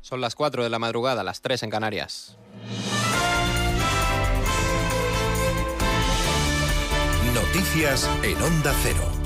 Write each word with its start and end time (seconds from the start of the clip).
Son 0.00 0.20
las 0.20 0.34
4 0.34 0.64
de 0.64 0.70
la 0.70 0.78
madrugada, 0.78 1.22
las 1.22 1.40
3 1.40 1.64
en 1.64 1.70
Canarias. 1.70 2.36
Noticias 7.34 8.08
en 8.22 8.40
Onda 8.42 8.74
Cero. 8.82 9.20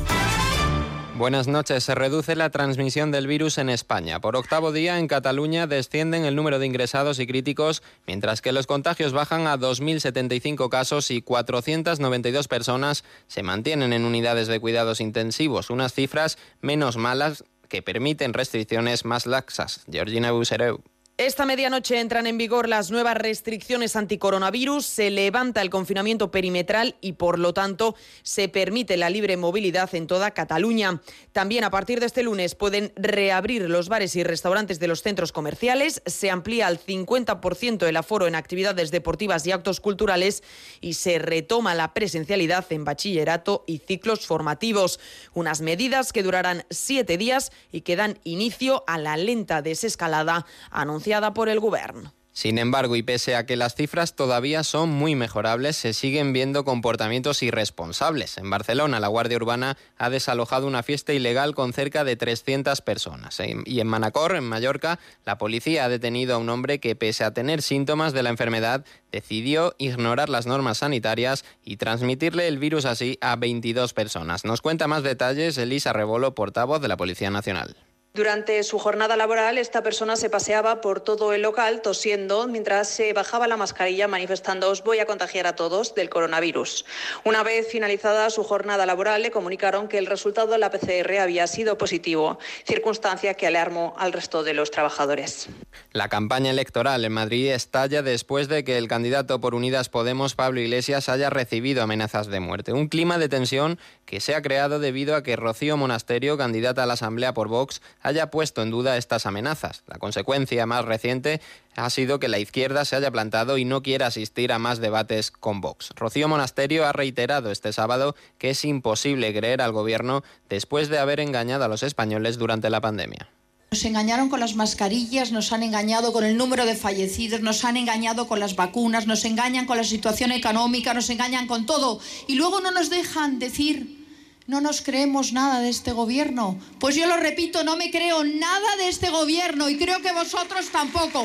Buenas 1.17 1.47
noches. 1.47 1.85
Se 1.85 1.95
reduce 1.95 2.35
la 2.35 2.51
transmisión 2.51 3.13
del 3.13 3.29
virus 3.29 3.59
en 3.59 3.69
España. 3.69 4.21
Por 4.21 4.35
octavo 4.35 4.73
día 4.73 4.99
en 4.99 5.07
Cataluña 5.07 5.69
descienden 5.69 6.25
el 6.25 6.35
número 6.35 6.59
de 6.59 6.67
ingresados 6.67 7.21
y 7.21 7.27
críticos, 7.29 7.85
mientras 8.05 8.43
que 8.43 8.51
los 8.51 8.67
contagios 8.67 9.13
bajan 9.13 9.47
a 9.47 9.57
2.075 9.57 10.69
casos 10.71 11.13
y 11.13 11.23
492 11.23 12.49
personas 12.49 13.05
se 13.29 13.45
mantienen 13.45 13.93
en 13.93 14.05
unidades 14.05 14.49
de 14.49 14.59
cuidados 14.59 15.01
intensivos, 15.01 15.71
unas 15.71 15.95
cifras 15.95 16.37
menos 16.61 16.97
malas 16.97 17.45
que 17.75 17.83
permiten 17.83 18.35
restricciones 18.35 19.05
más 19.05 19.27
laxas. 19.27 19.81
Georgina 19.91 20.31
Busereu. 20.31 20.81
Esta 21.17 21.47
medianoche 21.47 22.01
entran 22.01 22.27
en 22.27 22.39
vigor 22.39 22.69
las 22.69 22.91
nuevas 22.91 23.17
restricciones 23.17 23.95
anticoronavirus, 23.95 24.85
se 24.85 25.13
levanta 25.13 25.63
el 25.63 25.71
confinamiento 25.71 26.33
perimetral 26.33 26.97
y, 27.01 27.13
por 27.13 27.39
lo 27.39 27.55
tanto, 27.55 27.95
se 28.25 28.49
permite 28.49 28.97
la 28.97 29.11
libre 29.11 29.37
movilidad 29.37 29.95
en 29.95 30.09
toda 30.09 30.33
Cataluña. 30.33 31.01
También 31.31 31.63
a 31.63 31.71
partir 31.71 32.01
de 32.01 32.07
este 32.07 32.25
lunes 32.25 32.57
pueden 32.57 32.93
reabrir 32.97 33.71
los 33.71 33.89
bares 33.89 34.17
y 34.17 34.25
restaurantes 34.25 34.81
de 34.81 34.89
los 34.89 35.03
centros 35.03 35.31
comerciales, 35.31 36.03
se 36.05 36.33
amplía 36.33 36.67
al 36.67 36.81
50% 36.81 37.87
el 37.87 37.97
aforo 37.97 38.27
en 38.27 38.35
actividades 38.35 38.91
deportivas 38.91 39.47
y 39.47 39.53
actos 39.53 39.79
culturales 39.79 40.43
y 40.81 40.95
se 40.95 41.21
retoma 41.21 41.77
la 41.77 41.95
presencialidad 41.95 42.67
en 42.71 42.85
bachillerato 42.85 43.63
y 43.69 43.79
ciclos 43.79 44.27
formativos. 44.27 44.99
Unas 45.33 45.61
medidas 45.61 46.13
que 46.13 46.25
durarán 46.25 46.65
siete 46.71 47.17
días 47.19 47.53
y 47.71 47.83
que 47.83 47.95
dan 47.95 48.19
inicio 48.25 48.83
a 48.89 48.99
la 48.99 49.17
lenta 49.17 49.63
desescalada 49.63 50.45
anunciada 50.73 51.04
por 51.35 51.49
el 51.49 51.61
Gobierno. 51.61 52.13
Sin 52.33 52.59
embargo, 52.59 52.97
y 52.97 53.05
pese 53.05 53.37
a 53.37 53.47
que 53.47 53.55
las 53.55 53.77
cifras 53.77 54.17
todavía 54.17 54.65
son 54.65 54.91
muy 54.91 55.15
mejorables, 55.15 55.77
se 55.77 55.93
siguen 55.93 56.33
viendo 56.33 56.65
comportamientos 56.65 57.45
irresponsables. 57.45 58.39
En 58.39 58.51
Barcelona, 58.51 58.99
la 58.99 59.07
Guardia 59.07 59.37
Urbana 59.37 59.77
ha 59.99 60.11
desalojado 60.11 60.67
una 60.67 60.83
fiesta 60.83 61.13
ilegal 61.13 61.55
con 61.55 61.73
cerca 61.73 62.03
de 62.03 62.17
300 62.17 62.81
personas. 62.81 63.41
Y 63.67 63.79
en 63.79 63.87
Manacor, 63.87 64.35
en 64.35 64.43
Mallorca, 64.43 64.99
la 65.25 65.39
policía 65.39 65.85
ha 65.85 65.89
detenido 65.89 66.35
a 66.35 66.39
un 66.39 66.49
hombre 66.49 66.81
que, 66.81 66.97
pese 66.97 67.23
a 67.23 67.33
tener 67.33 67.63
síntomas 67.63 68.13
de 68.13 68.25
la 68.25 68.31
enfermedad, 68.31 68.85
decidió 69.13 69.77
ignorar 69.79 70.29
las 70.29 70.47
normas 70.47 70.79
sanitarias 70.79 71.45
y 71.65 71.77
transmitirle 71.77 72.49
el 72.49 72.59
virus 72.59 72.85
así 72.85 73.17
a 73.21 73.37
22 73.37 73.93
personas. 73.93 74.45
Nos 74.45 74.61
cuenta 74.61 74.89
más 74.89 75.05
detalles 75.05 75.57
Elisa 75.57 75.93
Rebolo, 75.93 76.35
portavoz 76.35 76.83
de 76.83 76.89
la 76.89 76.97
Policía 76.97 77.31
Nacional. 77.31 77.77
Durante 78.17 78.63
su 78.63 78.79
jornada 78.79 79.17
laboral, 79.17 79.59
esta 79.59 79.83
persona 79.83 80.15
se 80.15 80.31
paseaba 80.31 80.81
por 80.81 81.01
todo 81.01 81.33
el 81.33 81.43
local 81.43 81.83
tosiendo 81.83 82.47
mientras 82.47 82.87
se 82.87 83.13
bajaba 83.13 83.49
la 83.49 83.57
mascarilla 83.57 84.07
manifestando 84.07 84.71
os 84.71 84.85
voy 84.85 85.01
a 85.01 85.07
contagiar 85.07 85.49
a 85.49 85.57
todos 85.57 85.97
del 85.97 86.11
coronavirus. 86.11 86.85
Una 87.25 87.43
vez 87.43 87.67
finalizada 87.67 88.31
su 88.31 88.45
jornada 88.45 88.87
laboral, 88.87 89.23
le 89.23 89.33
comunicaron 89.33 89.89
que 89.89 89.99
el 89.99 90.07
resultado 90.07 90.53
de 90.53 90.59
la 90.59 90.71
PCR 90.71 91.19
había 91.19 91.49
sido 91.49 91.77
positivo, 91.77 92.39
circunstancia 92.65 93.35
que 93.35 93.49
alarmó 93.49 93.97
al 93.99 94.13
resto 94.13 94.45
de 94.45 94.55
los 94.55 94.71
trabajadores. 94.71 95.49
La 95.91 96.09
campaña 96.09 96.51
electoral 96.51 97.05
en 97.05 97.13
Madrid 97.13 97.51
estalla 97.51 98.03
después 98.03 98.47
de 98.47 98.63
que 98.63 98.79
el 98.79 98.87
candidato 98.87 99.41
por 99.41 99.57
Unidas 99.57 99.89
Podemos, 99.89 100.37
Pablo 100.37 100.61
Iglesias, 100.61 101.09
haya 101.09 101.31
recibido 101.31 101.83
amenazas 101.83 102.29
de 102.29 102.39
muerte. 102.39 102.73
Un 102.73 102.87
clima 102.87 103.19
de 103.19 103.29
tensión 103.29 103.81
que 104.05 104.21
se 104.21 104.37
ha 104.37 104.43
creado 104.43 104.79
debido 104.79 105.17
a 105.17 105.25
que 105.25 105.35
Rocío 105.35 105.77
Monasterio, 105.77 106.39
candidata 106.39 106.85
a 106.85 106.87
la 106.87 106.93
Asamblea 106.95 107.35
por 107.35 107.49
Vox, 107.49 107.81
haya 108.05 108.31
puesto 108.31 108.63
en 108.63 108.71
duda 108.71 108.97
estas 108.97 109.27
amenazas. 109.27 109.83
La 109.89 109.99
consecuencia 109.99 110.67
más 110.67 110.85
reciente 110.85 111.41
ha 111.75 111.91
sido 111.91 112.21
que 112.21 112.29
la 112.29 112.39
izquierda 112.39 112.85
se 112.85 112.95
haya 112.95 113.11
plantado 113.11 113.59
y 113.59 113.65
no 113.65 113.83
quiera 113.83 114.07
asistir 114.07 114.53
a 114.53 114.61
más 114.61 114.79
debates 114.79 115.33
con 115.33 115.61
Vox. 115.61 115.91
Rocío 115.97 116.29
Monasterio 116.29 116.87
ha 116.87 116.93
reiterado 116.93 117.51
este 117.51 117.73
sábado 117.73 118.15
que 118.39 118.51
es 118.51 118.65
imposible 118.65 119.35
creer 119.35 119.63
al 119.63 119.73
gobierno 119.73 120.23
después 120.49 120.89
de 120.89 120.99
haber 120.99 121.19
engañado 121.19 121.65
a 121.65 121.69
los 121.69 121.83
españoles 121.83 122.39
durante 122.39 122.71
la 122.71 122.81
pandemia. 122.81 123.31
Nos 123.71 123.85
engañaron 123.87 124.29
con 124.29 124.39
las 124.39 124.55
mascarillas, 124.55 125.33
nos 125.33 125.53
han 125.53 125.65
engañado 125.65 126.13
con 126.13 126.25
el 126.25 126.37
número 126.37 126.65
de 126.67 126.77
fallecidos, 126.77 127.41
nos 127.41 127.65
han 127.65 127.77
engañado 127.77 128.29
con 128.29 128.39
las 128.39 128.55
vacunas, 128.55 129.09
nos 129.09 129.25
engañan 129.25 129.67
con 129.67 129.79
la 129.79 129.83
situación 129.83 130.31
económica, 130.31 130.95
nos 130.95 131.11
engañan 131.11 131.49
con 131.49 131.67
todo. 131.67 131.99
Y 132.29 132.37
luego 132.37 132.61
no 132.61 132.71
nos 132.71 132.91
dejan 132.91 133.41
decir 133.41 134.04
no 134.47 134.61
nos 134.61 134.83
creemos 134.83 135.33
nada 135.33 135.61
de 135.61 135.69
este 135.69 135.93
gobierno. 135.93 136.59
Pues 136.79 136.95
yo 136.95 137.07
lo 137.07 137.17
repito, 137.17 137.65
no 137.65 137.77
me 137.77 137.91
creo 137.91 138.25
nada 138.25 138.77
de 138.79 138.89
este 138.89 139.11
gobierno 139.11 139.69
y 139.69 139.77
creo 139.77 140.01
que 140.03 140.13
vosotros 140.13 140.71
tampoco. 140.71 141.25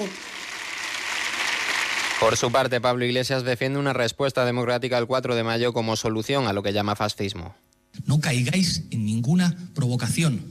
Por 2.19 2.35
su 2.35 2.51
parte, 2.51 2.81
Pablo 2.81 3.05
Iglesias 3.05 3.43
defiende 3.43 3.79
una 3.79 3.93
respuesta 3.93 4.43
democrática 4.43 4.97
el 4.97 5.07
4 5.07 5.35
de 5.35 5.43
mayo 5.43 5.71
como 5.71 5.95
solución 5.95 6.47
a 6.47 6.53
lo 6.53 6.63
que 6.63 6.73
llama 6.73 6.95
fascismo. 6.95 7.55
No 8.05 8.19
caigáis 8.19 8.83
en 8.91 9.05
ninguna 9.05 9.55
provocación. 9.73 10.43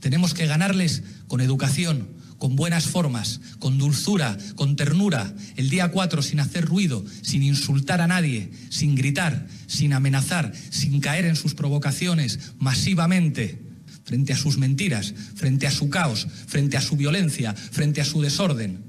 Tenemos 0.00 0.34
que 0.34 0.46
ganarles 0.46 1.02
con 1.28 1.40
educación, 1.40 2.08
con 2.38 2.56
buenas 2.56 2.86
formas, 2.86 3.40
con 3.58 3.78
dulzura, 3.78 4.36
con 4.56 4.76
ternura, 4.76 5.34
el 5.56 5.70
día 5.70 5.90
4 5.90 6.22
sin 6.22 6.40
hacer 6.40 6.64
ruido, 6.64 7.04
sin 7.22 7.42
insultar 7.42 8.00
a 8.00 8.06
nadie, 8.06 8.50
sin 8.70 8.94
gritar, 8.94 9.46
sin 9.66 9.92
amenazar, 9.92 10.52
sin 10.70 11.00
caer 11.00 11.24
en 11.24 11.36
sus 11.36 11.54
provocaciones 11.54 12.52
masivamente 12.58 13.62
frente 14.04 14.32
a 14.32 14.36
sus 14.36 14.58
mentiras, 14.58 15.14
frente 15.34 15.66
a 15.66 15.70
su 15.70 15.88
caos, 15.90 16.26
frente 16.46 16.76
a 16.76 16.80
su 16.80 16.96
violencia, 16.96 17.54
frente 17.54 18.00
a 18.00 18.04
su 18.04 18.20
desorden. 18.20 18.84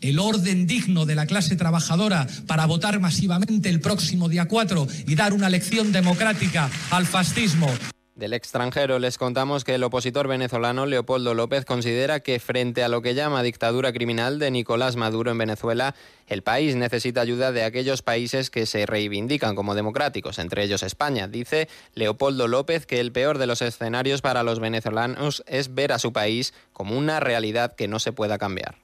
El 0.00 0.18
orden 0.18 0.66
digno 0.66 1.06
de 1.06 1.14
la 1.14 1.26
clase 1.26 1.56
trabajadora 1.56 2.26
para 2.46 2.66
votar 2.66 3.00
masivamente 3.00 3.68
el 3.68 3.80
próximo 3.80 4.28
día 4.28 4.48
4 4.48 4.86
y 5.06 5.14
dar 5.14 5.34
una 5.34 5.50
lección 5.50 5.92
democrática 5.92 6.70
al 6.90 7.06
fascismo. 7.06 7.68
Del 8.20 8.34
extranjero 8.34 8.98
les 8.98 9.16
contamos 9.16 9.64
que 9.64 9.76
el 9.76 9.82
opositor 9.82 10.28
venezolano 10.28 10.84
Leopoldo 10.84 11.32
López 11.32 11.64
considera 11.64 12.20
que 12.20 12.38
frente 12.38 12.84
a 12.84 12.88
lo 12.88 13.00
que 13.00 13.14
llama 13.14 13.42
dictadura 13.42 13.94
criminal 13.94 14.38
de 14.38 14.50
Nicolás 14.50 14.94
Maduro 14.94 15.30
en 15.30 15.38
Venezuela, 15.38 15.94
el 16.26 16.42
país 16.42 16.76
necesita 16.76 17.22
ayuda 17.22 17.50
de 17.50 17.64
aquellos 17.64 18.02
países 18.02 18.50
que 18.50 18.66
se 18.66 18.84
reivindican 18.84 19.56
como 19.56 19.74
democráticos, 19.74 20.38
entre 20.38 20.64
ellos 20.64 20.82
España. 20.82 21.28
Dice 21.28 21.70
Leopoldo 21.94 22.46
López 22.46 22.84
que 22.84 23.00
el 23.00 23.10
peor 23.10 23.38
de 23.38 23.46
los 23.46 23.62
escenarios 23.62 24.20
para 24.20 24.42
los 24.42 24.60
venezolanos 24.60 25.42
es 25.46 25.74
ver 25.74 25.90
a 25.90 25.98
su 25.98 26.12
país 26.12 26.52
como 26.74 26.98
una 26.98 27.20
realidad 27.20 27.74
que 27.74 27.88
no 27.88 28.00
se 28.00 28.12
pueda 28.12 28.36
cambiar. 28.36 28.76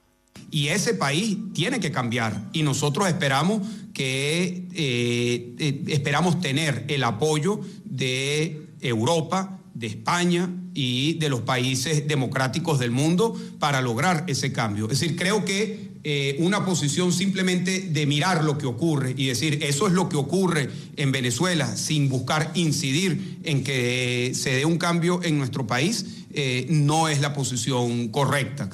Y 0.51 0.69
ese 0.69 0.95
país 0.95 1.37
tiene 1.53 1.79
que 1.79 1.93
cambiar 1.93 2.41
y 2.55 2.63
nosotros 2.63 3.07
esperamos 3.07 3.67
que 3.93 4.67
eh, 4.75 5.55
eh, 5.59 5.83
esperamos 5.89 6.41
tener 6.41 6.85
el 6.89 7.05
apoyo 7.05 7.61
de 7.85 8.66
Europa, 8.89 9.61
de 9.77 9.87
España 9.89 10.51
y 10.73 11.15
de 11.15 11.29
los 11.29 11.43
países 11.43 12.09
democráticos 12.09 12.79
del 12.79 12.91
mundo 12.91 13.39
para 13.59 13.83
lograr 13.83 14.25
ese 14.27 14.51
cambio. 14.51 14.85
Es 14.85 15.01
decir, 15.01 15.17
creo 15.17 15.45
que 15.45 15.91
eh, 16.03 16.37
una 16.39 16.65
posición 16.65 17.13
simplemente 17.13 17.81
de 17.81 18.07
mirar 18.07 18.43
lo 18.43 18.57
que 18.57 18.67
ocurre 18.67 19.13
y 19.17 19.27
decir 19.27 19.59
eso 19.63 19.87
es 19.87 19.93
lo 19.93 20.09
que 20.09 20.17
ocurre 20.17 20.71
en 20.97 21.13
Venezuela 21.13 21.77
sin 21.77 22.09
buscar 22.09 22.53
incidir 22.55 23.41
en 23.43 23.65
que 23.65 24.33
se 24.35 24.51
dé 24.51 24.65
un 24.65 24.79
cambio 24.79 25.21
en 25.23 25.37
nuestro 25.37 25.67
país 25.67 26.25
eh, 26.33 26.67
no 26.71 27.09
es 27.09 27.21
la 27.21 27.35
posición 27.35 28.09
correcta. 28.09 28.71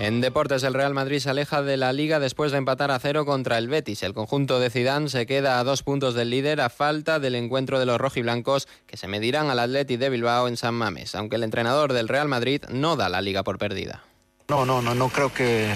En 0.00 0.22
deportes, 0.22 0.62
el 0.62 0.72
Real 0.72 0.94
Madrid 0.94 1.18
se 1.18 1.28
aleja 1.28 1.60
de 1.60 1.76
la 1.76 1.92
liga 1.92 2.20
después 2.20 2.52
de 2.52 2.56
empatar 2.56 2.90
a 2.90 2.98
cero 2.98 3.26
contra 3.26 3.58
el 3.58 3.68
Betis. 3.68 4.02
El 4.02 4.14
conjunto 4.14 4.58
de 4.58 4.70
Zidane 4.70 5.10
se 5.10 5.26
queda 5.26 5.60
a 5.60 5.64
dos 5.64 5.82
puntos 5.82 6.14
del 6.14 6.30
líder 6.30 6.62
a 6.62 6.70
falta 6.70 7.18
del 7.18 7.34
encuentro 7.34 7.78
de 7.78 7.84
los 7.84 7.98
rojiblancos 7.98 8.66
que 8.86 8.96
se 8.96 9.08
medirán 9.08 9.50
al 9.50 9.58
Atleti 9.58 9.98
de 9.98 10.08
Bilbao 10.08 10.48
en 10.48 10.56
San 10.56 10.72
Mames, 10.72 11.14
aunque 11.14 11.36
el 11.36 11.42
entrenador 11.42 11.92
del 11.92 12.08
Real 12.08 12.28
Madrid 12.28 12.62
no 12.70 12.96
da 12.96 13.10
la 13.10 13.20
liga 13.20 13.42
por 13.42 13.58
perdida. 13.58 14.02
No, 14.48 14.64
no, 14.64 14.80
no, 14.80 14.94
no 14.94 15.10
creo 15.10 15.34
que, 15.34 15.74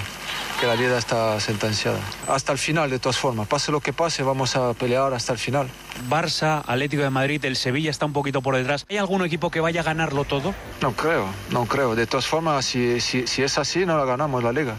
que 0.61 0.67
la 0.67 0.75
vida 0.75 0.97
está 0.99 1.39
sentenciada. 1.41 1.99
Hasta 2.29 2.53
el 2.53 2.59
final, 2.59 2.91
de 2.91 2.99
todas 2.99 3.19
formas. 3.19 3.47
Pase 3.49 3.73
lo 3.73 3.81
que 3.81 3.93
pase, 3.93 4.23
vamos 4.23 4.57
a 4.57 4.73
pelear 4.75 5.13
hasta 5.13 5.33
el 5.33 5.39
final. 5.39 5.69
Barça, 6.09 6.63
Atlético 6.67 7.03
de 7.03 7.11
Madrid, 7.11 7.45
el 7.45 7.57
Sevilla 7.57 7.91
está 7.91 8.07
un 8.07 8.13
poquito 8.13 8.41
por 8.43 8.57
detrás. 8.57 8.87
¿Hay 8.89 8.97
algún 8.97 9.25
equipo 9.25 9.51
que 9.51 9.61
vaya 9.61 9.81
a 9.81 9.85
ganarlo 9.85 10.25
todo? 10.25 10.55
No 10.81 10.93
creo, 10.93 11.27
no 11.51 11.67
creo. 11.67 11.95
De 11.95 12.07
todas 12.07 12.27
formas, 12.27 12.65
si, 12.65 13.01
si, 13.01 13.27
si 13.27 13.43
es 13.43 13.59
así, 13.59 13.85
no 13.87 13.99
la 13.99 14.05
ganamos 14.05 14.43
la 14.45 14.53
liga. 14.53 14.75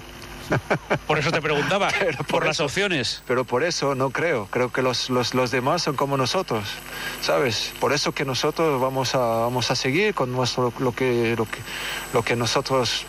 Por 1.08 1.18
eso 1.18 1.32
te 1.32 1.42
preguntaba, 1.42 1.88
Pero 2.00 2.20
por, 2.26 2.46
las 2.46 2.58
eso- 2.58 2.66
opciones. 2.66 3.24
Pero 3.28 3.46
por 3.46 3.64
eso 3.64 3.96
no 3.96 4.12
creo. 4.12 4.48
Creo 4.52 4.72
que 4.72 4.84
los, 4.84 5.10
los, 5.10 5.34
los 5.34 5.50
demás 5.50 5.82
son 5.82 5.96
como 5.96 6.18
nosotros, 6.18 6.66
¿sabes? 7.22 7.74
Por 7.80 7.94
eso 7.94 8.12
que 8.12 8.26
nosotros 8.26 8.80
vamos 8.80 9.16
a, 9.16 9.18
vamos 9.18 9.72
a 9.72 9.76
seguir 9.76 10.14
con 10.14 10.32
nuestro, 10.32 10.72
lo, 10.78 10.92
que, 10.94 11.36
lo, 11.36 11.46
que, 11.46 11.58
lo 12.14 12.22
que 12.24 12.36
nosotros 12.36 13.06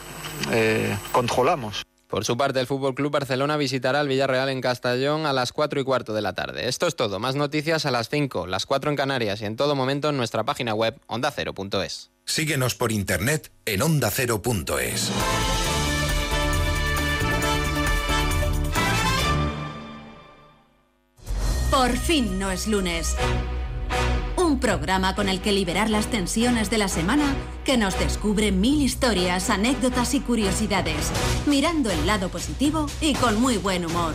eh, 0.51 0.97
controlamos. 1.13 1.83
Por 2.17 2.25
su 2.25 2.39
parte, 2.39 2.59
el 2.61 2.67
Fútbol 2.67 2.95
Club 2.95 3.13
Barcelona 3.13 3.59
visitará 3.59 4.01
al 4.01 4.09
Villarreal 4.09 4.49
en 4.49 4.63
Castellón 4.63 5.27
a 5.27 5.35
las 5.35 5.53
4 5.53 5.81
y 5.81 5.85
cuarto 5.85 6.15
de 6.15 6.23
la 6.23 6.33
tarde. 6.33 6.67
Esto 6.67 6.87
es 6.87 6.97
todo. 6.97 7.19
Más 7.19 7.35
noticias 7.35 7.85
a 7.85 7.91
las 7.91 8.09
5, 8.09 8.47
las 8.47 8.65
4 8.65 8.89
en 8.89 8.97
Canarias 8.97 9.43
y 9.43 9.45
en 9.45 9.55
todo 9.55 9.75
momento 9.75 10.09
en 10.09 10.17
nuestra 10.17 10.43
página 10.43 10.73
web 10.73 10.99
ondacero.es. 11.09 12.11
Síguenos 12.25 12.75
por 12.75 12.91
internet 12.91 13.53
en 13.67 13.83
ondacero.es. 13.83 15.13
Por 21.71 21.95
fin 21.99 22.39
no 22.39 22.51
es 22.51 22.67
lunes. 22.67 23.15
Programa 24.59 25.15
con 25.15 25.29
el 25.29 25.41
que 25.41 25.53
liberar 25.53 25.91
las 25.91 26.07
tensiones 26.07 26.71
de 26.71 26.79
la 26.79 26.89
semana 26.89 27.35
que 27.65 27.77
nos 27.77 27.99
descubre 27.99 28.53
mil 28.53 28.83
historias, 28.83 29.51
anécdotas 29.51 30.15
y 30.15 30.21
curiosidades, 30.21 31.11
mirando 31.47 31.91
el 31.91 32.07
lado 32.07 32.29
positivo 32.29 32.87
y 33.01 33.15
con 33.15 33.41
muy 33.41 33.57
buen 33.57 33.85
humor. 33.85 34.15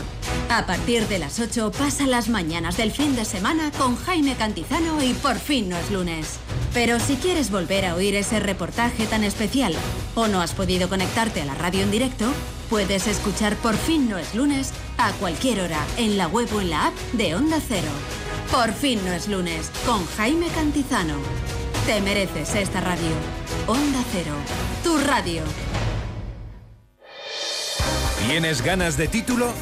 A 0.50 0.66
partir 0.66 1.08
de 1.08 1.20
las 1.20 1.40
8 1.40 1.72
pasa 1.78 2.06
las 2.08 2.30
mañanas 2.30 2.78
del 2.78 2.92
fin 2.92 3.16
de 3.16 3.26
semana 3.26 3.72
con 3.78 3.96
Jaime 3.96 4.36
Cantizano 4.36 5.04
y 5.04 5.14
por 5.14 5.38
fin 5.38 5.70
no 5.70 5.78
es 5.78 5.92
lunes. 5.92 6.40
Pero 6.74 7.00
si 7.00 7.16
quieres 7.16 7.52
volver 7.52 7.86
a 7.86 7.96
oír 7.96 8.16
ese 8.16 8.40
reportaje 8.40 9.06
tan 9.06 9.24
especial 9.24 9.74
o 10.16 10.28
no 10.28 10.42
has 10.42 10.54
podido 10.54 10.90
conectarte 10.90 11.42
a 11.42 11.46
la 11.46 11.56
radio 11.56 11.82
en 11.82 11.92
directo, 11.92 12.32
puedes 12.70 13.08
escuchar 13.08 13.56
Por 13.58 13.76
fin 13.76 14.10
no 14.10 14.18
es 14.18 14.34
lunes 14.36 14.72
a 14.98 15.12
cualquier 15.14 15.62
hora 15.62 15.86
en 15.98 16.18
la 16.18 16.28
web 16.28 16.48
o 16.56 16.62
en 16.62 16.70
la 16.70 16.88
app 16.88 16.94
de 17.14 17.36
Onda 17.36 17.60
Cero. 17.66 17.90
Por 18.52 18.74
fin 18.74 19.00
no 19.06 19.14
es 19.14 19.30
lunes 19.30 19.72
con 19.86 20.06
Jaime 20.18 20.48
Cantizano. 20.50 21.16
Te 21.86 22.02
mereces 22.02 22.54
esta 22.56 22.82
radio. 22.82 23.12
Onda 23.66 24.04
Cero, 24.12 24.34
tu 24.84 24.98
radio. 24.98 25.42
¿Tienes 28.28 28.62
ganas 28.62 28.98
de 28.98 29.08
título? 29.08 29.54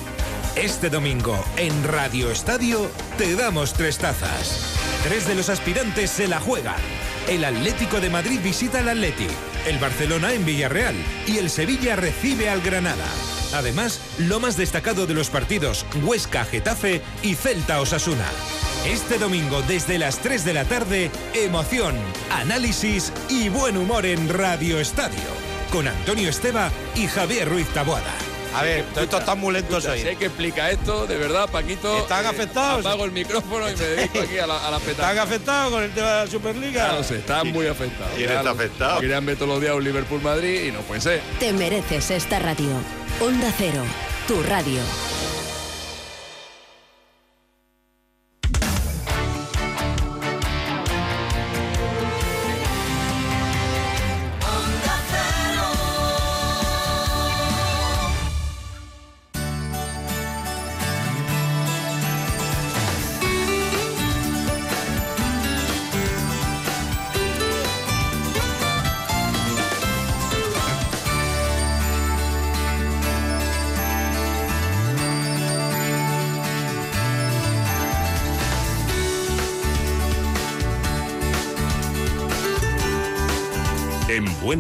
Este 0.56 0.90
domingo 0.90 1.38
en 1.58 1.84
Radio 1.84 2.32
Estadio 2.32 2.90
te 3.20 3.36
damos 3.36 3.74
tres 3.74 4.00
tazas. 4.00 4.76
Tres 5.04 5.28
de 5.28 5.36
los 5.36 5.50
aspirantes 5.50 6.10
se 6.10 6.28
la 6.28 6.40
juegan. 6.40 6.82
El 7.28 7.46
Atlético 7.46 8.00
de 8.00 8.10
Madrid 8.10 8.40
visita 8.44 8.80
al 8.80 8.90
Atleti, 8.90 9.28
el 9.68 9.78
Barcelona 9.78 10.34
en 10.34 10.46
Villarreal 10.46 10.96
y 11.28 11.38
el 11.38 11.52
Sevilla 11.52 11.96
recibe 11.96 12.50
al 12.50 12.62
Granada. 12.62 13.06
Además, 13.54 14.00
lo 14.18 14.40
más 14.40 14.58
destacado 14.58 15.08
de 15.08 15.14
los 15.14 15.30
partidos 15.30 15.86
Huesca 16.04 16.46
Getafe 16.46 17.02
y 17.24 17.36
Celta 17.36 17.82
Osasuna. 17.82 18.26
Este 18.86 19.18
domingo 19.18 19.62
desde 19.64 20.00
las 20.00 20.20
3 20.20 20.46
de 20.46 20.54
la 20.54 20.66
tarde, 20.66 21.12
emoción, 21.34 21.96
análisis 22.32 23.12
y 23.28 23.50
buen 23.50 23.78
humor 23.78 24.06
en 24.06 24.30
Radio 24.30 24.80
Estadio. 24.80 25.20
Con 25.72 25.88
Antonio 25.88 26.30
Esteba 26.30 26.72
y 26.96 27.08
Javier 27.08 27.50
Ruiz 27.50 27.68
Taboada. 27.74 28.29
A 28.56 28.64
ver, 28.64 28.84
todo 28.94 29.04
esto 29.04 29.18
está 29.20 29.36
muy 29.36 29.54
lento 29.54 29.78
Escucha, 29.78 29.94
hoy. 29.94 30.02
Sé 30.02 30.16
que 30.16 30.26
explica 30.26 30.72
esto, 30.72 31.06
de 31.06 31.18
verdad, 31.18 31.50
Paquito. 31.50 31.98
¿Están 32.00 32.26
eh, 32.26 32.30
afectados? 32.30 32.86
Apago 32.86 33.06
el 33.06 33.12
micrófono 33.12 33.70
y 33.70 33.76
me 33.76 33.84
dedico 33.86 34.20
aquí 34.20 34.38
a 34.40 34.48
la, 34.48 34.68
a 34.68 34.72
la. 34.72 34.78
¿Están 34.78 35.18
afectados 35.18 35.72
con 35.72 35.84
el 35.84 35.92
tema 35.92 36.08
de 36.08 36.26
la 36.26 36.28
Superliga? 36.32 36.88
Ya 36.88 36.94
lo 36.96 37.04
sé, 37.04 37.18
están 37.18 37.52
muy 37.52 37.68
afectados. 37.68 38.14
¿Quién 38.16 38.32
está 38.32 38.50
afectado? 38.50 39.00
Querían 39.00 39.26
ver 39.26 39.36
todos 39.36 39.50
los 39.50 39.62
días 39.62 39.76
un 39.76 39.84
Liverpool-Madrid 39.84 40.66
y 40.66 40.72
no 40.72 40.80
puede 40.82 41.02
ser. 41.02 41.22
Te 41.40 41.54
mereces 41.54 42.12
esta 42.12 42.40
radio. 42.40 42.70
Onda 43.22 43.54
Cero, 43.58 43.84
tu 44.28 44.42
radio. 44.44 44.82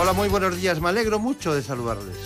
Hola, 0.00 0.14
muy 0.14 0.30
buenos 0.30 0.56
días. 0.56 0.80
Me 0.80 0.88
alegro 0.88 1.18
mucho 1.18 1.52
de 1.54 1.62
saludarles. 1.62 2.16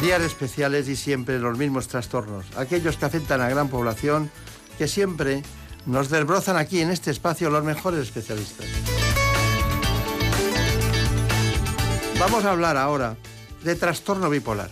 Días 0.00 0.22
especiales 0.22 0.88
y 0.88 0.96
siempre 0.96 1.38
los 1.38 1.58
mismos 1.58 1.86
trastornos, 1.86 2.46
aquellos 2.56 2.96
que 2.96 3.04
afectan 3.04 3.42
a 3.42 3.50
gran 3.50 3.68
población, 3.68 4.30
que 4.78 4.88
siempre 4.88 5.42
nos 5.84 6.08
desbrozan 6.08 6.56
aquí 6.56 6.80
en 6.80 6.90
este 6.90 7.10
espacio 7.10 7.50
los 7.50 7.62
mejores 7.62 8.00
especialistas. 8.00 8.66
Vamos 12.18 12.46
a 12.46 12.52
hablar 12.52 12.78
ahora 12.78 13.18
de 13.62 13.74
trastorno 13.74 14.30
bipolar. 14.30 14.70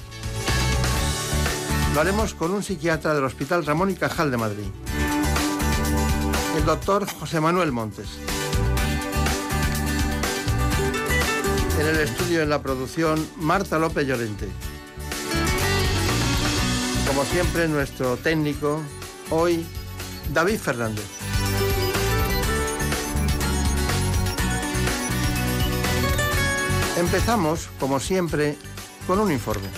Lo 1.95 2.01
haremos 2.01 2.33
con 2.33 2.53
un 2.53 2.63
psiquiatra 2.63 3.13
del 3.13 3.25
Hospital 3.25 3.67
Ramón 3.67 3.91
y 3.91 3.95
Cajal 3.95 4.31
de 4.31 4.39
Madrid, 4.39 4.69
el 6.57 6.65
doctor 6.65 7.07
José 7.21 7.43
Manuel 7.43 7.73
Montes. 7.73 8.09
En 11.79 11.87
el 11.87 12.01
estudio 12.01 12.43
en 12.43 12.51
la 12.51 12.61
producción, 12.61 13.25
Marta 13.37 13.79
López 13.79 14.05
Llorente. 14.07 14.49
Como 17.07 17.25
siempre, 17.25 17.69
nuestro 17.69 18.17
técnico, 18.17 18.83
hoy, 19.31 19.65
David 20.35 20.59
Fernández. 20.59 21.07
Empezamos, 26.99 27.69
como 27.79 28.01
siempre, 28.01 28.57
con 29.07 29.21
un 29.21 29.31
informe. 29.31 29.69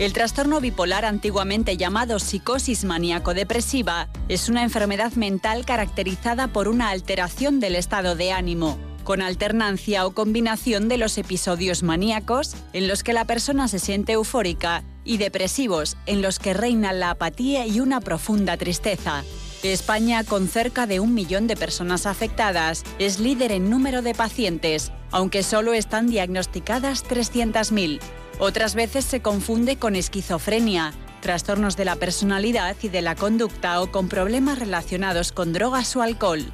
El 0.00 0.12
trastorno 0.12 0.60
bipolar, 0.60 1.04
antiguamente 1.04 1.76
llamado 1.76 2.18
psicosis 2.18 2.84
maníaco-depresiva, 2.84 4.08
es 4.28 4.48
una 4.48 4.64
enfermedad 4.64 5.12
mental 5.12 5.64
caracterizada 5.64 6.48
por 6.48 6.66
una 6.66 6.88
alteración 6.88 7.60
del 7.60 7.76
estado 7.76 8.16
de 8.16 8.32
ánimo, 8.32 8.76
con 9.04 9.22
alternancia 9.22 10.04
o 10.04 10.10
combinación 10.10 10.88
de 10.88 10.98
los 10.98 11.16
episodios 11.16 11.84
maníacos, 11.84 12.56
en 12.72 12.88
los 12.88 13.04
que 13.04 13.12
la 13.12 13.24
persona 13.24 13.68
se 13.68 13.78
siente 13.78 14.14
eufórica, 14.14 14.82
y 15.04 15.18
depresivos, 15.18 15.96
en 16.06 16.22
los 16.22 16.40
que 16.40 16.54
reina 16.54 16.92
la 16.92 17.10
apatía 17.10 17.64
y 17.64 17.78
una 17.78 18.00
profunda 18.00 18.56
tristeza. 18.56 19.22
España, 19.62 20.24
con 20.24 20.48
cerca 20.48 20.88
de 20.88 20.98
un 20.98 21.14
millón 21.14 21.46
de 21.46 21.56
personas 21.56 22.06
afectadas, 22.06 22.82
es 22.98 23.20
líder 23.20 23.52
en 23.52 23.70
número 23.70 24.02
de 24.02 24.14
pacientes, 24.14 24.90
aunque 25.12 25.44
solo 25.44 25.72
están 25.72 26.08
diagnosticadas 26.08 27.04
300.000. 27.04 28.00
Otras 28.38 28.74
veces 28.74 29.04
se 29.04 29.20
confunde 29.20 29.76
con 29.76 29.94
esquizofrenia, 29.94 30.92
trastornos 31.20 31.76
de 31.76 31.84
la 31.84 31.96
personalidad 31.96 32.76
y 32.82 32.88
de 32.88 33.00
la 33.00 33.14
conducta 33.14 33.80
o 33.80 33.90
con 33.90 34.08
problemas 34.08 34.58
relacionados 34.58 35.32
con 35.32 35.52
drogas 35.52 35.94
o 35.96 36.02
alcohol. 36.02 36.44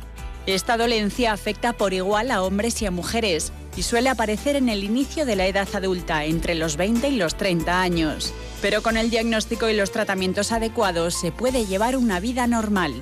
Esta 0.46 0.76
dolencia 0.76 1.32
afecta 1.32 1.72
por 1.72 1.92
igual 1.92 2.30
a 2.30 2.42
hombres 2.42 2.80
y 2.82 2.86
a 2.86 2.90
mujeres 2.90 3.52
y 3.76 3.82
suele 3.82 4.08
aparecer 4.08 4.56
en 4.56 4.68
el 4.68 4.84
inicio 4.84 5.24
de 5.24 5.36
la 5.36 5.46
edad 5.46 5.68
adulta, 5.74 6.24
entre 6.24 6.54
los 6.54 6.76
20 6.76 7.08
y 7.08 7.16
los 7.16 7.36
30 7.36 7.80
años. 7.80 8.32
Pero 8.60 8.82
con 8.82 8.96
el 8.96 9.10
diagnóstico 9.10 9.68
y 9.68 9.76
los 9.76 9.92
tratamientos 9.92 10.52
adecuados 10.52 11.14
se 11.14 11.32
puede 11.32 11.66
llevar 11.66 11.96
una 11.96 12.20
vida 12.20 12.46
normal. 12.46 12.92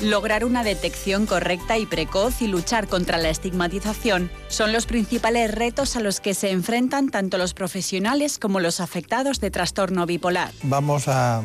Lograr 0.00 0.44
una 0.44 0.62
detección 0.62 1.26
correcta 1.26 1.76
y 1.76 1.84
precoz 1.84 2.40
y 2.40 2.46
luchar 2.46 2.86
contra 2.86 3.18
la 3.18 3.30
estigmatización 3.30 4.30
son 4.46 4.72
los 4.72 4.86
principales 4.86 5.52
retos 5.52 5.96
a 5.96 6.00
los 6.00 6.20
que 6.20 6.34
se 6.34 6.52
enfrentan 6.52 7.08
tanto 7.08 7.36
los 7.36 7.52
profesionales 7.52 8.38
como 8.38 8.60
los 8.60 8.78
afectados 8.78 9.40
de 9.40 9.50
trastorno 9.50 10.06
bipolar. 10.06 10.52
Vamos 10.62 11.08
a, 11.08 11.42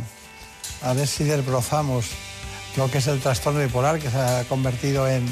ver 0.96 1.08
si 1.08 1.24
desbrozamos 1.24 2.06
lo 2.78 2.92
que 2.92 3.00
es 3.00 3.08
el 3.08 3.20
trastorno 3.22 3.60
bipolar, 3.60 3.98
que 3.98 4.12
se 4.12 4.18
ha 4.18 4.44
convertido 4.44 5.08
en 5.08 5.26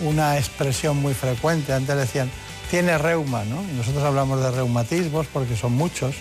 una 0.00 0.36
expresión 0.36 0.96
muy 0.96 1.14
frecuente. 1.14 1.72
Antes 1.72 1.96
decían, 1.96 2.28
tiene 2.72 2.98
reuma, 2.98 3.44
¿no? 3.44 3.62
Y 3.62 3.76
nosotros 3.76 4.02
hablamos 4.02 4.42
de 4.42 4.50
reumatismos 4.50 5.28
porque 5.28 5.56
son 5.56 5.74
muchos. 5.74 6.16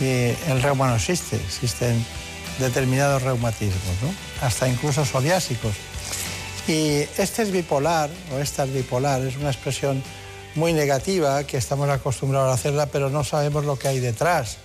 Y 0.00 0.34
el 0.50 0.60
reuma 0.60 0.88
no 0.88 0.96
existe, 0.96 1.36
existen 1.36 2.04
determinados 2.62 3.22
reumatismos, 3.22 3.82
hasta 4.40 4.68
incluso 4.68 5.04
psoriásicos. 5.04 5.74
Y 6.66 7.00
este 7.18 7.42
es 7.42 7.50
bipolar, 7.50 8.08
o 8.32 8.38
esta 8.38 8.64
es 8.64 8.72
bipolar, 8.72 9.20
es 9.22 9.36
una 9.36 9.50
expresión 9.50 10.02
muy 10.54 10.72
negativa, 10.72 11.44
que 11.44 11.56
estamos 11.56 11.88
acostumbrados 11.88 12.50
a 12.50 12.54
hacerla, 12.54 12.86
pero 12.86 13.10
no 13.10 13.24
sabemos 13.24 13.64
lo 13.64 13.78
que 13.78 13.88
hay 13.88 14.00
detrás. 14.00 14.58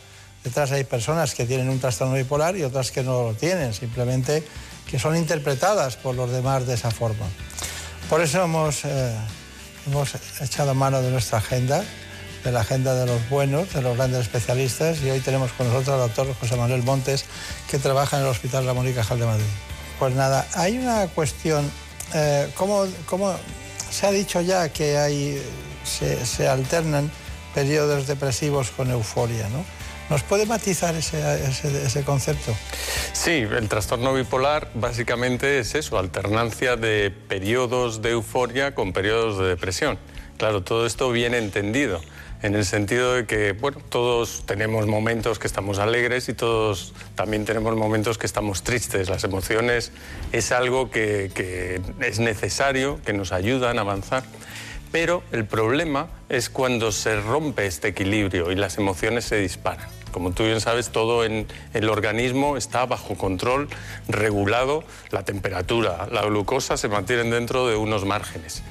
Detrás 0.44 0.72
hay 0.72 0.84
personas 0.84 1.34
que 1.34 1.46
tienen 1.46 1.70
un 1.70 1.80
trastorno 1.80 2.13
bipolar 2.13 2.56
y 2.56 2.63
otras 2.63 2.92
que 2.92 3.04
no 3.04 3.24
lo 3.24 3.34
tienen, 3.34 3.74
simplemente 3.74 4.44
que 4.89 5.00
son 5.00 5.18
interpretadas 5.18 5.98
por 5.98 6.16
los 6.16 6.32
demás 6.32 6.66
de 6.68 6.75
esa 6.75 6.92
forma. 6.92 7.25
Por 8.10 8.22
eso 8.22 8.44
hemos, 8.44 8.86
eh, 8.86 9.13
hemos 9.88 10.16
echado 10.39 10.74
mano 10.74 11.01
de 11.01 11.12
nuestra 11.12 11.39
agenda, 11.39 11.84
de 12.48 12.54
la 12.54 12.62
agenda 12.62 12.96
de 12.96 13.06
los 13.06 13.27
buenos, 13.30 13.74
de 13.74 13.82
los 13.82 13.98
grandes 13.98 14.22
especialistas, 14.22 15.01
y 15.01 15.10
hoy 15.10 15.20
tenemos 15.20 15.51
con 15.51 15.68
nosotros 15.68 15.89
al 15.89 16.08
doctor 16.08 16.34
José 16.39 16.56
Manuel 16.56 16.82
Montes, 16.82 17.25
que 17.70 17.77
trabaja 17.77 18.16
en 18.16 18.24
el 18.24 18.30
Hospital 18.30 18.66
Ramón 18.66 18.88
y 18.88 18.94
Cajal 18.94 19.20
de 19.20 19.25
Madrid. 19.25 19.46
Pues 20.00 20.16
nada, 20.16 20.48
hay 20.56 20.77
una 20.77 21.08
cuestión, 21.08 21.70
eh, 22.13 22.50
¿cómo, 22.56 22.86
cómo 23.06 23.36
se 23.92 24.08
ha 24.08 24.12
dicho 24.12 24.39
ya 24.39 24.70
que 24.70 24.98
hay, 24.98 25.44
se, 25.84 26.25
se 26.25 26.48
alternan 26.48 27.12
periodos 27.54 28.08
depresivos 28.08 28.72
con 28.72 28.92
euforia, 28.92 29.50
¿no? 29.50 29.66
¿Nos 30.10 30.24
puede 30.24 30.46
matizar 30.46 30.96
ese, 30.96 31.20
ese, 31.50 31.86
ese, 31.86 32.04
concepto? 32.04 32.56
Sí, 33.12 33.32
el 33.32 33.68
trastorno 33.68 34.13
bipolar 34.13 34.72
básicamente 34.74 35.60
es 35.60 35.75
eso, 35.75 36.00
alternancia 36.00 36.77
de 36.77 37.12
periodos 37.12 38.01
de 38.01 38.12
euforia 38.12 38.74
con 38.74 38.94
periodos 38.94 39.38
de 39.38 39.48
depresión. 39.48 40.00
Claro, 40.38 40.62
todo 40.63 40.86
esto 40.86 41.12
viene 41.12 41.39
entendido, 41.39 42.00
en 42.41 42.56
el 42.56 42.65
sentido 42.65 43.13
de 43.13 43.25
que, 43.25 43.53
bueno, 43.53 43.79
todos 43.89 44.44
tenemos 44.46 44.86
momentos 44.86 45.39
que 45.39 45.48
estamos 45.48 45.79
alegres 45.79 46.29
y 46.29 46.34
todos 46.34 46.94
también 47.15 47.46
tenemos 47.46 47.75
momentos 47.75 48.17
que 48.17 48.25
estamos 48.25 48.63
tristes. 48.63 49.10
Las 49.10 49.24
emociones 49.24 49.91
es 50.32 50.51
algo 50.51 50.91
que, 50.91 51.32
que 51.34 51.82
es 52.01 52.20
necesario, 52.20 53.00
que 53.06 53.13
nos 53.13 53.32
ayudan 53.32 53.79
a 53.79 53.82
avanzar. 53.82 54.24
Pero 54.91 55.24
el 55.32 55.46
problema 55.46 56.08
es 56.29 56.50
cuando 56.50 56.91
se 56.91 57.20
rompe 57.20 57.65
este 57.65 57.89
equilibrio 57.89 58.51
y 58.51 58.56
las 58.56 58.77
emociones 58.77 59.25
se 59.25 59.38
disparan. 59.38 59.89
Como 60.12 60.32
tú 60.32 60.44
bien 60.44 60.62
sabes, 60.62 60.89
todo 60.89 61.25
en 61.25 61.48
el 61.74 61.89
organismo 61.89 62.56
está 62.56 62.86
bajo 62.86 63.15
control, 63.15 63.67
regulado, 64.08 64.84
la 65.12 65.24
temperatura, 65.24 66.08
la 66.12 66.24
glucosa 66.24 66.77
se 66.77 66.88
mantienen 66.88 67.29
dentro 67.29 67.67
de 67.67 67.75
unos 67.75 68.06
márgenes. 68.06 68.63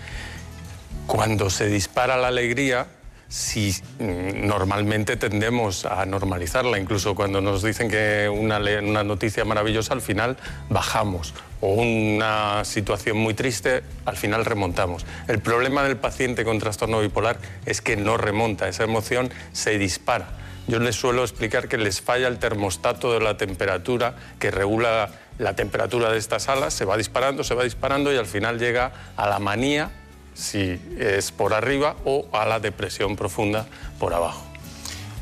Cuando 1.06 1.50
se 1.50 1.66
dispara 1.68 2.16
la 2.16 2.28
alegría, 2.28 2.86
si 3.28 3.74
mm, 3.98 4.46
normalmente 4.46 5.16
tendemos 5.16 5.84
a 5.84 6.06
normalizarla, 6.06 6.78
incluso 6.78 7.14
cuando 7.14 7.40
nos 7.40 7.62
dicen 7.62 7.90
que 7.90 8.28
una, 8.28 8.58
noticia 9.04 9.44
maravillosa, 9.44 9.94
al 9.94 10.00
final 10.00 10.36
bajamos, 10.68 11.34
o 11.60 11.72
una 11.74 12.64
situación 12.64 13.16
muy 13.16 13.34
triste, 13.34 13.82
al 14.04 14.16
final 14.16 14.44
remontamos. 14.44 15.04
El 15.28 15.40
problema 15.40 15.82
del 15.82 15.96
paciente 15.96 16.44
con 16.44 16.58
trastorno 16.58 17.00
bipolar 17.00 17.38
es 17.64 17.80
que 17.80 17.96
no 17.96 18.16
remonta, 18.16 18.68
esa 18.68 18.84
emoción 18.84 19.30
se 19.52 19.78
dispara. 19.78 20.28
Yo 20.68 20.80
les 20.80 20.96
suelo 20.96 21.22
explicar 21.22 21.68
que 21.68 21.78
les 21.78 22.00
falla 22.00 22.26
el 22.26 22.38
termostato 22.38 23.12
de 23.12 23.20
la 23.20 23.36
temperatura 23.36 24.16
que 24.40 24.50
regula 24.50 25.10
la 25.38 25.54
temperatura 25.54 26.10
de 26.10 26.18
estas 26.18 26.48
alas, 26.48 26.74
se 26.74 26.84
va 26.84 26.96
disparando, 26.96 27.44
se 27.44 27.54
va 27.54 27.62
disparando 27.62 28.12
y 28.12 28.16
al 28.16 28.26
final 28.26 28.58
llega 28.58 28.92
a 29.16 29.28
la 29.28 29.38
manía 29.38 29.90
si 30.36 30.80
es 30.98 31.32
por 31.32 31.54
arriba 31.54 31.96
o 32.04 32.26
a 32.32 32.44
la 32.44 32.60
depresión 32.60 33.16
profunda 33.16 33.66
por 33.98 34.12
abajo. 34.14 34.42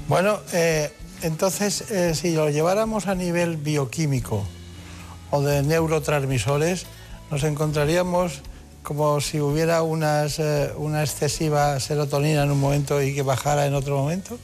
Bueno, 0.08 0.40
eh, 0.52 0.92
entonces 1.22 1.90
eh, 1.90 2.14
si 2.14 2.34
lo 2.34 2.50
lleváramos 2.50 3.06
a 3.06 3.14
nivel 3.14 3.56
bioquímico 3.56 4.44
o 5.30 5.40
de 5.40 5.62
neurotransmisores, 5.62 6.86
nos 7.30 7.44
encontraríamos 7.44 8.42
como 8.82 9.20
si 9.20 9.40
hubiera 9.40 9.78
eh, 9.78 10.72
una 10.76 11.00
excesiva 11.02 11.80
serotonina 11.80 12.42
en 12.42 12.50
un 12.50 12.60
momento 12.60 13.00
y 13.00 13.14
que 13.14 13.22
bajara 13.22 13.66
en 13.66 13.74
otro 13.74 13.96
momento 13.96 14.38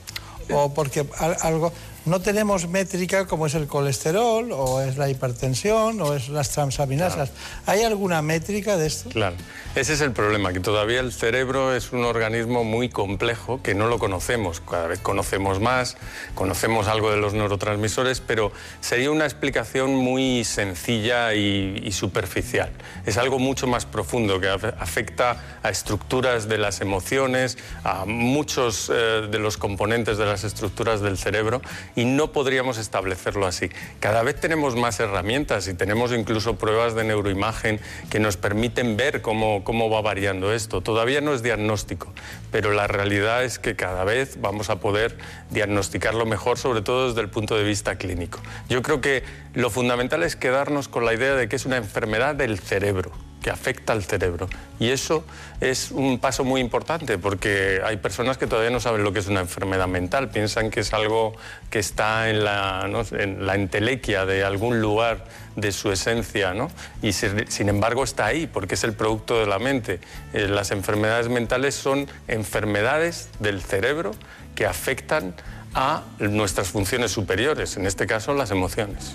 o 0.52 0.72
porque 0.72 1.06
algo 1.42 1.72
no 2.06 2.20
tenemos 2.20 2.68
métrica 2.68 3.26
como 3.26 3.46
es 3.46 3.54
el 3.54 3.66
colesterol 3.66 4.50
o 4.52 4.80
es 4.80 4.96
la 4.96 5.08
hipertensión 5.08 6.00
o 6.00 6.14
es 6.14 6.28
las 6.28 6.50
transaminasas. 6.50 7.30
Claro. 7.30 7.62
¿Hay 7.66 7.82
alguna 7.82 8.22
métrica 8.22 8.76
de 8.76 8.86
esto? 8.86 9.10
Claro, 9.10 9.36
ese 9.74 9.94
es 9.94 10.00
el 10.00 10.12
problema, 10.12 10.52
que 10.52 10.60
todavía 10.60 11.00
el 11.00 11.12
cerebro 11.12 11.74
es 11.74 11.92
un 11.92 12.04
organismo 12.04 12.64
muy 12.64 12.88
complejo 12.88 13.60
que 13.62 13.74
no 13.74 13.88
lo 13.88 13.98
conocemos. 13.98 14.60
Cada 14.60 14.86
vez 14.86 15.00
conocemos 15.00 15.60
más, 15.60 15.96
conocemos 16.34 16.88
algo 16.88 17.10
de 17.10 17.18
los 17.18 17.34
neurotransmisores, 17.34 18.20
pero 18.20 18.52
sería 18.80 19.10
una 19.10 19.24
explicación 19.24 19.94
muy 19.94 20.44
sencilla 20.44 21.34
y, 21.34 21.80
y 21.84 21.92
superficial. 21.92 22.70
Es 23.06 23.18
algo 23.18 23.38
mucho 23.38 23.66
más 23.66 23.86
profundo 23.86 24.40
que 24.40 24.48
afecta 24.48 25.58
a 25.62 25.70
estructuras 25.70 26.48
de 26.48 26.58
las 26.58 26.80
emociones, 26.80 27.58
a 27.84 28.04
muchos 28.06 28.90
eh, 28.92 29.28
de 29.30 29.38
los 29.38 29.56
componentes 29.56 30.18
de 30.18 30.26
las 30.26 30.44
estructuras 30.44 31.00
del 31.00 31.18
cerebro 31.18 31.60
y 31.94 32.04
no 32.04 32.32
podríamos 32.32 32.78
establecerlo 32.78 33.46
así. 33.46 33.70
Cada 34.00 34.22
vez 34.22 34.38
tenemos 34.38 34.76
más 34.76 35.00
herramientas 35.00 35.68
y 35.68 35.74
tenemos 35.74 36.12
incluso 36.12 36.56
pruebas 36.56 36.94
de 36.94 37.04
neuroimagen 37.04 37.80
que 38.10 38.20
nos 38.20 38.36
permiten 38.36 38.96
ver 38.96 39.22
cómo, 39.22 39.64
cómo 39.64 39.90
va 39.90 40.00
variando 40.00 40.52
esto. 40.52 40.80
Todavía 40.80 41.20
no 41.20 41.34
es 41.34 41.42
diagnóstico, 41.42 42.12
pero 42.50 42.72
la 42.72 42.86
realidad 42.86 43.44
es 43.44 43.58
que 43.58 43.76
cada 43.76 44.04
vez 44.04 44.40
vamos 44.40 44.70
a 44.70 44.80
poder 44.80 45.16
diagnosticarlo 45.50 46.26
mejor, 46.26 46.58
sobre 46.58 46.82
todo 46.82 47.08
desde 47.08 47.20
el 47.20 47.28
punto 47.28 47.56
de 47.56 47.64
vista 47.64 47.96
clínico. 47.96 48.40
Yo 48.68 48.82
creo 48.82 49.00
que 49.00 49.22
lo 49.54 49.70
fundamental 49.70 50.22
es 50.22 50.36
quedarnos 50.36 50.88
con 50.88 51.04
la 51.04 51.14
idea 51.14 51.34
de 51.34 51.48
que 51.48 51.56
es 51.56 51.66
una 51.66 51.76
enfermedad 51.76 52.34
del 52.34 52.58
cerebro 52.58 53.12
que 53.42 53.50
afecta 53.50 53.92
al 53.92 54.02
cerebro. 54.02 54.48
Y 54.78 54.90
eso 54.90 55.24
es 55.60 55.90
un 55.90 56.18
paso 56.18 56.44
muy 56.44 56.60
importante 56.60 57.18
porque 57.18 57.80
hay 57.84 57.96
personas 57.98 58.38
que 58.38 58.46
todavía 58.46 58.70
no 58.70 58.80
saben 58.80 59.04
lo 59.04 59.12
que 59.12 59.18
es 59.18 59.26
una 59.26 59.40
enfermedad 59.40 59.88
mental, 59.88 60.30
piensan 60.30 60.70
que 60.70 60.80
es 60.80 60.92
algo 60.92 61.34
que 61.70 61.78
está 61.78 62.30
en 62.30 62.44
la, 62.44 62.88
en 63.12 63.46
la 63.46 63.54
entelequia 63.54 64.26
de 64.26 64.44
algún 64.44 64.80
lugar 64.80 65.24
de 65.56 65.72
su 65.72 65.90
esencia, 65.90 66.54
¿no? 66.54 66.70
y 67.02 67.12
sin 67.12 67.68
embargo 67.68 68.04
está 68.04 68.26
ahí 68.26 68.46
porque 68.46 68.74
es 68.74 68.84
el 68.84 68.94
producto 68.94 69.40
de 69.40 69.46
la 69.46 69.58
mente. 69.58 70.00
Eh, 70.32 70.48
las 70.48 70.70
enfermedades 70.70 71.28
mentales 71.28 71.74
son 71.74 72.08
enfermedades 72.28 73.28
del 73.40 73.60
cerebro 73.62 74.12
que 74.54 74.66
afectan 74.66 75.34
a 75.74 76.02
nuestras 76.18 76.68
funciones 76.68 77.12
superiores, 77.12 77.76
en 77.76 77.86
este 77.86 78.06
caso 78.06 78.34
las 78.34 78.50
emociones. 78.50 79.14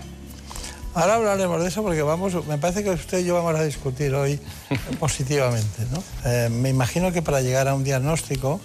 Ahora 0.95 1.15
hablaremos 1.15 1.61
de 1.61 1.67
eso 1.67 1.83
porque 1.83 2.01
vamos, 2.03 2.45
me 2.47 2.57
parece 2.57 2.81
que 2.81 2.89
usted 2.89 3.19
y 3.19 3.25
yo 3.25 3.35
vamos 3.35 3.53
a 3.59 3.65
discutir 3.65 4.15
hoy 4.15 4.39
positivamente. 4.99 5.85
¿no? 5.91 6.01
Eh, 6.23 6.47
me 6.49 6.69
imagino 6.69 7.11
que 7.11 7.21
para 7.21 7.41
llegar 7.41 7.67
a 7.67 7.75
un 7.75 7.83
diagnóstico 7.83 8.61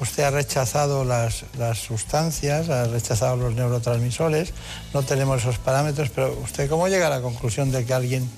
usted 0.00 0.24
ha 0.24 0.30
rechazado 0.32 1.04
las, 1.04 1.44
las, 1.56 1.78
sustancias, 1.78 2.68
ha 2.68 2.86
rechazado 2.86 3.36
los 3.36 3.54
neurotransmisores, 3.54 4.52
no 4.92 5.04
tenemos 5.04 5.42
esos 5.42 5.58
parámetros, 5.58 6.10
pero 6.10 6.36
usted 6.42 6.68
cómo 6.68 6.88
llega 6.88 7.06
a 7.06 7.10
la 7.10 7.20
conclusión 7.20 7.70
de 7.70 7.84
que 7.84 7.94
alguien 7.94 8.28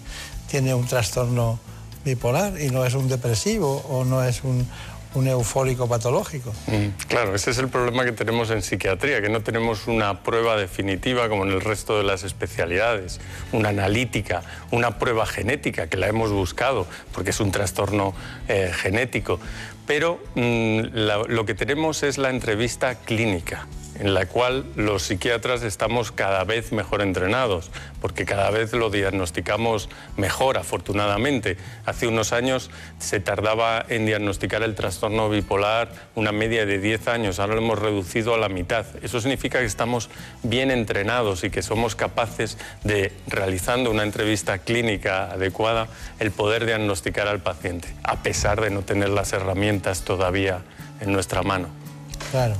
tiene 0.50 0.74
un 0.74 0.86
trastorno 0.86 1.58
bipolar 2.04 2.60
y 2.60 2.68
no 2.68 2.84
es 2.84 2.92
un 2.92 3.08
depresivo 3.08 3.84
o 3.88 4.04
no 4.04 4.22
es 4.22 4.44
un, 4.44 4.66
un 5.14 5.28
eufórico 5.28 5.88
patológico. 5.88 6.52
Mm, 6.66 7.06
claro, 7.08 7.34
ese 7.34 7.50
es 7.50 7.58
el 7.58 7.68
problema 7.68 8.04
que 8.04 8.12
tenemos 8.12 8.50
en 8.50 8.62
psiquiatría, 8.62 9.20
que 9.20 9.28
no 9.28 9.42
tenemos 9.42 9.86
una 9.86 10.22
prueba 10.22 10.56
definitiva 10.56 11.28
como 11.28 11.44
en 11.44 11.52
el 11.52 11.60
resto 11.60 11.98
de 11.98 12.04
las 12.04 12.22
especialidades, 12.22 13.20
una 13.52 13.70
analítica, 13.70 14.42
una 14.70 14.98
prueba 14.98 15.26
genética 15.26 15.88
que 15.88 15.96
la 15.96 16.08
hemos 16.08 16.30
buscado 16.30 16.86
porque 17.12 17.30
es 17.30 17.40
un 17.40 17.50
trastorno 17.50 18.14
eh, 18.48 18.70
genético. 18.72 19.40
Pero 19.86 20.20
mm, 20.34 20.80
lo 21.28 21.44
que 21.46 21.54
tenemos 21.54 22.02
es 22.02 22.18
la 22.18 22.30
entrevista 22.30 22.94
clínica 22.94 23.66
en 24.00 24.14
la 24.14 24.26
cual 24.26 24.64
los 24.76 25.02
psiquiatras 25.02 25.62
estamos 25.62 26.10
cada 26.10 26.42
vez 26.44 26.72
mejor 26.72 27.02
entrenados, 27.02 27.70
porque 28.00 28.24
cada 28.24 28.50
vez 28.50 28.72
lo 28.72 28.88
diagnosticamos 28.88 29.90
mejor, 30.16 30.56
afortunadamente. 30.56 31.58
Hace 31.84 32.06
unos 32.06 32.32
años 32.32 32.70
se 32.98 33.20
tardaba 33.20 33.84
en 33.88 34.06
diagnosticar 34.06 34.62
el 34.62 34.74
trastorno 34.74 35.28
bipolar 35.28 35.92
una 36.14 36.32
media 36.32 36.64
de 36.64 36.78
10 36.78 37.08
años, 37.08 37.38
ahora 37.38 37.54
lo 37.54 37.60
hemos 37.60 37.78
reducido 37.78 38.34
a 38.34 38.38
la 38.38 38.48
mitad. 38.48 38.86
Eso 39.02 39.20
significa 39.20 39.58
que 39.58 39.66
estamos 39.66 40.08
bien 40.42 40.70
entrenados 40.70 41.44
y 41.44 41.50
que 41.50 41.62
somos 41.62 41.94
capaces 41.94 42.56
de, 42.82 43.12
realizando 43.26 43.90
una 43.90 44.02
entrevista 44.02 44.58
clínica 44.58 45.30
adecuada, 45.30 45.88
el 46.18 46.30
poder 46.30 46.64
diagnosticar 46.64 47.28
al 47.28 47.40
paciente, 47.40 47.94
a 48.02 48.22
pesar 48.22 48.62
de 48.62 48.70
no 48.70 48.80
tener 48.80 49.10
las 49.10 49.34
herramientas 49.34 50.02
todavía 50.06 50.62
en 51.00 51.12
nuestra 51.12 51.42
mano. 51.42 51.68
Claro. 52.30 52.56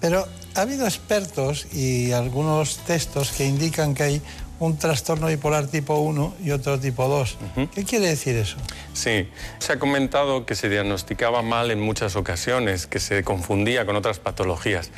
Pero 0.00 0.28
ha 0.58 0.62
habido 0.62 0.86
expertos 0.86 1.72
y 1.72 2.12
algunos 2.12 2.78
textos 2.78 3.30
que 3.32 3.46
indican 3.46 3.94
que 3.94 4.02
hay 4.02 4.22
un 4.58 4.76
trastorno 4.76 5.28
bipolar 5.28 5.68
tipo 5.68 5.94
1 6.00 6.34
y 6.42 6.50
otro 6.50 6.80
tipo 6.80 7.06
2. 7.06 7.38
Uh 7.56 7.60
-huh. 7.60 7.70
¿Qué 7.70 7.84
quiere 7.84 8.08
decir 8.08 8.36
eso? 8.36 8.56
Sí, 8.92 9.28
se 9.60 9.72
ha 9.72 9.78
comentado 9.78 10.46
que 10.46 10.56
se 10.56 10.68
diagnosticaba 10.68 11.42
mal 11.42 11.70
en 11.70 11.80
muchas 11.80 12.16
ocasiones, 12.16 12.88
que 12.88 12.98
se 12.98 13.22
confundía 13.22 13.86
con 13.86 13.94
otras 13.94 14.18
patologías. 14.18 14.90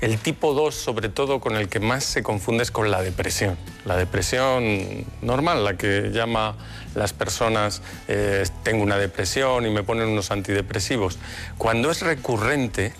El 0.00 0.18
tipo 0.18 0.54
2, 0.54 0.72
sobre 0.72 1.08
todo, 1.08 1.40
con 1.40 1.56
el 1.56 1.68
que 1.68 1.80
más 1.80 2.04
se 2.04 2.22
confunde 2.22 2.62
es 2.62 2.70
con 2.70 2.92
la 2.92 3.02
depresión. 3.02 3.58
La 3.84 3.96
depresión 3.96 5.04
normal, 5.22 5.64
la 5.64 5.76
que 5.76 6.10
llama 6.12 6.54
las 6.94 7.12
personas, 7.12 7.82
eh, 8.06 8.44
tengo 8.62 8.84
una 8.84 8.96
depresión 8.96 9.66
y 9.66 9.70
me 9.70 9.82
ponen 9.82 10.06
unos 10.06 10.30
antidepresivos. 10.30 11.18
Cuando 11.56 11.90
es 11.90 12.02
recurrente, 12.02 12.92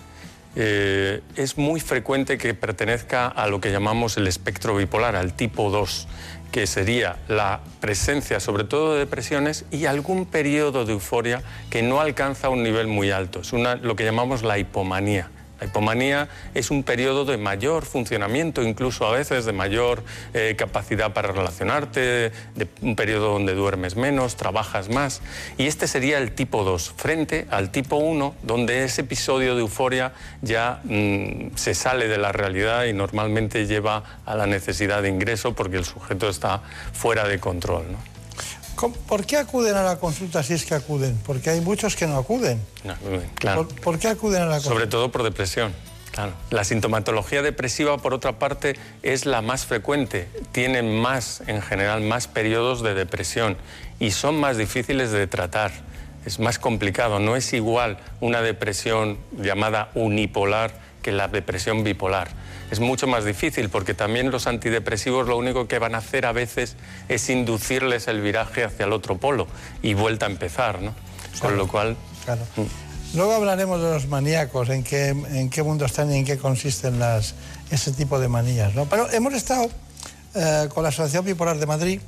eh, 0.61 1.21
es 1.37 1.57
muy 1.57 1.79
frecuente 1.79 2.37
que 2.37 2.53
pertenezca 2.53 3.27
a 3.27 3.47
lo 3.47 3.61
que 3.61 3.71
llamamos 3.71 4.17
el 4.17 4.27
espectro 4.27 4.75
bipolar, 4.75 5.15
al 5.15 5.33
tipo 5.33 5.69
2 5.69 6.07
que 6.51 6.67
sería 6.67 7.17
la 7.27 7.61
presencia 7.79 8.39
sobre 8.39 8.65
todo 8.65 8.93
de 8.93 8.99
depresiones 8.99 9.65
y 9.71 9.85
algún 9.85 10.25
periodo 10.25 10.83
de 10.83 10.93
euforia 10.93 11.43
que 11.69 11.81
no 11.81 12.01
alcanza 12.01 12.49
un 12.49 12.63
nivel 12.63 12.87
muy 12.87 13.11
alto. 13.11 13.41
Es 13.41 13.53
lo 13.53 13.95
que 13.95 14.03
llamamos 14.03 14.43
la 14.43 14.57
hipomanía. 14.57 15.29
La 15.59 15.67
hipomanía 15.67 16.29
es 16.53 16.71
un 16.71 16.83
periodo 16.83 17.25
de 17.25 17.37
mayor 17.37 17.85
funcionamiento, 17.85 18.63
incluso 18.63 19.05
a 19.05 19.11
veces 19.11 19.45
de 19.45 19.53
mayor 19.53 20.03
eh, 20.33 20.55
capacidad 20.57 21.13
para 21.13 21.31
relacionarte, 21.31 21.99
de 22.55 22.67
un 22.81 22.95
periodo 22.95 23.33
donde 23.33 23.53
duermes 23.53 23.95
menos, 23.95 24.35
trabajas 24.35 24.89
más. 24.89 25.21
Y 25.57 25.67
este 25.67 25.87
sería 25.87 26.17
el 26.17 26.31
tipo 26.31 26.63
2, 26.63 26.93
frente 26.95 27.47
al 27.49 27.71
tipo 27.71 27.97
1, 27.97 28.35
donde 28.43 28.83
ese 28.83 29.01
episodio 29.01 29.55
de 29.55 29.61
euforia 29.61 30.13
ya 30.41 30.81
mm, 30.83 31.55
se 31.55 31.73
sale 31.73 32.07
de 32.07 32.17
la 32.17 32.31
realidad 32.31 32.85
y 32.85 32.93
normalmente 32.93 33.67
lleva 33.67 34.21
a 34.25 34.35
la 34.35 34.47
necesidad 34.47 35.01
de 35.01 35.09
ingreso 35.09 35.53
porque 35.53 35.77
el 35.77 35.85
sujeto 35.85 36.29
está 36.29 36.61
fuera 36.93 37.27
de 37.27 37.39
control. 37.39 37.85
¿Por 38.87 39.25
qué 39.25 39.37
acuden 39.37 39.75
a 39.75 39.83
la 39.83 39.99
consulta 39.99 40.41
si 40.43 40.53
es 40.53 40.65
que 40.65 40.75
acuden? 40.75 41.19
Porque 41.25 41.49
hay 41.49 41.61
muchos 41.61 41.95
que 41.95 42.07
no 42.07 42.17
acuden. 42.17 42.61
claro. 43.35 43.67
¿Por, 43.67 43.99
qué 43.99 44.07
acuden 44.07 44.43
a 44.43 44.45
la 44.45 44.55
consulta? 44.55 44.73
Sobre 44.73 44.87
todo 44.87 45.11
por 45.11 45.23
depresión. 45.23 45.73
Claro. 46.11 46.33
La 46.49 46.63
sintomatología 46.63 47.41
depresiva, 47.41 47.97
por 47.97 48.13
otra 48.13 48.39
parte, 48.39 48.75
es 49.03 49.25
la 49.25 49.41
más 49.41 49.65
frecuente. 49.65 50.27
Tienen 50.51 50.99
más, 50.99 51.43
en 51.47 51.61
general, 51.61 52.01
más 52.01 52.27
periodos 52.27 52.81
de 52.81 52.93
depresión 52.93 53.57
y 53.99 54.11
son 54.11 54.39
más 54.39 54.57
difíciles 54.57 55.11
de 55.11 55.27
tratar. 55.27 55.71
Es 56.25 56.39
más 56.39 56.57
complicado. 56.59 57.19
No 57.19 57.35
es 57.35 57.53
igual 57.53 57.99
una 58.21 58.41
depresión 58.41 59.17
llamada 59.37 59.91
unipolar 59.93 60.88
que 61.01 61.11
la 61.11 61.27
depresión 61.27 61.83
bipolar 61.83 62.29
es 62.71 62.79
mucho 62.79 63.07
más 63.07 63.25
difícil 63.25 63.69
porque 63.69 63.93
también 63.93 64.31
los 64.31 64.47
antidepresivos 64.47 65.27
lo 65.27 65.37
único 65.37 65.67
que 65.67 65.79
van 65.79 65.95
a 65.95 65.99
hacer 65.99 66.25
a 66.25 66.31
veces 66.31 66.75
es 67.07 67.29
inducirles 67.29 68.07
el 68.07 68.21
viraje 68.21 68.63
hacia 68.63 68.85
el 68.85 68.93
otro 68.93 69.17
polo 69.17 69.47
y 69.81 69.93
vuelta 69.93 70.25
a 70.25 70.29
empezar, 70.29 70.81
¿no? 70.81 70.93
Con 71.39 71.57
lo 71.57 71.67
cual... 71.67 71.95
Claro. 72.25 72.41
Mm. 72.55 73.15
Luego 73.15 73.33
hablaremos 73.33 73.81
de 73.81 73.89
los 73.89 74.07
maníacos, 74.07 74.69
en 74.69 74.83
qué, 74.83 75.07
en 75.07 75.49
qué 75.49 75.63
mundo 75.63 75.85
están 75.85 76.11
y 76.13 76.17
en 76.17 76.25
qué 76.25 76.37
consisten 76.37 76.99
las, 76.99 77.33
ese 77.71 77.91
tipo 77.91 78.19
de 78.19 78.27
manías, 78.27 78.75
¿no? 78.75 78.85
Pero 78.85 79.09
hemos 79.11 79.33
estado 79.33 79.67
eh, 80.35 80.69
con 80.71 80.83
la 80.83 80.89
Asociación 80.89 81.25
Bipolar 81.25 81.57
de 81.57 81.65
Madrid, 81.65 82.01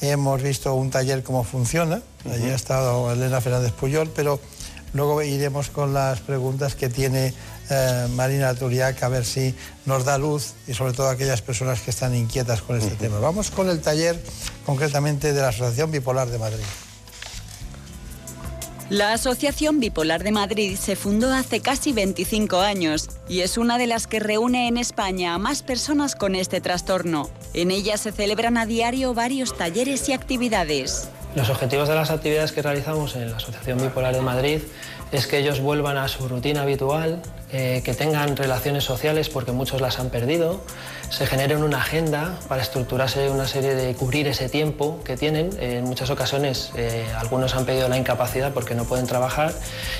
hemos 0.00 0.42
visto 0.42 0.74
un 0.74 0.90
taller 0.90 1.24
cómo 1.24 1.42
funciona, 1.42 2.02
allí 2.30 2.50
ha 2.50 2.54
estado 2.54 3.10
Elena 3.12 3.40
Fernández 3.40 3.72
Puyol, 3.72 4.10
pero 4.14 4.38
luego 4.92 5.22
iremos 5.22 5.70
con 5.70 5.92
las 5.92 6.20
preguntas 6.20 6.76
que 6.76 6.88
tiene 6.88 7.34
eh, 7.70 8.06
Marina 8.10 8.54
Turiac 8.54 9.02
a 9.02 9.08
ver 9.08 9.24
si 9.24 9.54
nos 9.86 10.04
da 10.04 10.18
luz 10.18 10.54
y 10.66 10.74
sobre 10.74 10.92
todo 10.92 11.08
aquellas 11.08 11.42
personas 11.42 11.80
que 11.80 11.90
están 11.90 12.14
inquietas 12.14 12.62
con 12.62 12.76
este 12.76 12.94
tema. 12.96 13.18
Vamos 13.18 13.50
con 13.50 13.68
el 13.68 13.80
taller 13.80 14.20
concretamente 14.66 15.32
de 15.32 15.40
la 15.40 15.48
Asociación 15.48 15.90
Bipolar 15.90 16.28
de 16.28 16.38
Madrid. 16.38 16.64
La 18.90 19.14
Asociación 19.14 19.80
Bipolar 19.80 20.22
de 20.22 20.30
Madrid 20.30 20.76
se 20.76 20.94
fundó 20.94 21.32
hace 21.32 21.60
casi 21.60 21.92
25 21.92 22.60
años 22.60 23.08
y 23.28 23.40
es 23.40 23.56
una 23.56 23.78
de 23.78 23.86
las 23.86 24.06
que 24.06 24.20
reúne 24.20 24.68
en 24.68 24.76
España 24.76 25.32
a 25.32 25.38
más 25.38 25.62
personas 25.62 26.14
con 26.14 26.34
este 26.34 26.60
trastorno. 26.60 27.30
En 27.54 27.70
ella 27.70 27.96
se 27.96 28.12
celebran 28.12 28.58
a 28.58 28.66
diario 28.66 29.14
varios 29.14 29.56
talleres 29.56 30.06
y 30.10 30.12
actividades. 30.12 31.08
Los 31.34 31.48
objetivos 31.48 31.88
de 31.88 31.94
las 31.94 32.10
actividades 32.10 32.52
que 32.52 32.60
realizamos 32.60 33.16
en 33.16 33.30
la 33.30 33.38
Asociación 33.38 33.78
Bipolar 33.80 34.14
de 34.14 34.20
Madrid 34.20 34.60
es 35.12 35.26
que 35.26 35.38
ellos 35.38 35.60
vuelvan 35.60 35.96
a 35.96 36.08
su 36.08 36.28
rutina 36.28 36.62
habitual, 36.62 37.22
eh, 37.52 37.82
que 37.84 37.94
tengan 37.94 38.36
relaciones 38.36 38.84
sociales 38.84 39.28
porque 39.28 39.52
muchos 39.52 39.80
las 39.80 39.98
han 40.00 40.10
perdido, 40.10 40.60
se 41.10 41.26
generen 41.26 41.62
una 41.62 41.78
agenda 41.78 42.36
para 42.48 42.62
estructurarse 42.62 43.30
una 43.30 43.46
serie 43.46 43.74
de 43.74 43.94
cubrir 43.94 44.26
ese 44.26 44.48
tiempo 44.48 45.00
que 45.04 45.16
tienen. 45.16 45.50
en 45.60 45.84
muchas 45.84 46.10
ocasiones 46.10 46.72
eh, 46.76 47.06
algunos 47.16 47.54
han 47.54 47.64
pedido 47.64 47.88
la 47.88 47.96
incapacidad 47.96 48.52
porque 48.52 48.74
no 48.74 48.84
pueden 48.84 49.06
trabajar 49.06 49.54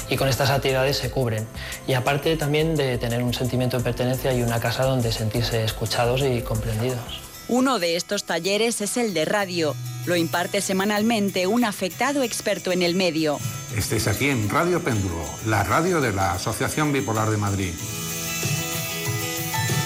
y 0.09 0.16
con 0.16 0.28
estas 0.28 0.50
actividades 0.50 0.96
se 0.96 1.11
cubren. 1.11 1.46
Y 1.87 1.94
aparte 1.94 2.37
también 2.37 2.74
de 2.74 2.98
tener 2.98 3.22
un 3.22 3.35
sentimiento 3.35 3.78
de 3.78 3.85
pertenencia 3.85 4.33
y 4.33 4.42
una 4.42 4.59
casa 4.59 4.85
donde 4.85 5.12
sentirse 5.12 5.62
escuchados 5.64 6.22
y 6.22 6.40
comprendidos. 6.42 7.23
Uno 7.48 7.78
de 7.78 7.96
estos 7.96 8.24
talleres 8.24 8.80
es 8.80 8.96
el 8.96 9.12
de 9.12 9.26
radio. 9.26 9.76
Lo 10.07 10.16
imparte 10.16 10.62
semanalmente 10.62 11.46
un 11.46 11.64
afectado 11.64 12.22
experto 12.22 12.72
en 12.72 12.83
el 12.83 12.94
medio. 12.94 13.38
Estéis 13.76 14.07
aquí 14.07 14.30
en 14.30 14.48
Radio 14.48 14.83
Péndulo, 14.83 15.22
la 15.46 15.62
radio 15.62 16.00
de 16.00 16.12
la 16.12 16.33
Asociación 16.33 16.92
Bipolar 16.92 17.28
de 17.28 17.37
Madrid. 17.37 17.72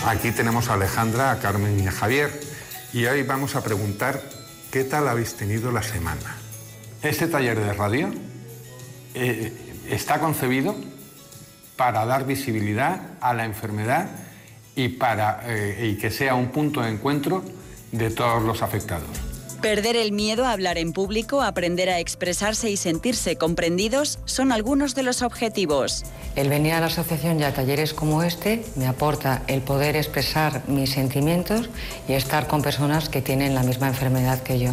Aquí 0.07 0.31
tenemos 0.31 0.68
a 0.68 0.75
Alejandra, 0.75 1.33
a 1.33 1.38
Carmen 1.40 1.81
y 1.81 1.88
a 1.88 1.92
Javier 1.92 2.31
y 2.92 3.05
hoy 3.07 3.23
vamos 3.25 3.57
a 3.57 3.62
preguntar 3.62 4.23
qué 4.71 4.85
tal 4.85 5.09
habéis 5.09 5.35
tenido 5.35 5.73
la 5.73 5.83
semana. 5.83 6.37
Este 7.03 7.27
taller 7.27 7.59
de 7.59 7.73
radio 7.73 8.12
eh, 9.14 9.53
está 9.88 10.21
concebido 10.21 10.77
para 11.77 12.07
dar 12.07 12.25
visibilidad 12.25 13.01
a 13.21 13.35
la 13.35 13.44
enfermedad 13.44 14.09
y, 14.79 14.91
para, 14.91 15.41
eh, 15.45 15.91
y 15.91 15.99
que 15.99 16.09
sea 16.11 16.37
un 16.37 16.49
punto 16.49 16.81
de 16.81 16.91
encuentro 16.91 17.43
de 17.91 18.11
todos 18.11 18.45
los 18.45 18.62
afectados. 18.62 19.09
Perder 19.61 19.97
el 19.97 20.12
miedo 20.12 20.45
a 20.45 20.53
hablar 20.53 20.79
en 20.79 20.93
público, 20.93 21.43
aprender 21.43 21.91
a 21.91 21.99
expresarse 21.99 22.71
y 22.71 22.77
sentirse 22.77 23.35
comprendidos 23.35 24.21
son 24.25 24.53
algunos 24.53 24.95
de 24.95 25.03
los 25.03 25.23
objetivos. 25.23 26.05
El 26.37 26.49
venir 26.49 26.75
a 26.75 26.81
la 26.81 26.87
asociación 26.87 27.41
y 27.41 27.43
a 27.43 27.53
talleres 27.53 27.93
como 27.93 28.23
este 28.23 28.64
me 28.77 28.87
aporta 28.87 29.43
el 29.49 29.62
poder 29.62 29.97
expresar 29.97 30.62
mis 30.69 30.91
sentimientos 30.91 31.71
y 32.07 32.12
estar 32.12 32.47
con 32.47 32.62
personas 32.62 33.09
que 33.09 33.21
tienen 33.21 33.57
la 33.57 33.64
misma 33.64 33.88
enfermedad 33.88 34.45
que 34.45 34.61
yo. 34.61 34.71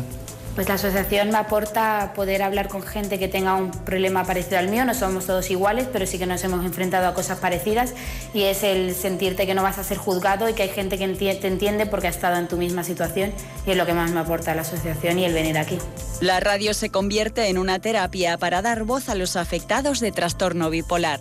Pues 0.55 0.69
la 0.69 0.75
asociación 0.75 1.31
me 1.31 1.37
aporta 1.37 2.13
poder 2.15 2.41
hablar 2.41 2.69
con 2.69 2.81
gente 2.81 3.19
que 3.19 3.27
tenga 3.27 3.55
un 3.55 3.71
problema 3.71 4.23
parecido 4.23 4.57
al 4.57 4.69
mío. 4.69 4.85
No 4.85 4.93
somos 4.93 5.25
todos 5.25 5.51
iguales, 5.51 5.85
pero 5.91 6.07
sí 6.07 6.17
que 6.17 6.25
nos 6.25 6.41
hemos 6.45 6.63
enfrentado 6.63 7.09
a 7.09 7.13
cosas 7.13 7.39
parecidas 7.39 7.93
y 8.33 8.43
es 8.43 8.63
el 8.63 8.95
sentirte 8.95 9.45
que 9.45 9.53
no 9.53 9.63
vas 9.63 9.79
a 9.79 9.83
ser 9.83 9.97
juzgado 9.97 10.47
y 10.47 10.53
que 10.53 10.63
hay 10.63 10.69
gente 10.69 10.97
que 10.97 11.09
te 11.09 11.47
entiende 11.47 11.85
porque 11.85 12.07
ha 12.07 12.09
estado 12.09 12.37
en 12.37 12.47
tu 12.47 12.55
misma 12.55 12.85
situación 12.85 13.33
y 13.67 13.71
es 13.71 13.77
lo 13.77 13.85
que 13.85 13.93
más 13.93 14.11
me 14.11 14.21
aporta 14.21 14.55
la 14.55 14.61
asociación 14.61 15.19
y 15.19 15.25
el 15.25 15.33
venir 15.33 15.57
aquí. 15.57 15.77
La 16.21 16.39
radio 16.39 16.73
se 16.73 16.89
convierte 16.89 17.49
en 17.49 17.57
una 17.57 17.79
terapia 17.79 18.37
para 18.37 18.61
dar 18.61 18.83
voz 18.83 19.09
a 19.09 19.15
los 19.15 19.35
afectados 19.35 19.99
de 19.99 20.13
trastorno 20.13 20.69
bipolar. 20.69 21.19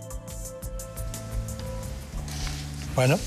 Bueno, 2.94 3.18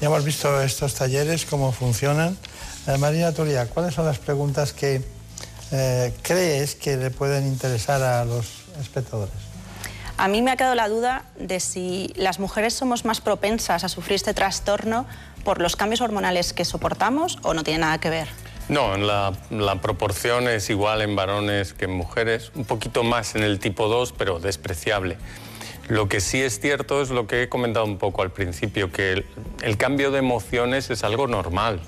ya 0.00 0.06
hemos 0.06 0.24
visto 0.24 0.62
estos 0.62 0.94
talleres, 0.94 1.44
cómo 1.44 1.70
funcionan. 1.70 2.38
Eh, 2.86 2.96
Marina 2.96 3.32
Turia, 3.32 3.66
¿cuáles 3.66 3.92
son 3.92 4.06
las 4.06 4.18
preguntas 4.18 4.72
que 4.72 5.02
eh, 5.72 6.12
crees 6.22 6.74
que 6.74 6.96
le 6.96 7.10
pueden 7.10 7.46
interesar 7.46 8.02
a 8.02 8.24
los 8.24 8.64
espectadores? 8.80 9.34
A 10.16 10.28
mí 10.28 10.42
me 10.42 10.50
ha 10.50 10.56
quedado 10.56 10.74
la 10.74 10.88
duda 10.88 11.24
de 11.38 11.60
si 11.60 12.12
las 12.14 12.40
mujeres 12.40 12.74
somos 12.74 13.04
más 13.04 13.20
propensas 13.20 13.84
a 13.84 13.88
sufrir 13.88 14.16
este 14.16 14.34
trastorno 14.34 15.06
por 15.44 15.60
los 15.60 15.76
cambios 15.76 16.02
hormonales 16.02 16.52
que 16.52 16.66
soportamos 16.66 17.38
o 17.42 17.54
no 17.54 17.64
tiene 17.64 17.80
nada 17.80 17.98
que 17.98 18.10
ver. 18.10 18.28
No, 18.68 18.96
la, 18.96 19.32
la, 19.50 19.80
proporción 19.80 20.46
es 20.46 20.68
igual 20.70 21.00
en 21.02 21.16
varones 21.16 21.72
que 21.72 21.86
en 21.86 21.92
mujeres, 21.92 22.52
un 22.54 22.64
poquito 22.64 23.02
más 23.02 23.34
en 23.34 23.42
el 23.42 23.58
tipo 23.58 23.88
2, 23.88 24.12
pero 24.12 24.38
despreciable. 24.38 25.16
Lo 25.88 26.08
que 26.08 26.20
sí 26.20 26.40
es 26.40 26.60
cierto 26.60 27.02
es 27.02 27.10
lo 27.10 27.26
que 27.26 27.42
he 27.42 27.48
comentado 27.48 27.84
un 27.84 27.98
poco 27.98 28.22
al 28.22 28.30
principio, 28.30 28.92
que 28.92 29.24
el 29.62 29.76
cambio 29.76 30.12
de 30.12 30.18
emociones 30.18 30.88
es 30.90 31.02
algo 31.02 31.26
normal. 31.26 31.80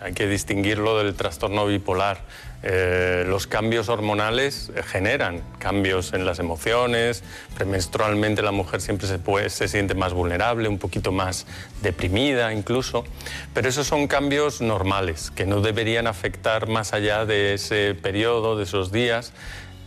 Hay 0.00 0.14
que 0.14 0.26
distinguirlo 0.26 0.96
del 0.96 1.14
trastorno 1.14 1.66
bipolar. 1.66 2.22
Eh, 2.62 3.24
los 3.26 3.46
cambios 3.46 3.88
hormonales 3.88 4.72
generan 4.86 5.42
cambios 5.58 6.12
en 6.12 6.24
las 6.24 6.38
emociones, 6.38 7.22
premenstrualmente 7.54 8.42
la 8.42 8.52
mujer 8.52 8.80
siempre 8.80 9.06
se, 9.06 9.50
se 9.50 9.68
siente 9.68 9.94
más 9.94 10.12
vulnerable, 10.12 10.68
un 10.68 10.78
poquito 10.78 11.10
más 11.10 11.46
deprimida 11.82 12.52
incluso, 12.52 13.04
pero 13.54 13.68
esos 13.68 13.86
son 13.86 14.08
cambios 14.08 14.60
normales 14.60 15.30
que 15.30 15.46
no 15.46 15.62
deberían 15.62 16.06
afectar 16.06 16.68
más 16.68 16.92
allá 16.92 17.24
de 17.24 17.54
ese 17.54 17.94
periodo, 17.94 18.56
de 18.58 18.64
esos 18.64 18.92
días 18.92 19.32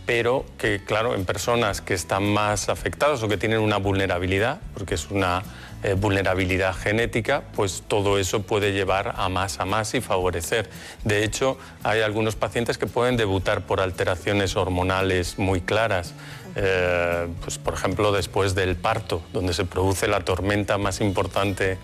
pero 0.06 0.44
que, 0.58 0.82
claro, 0.84 1.14
en 1.14 1.24
personas 1.24 1.80
que 1.80 1.94
están 1.94 2.24
más 2.24 2.68
afectadas 2.68 3.22
o 3.22 3.28
que 3.28 3.38
tienen 3.38 3.60
una 3.60 3.78
vulnerabilidad, 3.78 4.60
porque 4.74 4.94
es 4.94 5.10
una 5.10 5.42
eh, 5.84 5.92
vulnerabilidad 5.92 6.74
genética, 6.74 7.42
pues 7.54 7.82
todo 7.86 8.18
eso 8.18 8.40
puede 8.40 8.72
llevar 8.72 9.12
a 9.18 9.28
más 9.28 9.60
a 9.60 9.66
más 9.66 9.92
y 9.92 10.00
favorecer. 10.00 10.70
De 11.04 11.24
hecho, 11.24 11.58
hay 11.82 12.00
algunos 12.00 12.36
pacientes 12.36 12.78
que 12.78 12.86
pueden 12.86 13.18
debutar 13.18 13.66
por 13.66 13.82
alteraciones 13.82 14.56
hormonales 14.56 15.38
muy 15.38 15.60
claras. 15.60 16.14
Eh, 16.56 17.28
pues, 17.42 17.58
por 17.58 17.74
ejemplo, 17.74 18.12
después 18.12 18.54
del 18.54 18.76
parto, 18.76 19.20
donde 19.34 19.52
se 19.52 19.66
produce 19.66 20.08
la 20.08 20.20
tormenta 20.20 20.78
más 20.78 21.02
importante 21.02 21.76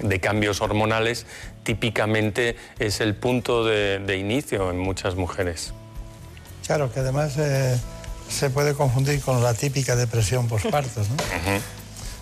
de 0.00 0.18
cambios 0.18 0.62
hormonales, 0.62 1.26
típicamente 1.62 2.56
es 2.78 3.02
el 3.02 3.14
punto 3.14 3.66
de, 3.66 3.98
de 3.98 4.16
inicio 4.16 4.70
en 4.70 4.78
muchas 4.78 5.14
mujeres. 5.14 5.74
Claro, 6.66 6.90
que 6.90 7.00
además 7.00 7.36
eh, 7.36 7.78
se 8.30 8.48
puede 8.48 8.72
confundir 8.72 9.20
con 9.20 9.42
la 9.42 9.52
típica 9.52 9.94
depresión 9.94 10.48
postparto. 10.48 11.00
¿no? 11.00 11.60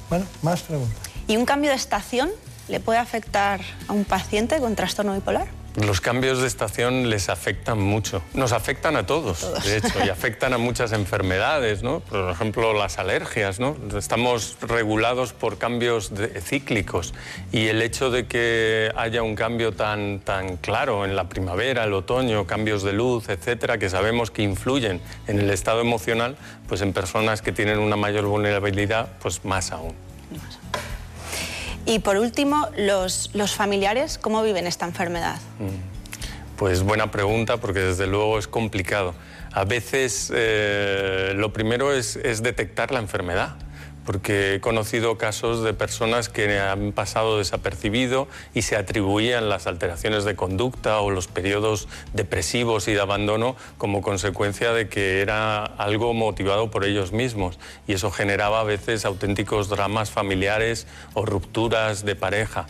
Bueno, 0.08 0.26
más 0.42 0.62
preguntas. 0.62 1.09
¿Y 1.30 1.36
un 1.36 1.44
cambio 1.46 1.70
de 1.70 1.76
estación 1.76 2.28
le 2.66 2.80
puede 2.80 2.98
afectar 2.98 3.60
a 3.86 3.92
un 3.92 4.04
paciente 4.04 4.58
con 4.58 4.74
trastorno 4.74 5.14
bipolar? 5.14 5.46
Los 5.76 6.00
cambios 6.00 6.40
de 6.40 6.48
estación 6.48 7.08
les 7.08 7.28
afectan 7.28 7.78
mucho. 7.80 8.20
Nos 8.34 8.50
afectan 8.50 8.96
a 8.96 9.06
todos, 9.06 9.38
Todos. 9.38 9.62
de 9.64 9.76
hecho, 9.76 10.04
y 10.04 10.08
afectan 10.08 10.52
a 10.54 10.58
muchas 10.58 10.90
enfermedades, 10.90 11.84
¿no? 11.84 12.00
Por 12.00 12.30
ejemplo, 12.32 12.72
las 12.72 12.98
alergias, 12.98 13.60
¿no? 13.60 13.76
Estamos 13.96 14.56
regulados 14.60 15.32
por 15.32 15.56
cambios 15.58 16.12
de- 16.12 16.40
cíclicos 16.40 17.14
y 17.52 17.68
el 17.68 17.80
hecho 17.80 18.10
de 18.10 18.26
que 18.26 18.90
haya 18.96 19.22
un 19.22 19.36
cambio 19.36 19.70
tan, 19.70 20.18
tan 20.18 20.56
claro 20.56 21.04
en 21.04 21.14
la 21.14 21.28
primavera, 21.28 21.84
el 21.84 21.92
otoño, 21.92 22.44
cambios 22.48 22.82
de 22.82 22.92
luz, 22.92 23.28
etcétera, 23.28 23.78
que 23.78 23.88
sabemos 23.88 24.32
que 24.32 24.42
influyen 24.42 25.00
en 25.28 25.38
el 25.38 25.48
estado 25.50 25.80
emocional, 25.80 26.36
pues 26.66 26.80
en 26.80 26.92
personas 26.92 27.40
que 27.40 27.52
tienen 27.52 27.78
una 27.78 27.94
mayor 27.94 28.24
vulnerabilidad, 28.26 29.10
pues 29.22 29.44
más 29.44 29.70
aún. 29.70 29.94
Y 31.86 32.00
por 32.00 32.16
último, 32.16 32.68
los, 32.76 33.30
los 33.34 33.54
familiares, 33.54 34.18
¿cómo 34.18 34.42
viven 34.42 34.66
esta 34.66 34.86
enfermedad? 34.86 35.38
Pues 36.56 36.82
buena 36.82 37.10
pregunta 37.10 37.56
porque 37.56 37.80
desde 37.80 38.06
luego 38.06 38.38
es 38.38 38.46
complicado. 38.46 39.14
A 39.52 39.64
veces 39.64 40.30
eh, 40.34 41.32
lo 41.34 41.52
primero 41.52 41.92
es, 41.92 42.16
es 42.16 42.42
detectar 42.42 42.92
la 42.92 43.00
enfermedad, 43.00 43.56
porque 44.10 44.56
he 44.56 44.60
conocido 44.60 45.18
casos 45.18 45.62
de 45.62 45.72
personas 45.72 46.28
que 46.28 46.58
han 46.58 46.90
pasado 46.90 47.38
desapercibido 47.38 48.26
y 48.54 48.62
se 48.62 48.74
atribuían 48.74 49.48
las 49.48 49.68
alteraciones 49.68 50.24
de 50.24 50.34
conducta 50.34 50.98
o 50.98 51.12
los 51.12 51.28
periodos 51.28 51.86
depresivos 52.12 52.88
y 52.88 52.92
de 52.92 53.00
abandono 53.00 53.54
como 53.78 54.02
consecuencia 54.02 54.72
de 54.72 54.88
que 54.88 55.20
era 55.20 55.64
algo 55.64 56.12
motivado 56.12 56.72
por 56.72 56.84
ellos 56.84 57.12
mismos 57.12 57.60
y 57.86 57.92
eso 57.92 58.10
generaba 58.10 58.58
a 58.58 58.64
veces 58.64 59.04
auténticos 59.04 59.68
dramas 59.68 60.10
familiares 60.10 60.88
o 61.14 61.24
rupturas 61.24 62.04
de 62.04 62.16
pareja. 62.16 62.66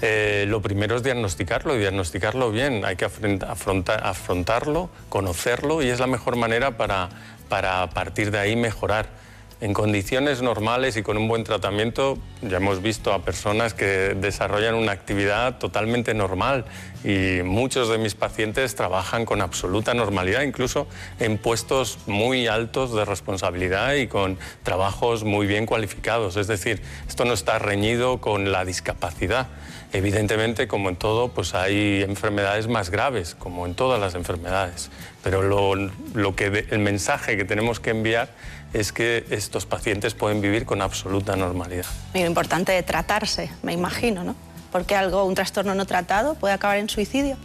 Eh, 0.00 0.46
lo 0.48 0.62
primero 0.62 0.96
es 0.96 1.04
diagnosticarlo 1.04 1.76
y 1.76 1.78
diagnosticarlo 1.78 2.50
bien. 2.50 2.84
Hay 2.84 2.96
que 2.96 3.06
afront- 3.06 3.46
afrontar- 3.48 4.00
afrontarlo, 4.02 4.90
conocerlo 5.08 5.80
y 5.80 5.90
es 5.90 6.00
la 6.00 6.08
mejor 6.08 6.34
manera 6.34 6.76
para, 6.76 7.08
para 7.48 7.88
partir 7.90 8.32
de 8.32 8.40
ahí 8.40 8.56
mejorar. 8.56 9.21
En 9.62 9.74
condiciones 9.74 10.42
normales 10.42 10.96
y 10.96 11.04
con 11.04 11.16
un 11.16 11.28
buen 11.28 11.44
tratamiento, 11.44 12.18
ya 12.40 12.56
hemos 12.56 12.82
visto 12.82 13.12
a 13.12 13.22
personas 13.22 13.74
que 13.74 14.16
desarrollan 14.16 14.74
una 14.74 14.90
actividad 14.90 15.58
totalmente 15.58 16.14
normal 16.14 16.64
y 17.04 17.44
muchos 17.44 17.88
de 17.88 17.96
mis 17.96 18.16
pacientes 18.16 18.74
trabajan 18.74 19.24
con 19.24 19.40
absoluta 19.40 19.94
normalidad, 19.94 20.42
incluso 20.42 20.88
en 21.20 21.38
puestos 21.38 21.98
muy 22.08 22.48
altos 22.48 22.92
de 22.92 23.04
responsabilidad 23.04 23.94
y 23.94 24.08
con 24.08 24.36
trabajos 24.64 25.22
muy 25.22 25.46
bien 25.46 25.64
cualificados. 25.64 26.36
Es 26.36 26.48
decir, 26.48 26.82
esto 27.08 27.24
no 27.24 27.32
está 27.32 27.60
reñido 27.60 28.20
con 28.20 28.50
la 28.50 28.64
discapacidad. 28.64 29.46
Evidentemente, 29.92 30.66
como 30.66 30.88
en 30.88 30.96
todo, 30.96 31.28
pues 31.28 31.54
hay 31.54 32.02
enfermedades 32.02 32.66
más 32.66 32.90
graves, 32.90 33.36
como 33.38 33.66
en 33.66 33.74
todas 33.74 34.00
las 34.00 34.14
enfermedades. 34.14 34.90
Pero 35.22 35.42
lo, 35.42 36.34
que 36.34 36.66
el 36.70 36.78
mensaje 36.78 37.36
que 37.36 37.44
tenemos 37.44 37.78
que 37.78 37.90
enviar 37.90 38.30
es 38.72 38.92
que 38.92 39.24
estos 39.30 39.66
pacientes 39.66 40.14
pueden 40.14 40.40
vivir 40.40 40.64
con 40.64 40.82
absoluta 40.82 41.36
normalidad. 41.36 41.86
Y 42.14 42.20
lo 42.20 42.26
importante 42.26 42.72
de 42.72 42.82
tratarse, 42.82 43.50
me 43.62 43.72
imagino, 43.72 44.24
¿no? 44.24 44.34
Porque 44.70 44.96
algo, 44.96 45.24
un 45.24 45.34
trastorno 45.34 45.74
no 45.74 45.86
tratado 45.86 46.34
puede 46.34 46.54
acabar 46.54 46.78
en 46.78 46.88
suicidio. 46.88 47.36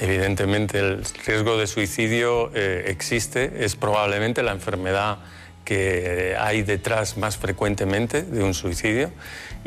Evidentemente 0.00 0.78
el 0.78 1.04
riesgo 1.24 1.56
de 1.56 1.66
suicidio 1.66 2.50
eh, 2.54 2.84
existe, 2.88 3.64
es 3.64 3.76
probablemente 3.76 4.42
la 4.42 4.52
enfermedad 4.52 5.18
que 5.64 6.36
hay 6.38 6.62
detrás 6.62 7.16
más 7.16 7.36
frecuentemente 7.36 8.22
de 8.22 8.42
un 8.42 8.54
suicidio 8.54 9.10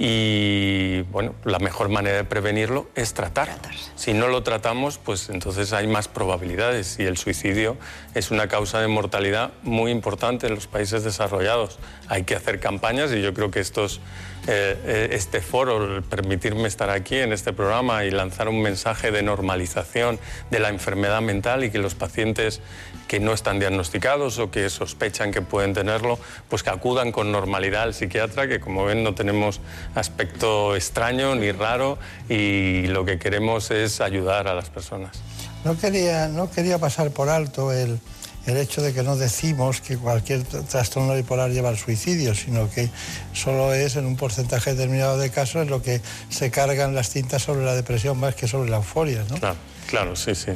y 0.02 1.02
bueno, 1.12 1.36
la 1.44 1.60
mejor 1.60 1.90
manera 1.90 2.16
de 2.16 2.24
prevenirlo 2.24 2.88
es 2.96 3.14
tratar. 3.14 3.50
Si 3.98 4.14
no 4.14 4.30
lo 4.30 4.44
tratamos, 4.44 4.98
pues 4.98 5.30
entonces 5.30 5.74
hay 5.74 5.88
más 5.88 6.08
probabilidades 6.08 6.98
y 7.00 7.04
el 7.04 7.18
suicidio 7.18 7.76
es 8.16 8.32
una 8.32 8.48
causa 8.48 8.80
de 8.80 8.88
mortalidad 8.88 9.52
muy 9.62 9.92
importante 9.92 10.48
en 10.48 10.56
los 10.56 10.68
países 10.68 11.04
desarrollados. 11.04 11.80
Hay 12.08 12.24
que 12.24 12.34
hacer 12.34 12.62
campañas 12.62 13.12
y 13.12 13.22
yo 13.22 13.34
creo 13.34 13.52
que 13.52 13.60
estos, 13.60 14.00
eh, 14.48 14.78
eh, 14.86 15.10
este 15.12 15.42
foro, 15.42 15.98
el 15.98 16.02
permitirme 16.02 16.70
estar 16.70 16.90
aquí 16.90 17.18
en 17.18 17.34
este 17.34 17.52
programa 17.52 18.06
y 18.06 18.12
lanzar 18.12 18.48
un 18.48 18.62
mensaje 18.62 19.12
de 19.12 19.22
normalización 19.22 20.18
de 20.50 20.60
la 20.60 20.70
enfermedad 20.70 21.20
mental 21.20 21.66
y 21.66 21.72
que 21.72 21.80
los 21.80 21.96
pacientes 21.96 22.62
que 23.10 23.20
no 23.20 23.34
están 23.34 23.60
diagnosticados 23.60 24.38
o 24.38 24.52
que 24.52 24.70
sospechan 24.70 25.32
que 25.34 25.42
pueden 25.42 25.74
tenerlo, 25.74 26.20
pues 26.48 26.62
que 26.62 26.70
acudan 26.70 27.12
con 27.12 27.32
normalidad 27.32 27.82
al 27.82 27.96
psiquiatra, 27.96 28.48
que 28.48 28.60
como 28.62 28.86
ven 28.86 29.04
no 29.04 29.16
tenemos 29.16 29.60
aspecto 29.96 30.76
extraño 30.76 31.34
ni 31.36 31.52
raro 31.52 31.98
y 32.30 32.84
lo 32.88 33.04
que 33.06 33.18
queremos 33.18 33.72
es 33.72 34.00
ayudar 34.00 34.48
a 34.48 34.54
las 34.54 34.70
personas. 34.70 35.18
No 35.66 35.76
quería, 35.78 36.28
no 36.28 36.52
quería 36.52 36.78
pasar 36.78 37.10
por 37.10 37.30
alto 37.30 37.74
el, 37.74 38.00
el 38.46 38.58
hecho 38.58 38.84
de 38.84 38.94
que 38.94 39.02
no 39.02 39.16
decimos 39.18 39.82
que 39.82 39.98
cualquier 39.98 40.42
tr- 40.48 40.64
trastorno 40.68 41.16
bipolar 41.16 41.50
lleva 41.50 41.70
al 41.70 41.78
suicidio, 41.80 42.36
sino 42.36 42.70
que 42.70 42.90
solo 43.34 43.74
es 43.74 43.96
en 43.96 44.06
un 44.06 44.18
porcentaje 44.18 44.76
determinado 44.76 45.18
de 45.18 45.32
casos 45.32 45.64
en 45.64 45.72
lo 45.72 45.82
que 45.82 46.00
se 46.30 46.52
cargan 46.52 46.94
las 46.94 47.10
cintas 47.10 47.42
sobre 47.42 47.66
la 47.66 47.74
depresión 47.74 48.20
más 48.20 48.36
que 48.36 48.48
sobre 48.48 48.70
la 48.70 48.78
euforia. 48.78 49.26
¿no? 49.30 49.36
Claro, 49.38 49.58
claro, 49.88 50.16
sí, 50.16 50.36
sí. 50.36 50.52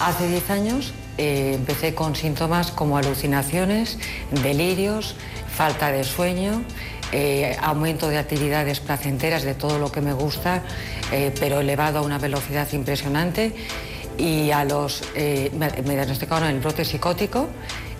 Hace 0.00 0.28
10 0.28 0.50
años 0.50 0.92
eh, 1.16 1.54
empecé 1.54 1.92
con 1.92 2.14
síntomas 2.14 2.70
como 2.70 2.98
alucinaciones, 2.98 3.98
delirios, 4.30 5.16
falta 5.52 5.90
de 5.90 6.04
sueño, 6.04 6.62
eh, 7.10 7.56
aumento 7.60 8.08
de 8.08 8.18
actividades 8.18 8.78
placenteras 8.78 9.42
de 9.42 9.54
todo 9.54 9.80
lo 9.80 9.90
que 9.90 10.00
me 10.00 10.12
gusta, 10.12 10.62
eh, 11.10 11.34
pero 11.40 11.60
elevado 11.60 11.98
a 11.98 12.02
una 12.02 12.18
velocidad 12.18 12.68
impresionante. 12.72 13.52
Y 14.18 14.50
a 14.50 14.64
los, 14.64 15.02
me 15.14 15.94
diagnosticaron 15.94 16.48
el 16.48 16.58
brote 16.58 16.84
psicótico 16.84 17.48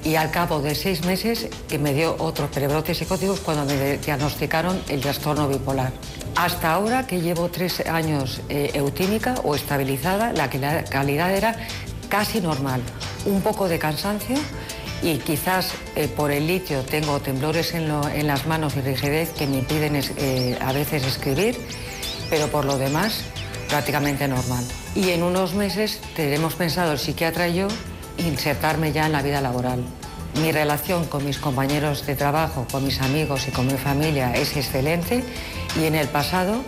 y 0.09 0.16
al 0.16 0.31
cabo 0.31 0.62
de 0.62 0.75
seis 0.75 1.05
meses 1.05 1.49
que 1.68 1.79
me 1.79 1.92
dio 1.92 2.16
otro 2.18 2.49
rebrote 2.55 2.94
psicótico 2.94 3.35
es 3.35 3.40
cuando 3.40 3.66
me 3.66 3.99
diagnosticaron 3.99 4.81
el 4.88 5.03
trastorno 5.03 5.47
bipolar. 5.49 5.92
Hasta 6.35 6.73
ahora 6.73 7.07
que 7.07 7.21
llevo 7.21 7.51
tres 7.51 7.87
años 7.87 8.40
eh, 8.49 8.71
eutímica 8.73 9.35
o 9.44 9.55
estabilizada, 9.55 10.33
la 10.33 10.49
calidad 10.49 11.35
era 11.35 11.55
casi 12.09 12.40
normal. 12.40 12.81
Un 13.27 13.42
poco 13.42 13.68
de 13.68 13.79
cansancio 13.79 14.37
y 15.03 15.18
quizás 15.18 15.73
eh, 15.94 16.09
por 16.09 16.31
el 16.31 16.47
litio 16.47 16.81
tengo 16.85 17.21
temblores 17.21 17.75
en, 17.75 17.87
las 18.27 18.47
manos 18.47 18.77
y 18.77 18.81
rigidez 18.81 19.29
que 19.33 19.47
me 19.47 19.59
impiden 19.59 20.01
eh, 20.16 20.59
a 20.59 20.73
veces 20.73 21.05
escribir, 21.05 21.55
pero 22.31 22.49
por 22.49 22.64
lo 22.64 22.79
demás 22.79 23.25
prácticamente 23.68 24.27
normal. 24.27 24.64
Y 24.94 25.11
en 25.11 25.23
unos 25.23 25.53
meses 25.53 26.01
tenemos 26.16 26.55
pensado 26.55 26.92
el 26.92 26.99
psiquiatra 26.99 27.49
y 27.49 27.57
yo 27.57 27.68
insertarme 28.16 28.90
ya 28.92 29.05
en 29.05 29.12
la 29.12 29.21
vida 29.21 29.42
laboral. 29.42 29.85
Mi 30.40 30.53
relación 30.53 31.05
con 31.07 31.24
mis 31.24 31.38
compañeros 31.38 32.07
de 32.07 32.14
trabajo, 32.14 32.66
con 32.70 32.85
mis 32.85 33.01
amigos 33.01 33.48
y 33.48 33.51
con 33.51 33.66
mi 33.66 33.77
familia 33.77 34.33
es 34.35 34.57
excelente 34.57 35.24
y 35.79 35.85
en 35.85 35.96
el 35.96 36.07
pasado 36.07 36.62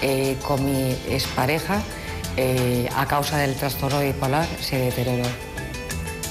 eh, 0.00 0.36
con 0.46 0.64
mi 0.64 0.92
expareja 1.08 1.82
eh, 2.36 2.88
a 2.94 3.06
causa 3.06 3.38
del 3.38 3.56
trastorno 3.56 4.00
bipolar 4.00 4.46
se 4.60 4.78
deterioró. 4.78 5.24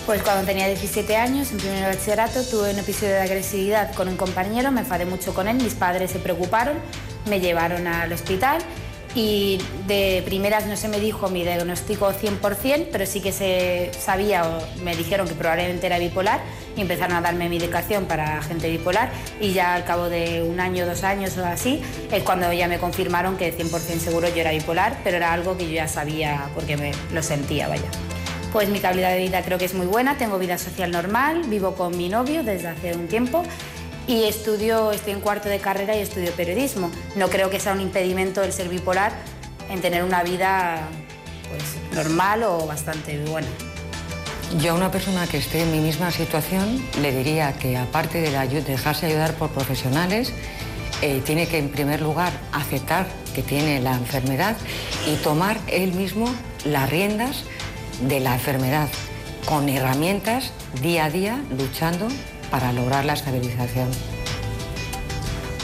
Pues 0.05 0.21
cuando 0.21 0.45
tenía 0.45 0.67
17 0.67 1.17
años, 1.17 1.51
en 1.51 1.58
primer 1.58 1.84
bachillerato, 1.95 2.43
tuve 2.43 2.71
un 2.71 2.79
episodio 2.79 3.13
de 3.13 3.21
agresividad 3.21 3.93
con 3.95 4.08
un 4.08 4.15
compañero, 4.15 4.71
me 4.71 4.81
enfadé 4.81 5.05
mucho 5.05 5.34
con 5.34 5.47
él, 5.47 5.58
mis 5.58 5.73
padres 5.73 6.12
se 6.12 6.19
preocuparon, 6.19 6.77
me 7.27 7.39
llevaron 7.39 7.88
al 7.88 8.13
hospital 8.13 8.62
y 9.15 9.60
de 9.88 10.21
primeras 10.25 10.67
no 10.67 10.75
se 10.75 10.89
me 10.89 10.99
dijo 10.99 11.30
mi 11.30 11.43
diagnóstico 11.43 12.12
100%, 12.12 12.88
pero 12.91 13.06
sí 13.06 13.21
que 13.21 13.32
se 13.32 13.91
sabía 13.97 14.43
o 14.45 14.84
me 14.84 14.95
dijeron 14.95 15.28
que 15.28 15.34
probablemente 15.34 15.88
era 15.88 15.97
bipolar 15.97 16.41
y 16.75 16.82
empezaron 16.82 17.15
a 17.15 17.21
darme 17.21 17.47
medicación 17.47 18.06
para 18.06 18.41
gente 18.43 18.69
bipolar 18.69 19.10
y 19.39 19.54
ya 19.54 19.73
al 19.73 19.86
cabo 19.86 20.10
de 20.10 20.43
un 20.43 20.60
año, 20.60 20.86
dos 20.86 21.04
años 21.04 21.38
o 21.38 21.45
así 21.45 21.82
es 22.12 22.23
cuando 22.23 22.51
ya 22.51 22.67
me 22.67 22.78
confirmaron 22.78 23.38
que 23.38 23.58
100% 23.58 23.99
seguro 23.99 24.28
yo 24.28 24.41
era 24.41 24.51
bipolar, 24.51 24.97
pero 25.04 25.15
era 25.15 25.32
algo 25.32 25.58
que 25.58 25.65
yo 25.65 25.75
ya 25.75 25.88
sabía 25.88 26.49
porque 26.54 26.75
me 26.75 26.91
lo 27.13 27.23
sentía, 27.23 27.69
vaya. 27.69 27.89
Pues 28.51 28.69
mi 28.69 28.80
calidad 28.80 29.12
de 29.12 29.19
vida 29.19 29.41
creo 29.43 29.58
que 29.58 29.65
es 29.65 29.73
muy 29.73 29.86
buena, 29.86 30.17
tengo 30.17 30.38
vida 30.39 30.58
social 30.58 30.91
normal, 30.91 31.43
vivo 31.47 31.75
con 31.75 31.97
mi 31.97 32.10
novio 32.10 32.43
desde 32.43 32.69
hace 32.69 32.95
un 32.95 33.08
tiempo 33.08 33.43
y 34.07 34.23
estudio, 34.23 34.91
estoy 34.91 35.13
en 35.13 35.19
cuarto 35.19 35.49
de 35.49 35.59
carrera 35.59 35.95
y 35.95 35.99
estudio 35.99 36.31
periodismo. 36.31 36.91
No 37.15 37.29
creo 37.29 37.49
que 37.49 37.59
sea 37.59 37.73
un 37.73 37.81
impedimento 37.81 38.43
el 38.43 38.53
ser 38.53 38.69
bipolar 38.69 39.13
en 39.69 39.81
tener 39.81 40.03
una 40.03 40.23
vida 40.23 40.87
pues, 41.49 41.95
normal 41.95 42.43
o 42.43 42.65
bastante 42.67 43.17
buena. 43.25 43.47
Yo 44.61 44.71
a 44.71 44.75
una 44.75 44.91
persona 44.91 45.25
que 45.27 45.37
esté 45.37 45.63
en 45.63 45.71
mi 45.71 45.79
misma 45.79 46.11
situación 46.11 46.83
le 47.01 47.11
diría 47.11 47.53
que 47.53 47.77
aparte 47.77 48.21
de 48.21 48.61
dejarse 48.61 49.07
ayudar 49.07 49.33
por 49.33 49.49
profesionales, 49.49 50.31
eh, 51.01 51.21
tiene 51.25 51.47
que 51.47 51.57
en 51.57 51.69
primer 51.69 52.01
lugar 52.01 52.31
aceptar 52.51 53.07
que 53.33 53.41
tiene 53.41 53.81
la 53.81 53.93
enfermedad 53.95 54.55
y 55.07 55.15
tomar 55.17 55.57
él 55.67 55.93
mismo 55.93 56.33
las 56.63 56.89
riendas 56.89 57.43
de 58.01 58.19
la 58.19 58.35
enfermedad 58.35 58.87
con 59.45 59.67
herramientas 59.67 60.51
día 60.81 61.05
a 61.05 61.09
día 61.09 61.43
luchando 61.57 62.07
para 62.51 62.71
lograr 62.71 63.05
la 63.05 63.13
estabilización. 63.13 63.89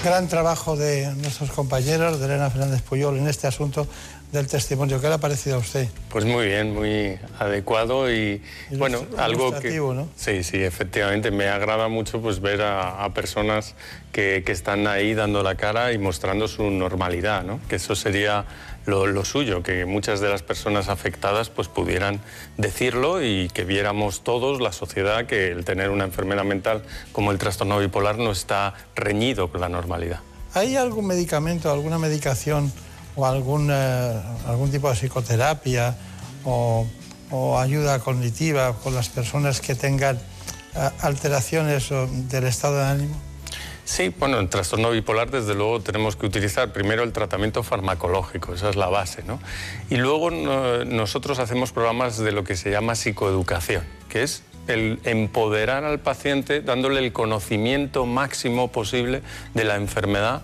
Gran 0.04 0.28
trabajo 0.28 0.76
de 0.76 1.14
nuestros 1.16 1.52
compañeros, 1.52 2.20
de 2.20 2.26
Elena 2.26 2.50
Fernández 2.50 2.82
Puyol, 2.82 3.18
en 3.18 3.28
este 3.28 3.46
asunto 3.46 3.88
del 4.32 4.48
testimonio. 4.48 5.00
¿Qué 5.00 5.08
le 5.10 5.14
ha 5.14 5.18
parecido 5.20 5.58
a 5.58 5.60
usted? 5.60 5.90
Pues 6.10 6.26
muy 6.26 6.48
bien, 6.48 6.74
muy 6.74 7.20
adecuado 7.38 8.12
y, 8.12 8.42
bueno, 8.72 9.06
algo 9.18 9.60
que... 9.60 9.80
Sí, 10.16 10.44
sí, 10.44 10.64
efectivamente. 10.64 11.30
Me 11.30 11.50
agrada 11.50 11.88
mucho 11.88 12.20
pues 12.20 12.40
ver 12.40 12.62
a, 12.62 13.04
a 13.04 13.14
personas 13.14 13.76
que, 14.12 14.42
que 14.44 14.52
están 14.54 14.88
ahí 14.88 15.14
dando 15.14 15.44
la 15.44 15.56
cara 15.56 15.92
y 15.92 16.00
mostrando 16.00 16.48
su 16.48 16.64
normalidad, 16.72 17.44
¿no? 17.44 17.60
Que 17.70 17.76
eso 17.76 17.94
sería 17.96 18.46
lo, 18.86 19.26
suyo, 19.26 19.64
que 19.64 19.86
muchas 19.86 20.20
de 20.20 20.30
las 20.30 20.42
personas 20.42 20.90
afectadas 20.90 21.50
pues 21.50 21.68
pudieran 21.68 22.22
decirlo 22.58 23.24
y 23.24 23.50
que 23.50 23.64
viéramos 23.64 24.24
todos, 24.24 24.62
la 24.62 24.72
sociedad, 24.72 25.26
que 25.26 25.52
el 25.52 25.66
tener 25.66 25.90
una 25.90 26.06
enfermedad 26.06 26.44
mental 26.44 26.84
como 27.12 27.32
el 27.32 27.38
trastorno 27.38 27.80
bipolar 27.80 28.18
no 28.18 28.32
está 28.32 28.74
reñido 28.96 29.52
con 29.52 29.62
la 29.62 29.70
normalidad. 29.70 30.20
¿Hay 30.54 30.76
algún 30.76 31.08
medicamento, 31.08 31.72
alguna 31.72 31.98
medicación 31.98 32.72
o 33.16 33.26
algún, 33.26 33.70
eh, 33.72 34.22
algún 34.48 34.72
tipo 34.72 34.90
de 34.90 34.96
psicoterapia 34.96 35.96
o, 36.44 36.88
ayuda 37.58 38.00
cognitiva 38.00 38.74
con 38.74 38.94
las 38.94 39.08
personas 39.08 39.62
que 39.62 39.74
tengan 39.74 40.18
eh, 40.76 40.90
alteraciones 41.00 41.90
del 42.30 42.46
estado 42.46 42.78
de 42.78 42.84
ánimo? 42.84 43.31
Sí, 43.92 44.08
bueno, 44.18 44.40
en 44.40 44.48
trastorno 44.48 44.90
bipolar 44.90 45.32
desde 45.32 45.54
luego 45.54 45.82
tenemos 45.82 46.16
que 46.16 46.26
utilizar 46.26 46.72
primero 46.72 47.04
el 47.04 47.12
tratamiento 47.12 47.62
farmacológico, 47.62 48.54
esa 48.54 48.70
es 48.70 48.78
la 48.78 48.88
base, 48.88 49.22
¿no? 49.28 49.38
Y 49.90 49.98
luego 49.98 50.32
no- 50.32 50.86
nosotros 50.86 51.40
hacemos 51.40 51.74
programas 51.74 52.18
de 52.18 52.32
lo 52.32 52.46
que 52.46 52.56
se 52.56 52.72
llama 52.72 52.96
psicoeducación, 52.96 53.84
que 54.08 54.24
es 54.24 54.44
el 54.70 55.02
empoderar 55.04 55.84
al 55.84 56.00
paciente 56.00 56.62
dándole 56.62 57.02
el 57.06 57.12
conocimiento 57.12 58.06
máximo 58.06 58.72
posible 58.72 59.24
de 59.56 59.66
la 59.66 59.76
enfermedad 59.76 60.44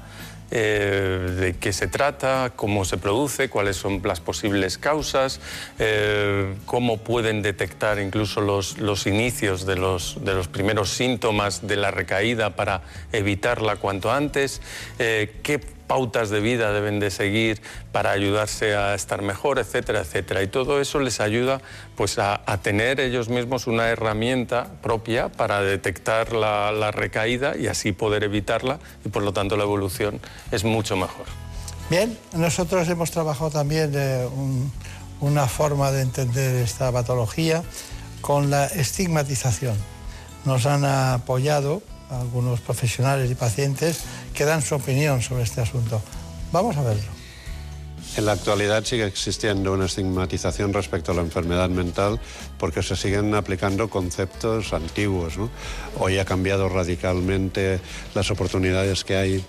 eh, 0.51 1.35
de 1.39 1.55
qué 1.57 1.73
se 1.73 1.87
trata, 1.87 2.53
cómo 2.55 2.85
se 2.85 2.97
produce, 2.97 3.49
cuáles 3.49 3.75
son 3.75 4.01
las 4.03 4.19
posibles 4.19 4.77
causas, 4.77 5.39
eh, 5.79 6.55
cómo 6.65 6.97
pueden 6.97 7.41
detectar 7.41 7.99
incluso 7.99 8.41
los, 8.41 8.77
los 8.77 9.07
inicios 9.07 9.65
de 9.65 9.75
los, 9.75 10.23
de 10.23 10.33
los 10.33 10.47
primeros 10.47 10.89
síntomas 10.89 11.67
de 11.67 11.75
la 11.75 11.91
recaída 11.91 12.55
para 12.55 12.81
evitarla 13.11 13.75
cuanto 13.75 14.11
antes, 14.11 14.61
eh, 14.99 15.35
qué 15.43 15.76
pautas 15.87 16.29
de 16.29 16.39
vida 16.39 16.71
deben 16.71 16.99
de 16.99 17.09
seguir 17.09 17.61
para 17.91 18.11
ayudarse 18.11 18.75
a 18.75 18.93
estar 18.93 19.21
mejor, 19.21 19.57
etcétera, 19.59 20.01
etcétera. 20.01 20.43
Y 20.43 20.47
todo 20.47 20.79
eso 20.81 20.99
les 20.99 21.19
ayuda 21.19 21.61
pues, 21.95 22.19
a, 22.19 22.41
tener 22.61 22.99
ellos 22.99 23.29
mismos 23.29 23.67
una 23.67 23.87
herramienta 23.87 24.67
propia 24.81 25.29
para 25.29 25.61
detectar 25.61 26.33
la, 26.33 26.91
recaída 26.91 27.57
y 27.57 27.67
así 27.67 27.91
poder 27.91 28.23
evitarla 28.23 28.79
y 29.05 29.09
por 29.09 29.23
lo 29.23 29.33
tanto 29.33 29.57
la 29.57 29.63
evolución 29.63 30.19
es 30.51 30.63
mucho 30.63 30.95
mejor. 30.95 31.25
Bien, 31.89 32.17
nosotros 32.33 32.87
hemos 32.89 33.11
trabajado 33.11 33.49
también 33.51 33.91
eh, 33.95 34.25
un- 34.25 34.71
una 35.19 35.47
forma 35.47 35.91
de 35.91 36.01
entender 36.01 36.55
esta 36.57 36.91
patología 36.91 37.63
con 38.21 38.49
la 38.49 38.65
estigmatización. 38.65 39.75
Nos 40.45 40.65
han 40.65 40.85
apoyado 40.85 41.81
algunos 42.09 42.61
profesionales 42.61 43.29
y 43.31 43.35
pacientes 43.35 44.01
que 44.37 44.45
dan 44.45 44.61
su 44.61 44.75
opinión 44.75 45.23
sobre 45.23 45.43
este 45.43 45.61
asunto. 45.61 45.99
Vamos 46.51 46.77
a 46.77 46.83
verlo. 46.83 47.17
En 48.15 48.25
la 48.25 48.33
actualidad 48.33 48.83
sigue 48.83 49.05
existiendo 49.05 49.73
una 49.73 49.85
estigmatización 49.85 50.73
respecto 50.73 51.11
a 51.11 51.15
la 51.15 51.21
enfermedad 51.21 51.69
mental 51.69 52.19
porque 52.59 52.83
se 52.83 52.95
siguen 52.95 53.33
aplicando 53.33 53.89
conceptos 53.89 54.73
antiguos. 54.73 55.33
Hoy 55.99 56.19
ha 56.19 56.25
cambiado 56.25 56.69
radicalmente 56.69 57.79
las 58.13 58.29
oportunidades 58.29 59.03
que 59.03 59.17
hay 59.17 59.45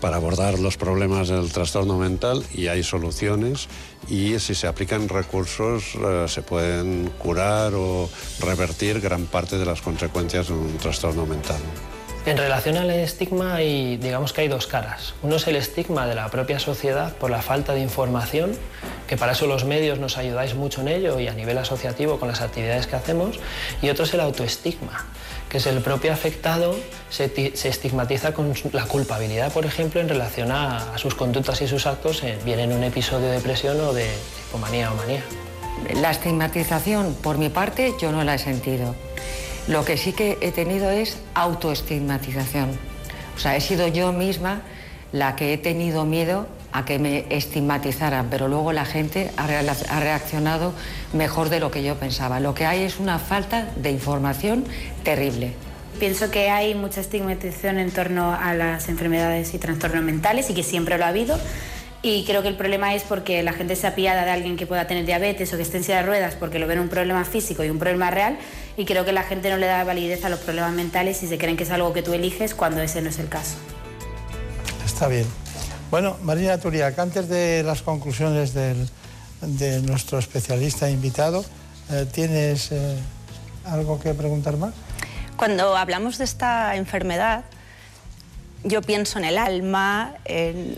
para 0.00 0.16
abordar 0.16 0.58
los 0.60 0.76
problemas 0.76 1.28
del 1.28 1.50
trastorno 1.50 1.98
mental 1.98 2.44
y 2.54 2.68
hay 2.68 2.84
soluciones 2.84 3.66
y 4.08 4.38
si 4.38 4.54
se 4.54 4.68
aplican 4.68 5.08
recursos 5.08 5.94
eh, 5.96 6.26
se 6.28 6.42
pueden 6.42 7.10
curar 7.18 7.74
o 7.74 8.08
revertir 8.40 9.00
gran 9.00 9.26
parte 9.26 9.58
de 9.58 9.66
las 9.66 9.80
consecuencias 9.82 10.48
de 10.48 10.54
un 10.54 10.76
trastorno 10.78 11.26
mental. 11.26 11.60
En 12.26 12.36
relación 12.36 12.76
al 12.76 12.90
estigma, 12.90 13.54
hay, 13.54 13.98
digamos 13.98 14.32
que 14.32 14.40
hay 14.40 14.48
dos 14.48 14.66
caras. 14.66 15.14
Uno 15.22 15.36
es 15.36 15.46
el 15.46 15.54
estigma 15.54 16.08
de 16.08 16.16
la 16.16 16.28
propia 16.28 16.58
sociedad 16.58 17.12
por 17.14 17.30
la 17.30 17.40
falta 17.40 17.72
de 17.72 17.80
información, 17.80 18.50
que 19.06 19.16
para 19.16 19.30
eso 19.32 19.46
los 19.46 19.64
medios 19.64 20.00
nos 20.00 20.18
ayudáis 20.18 20.56
mucho 20.56 20.80
en 20.80 20.88
ello 20.88 21.20
y 21.20 21.28
a 21.28 21.34
nivel 21.34 21.56
asociativo 21.56 22.18
con 22.18 22.26
las 22.26 22.40
actividades 22.40 22.88
que 22.88 22.96
hacemos. 22.96 23.38
Y 23.80 23.90
otro 23.90 24.04
es 24.04 24.12
el 24.14 24.18
autoestigma, 24.20 25.06
que 25.48 25.58
es 25.58 25.66
el 25.68 25.80
propio 25.82 26.12
afectado 26.12 26.74
se, 27.10 27.28
ti- 27.28 27.52
se 27.54 27.68
estigmatiza 27.68 28.32
con 28.34 28.52
la 28.72 28.86
culpabilidad, 28.86 29.52
por 29.52 29.64
ejemplo, 29.64 30.00
en 30.00 30.08
relación 30.08 30.50
a, 30.50 30.94
a 30.94 30.98
sus 30.98 31.14
conductas 31.14 31.62
y 31.62 31.68
sus 31.68 31.86
actos, 31.86 32.24
en- 32.24 32.44
bien 32.44 32.58
en 32.58 32.72
un 32.72 32.82
episodio 32.82 33.28
de 33.28 33.34
depresión 33.34 33.80
o 33.80 33.92
de 33.92 34.08
hipomanía 34.48 34.90
o 34.90 34.96
manía. 34.96 35.22
La 35.94 36.10
estigmatización, 36.10 37.14
por 37.22 37.38
mi 37.38 37.50
parte, 37.50 37.94
yo 38.00 38.10
no 38.10 38.24
la 38.24 38.34
he 38.34 38.38
sentido. 38.38 38.96
Lo 39.68 39.84
que 39.84 39.96
sí 39.96 40.12
que 40.12 40.38
he 40.40 40.52
tenido 40.52 40.90
es 40.90 41.18
autoestigmatización. 41.34 42.70
O 43.34 43.38
sea, 43.38 43.56
he 43.56 43.60
sido 43.60 43.88
yo 43.88 44.12
misma 44.12 44.62
la 45.12 45.34
que 45.34 45.52
he 45.52 45.58
tenido 45.58 46.04
miedo 46.04 46.46
a 46.72 46.84
que 46.84 46.98
me 46.98 47.26
estigmatizaran, 47.30 48.28
pero 48.30 48.48
luego 48.48 48.72
la 48.72 48.84
gente 48.84 49.30
ha 49.36 50.00
reaccionado 50.00 50.72
mejor 51.12 51.48
de 51.48 51.58
lo 51.58 51.70
que 51.70 51.82
yo 51.82 51.96
pensaba. 51.96 52.38
Lo 52.38 52.54
que 52.54 52.66
hay 52.66 52.82
es 52.82 52.98
una 52.98 53.18
falta 53.18 53.68
de 53.76 53.90
información 53.90 54.64
terrible. 55.02 55.54
Pienso 55.98 56.30
que 56.30 56.50
hay 56.50 56.74
mucha 56.74 57.00
estigmatización 57.00 57.78
en 57.78 57.90
torno 57.90 58.34
a 58.34 58.52
las 58.54 58.88
enfermedades 58.88 59.54
y 59.54 59.58
trastornos 59.58 60.04
mentales 60.04 60.50
y 60.50 60.54
que 60.54 60.62
siempre 60.62 60.98
lo 60.98 61.06
ha 61.06 61.08
habido. 61.08 61.38
Y 62.08 62.24
creo 62.24 62.40
que 62.40 62.46
el 62.48 62.54
problema 62.56 62.94
es 62.94 63.02
porque 63.02 63.42
la 63.42 63.52
gente 63.52 63.74
se 63.74 63.84
apiada 63.86 64.24
de 64.24 64.30
alguien 64.30 64.56
que 64.56 64.64
pueda 64.64 64.86
tener 64.86 65.04
diabetes 65.04 65.52
o 65.52 65.56
que 65.56 65.64
esté 65.64 65.78
en 65.78 65.82
silla 65.82 65.96
de 65.96 66.02
ruedas 66.04 66.36
porque 66.36 66.60
lo 66.60 66.68
ven 66.68 66.78
un 66.78 66.88
problema 66.88 67.24
físico 67.24 67.64
y 67.64 67.68
un 67.68 67.80
problema 67.80 68.12
real. 68.12 68.38
Y 68.76 68.84
creo 68.84 69.04
que 69.04 69.10
la 69.12 69.24
gente 69.24 69.50
no 69.50 69.56
le 69.56 69.66
da 69.66 69.82
validez 69.82 70.24
a 70.24 70.28
los 70.28 70.38
problemas 70.38 70.72
mentales 70.72 71.20
y 71.24 71.26
se 71.26 71.36
creen 71.36 71.56
que 71.56 71.64
es 71.64 71.70
algo 71.72 71.92
que 71.92 72.02
tú 72.02 72.12
eliges 72.12 72.54
cuando 72.54 72.80
ese 72.80 73.02
no 73.02 73.10
es 73.10 73.18
el 73.18 73.28
caso. 73.28 73.56
Está 74.84 75.08
bien. 75.08 75.26
Bueno, 75.90 76.16
Marina 76.22 76.58
Turiac, 76.58 76.96
antes 76.98 77.28
de 77.28 77.64
las 77.64 77.82
conclusiones 77.82 78.54
del- 78.54 78.88
de 79.42 79.80
nuestro 79.82 80.20
especialista 80.20 80.88
invitado, 80.88 81.44
eh, 81.90 82.06
¿tienes 82.12 82.70
eh, 82.70 82.96
algo 83.64 83.98
que 83.98 84.14
preguntar 84.14 84.56
más? 84.56 84.72
Cuando 85.36 85.76
hablamos 85.76 86.18
de 86.18 86.24
esta 86.24 86.76
enfermedad, 86.76 87.42
yo 88.62 88.80
pienso 88.80 89.18
en 89.18 89.24
el 89.24 89.38
alma, 89.38 90.14
en- 90.24 90.76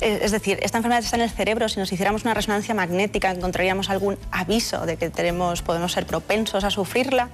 es 0.00 0.22
es 0.22 0.32
decir, 0.32 0.58
esta 0.62 0.78
enfermedad 0.78 1.02
está 1.02 1.16
en 1.16 1.22
el 1.22 1.30
cerebro. 1.30 1.68
Si 1.68 1.80
nos 1.80 1.92
hiciéramos 1.92 2.24
una 2.24 2.34
resonancia 2.34 2.74
magnética, 2.74 3.30
encontraríamos 3.30 3.90
algún 3.90 4.18
aviso 4.30 4.86
de 4.86 4.96
que 4.96 5.10
tenemos, 5.10 5.62
podemos 5.62 5.92
ser 5.92 6.06
propensos 6.06 6.64
a 6.64 6.70
sufrirla. 6.70 7.28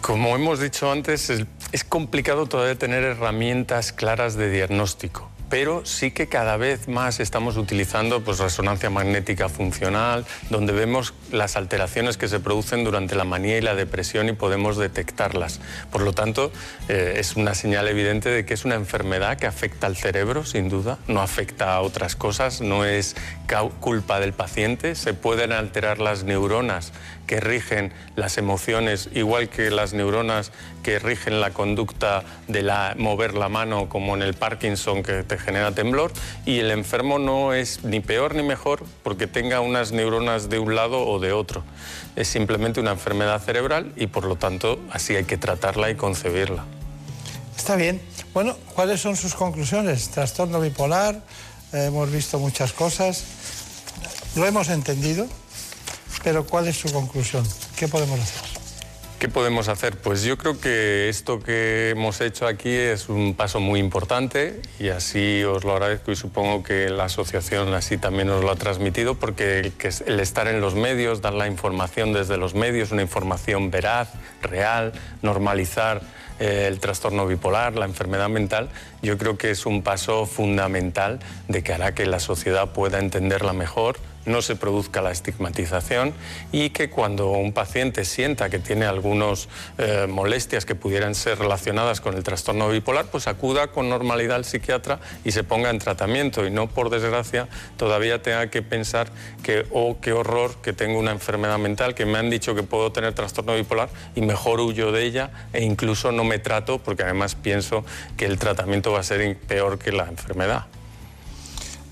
Como 0.00 0.34
hemos 0.34 0.58
dicho 0.58 0.90
antes, 0.90 1.30
es, 1.30 1.44
es 1.70 1.84
complicado 1.84 2.46
todavía 2.46 2.76
tener 2.76 3.04
herramientas 3.04 3.92
claras 3.92 4.34
de 4.34 4.50
diagnóstico, 4.50 5.30
pero 5.52 5.84
sí 5.84 6.12
que 6.12 6.28
cada 6.28 6.56
vez 6.56 6.88
más 6.88 7.20
estamos 7.20 7.58
utilizando 7.58 8.24
pues, 8.24 8.38
resonancia 8.38 8.88
magnética 8.88 9.50
funcional, 9.50 10.24
donde 10.48 10.72
vemos 10.72 11.12
las 11.30 11.56
alteraciones 11.56 12.16
que 12.16 12.26
se 12.26 12.40
producen 12.40 12.84
durante 12.84 13.16
la 13.16 13.24
manía 13.24 13.58
y 13.58 13.60
la 13.60 13.74
depresión 13.74 14.30
y 14.30 14.32
podemos 14.32 14.78
detectarlas. 14.78 15.60
Por 15.90 16.00
lo 16.00 16.14
tanto, 16.14 16.52
eh, 16.88 17.16
es 17.18 17.36
una 17.36 17.54
señal 17.54 17.86
evidente 17.88 18.30
de 18.30 18.46
que 18.46 18.54
es 18.54 18.64
una 18.64 18.76
enfermedad 18.76 19.36
que 19.36 19.46
afecta 19.46 19.86
al 19.86 19.94
cerebro, 19.98 20.46
sin 20.46 20.70
duda, 20.70 20.96
no 21.06 21.20
afecta 21.20 21.74
a 21.74 21.82
otras 21.82 22.16
cosas, 22.16 22.62
no 22.62 22.86
es 22.86 23.14
culpa 23.80 24.20
del 24.20 24.32
paciente, 24.32 24.94
se 24.94 25.14
pueden 25.14 25.52
alterar 25.52 25.98
las 25.98 26.24
neuronas 26.24 26.92
que 27.26 27.40
rigen 27.40 27.92
las 28.16 28.38
emociones, 28.38 29.08
igual 29.14 29.48
que 29.48 29.70
las 29.70 29.92
neuronas 29.92 30.52
que 30.82 30.98
rigen 30.98 31.40
la 31.40 31.50
conducta 31.50 32.24
de 32.48 32.62
la, 32.62 32.94
mover 32.98 33.34
la 33.34 33.48
mano, 33.48 33.88
como 33.88 34.14
en 34.14 34.22
el 34.22 34.34
Parkinson 34.34 35.02
que 35.02 35.22
te 35.22 35.38
genera 35.38 35.72
temblor, 35.72 36.12
y 36.44 36.58
el 36.58 36.70
enfermo 36.70 37.18
no 37.18 37.54
es 37.54 37.84
ni 37.84 38.00
peor 38.00 38.34
ni 38.34 38.42
mejor 38.42 38.84
porque 39.02 39.26
tenga 39.26 39.60
unas 39.60 39.92
neuronas 39.92 40.48
de 40.48 40.58
un 40.58 40.74
lado 40.74 41.06
o 41.06 41.18
de 41.18 41.32
otro. 41.32 41.62
Es 42.16 42.28
simplemente 42.28 42.80
una 42.80 42.92
enfermedad 42.92 43.40
cerebral 43.40 43.92
y 43.96 44.06
por 44.06 44.24
lo 44.24 44.36
tanto 44.36 44.80
así 44.90 45.16
hay 45.16 45.24
que 45.24 45.38
tratarla 45.38 45.90
y 45.90 45.94
concebirla. 45.94 46.64
Está 47.56 47.76
bien. 47.76 48.00
Bueno, 48.34 48.56
¿cuáles 48.74 49.00
son 49.00 49.16
sus 49.16 49.34
conclusiones? 49.34 50.08
Trastorno 50.08 50.60
bipolar, 50.60 51.22
eh, 51.72 51.86
hemos 51.86 52.10
visto 52.10 52.38
muchas 52.38 52.72
cosas, 52.72 53.24
lo 54.36 54.46
hemos 54.46 54.68
entendido, 54.68 55.26
pero 56.22 56.44
¿cuál 56.44 56.68
es 56.68 56.76
su 56.76 56.92
conclusión? 56.92 57.44
¿Qué 57.76 57.88
podemos 57.88 58.20
hacer? 58.20 58.62
¿Qué 59.18 59.28
podemos 59.28 59.68
hacer? 59.68 59.98
Pues 59.98 60.24
yo 60.24 60.36
creo 60.36 60.58
que 60.58 61.08
esto 61.08 61.38
que 61.38 61.90
hemos 61.90 62.20
hecho 62.20 62.44
aquí 62.44 62.70
es 62.70 63.08
un 63.08 63.34
paso 63.34 63.60
muy 63.60 63.78
importante 63.78 64.60
y 64.80 64.88
así 64.88 65.44
os 65.44 65.62
lo 65.62 65.74
agradezco 65.74 66.10
y 66.10 66.16
supongo 66.16 66.64
que 66.64 66.90
la 66.90 67.04
asociación 67.04 67.72
así 67.72 67.98
también 67.98 68.30
os 68.30 68.42
lo 68.42 68.50
ha 68.50 68.56
transmitido 68.56 69.14
porque 69.14 69.60
el, 69.60 69.72
el 70.06 70.18
estar 70.18 70.48
en 70.48 70.60
los 70.60 70.74
medios, 70.74 71.22
dar 71.22 71.34
la 71.34 71.46
información 71.46 72.12
desde 72.12 72.36
los 72.36 72.54
medios, 72.54 72.90
una 72.90 73.02
información 73.02 73.70
veraz, 73.70 74.08
real, 74.42 74.92
normalizar 75.22 76.02
eh, 76.40 76.66
el 76.66 76.80
trastorno 76.80 77.24
bipolar, 77.24 77.76
la 77.76 77.84
enfermedad 77.84 78.28
mental, 78.28 78.70
yo 79.02 79.16
creo 79.16 79.38
que 79.38 79.52
es 79.52 79.66
un 79.66 79.82
paso 79.82 80.26
fundamental 80.26 81.20
de 81.46 81.62
que 81.62 81.72
hará 81.72 81.94
que 81.94 82.06
la 82.06 82.18
sociedad 82.18 82.72
pueda 82.72 82.98
entenderla 82.98 83.52
mejor, 83.52 83.98
no 84.26 84.42
se 84.42 84.56
produzca 84.56 85.02
la 85.02 85.10
estigmatización 85.10 86.12
y 86.52 86.70
que 86.70 86.90
cuando 86.90 87.30
un 87.30 87.52
paciente 87.52 88.04
sienta 88.04 88.50
que 88.50 88.58
tiene 88.58 88.86
algunas 88.86 89.48
molestias 90.08 90.64
que 90.64 90.74
pudieran 90.74 91.14
ser 91.14 91.38
relacionadas 91.38 92.00
con 92.00 92.14
el 92.14 92.22
trastorno 92.22 92.68
bipolar, 92.68 93.06
pues 93.06 93.26
acuda 93.26 93.68
con 93.68 93.88
normalidad 93.88 94.36
al 94.36 94.44
psiquiatra 94.44 95.00
y 95.24 95.32
se 95.32 95.44
ponga 95.44 95.70
en 95.70 95.78
tratamiento 95.78 96.46
y 96.46 96.50
no, 96.50 96.68
por 96.68 96.90
desgracia, 96.90 97.48
todavía 97.76 98.22
tenga 98.22 98.48
que 98.48 98.62
pensar 98.62 99.08
que, 99.42 99.66
oh, 99.70 99.98
qué 100.00 100.12
horror, 100.12 100.56
que 100.62 100.72
tengo 100.72 100.98
una 100.98 101.12
enfermedad 101.12 101.58
mental, 101.58 101.94
que 101.94 102.06
me 102.06 102.18
han 102.18 102.30
dicho 102.30 102.54
que 102.54 102.62
puedo 102.62 102.92
tener 102.92 103.14
trastorno 103.14 103.54
bipolar 103.54 103.88
y 104.14 104.20
mejor 104.20 104.60
huyo 104.60 104.92
de 104.92 105.04
ella 105.04 105.30
e 105.52 105.64
incluso 105.64 106.12
no 106.12 106.24
me 106.24 106.38
trato 106.38 106.78
porque 106.78 107.02
además 107.02 107.34
pienso 107.34 107.84
que 108.16 108.26
el 108.26 108.38
tratamiento 108.38 108.92
va 108.92 109.00
a 109.00 109.02
ser 109.02 109.36
peor 109.36 109.78
que 109.78 109.92
la 109.92 110.04
enfermedad. 110.04 110.66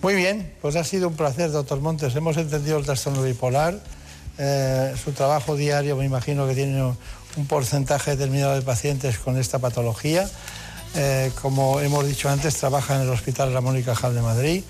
Muy 0.03 0.15
bien, 0.15 0.51
pues 0.63 0.77
ha 0.77 0.85
sido 0.85 1.09
un 1.09 1.15
placer, 1.15 1.51
doctor 1.51 1.81
Montes. 1.81 2.17
Hemos 2.17 2.37
entendido 2.39 2.79
el 2.79 2.85
trastorno 2.85 3.23
bipolar. 3.23 3.79
Eh, 4.39 4.95
su 5.03 5.13
trabajo 5.13 5.57
diario, 5.57 5.97
me 5.97 6.07
imagino 6.07 6.47
que 6.49 6.55
tiene 6.55 6.83
un 6.83 7.47
porcentaje 7.47 8.13
determinado 8.13 8.55
de 8.55 8.63
pacientes 8.63 9.19
con 9.19 9.37
esta 9.37 9.59
patología. 9.59 10.29
Eh, 10.95 11.31
como 11.43 11.81
hemos 11.81 12.07
dicho 12.07 12.31
antes, 12.31 12.57
trabaja 12.57 12.97
en 12.97 13.03
el 13.03 13.11
Hospital 13.11 13.53
Ramón 13.53 13.79
y 13.79 13.83
Cajal 13.83 14.15
de 14.15 14.23
Madrid. 14.23 14.65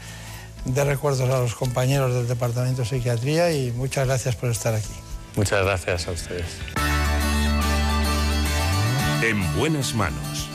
De 0.65 0.85
recuerdos 0.85 1.31
a 1.31 1.39
los 1.39 1.55
compañeros 1.55 2.13
del 2.13 2.27
Departamento 2.27 2.83
de 2.83 2.89
Psiquiatría 2.89 3.53
y 3.53 3.71
muchas 3.71 4.07
gracias 4.07 4.35
por 4.35 4.51
estar 4.51 4.75
aquí. 4.75 4.93
Muchas 5.37 5.65
gracias 5.65 6.09
a 6.09 6.11
ustedes. 6.11 6.47
En 9.23 9.57
buenas 9.57 9.95
manos. 9.95 10.49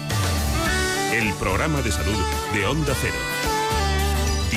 El 1.14 1.34
programa 1.36 1.82
de 1.82 1.92
salud 1.92 2.20
de 2.54 2.66
Onda 2.66 2.94
Cero. 3.02 3.45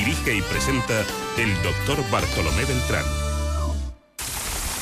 Dirige 0.08 0.36
y 0.36 0.40
presenta 0.40 1.04
el 1.36 1.54
doctor 1.62 2.02
Bartolomé 2.10 2.64
Beltrán. 2.64 3.04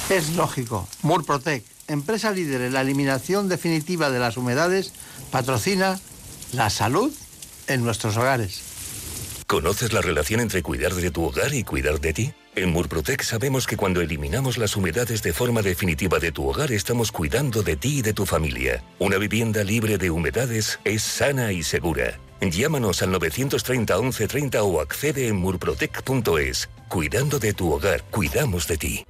Es 0.08 0.36
lógico. 0.36 0.86
Murprotec, 1.02 1.64
empresa 1.88 2.30
líder 2.30 2.60
en 2.60 2.72
la 2.72 2.82
eliminación 2.82 3.48
definitiva 3.48 4.10
de 4.10 4.20
las 4.20 4.36
humedades, 4.36 4.92
patrocina 5.32 5.98
la 6.52 6.70
salud 6.70 7.12
en 7.66 7.82
nuestros 7.82 8.16
hogares. 8.16 8.62
¿Conoces 9.48 9.92
la 9.92 10.00
relación 10.00 10.38
entre 10.38 10.62
cuidar 10.62 10.94
de 10.94 11.10
tu 11.10 11.24
hogar 11.24 11.52
y 11.54 11.64
cuidar 11.64 12.00
de 12.00 12.12
ti? 12.12 12.32
En 12.54 12.70
Murprotec 12.70 13.22
sabemos 13.22 13.66
que 13.66 13.76
cuando 13.76 14.00
eliminamos 14.00 14.58
las 14.58 14.76
humedades 14.76 15.24
de 15.24 15.32
forma 15.32 15.60
definitiva 15.60 16.20
de 16.20 16.30
tu 16.30 16.48
hogar 16.48 16.70
estamos 16.70 17.10
cuidando 17.10 17.64
de 17.64 17.74
ti 17.74 17.98
y 17.98 18.02
de 18.02 18.12
tu 18.12 18.26
familia. 18.26 18.84
Una 19.00 19.18
vivienda 19.18 19.64
libre 19.64 19.98
de 19.98 20.08
humedades 20.08 20.78
es 20.84 21.02
sana 21.02 21.50
y 21.50 21.64
segura. 21.64 22.16
Llámanos 22.40 23.02
al 23.02 23.12
930 23.12 23.96
1130 23.96 24.62
o 24.62 24.80
accede 24.80 25.28
en 25.28 25.36
murprotec.es. 25.36 26.68
Cuidando 26.88 27.38
de 27.38 27.52
tu 27.52 27.72
hogar, 27.72 28.02
cuidamos 28.10 28.68
de 28.68 28.76
ti. 28.76 29.06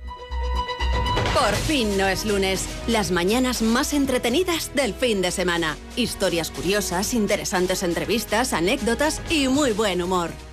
Por 1.34 1.54
fin 1.54 1.98
no 1.98 2.06
es 2.06 2.24
lunes. 2.24 2.66
Las 2.86 3.10
mañanas 3.10 3.60
más 3.60 3.92
entretenidas 3.92 4.74
del 4.74 4.94
fin 4.94 5.20
de 5.20 5.30
semana. 5.30 5.76
Historias 5.94 6.50
curiosas, 6.50 7.12
interesantes 7.12 7.82
entrevistas, 7.82 8.52
anécdotas 8.54 9.20
y 9.28 9.48
muy 9.48 9.72
buen 9.72 10.00
humor. 10.00 10.30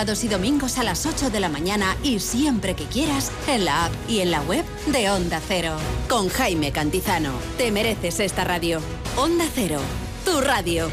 Sábados 0.00 0.24
y 0.24 0.28
domingos 0.28 0.78
a 0.78 0.82
las 0.82 1.04
8 1.04 1.28
de 1.28 1.40
la 1.40 1.50
mañana 1.50 1.94
y 2.02 2.20
siempre 2.20 2.74
que 2.74 2.86
quieras 2.86 3.30
en 3.46 3.66
la 3.66 3.84
app 3.84 3.92
y 4.08 4.20
en 4.20 4.30
la 4.30 4.40
web 4.40 4.64
de 4.86 5.10
Onda 5.10 5.42
Cero. 5.46 5.76
Con 6.08 6.30
Jaime 6.30 6.72
Cantizano. 6.72 7.34
Te 7.58 7.70
mereces 7.70 8.18
esta 8.18 8.44
radio. 8.44 8.80
Onda 9.18 9.44
Cero. 9.54 9.78
Tu 10.24 10.40
radio. 10.40 10.88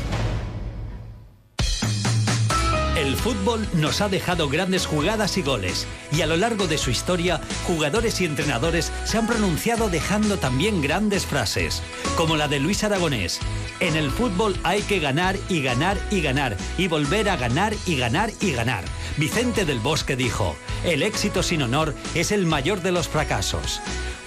El 2.97 3.15
fútbol 3.15 3.67
nos 3.73 4.01
ha 4.01 4.10
dejado 4.10 4.49
grandes 4.49 4.88
jugadas 4.88 5.38
y 5.38 5.43
goles, 5.43 5.86
y 6.12 6.21
a 6.21 6.25
lo 6.25 6.36
largo 6.36 6.65
de 6.65 6.79
su 6.79 6.89
historia, 6.89 7.39
jugadores 7.67 8.19
y 8.21 8.25
entrenadores 8.25 8.91
se 9.05 9.19
han 9.19 9.27
pronunciado 9.27 9.88
dejando 9.88 10.38
también 10.38 10.81
grandes 10.81 11.23
frases, 11.23 11.83
como 12.15 12.38
la 12.38 12.47
de 12.47 12.60
Luis 12.60 12.83
Aragonés. 12.83 13.39
En 13.79 13.95
el 13.95 14.10
fútbol 14.10 14.57
hay 14.63 14.81
que 14.81 14.99
ganar 14.99 15.38
y 15.47 15.62
ganar 15.62 15.99
y 16.10 16.21
ganar, 16.21 16.57
y 16.79 16.88
volver 16.88 17.29
a 17.29 17.38
ganar 17.38 17.75
y 17.86 17.97
ganar 17.97 18.31
y 18.41 18.53
ganar. 18.53 18.83
Vicente 19.17 19.63
del 19.63 19.79
Bosque 19.79 20.15
dijo, 20.15 20.55
el 20.83 21.03
éxito 21.03 21.43
sin 21.43 21.62
honor 21.62 21.93
es 22.15 22.31
el 22.31 22.47
mayor 22.47 22.81
de 22.81 22.93
los 22.93 23.07
fracasos. 23.07 23.79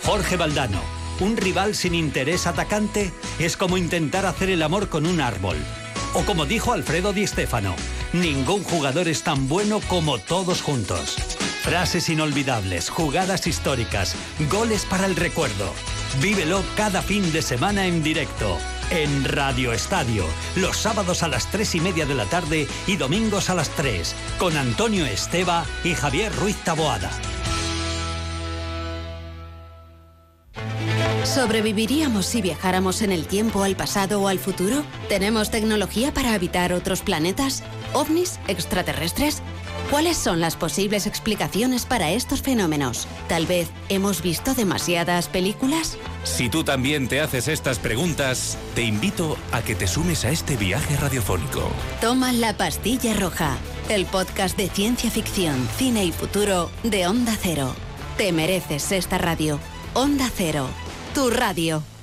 Jorge 0.04 0.36
Valdano, 0.36 0.80
un 1.20 1.36
rival 1.36 1.74
sin 1.74 1.94
interés 1.94 2.46
atacante 2.46 3.12
es 3.38 3.56
como 3.56 3.76
intentar 3.76 4.26
hacer 4.26 4.50
el 4.50 4.62
amor 4.62 4.88
con 4.88 5.06
un 5.06 5.20
árbol. 5.20 5.56
O 6.14 6.24
como 6.24 6.46
dijo 6.46 6.72
Alfredo 6.72 7.12
Di 7.12 7.26
Stéfano, 7.26 7.76
ningún 8.12 8.64
jugador 8.64 9.06
es 9.06 9.22
tan 9.22 9.48
bueno 9.48 9.80
como 9.88 10.18
todos 10.18 10.62
juntos. 10.62 11.16
Frases 11.62 12.08
inolvidables, 12.08 12.88
jugadas 12.88 13.46
históricas, 13.46 14.16
goles 14.50 14.86
para 14.86 15.06
el 15.06 15.14
recuerdo. 15.14 15.72
Vívelo 16.20 16.62
cada 16.76 17.02
fin 17.02 17.32
de 17.32 17.42
semana 17.42 17.86
en 17.86 18.02
directo. 18.02 18.58
En 18.90 19.24
Radio 19.24 19.72
Estadio, 19.72 20.24
los 20.56 20.76
sábados 20.76 21.22
a 21.22 21.28
las 21.28 21.48
tres 21.50 21.76
y 21.76 21.80
media 21.80 22.06
de 22.06 22.14
la 22.14 22.24
tarde 22.24 22.66
y 22.88 22.96
domingos 22.96 23.48
a 23.48 23.54
las 23.54 23.70
3, 23.76 24.16
con 24.36 24.56
Antonio 24.56 25.06
Esteba 25.06 25.64
y 25.84 25.94
Javier 25.94 26.34
Ruiz 26.34 26.56
Taboada. 26.64 27.10
¿Sobreviviríamos 31.24 32.24
si 32.24 32.40
viajáramos 32.40 33.02
en 33.02 33.12
el 33.12 33.26
tiempo 33.26 33.62
al 33.62 33.76
pasado 33.76 34.22
o 34.22 34.28
al 34.28 34.38
futuro? 34.38 34.82
¿Tenemos 35.08 35.50
tecnología 35.50 36.14
para 36.14 36.32
habitar 36.32 36.72
otros 36.72 37.02
planetas? 37.02 37.62
¿OVNIs? 37.92 38.40
¿Extraterrestres? 38.48 39.42
¿Cuáles 39.90 40.16
son 40.16 40.40
las 40.40 40.56
posibles 40.56 41.06
explicaciones 41.06 41.84
para 41.84 42.10
estos 42.10 42.40
fenómenos? 42.40 43.06
Tal 43.28 43.46
vez 43.46 43.68
hemos 43.88 44.22
visto 44.22 44.54
demasiadas 44.54 45.28
películas. 45.28 45.98
Si 46.24 46.48
tú 46.48 46.64
también 46.64 47.06
te 47.06 47.20
haces 47.20 47.48
estas 47.48 47.78
preguntas, 47.78 48.56
te 48.74 48.82
invito 48.82 49.36
a 49.52 49.62
que 49.62 49.74
te 49.74 49.86
sumes 49.86 50.24
a 50.24 50.30
este 50.30 50.56
viaje 50.56 50.96
radiofónico. 50.96 51.70
Toma 52.00 52.32
la 52.32 52.56
pastilla 52.56 53.14
roja, 53.14 53.58
el 53.88 54.06
podcast 54.06 54.56
de 54.56 54.68
ciencia 54.68 55.10
ficción, 55.10 55.68
cine 55.76 56.04
y 56.04 56.12
futuro 56.12 56.70
de 56.82 57.06
Onda 57.06 57.36
Cero. 57.40 57.74
Te 58.16 58.32
mereces 58.32 58.90
esta 58.92 59.18
radio. 59.18 59.58
Onda 59.92 60.30
Cero, 60.34 60.68
tu 61.14 61.30
radio. 61.30 61.99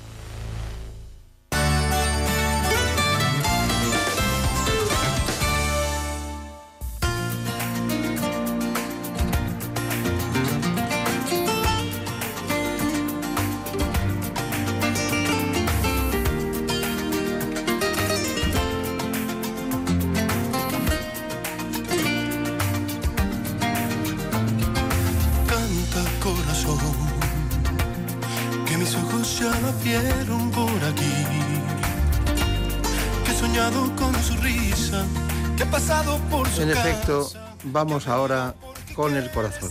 Vamos 37.72 38.08
ahora 38.08 38.54
con 38.94 39.16
el 39.16 39.30
corazón. 39.30 39.70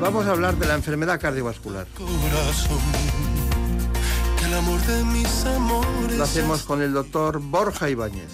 Vamos 0.00 0.26
a 0.26 0.30
hablar 0.30 0.56
de 0.56 0.66
la 0.66 0.74
enfermedad 0.74 1.20
cardiovascular. 1.20 1.86
Lo 6.16 6.24
hacemos 6.24 6.62
con 6.62 6.82
el 6.82 6.92
doctor 6.92 7.38
Borja 7.40 7.88
Ibáñez. 7.88 8.30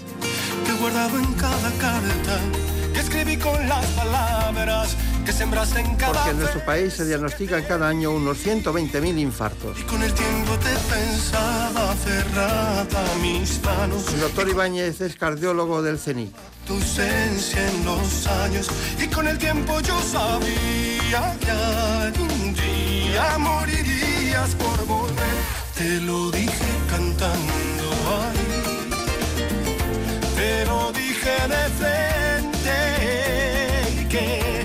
que 0.64 0.70
he 0.72 0.74
guardado 0.74 1.18
en 1.18 1.32
cada 1.34 1.70
carta, 1.78 2.38
que 2.92 3.00
escribí 3.00 3.36
con 3.36 3.68
las 3.68 3.86
palabras 3.86 4.96
que 5.24 5.32
sembraste 5.32 5.80
en 5.80 5.96
cada 5.96 6.12
Porque 6.12 6.30
en 6.30 6.38
nuestro 6.38 6.64
país 6.64 6.92
se 6.94 7.04
diagnostican 7.06 7.62
cada 7.64 7.88
año 7.88 8.10
unos 8.10 8.38
120.000 8.44 9.18
infartos. 9.18 9.78
Con 9.84 10.02
el 10.02 10.12
tiempo 10.12 10.52
te 10.58 10.70
pensaba 10.94 11.94
cerrada 12.04 13.14
mis 13.22 13.62
manos. 13.62 14.06
El 14.14 14.20
doctor 14.20 14.48
Ibáñez 14.48 15.00
es 15.00 15.16
cardiólogo 15.16 15.82
del 15.82 15.98
CENIC. 15.98 16.32
Tu 16.66 16.74
ausencia 16.74 17.68
en 17.68 17.84
los 17.84 18.26
años. 18.26 18.68
Y 19.02 19.06
con 19.08 19.26
el 19.28 19.38
tiempo 19.38 19.80
yo 19.80 20.00
sabía 20.02 21.36
que 21.40 21.50
algún 21.50 22.54
día 22.54 23.38
morirías 23.38 24.54
por 24.56 24.86
volver. 24.86 25.60
Te 25.76 26.00
lo 26.02 26.30
dije 26.30 26.66
cantando 26.88 27.90
ahí. 28.20 28.60
Te 30.36 30.66
lo 30.66 30.92
dije 30.92 31.30
de 31.48 31.68
frente. 31.78 32.76
Que 34.08 34.59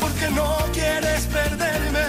Porque 0.00 0.28
no 0.30 0.56
quieres 0.72 1.26
perderme. 1.26 2.00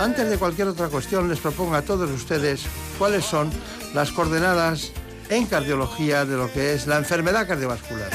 Antes 0.00 0.30
de 0.30 0.38
cualquier 0.38 0.68
otra 0.68 0.88
cuestión, 0.88 1.28
les 1.28 1.38
propongo 1.38 1.74
a 1.74 1.82
todos 1.82 2.10
ustedes 2.10 2.62
cuáles 2.98 3.24
son 3.24 3.50
las 3.94 4.10
coordenadas 4.12 4.92
en 5.28 5.46
cardiología 5.46 6.24
de 6.24 6.36
lo 6.36 6.52
que 6.52 6.74
es 6.74 6.86
la 6.86 6.98
enfermedad 6.98 7.46
cardiovascular. 7.46 8.10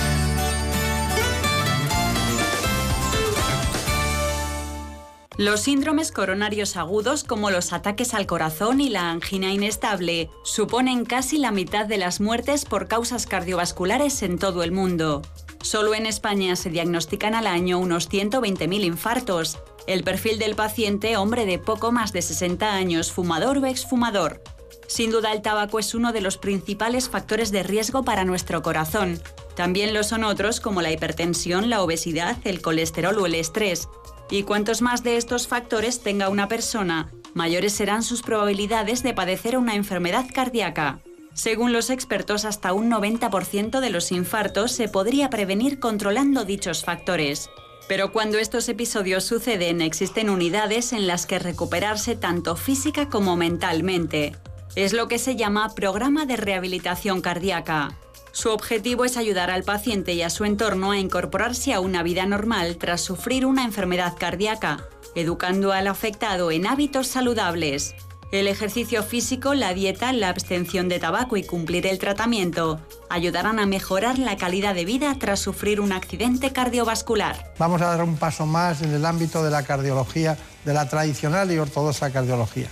Los 5.37 5.61
síndromes 5.61 6.13
coronarios 6.13 6.77
agudos, 6.77 7.25
como 7.25 7.51
los 7.51 7.73
ataques 7.73 8.13
al 8.13 8.25
corazón 8.25 8.79
y 8.79 8.87
la 8.87 9.11
angina 9.11 9.51
inestable, 9.51 10.29
suponen 10.43 11.03
casi 11.03 11.37
la 11.37 11.51
mitad 11.51 11.85
de 11.85 11.97
las 11.97 12.21
muertes 12.21 12.63
por 12.63 12.87
causas 12.87 13.27
cardiovasculares 13.27 14.23
en 14.23 14.39
todo 14.39 14.63
el 14.63 14.71
mundo. 14.71 15.23
Solo 15.65 15.95
en 15.95 16.05
España 16.05 16.55
se 16.55 16.69
diagnostican 16.69 17.33
al 17.33 17.47
año 17.47 17.79
unos 17.79 18.07
120.000 18.07 18.83
infartos. 18.83 19.57
El 19.87 20.03
perfil 20.03 20.37
del 20.37 20.53
paciente, 20.53 21.17
hombre 21.17 21.47
de 21.47 21.57
poco 21.57 21.91
más 21.91 22.13
de 22.13 22.21
60 22.21 22.71
años, 22.71 23.11
fumador 23.11 23.57
o 23.57 23.65
exfumador. 23.65 24.43
Sin 24.85 25.09
duda 25.09 25.31
el 25.31 25.41
tabaco 25.41 25.79
es 25.79 25.95
uno 25.95 26.13
de 26.13 26.21
los 26.21 26.37
principales 26.37 27.09
factores 27.09 27.51
de 27.51 27.63
riesgo 27.63 28.03
para 28.03 28.25
nuestro 28.25 28.61
corazón. 28.61 29.19
También 29.55 29.95
lo 29.95 30.03
son 30.03 30.23
otros 30.23 30.59
como 30.59 30.83
la 30.83 30.91
hipertensión, 30.91 31.71
la 31.71 31.81
obesidad, 31.81 32.37
el 32.43 32.61
colesterol 32.61 33.17
o 33.17 33.25
el 33.25 33.33
estrés. 33.33 33.89
Y 34.29 34.43
cuantos 34.43 34.83
más 34.83 35.01
de 35.01 35.17
estos 35.17 35.47
factores 35.47 36.03
tenga 36.03 36.29
una 36.29 36.47
persona, 36.47 37.11
mayores 37.33 37.73
serán 37.73 38.03
sus 38.03 38.21
probabilidades 38.21 39.01
de 39.01 39.15
padecer 39.15 39.57
una 39.57 39.73
enfermedad 39.73 40.27
cardíaca. 40.31 41.01
Según 41.35 41.73
los 41.73 41.89
expertos, 41.89 42.45
hasta 42.45 42.71
un 42.71 42.89
90% 42.89 43.81
de 43.81 43.89
los 43.89 44.13
infartos 44.13 44.71
se 44.71 44.87
podría 44.87 45.29
prevenir 45.29 45.81
controlando 45.81 46.45
dichos 46.45 46.85
factores. 46.85 47.49
Pero 47.89 48.13
cuando 48.13 48.37
estos 48.37 48.69
episodios 48.69 49.25
suceden, 49.25 49.81
existen 49.81 50.29
unidades 50.29 50.93
en 50.93 51.07
las 51.07 51.25
que 51.25 51.37
recuperarse 51.37 52.15
tanto 52.15 52.55
física 52.55 53.09
como 53.09 53.35
mentalmente. 53.35 54.33
Es 54.77 54.93
lo 54.93 55.09
que 55.09 55.19
se 55.19 55.35
llama 55.35 55.75
programa 55.75 56.25
de 56.25 56.37
rehabilitación 56.37 57.19
cardíaca. 57.19 57.97
Su 58.31 58.51
objetivo 58.51 59.03
es 59.03 59.17
ayudar 59.17 59.51
al 59.51 59.63
paciente 59.63 60.13
y 60.13 60.21
a 60.21 60.29
su 60.29 60.45
entorno 60.45 60.91
a 60.91 60.99
incorporarse 60.99 61.73
a 61.73 61.81
una 61.81 62.01
vida 62.01 62.25
normal 62.25 62.77
tras 62.77 63.01
sufrir 63.01 63.45
una 63.45 63.65
enfermedad 63.65 64.13
cardíaca, 64.17 64.87
educando 65.15 65.73
al 65.73 65.87
afectado 65.87 66.49
en 66.49 66.65
hábitos 66.65 67.07
saludables. 67.07 67.93
El 68.31 68.47
ejercicio 68.47 69.03
físico, 69.03 69.53
la 69.53 69.73
dieta, 69.73 70.11
la 70.11 70.29
abstención 70.29 70.89
de 70.89 70.99
tabaco 70.99 71.37
y 71.37 71.43
cumplir 71.43 71.85
el 71.85 71.99
tratamiento 71.99 72.81
ayudarán 73.09 73.59
a 73.59 73.65
mejorar 73.65 74.17
la 74.17 74.35
calidad 74.35 74.73
de 74.73 74.83
vida 74.83 75.15
tras 75.19 75.39
sufrir 75.39 75.79
un 75.79 75.91
accidente 75.91 76.51
cardiovascular. 76.51 77.53
Vamos 77.59 77.81
a 77.81 77.85
dar 77.85 78.03
un 78.03 78.17
paso 78.17 78.45
más 78.45 78.81
en 78.81 78.91
el 78.93 79.05
ámbito 79.05 79.43
de 79.43 79.51
la 79.51 79.63
cardiología, 79.63 80.37
de 80.65 80.73
la 80.73 80.89
tradicional 80.89 81.51
y 81.51 81.59
ortodoxa 81.59 82.11
cardiología. 82.11 82.67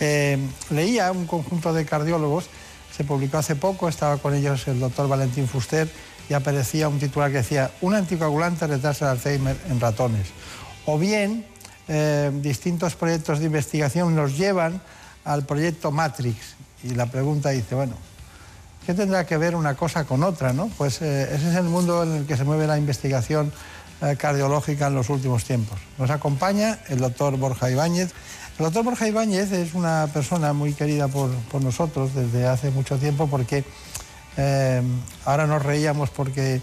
Eh, 0.00 0.38
leía 0.70 1.12
un 1.12 1.26
conjunto 1.26 1.72
de 1.72 1.86
cardiólogos, 1.86 2.46
se 2.94 3.04
publicó 3.04 3.38
hace 3.38 3.54
poco, 3.54 3.88
estaba 3.88 4.18
con 4.18 4.34
ellos 4.34 4.66
el 4.66 4.80
doctor 4.80 5.08
Valentín 5.08 5.46
Fuster 5.46 5.88
y 6.28 6.34
aparecía 6.34 6.88
un 6.88 6.98
titular 6.98 7.30
que 7.30 7.38
decía, 7.38 7.70
un 7.80 7.94
anticoagulante 7.94 8.66
retrasa 8.66 9.06
el 9.06 9.10
Alzheimer 9.12 9.56
en 9.68 9.80
ratones. 9.80 10.26
O 10.86 10.98
bien, 10.98 11.46
eh, 11.92 12.30
distintos 12.32 12.94
proyectos 12.94 13.40
de 13.40 13.46
investigación 13.46 14.14
nos 14.14 14.38
llevan 14.38 14.80
al 15.24 15.44
proyecto 15.44 15.90
Matrix. 15.90 16.54
Y 16.84 16.90
la 16.90 17.06
pregunta 17.06 17.50
dice, 17.50 17.74
bueno, 17.74 17.94
¿qué 18.86 18.94
tendrá 18.94 19.26
que 19.26 19.36
ver 19.36 19.56
una 19.56 19.74
cosa 19.74 20.04
con 20.04 20.22
otra? 20.22 20.52
¿no? 20.52 20.70
Pues 20.78 21.02
eh, 21.02 21.24
ese 21.34 21.50
es 21.50 21.56
el 21.56 21.64
mundo 21.64 22.04
en 22.04 22.12
el 22.12 22.26
que 22.26 22.36
se 22.36 22.44
mueve 22.44 22.68
la 22.68 22.78
investigación 22.78 23.52
eh, 24.02 24.14
cardiológica 24.16 24.86
en 24.86 24.94
los 24.94 25.10
últimos 25.10 25.42
tiempos. 25.42 25.80
Nos 25.98 26.10
acompaña 26.10 26.78
el 26.90 27.00
doctor 27.00 27.36
Borja 27.36 27.68
Ibáñez. 27.68 28.12
El 28.60 28.66
doctor 28.66 28.84
Borja 28.84 29.08
Ibáñez 29.08 29.50
es 29.50 29.74
una 29.74 30.08
persona 30.14 30.52
muy 30.52 30.74
querida 30.74 31.08
por, 31.08 31.34
por 31.50 31.60
nosotros 31.60 32.14
desde 32.14 32.46
hace 32.46 32.70
mucho 32.70 32.98
tiempo 32.98 33.26
porque 33.26 33.64
ahora 35.26 35.46
nos 35.46 35.62
reíamos 35.62 36.08
porque 36.08 36.62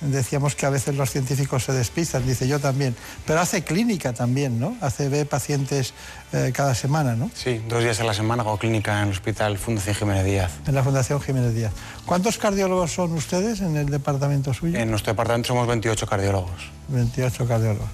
decíamos 0.00 0.54
que 0.54 0.66
a 0.66 0.70
veces 0.70 0.94
los 0.96 1.10
científicos 1.10 1.64
se 1.64 1.72
despistan, 1.72 2.26
dice 2.26 2.48
yo 2.48 2.58
también, 2.60 2.96
pero 3.26 3.40
hace 3.40 3.62
clínica 3.62 4.12
también, 4.12 4.58
¿no? 4.58 4.76
Hace, 4.80 5.08
ve 5.08 5.24
pacientes 5.26 5.94
eh, 6.32 6.52
cada 6.54 6.74
semana, 6.74 7.14
¿no? 7.14 7.30
Sí, 7.34 7.60
dos 7.68 7.82
días 7.82 8.00
a 8.00 8.04
la 8.04 8.14
semana 8.14 8.42
hago 8.42 8.58
clínica 8.58 9.00
en 9.02 9.08
el 9.08 9.12
Hospital 9.14 9.58
Fundación 9.58 9.94
Jiménez 9.94 10.24
Díaz. 10.24 10.52
En 10.66 10.74
la 10.74 10.82
Fundación 10.82 11.20
Jiménez 11.20 11.54
Díaz. 11.54 11.72
¿Cuántos 12.06 12.38
cardiólogos 12.38 12.92
son 12.92 13.12
ustedes 13.12 13.60
en 13.60 13.76
el 13.76 13.86
departamento 13.90 14.52
suyo? 14.54 14.78
En 14.78 14.90
nuestro 14.90 15.12
departamento 15.12 15.48
somos 15.48 15.66
28 15.66 16.06
cardiólogos. 16.06 16.70
28 16.88 17.46
cardiólogos. 17.46 17.88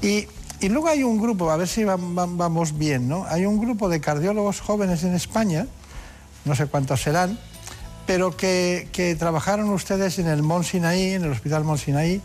Y, 0.00 0.26
y 0.60 0.68
luego 0.68 0.88
hay 0.88 1.02
un 1.02 1.20
grupo, 1.20 1.50
a 1.50 1.56
ver 1.56 1.68
si 1.68 1.84
va- 1.84 1.96
va- 1.96 2.26
vamos 2.28 2.78
bien, 2.78 3.08
¿no? 3.08 3.24
Hay 3.28 3.46
un 3.46 3.58
grupo 3.60 3.88
de 3.88 4.00
cardiólogos 4.00 4.60
jóvenes 4.60 5.02
en 5.04 5.14
España, 5.14 5.66
no 6.44 6.54
sé 6.54 6.66
cuántos 6.66 7.02
serán, 7.02 7.38
pero 8.12 8.36
que, 8.36 8.88
que 8.92 9.14
trabajaron 9.14 9.70
ustedes 9.70 10.18
en 10.18 10.26
el 10.26 10.42
Mont 10.42 10.66
Sinaí, 10.66 11.12
en 11.14 11.24
el 11.24 11.30
Hospital 11.30 11.64
Mont 11.64 11.80
Sinaí, 11.80 12.20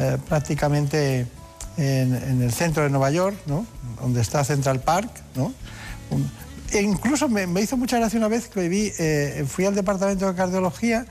eh, 0.00 0.18
prácticamente 0.28 1.24
en, 1.76 2.16
en 2.16 2.42
el 2.42 2.50
centro 2.52 2.82
de 2.82 2.90
Nueva 2.90 3.12
York, 3.12 3.36
¿no? 3.46 3.64
donde 4.00 4.22
está 4.22 4.42
Central 4.42 4.80
Park. 4.80 5.08
¿no? 5.36 5.52
Un- 6.10 6.28
e 6.72 6.82
incluso 6.82 7.28
me, 7.28 7.46
me 7.46 7.60
hizo 7.60 7.76
mucha 7.76 7.96
gracia 7.98 8.18
una 8.18 8.26
vez 8.26 8.48
que 8.48 8.68
vi, 8.68 8.90
eh, 8.98 9.44
fui 9.48 9.66
al 9.66 9.74
departamento 9.76 10.26
de 10.26 10.34
cardiología 10.34 11.06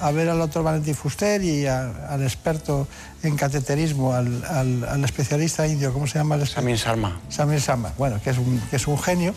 a 0.00 0.12
ver 0.12 0.28
al 0.28 0.38
doctor 0.38 0.62
Valentín 0.62 0.94
Fuster 0.94 1.42
y 1.42 1.66
a- 1.66 2.06
al 2.08 2.22
experto 2.22 2.86
en 3.24 3.34
cateterismo, 3.34 4.12
al, 4.14 4.44
al- 4.44 4.84
al 4.84 5.04
especialista 5.04 5.66
indio, 5.66 5.92
¿cómo 5.92 6.06
se 6.06 6.18
llama? 6.20 6.38
Samin 6.46 6.76
Sharma. 6.76 7.20
Samir 7.30 7.60
Sama, 7.60 7.92
bueno, 7.98 8.20
que 8.22 8.30
es 8.30 8.38
un, 8.38 8.60
que 8.70 8.76
es 8.76 8.86
un 8.86 8.96
genio. 8.96 9.34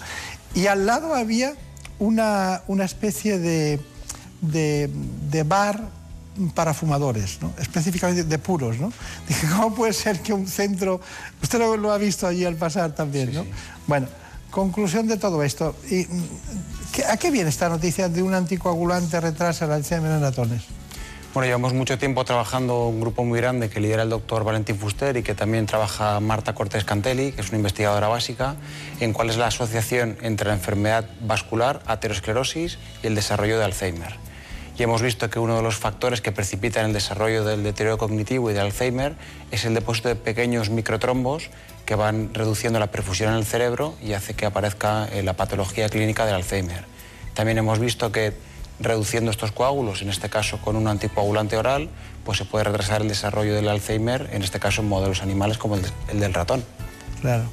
Y 0.54 0.68
al 0.68 0.86
lado 0.86 1.16
había 1.16 1.54
una, 1.98 2.62
una 2.68 2.86
especie 2.86 3.40
de, 3.40 3.80
de, 4.42 4.90
de 5.30 5.44
bar 5.44 5.82
para 6.56 6.74
fumadores, 6.74 7.40
¿no? 7.42 7.52
específicamente 7.60 8.24
de 8.24 8.38
puros. 8.40 8.78
¿no? 8.80 8.92
Dije, 9.28 9.48
¿cómo 9.56 9.76
puede 9.76 9.94
ser 9.94 10.22
que 10.22 10.34
un 10.34 10.48
centro... 10.48 11.02
Usted 11.42 11.60
lo, 11.60 11.76
lo 11.78 11.92
ha 11.92 11.98
visto 11.98 12.28
allí 12.28 12.46
al 12.46 12.56
pasar 12.56 12.96
también, 12.96 13.34
¿no? 13.34 13.46
Bueno, 13.88 14.08
conclusión 14.52 15.08
de 15.08 15.18
todo 15.18 15.44
esto. 15.44 15.76
Y, 15.90 16.06
mm, 16.06 16.24
¿qué- 16.94 17.06
¿A 17.06 17.18
qué 17.18 17.30
viene 17.32 17.50
esta 17.50 17.68
noticia 17.70 18.08
de 18.10 18.24
un 18.24 18.34
anticoagulante 18.34 19.20
retrasa 19.20 19.66
el 19.66 19.72
Alzheimer 19.72 20.12
en 20.12 20.22
ratones? 20.22 20.64
Bueno, 21.34 21.46
llevamos 21.46 21.74
mucho 21.76 22.00
tiempo 22.00 22.26
trabajando 22.26 22.88
un 22.88 23.02
grupo 23.02 23.24
muy 23.24 23.40
grande 23.40 23.70
que 23.70 23.80
lidera 23.80 24.02
el 24.02 24.10
doctor 24.10 24.44
Valentín 24.44 24.80
Fuster 24.80 25.16
y 25.16 25.22
que 25.22 25.36
también 25.36 25.68
trabaja 25.68 26.20
Marta 26.22 26.56
Cortés 26.56 26.86
Cantelli, 26.86 27.34
que 27.34 27.42
es 27.42 27.50
una 27.50 27.58
investigadora 27.58 28.08
básica, 28.08 28.56
en 29.00 29.14
cuál 29.14 29.30
es 29.30 29.38
la 29.38 29.46
asociación 29.48 30.18
entre 30.24 30.48
la 30.48 30.56
enfermedad 30.56 31.06
vascular, 31.22 31.84
aterosclerosis 31.86 32.80
y 33.04 33.08
el 33.08 33.14
desarrollo 33.14 33.60
de 33.60 33.66
Alzheimer. 33.66 34.16
Y 34.80 34.84
hemos 34.84 35.02
visto 35.02 35.30
que 35.30 35.40
uno 35.40 35.58
de 35.58 35.62
los 35.62 35.76
factores 35.76 36.22
que 36.22 36.32
precipitan 36.32 36.86
el 36.86 36.94
desarrollo 36.94 37.44
del 37.44 37.64
deterioro 37.64 37.98
cognitivo 37.98 38.50
y 38.50 38.54
del 38.54 38.64
Alzheimer 38.68 39.14
es 39.52 39.66
el 39.66 39.74
depósito 39.74 40.08
de 40.08 40.16
pequeños 40.16 40.70
microtrombos 40.70 41.50
que 41.86 41.96
van 41.96 42.34
reduciendo 42.34 42.80
la 42.80 42.88
perfusión 42.88 43.34
en 43.34 43.40
el 43.40 43.46
cerebro 43.46 43.94
y 44.02 44.14
hace 44.14 44.36
que 44.36 44.46
aparezca 44.46 45.10
eh, 45.12 45.22
la 45.22 45.34
patología 45.34 45.90
clínica 45.90 46.26
del 46.26 46.36
Alzheimer. 46.36 46.86
También 47.34 47.58
hemos 47.58 47.78
visto 47.80 48.14
que 48.14 48.32
reduciendo 48.80 49.32
estos 49.32 49.52
coágulos, 49.52 50.02
en 50.02 50.08
este 50.10 50.30
caso 50.30 50.60
con 50.62 50.78
un 50.78 50.88
anticoagulante 50.88 51.58
oral, 51.58 51.90
pues 52.24 52.38
se 52.38 52.46
puede 52.46 52.64
retrasar 52.64 53.02
el 53.02 53.10
desarrollo 53.10 53.56
del 53.56 53.68
Alzheimer, 53.68 54.30
en 54.32 54.44
este 54.44 54.62
caso 54.62 54.82
en 54.82 54.88
modelos 54.88 55.22
animales 55.22 55.58
como 55.58 55.76
el, 55.76 55.82
de- 55.82 55.90
el 56.08 56.22
del 56.22 56.34
ratón. 56.34 56.64
Claro. 57.20 57.44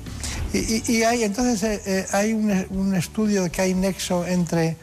Y 0.52 1.02
hay, 1.02 1.24
entonces, 1.24 1.60
eh, 1.64 1.82
eh, 1.86 2.06
hay 2.12 2.32
un, 2.34 2.66
un 2.70 2.94
estudio 2.94 3.42
de 3.42 3.50
que 3.50 3.62
hay 3.62 3.74
nexo 3.74 4.24
entre 4.28 4.76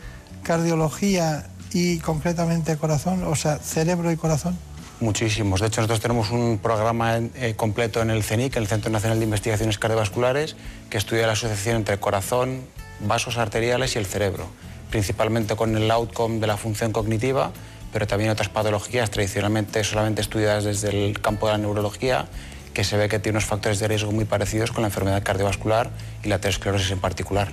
cardiología 0.44 1.48
y 1.74 2.00
concretamente 2.00 2.78
corazón, 2.78 3.24
o 3.24 3.36
sea, 3.36 3.58
cerebro 3.58 4.12
y 4.12 4.18
corazón. 4.18 4.58
Muchísimos. 5.00 5.60
De 5.60 5.68
hecho, 5.68 5.82
nosotros 5.82 6.00
tenemos 6.00 6.32
un 6.32 6.60
programa 6.60 7.18
eh, 7.18 7.56
completo 7.58 8.02
en 8.02 8.10
el 8.10 8.24
CENIC, 8.24 8.56
el 8.56 8.68
Centro 8.68 8.92
Nacional 8.92 9.20
de 9.20 9.26
Investigaciones 9.26 9.78
Cardiovasculares, 9.78 10.56
que 10.90 10.98
estudia 10.98 11.28
la 11.28 11.34
asociación 11.34 11.78
entre 11.78 12.00
corazón, 12.00 12.62
vasos 13.02 13.38
arteriales 13.38 13.96
y 13.96 14.00
el 14.00 14.06
cerebro, 14.06 14.46
principalmente 14.92 15.56
con 15.56 15.76
el 15.76 15.90
outcome 15.92 16.40
de 16.40 16.48
la 16.48 16.58
función 16.58 16.92
cognitiva, 16.92 17.52
pero 17.92 18.08
también 18.08 18.30
otras 18.30 18.50
patologías 18.50 19.10
tradicionalmente 19.10 19.84
solamente 19.84 20.22
estudiadas 20.22 20.64
desde 20.64 20.90
el 20.90 21.20
campo 21.20 21.48
de 21.48 21.54
la 21.54 21.58
neurología, 21.58 22.28
que 22.74 22.84
se 22.84 22.98
ve 22.98 23.10
que 23.10 23.20
tiene 23.20 23.38
unos 23.38 23.46
factores 23.46 23.80
de 23.80 23.88
riesgo 23.88 24.12
muy 24.12 24.26
parecidos 24.26 24.72
con 24.72 24.84
la 24.84 24.88
enfermedad 24.88 25.22
cardiovascular 25.22 25.92
y 26.24 26.30
la 26.30 26.36
aterosclerosis 26.36 26.92
en 26.92 27.00
particular. 27.00 27.52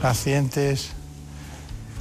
pacientes 0.00 0.95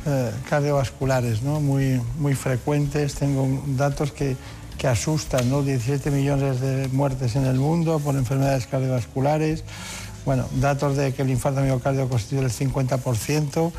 eh, 0.06 0.32
cardiovasculares, 0.50 1.42
¿no? 1.42 1.60
Muy, 1.60 2.02
muy 2.20 2.36
frecuentes. 2.36 3.16
Tengo 3.16 3.48
datos 3.76 4.12
que, 4.12 4.36
que 4.78 4.88
asustan, 4.88 5.50
¿no? 5.50 5.64
17 5.64 6.12
millones 6.12 6.60
de 6.62 6.88
muertes 6.90 7.36
en 7.36 7.46
el 7.46 7.58
mundo 7.58 8.00
por 8.00 8.16
enfermedades 8.16 8.68
cardiovasculares. 8.68 9.64
Bueno, 10.26 10.48
datos 10.60 10.98
de 10.98 11.14
que 11.14 11.22
el 11.22 11.30
infarto 11.30 11.62
miocardio 11.62 12.10
constituye 12.10 12.42
el 12.46 12.52
50% 12.52 13.72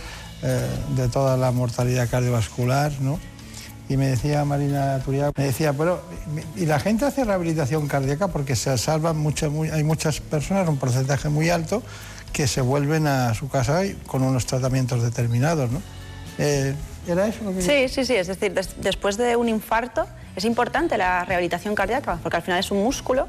eh, 0.42 0.66
de 0.96 1.08
toda 1.08 1.36
la 1.36 1.50
mortalidad 1.50 2.08
cardiovascular, 2.08 2.92
¿no? 3.00 3.18
Y 3.88 3.96
me 3.96 4.08
decía 4.08 4.44
Marina 4.44 4.98
Turiaga, 5.04 5.30
me 5.36 5.44
decía, 5.44 5.72
pero 5.72 6.02
y 6.56 6.66
la 6.66 6.80
gente 6.80 7.04
hace 7.04 7.24
rehabilitación 7.24 7.86
cardíaca 7.86 8.26
porque 8.28 8.56
se 8.56 8.76
salvan 8.78 9.16
mucho, 9.16 9.48
muy- 9.50 9.70
hay 9.70 9.84
muchas 9.84 10.20
personas, 10.20 10.68
un 10.68 10.76
porcentaje 10.76 11.28
muy 11.28 11.50
alto, 11.50 11.82
que 12.32 12.48
se 12.48 12.60
vuelven 12.60 13.06
a 13.06 13.32
su 13.34 13.48
casa 13.48 13.82
con 14.08 14.22
unos 14.24 14.44
tratamientos 14.46 15.02
determinados, 15.04 15.70
¿no? 15.70 15.80
Eh, 16.38 16.74
¿Era 17.08 17.26
eso 17.28 17.44
lo 17.44 17.54
que 17.54 17.62
Sí, 17.62 17.88
sí, 17.88 18.04
sí. 18.04 18.14
Es 18.16 18.26
decir, 18.26 18.52
des- 18.52 18.74
después 18.80 19.16
de 19.16 19.36
un 19.36 19.48
infarto 19.48 20.06
es 20.34 20.44
importante 20.44 20.98
la 20.98 21.24
rehabilitación 21.24 21.74
cardíaca 21.74 22.18
porque 22.22 22.36
al 22.36 22.42
final 22.42 22.58
es 22.60 22.70
un 22.70 22.82
músculo 22.82 23.28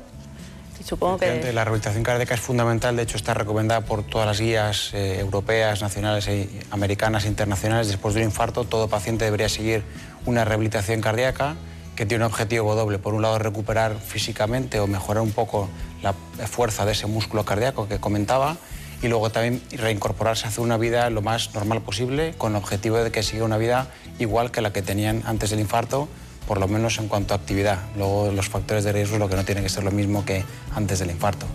y 0.80 0.84
supongo 0.84 1.18
que... 1.18 1.52
La 1.54 1.64
rehabilitación 1.64 2.04
cardíaca 2.04 2.34
es 2.34 2.40
fundamental, 2.42 2.96
de 2.96 3.04
hecho 3.04 3.18
está 3.18 3.34
recomendada 3.34 3.82
por 3.82 4.04
todas 4.04 4.28
las 4.28 4.40
guías 4.40 4.92
eh, 4.94 5.20
europeas, 5.20 5.82
nacionales, 5.82 6.28
e 6.28 6.50
americanas 6.72 7.26
e 7.26 7.28
internacionales. 7.30 7.88
Después 7.88 8.14
de 8.14 8.22
un 8.22 8.28
infarto, 8.28 8.64
todo 8.64 8.88
paciente 8.88 9.26
debería 9.26 9.50
seguir 9.50 9.84
una 10.26 10.44
rehabilitación 10.46 11.02
cardíaca 11.02 11.56
que 11.96 12.06
tiene 12.06 12.26
un 12.26 12.32
objetivo 12.32 12.76
doble. 12.76 13.00
Por 13.00 13.14
un 13.16 13.22
lado, 13.24 13.40
recuperar 13.40 13.96
físicamente 14.00 14.80
o 14.80 14.86
mejorar 14.88 15.24
un 15.24 15.32
poco 15.32 15.68
la 16.04 16.14
fuerza 16.48 16.86
de 16.86 16.92
ese 16.92 17.08
músculo 17.08 17.44
cardíaco 17.44 17.88
que 17.88 17.98
comentaba 18.00 18.58
y 19.02 19.08
luego 19.08 19.30
también 19.30 19.62
reincorporarse 19.72 20.46
a 20.46 20.50
hacer 20.50 20.64
una 20.64 20.78
vida 20.78 21.10
lo 21.10 21.22
más 21.22 21.54
normal 21.54 21.82
posible 21.82 22.34
con 22.38 22.54
el 22.54 22.58
objetivo 22.58 22.98
de 22.98 23.12
que 23.12 23.24
siga 23.24 23.46
una 23.46 23.58
vida 23.58 23.88
igual 24.20 24.52
que 24.52 24.62
la 24.62 24.74
que 24.74 24.82
tenían 24.82 25.24
antes 25.26 25.52
del 25.52 25.60
infarto, 25.60 26.08
por 26.48 26.60
lo 26.60 26.68
menos 26.68 26.98
en 26.98 27.08
cuanto 27.08 27.34
a 27.34 27.38
actividad. 27.38 27.80
Luego 27.96 28.32
los 28.32 28.50
factores 28.50 28.84
de 28.84 28.92
riesgo 28.92 29.18
lo 29.18 29.30
que 29.30 29.36
no 29.36 29.46
tiene 29.46 29.62
que 29.62 29.70
ser 29.70 29.84
lo 29.84 29.92
mismo 29.92 30.26
que 30.26 30.44
antes 30.74 31.00
del 31.00 31.12
infarto. 31.12 31.46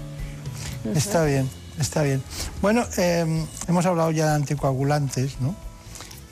Está 0.95 1.25
bien, 1.25 1.49
está 1.79 2.03
bien. 2.03 2.23
Bueno, 2.61 2.85
eh, 2.99 3.47
hemos 3.69 3.87
hablado 3.87 4.11
ya 4.11 4.27
de 4.27 4.35
anticoagulantes, 4.35 5.41
¿no? 5.41 5.55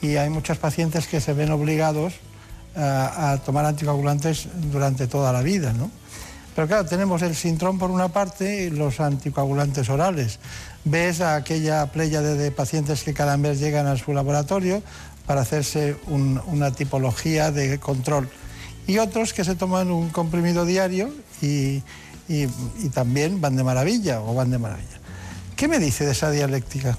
Y 0.03 0.17
hay 0.17 0.31
muchos 0.31 0.59
pacientes 0.59 1.07
que 1.07 1.21
se 1.21 1.35
ven 1.35 1.51
obligados 1.51 2.15
a, 2.77 3.33
a 3.33 3.39
tomar 3.39 3.65
anticoagulantes 3.65 4.49
durante 4.73 5.07
toda 5.07 5.33
la 5.33 5.43
vida, 5.43 5.73
¿no? 5.73 5.91
Pero 6.55 6.67
claro, 6.67 6.85
tenemos 6.85 7.23
el 7.23 7.35
sintrón 7.37 7.79
por 7.79 7.91
una 7.91 8.09
parte 8.09 8.65
y 8.65 8.71
los 8.71 9.01
anticoagulantes 9.01 9.89
orales. 9.89 10.39
Ves 10.85 11.21
a 11.21 11.37
aquella 11.37 11.87
pléyade 11.87 12.35
de 12.35 12.51
pacientes 12.51 13.03
que 13.03 13.15
cada 13.15 13.37
mes 13.37 13.61
llegan 13.61 13.87
a 13.87 13.97
su 13.97 14.13
laboratorio 14.13 14.83
para 15.27 15.43
hacerse 15.43 15.97
un- 16.09 16.41
una 16.47 16.73
tipología 16.73 17.51
de 17.53 17.79
control. 17.79 18.29
Y 18.87 18.99
otros 18.99 19.33
que 19.33 19.45
se 19.45 19.55
toman 19.55 19.91
un 19.91 20.11
comprimido 20.11 20.65
diario 20.65 21.13
y- 21.41 21.83
y 22.29 22.47
también 22.93 23.41
van 23.41 23.57
de 23.57 23.63
maravilla 23.65 24.21
o 24.21 24.35
van 24.35 24.51
de 24.51 24.59
maravilla. 24.59 24.99
¿Qué 25.57 25.69
me 25.69 25.79
dice 25.79 26.05
de 26.05 26.13
esa 26.13 26.31
dialéctica? 26.31 26.99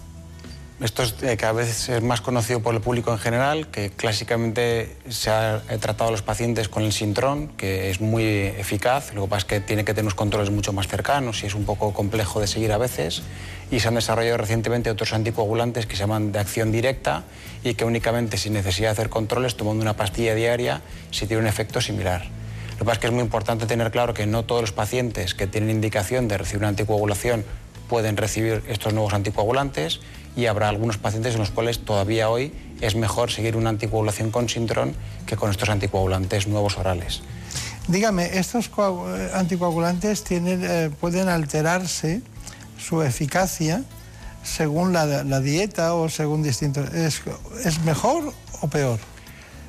Esto 0.81 1.03
es 1.03 1.13
eh, 1.21 1.37
cada 1.37 1.53
vez 1.53 1.89
es 1.89 2.01
más 2.01 2.21
conocido 2.21 2.59
por 2.61 2.73
el 2.73 2.81
público 2.81 3.11
en 3.11 3.19
general, 3.19 3.67
que 3.67 3.91
clásicamente 3.91 4.97
se 5.09 5.29
ha 5.29 5.61
eh, 5.69 5.77
tratado 5.77 6.07
a 6.07 6.11
los 6.11 6.23
pacientes 6.23 6.69
con 6.69 6.81
el 6.81 6.91
sintrón, 6.91 7.49
que 7.49 7.91
es 7.91 8.01
muy 8.01 8.23
eficaz, 8.23 9.13
lo 9.13 9.25
que 9.25 9.29
pasa 9.29 9.39
es 9.41 9.45
que 9.45 9.59
tiene 9.59 9.85
que 9.85 9.93
tener 9.93 10.05
unos 10.05 10.15
controles 10.15 10.49
mucho 10.49 10.73
más 10.73 10.87
cercanos 10.87 11.43
y 11.43 11.45
es 11.45 11.53
un 11.53 11.65
poco 11.65 11.93
complejo 11.93 12.39
de 12.39 12.47
seguir 12.47 12.71
a 12.71 12.79
veces. 12.79 13.21
Y 13.69 13.79
se 13.79 13.89
han 13.89 13.93
desarrollado 13.93 14.37
recientemente 14.37 14.89
otros 14.89 15.13
anticoagulantes 15.13 15.85
que 15.85 15.95
se 15.95 15.99
llaman 15.99 16.31
de 16.31 16.39
acción 16.39 16.71
directa 16.71 17.25
y 17.63 17.75
que 17.75 17.85
únicamente 17.85 18.37
sin 18.37 18.53
necesidad 18.53 18.87
de 18.87 18.93
hacer 18.93 19.09
controles, 19.09 19.55
tomando 19.57 19.83
una 19.83 19.95
pastilla 19.95 20.33
diaria, 20.33 20.81
sí 21.11 21.27
tiene 21.27 21.43
un 21.43 21.47
efecto 21.47 21.79
similar. 21.79 22.25
Lo 22.71 22.77
que 22.79 22.85
pasa 22.85 22.93
es 22.93 22.99
que 23.01 23.07
es 23.07 23.13
muy 23.13 23.21
importante 23.21 23.67
tener 23.67 23.91
claro 23.91 24.15
que 24.15 24.25
no 24.25 24.45
todos 24.45 24.61
los 24.61 24.71
pacientes 24.71 25.35
que 25.35 25.45
tienen 25.45 25.69
indicación 25.69 26.27
de 26.27 26.39
recibir 26.39 26.61
una 26.61 26.69
anticoagulación 26.69 27.45
pueden 27.87 28.15
recibir 28.15 28.63
estos 28.69 28.93
nuevos 28.93 29.13
anticoagulantes 29.13 29.99
y 30.35 30.45
habrá 30.45 30.69
algunos 30.69 30.97
pacientes 30.97 31.33
en 31.33 31.39
los 31.39 31.51
cuales 31.51 31.79
todavía 31.79 32.29
hoy 32.29 32.53
es 32.81 32.95
mejor 32.95 33.31
seguir 33.31 33.55
una 33.55 33.69
anticoagulación 33.69 34.31
con 34.31 34.49
sintrón 34.49 34.93
que 35.25 35.35
con 35.35 35.51
estos 35.51 35.69
anticoagulantes 35.69 36.47
nuevos 36.47 36.77
orales. 36.77 37.21
Dígame, 37.87 38.37
¿estos 38.37 38.67
eh, 38.67 39.31
anticoagulantes 39.33 40.23
tienen, 40.23 40.63
eh, 40.63 40.89
pueden 40.99 41.29
alterarse 41.29 42.21
su 42.77 43.01
eficacia 43.01 43.83
según 44.43 44.93
la, 44.93 45.23
la 45.23 45.39
dieta 45.39 45.93
o 45.93 46.09
según 46.09 46.43
distintos... 46.43 46.93
¿Es, 46.93 47.21
es 47.63 47.79
mejor 47.83 48.33
o 48.61 48.67
peor? 48.67 48.99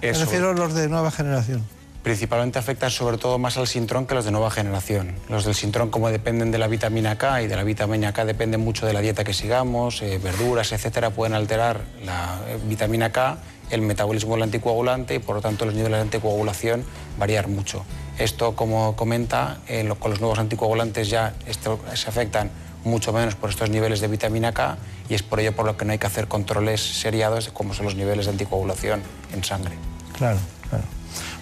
Eso. 0.01 0.21
Me 0.21 0.25
refiero 0.27 0.51
a 0.51 0.55
los 0.55 0.75
de 0.75 0.89
nueva 0.89 1.11
generación. 1.11 1.63
Principalmente 2.03 2.59
afectan 2.59 2.91
sobre 2.91 3.17
todo 3.17 3.39
más 3.39 3.57
al 3.57 3.69
sintrón 3.69 4.07
que 4.07 4.15
los 4.15 4.25
de 4.25 4.33
nueva 4.33 4.51
generación. 4.51 5.15
Los 5.29 5.45
del 5.45 5.55
sintrón, 5.55 5.91
como 5.91 6.11
dependen 6.11 6.51
de 6.51 6.59
la 6.59 6.67
vitamina 6.67 7.17
K 7.17 7.43
y 7.43 7.47
de 7.47 7.55
la 7.55 7.63
vitamina 7.63 8.13
K 8.13 8.25
depende 8.25 8.59
mucho 8.59 8.87
de 8.87 8.93
la 8.93 9.01
dieta 9.01 9.23
que 9.23 9.33
sigamos, 9.33 10.03
eh, 10.03 10.19
verduras, 10.19 10.73
etcétera, 10.73 11.11
pueden 11.11 11.35
alterar 11.35 11.81
la 12.05 12.41
eh, 12.49 12.59
vitamina 12.65 13.13
K, 13.13 13.39
el 13.71 13.83
metabolismo 13.83 14.35
del 14.35 14.43
anticoagulante 14.43 15.15
y 15.15 15.19
por 15.21 15.37
lo 15.37 15.43
tanto 15.43 15.65
los 15.65 15.75
niveles 15.75 15.99
de 15.99 16.03
anticoagulación 16.03 16.85
variar 17.19 17.47
mucho. 17.47 17.85
Esto, 18.19 18.57
como 18.57 18.97
comenta, 18.97 19.59
con 19.99 20.11
los 20.11 20.21
nuevos 20.21 20.39
anticoagulantes 20.39 21.09
ya 21.09 21.35
esto, 21.47 21.81
se 21.95 22.09
afectan 22.09 22.51
mucho 22.85 23.13
menos 23.13 23.37
por 23.37 23.51
estos 23.51 23.71
niveles 23.71 24.01
de 24.01 24.09
vitamina 24.09 24.53
K 24.53 24.77
y 25.09 25.15
es 25.15 25.23
por 25.23 25.41
ello 25.41 25.55
por 25.55 25.67
lo 25.67 25.77
que 25.77 25.85
no 25.85 25.93
hay 25.93 25.99
que 25.99 26.07
hacer 26.07 26.29
controles 26.29 26.81
seriados 26.81 27.49
como 27.51 27.75
son 27.75 27.87
los 27.87 27.95
niveles 27.95 28.27
de 28.27 28.33
anticoagulación 28.33 29.03
en 29.33 29.45
sangre. 29.45 29.77
Claro, 30.19 30.39
claro. 30.69 30.85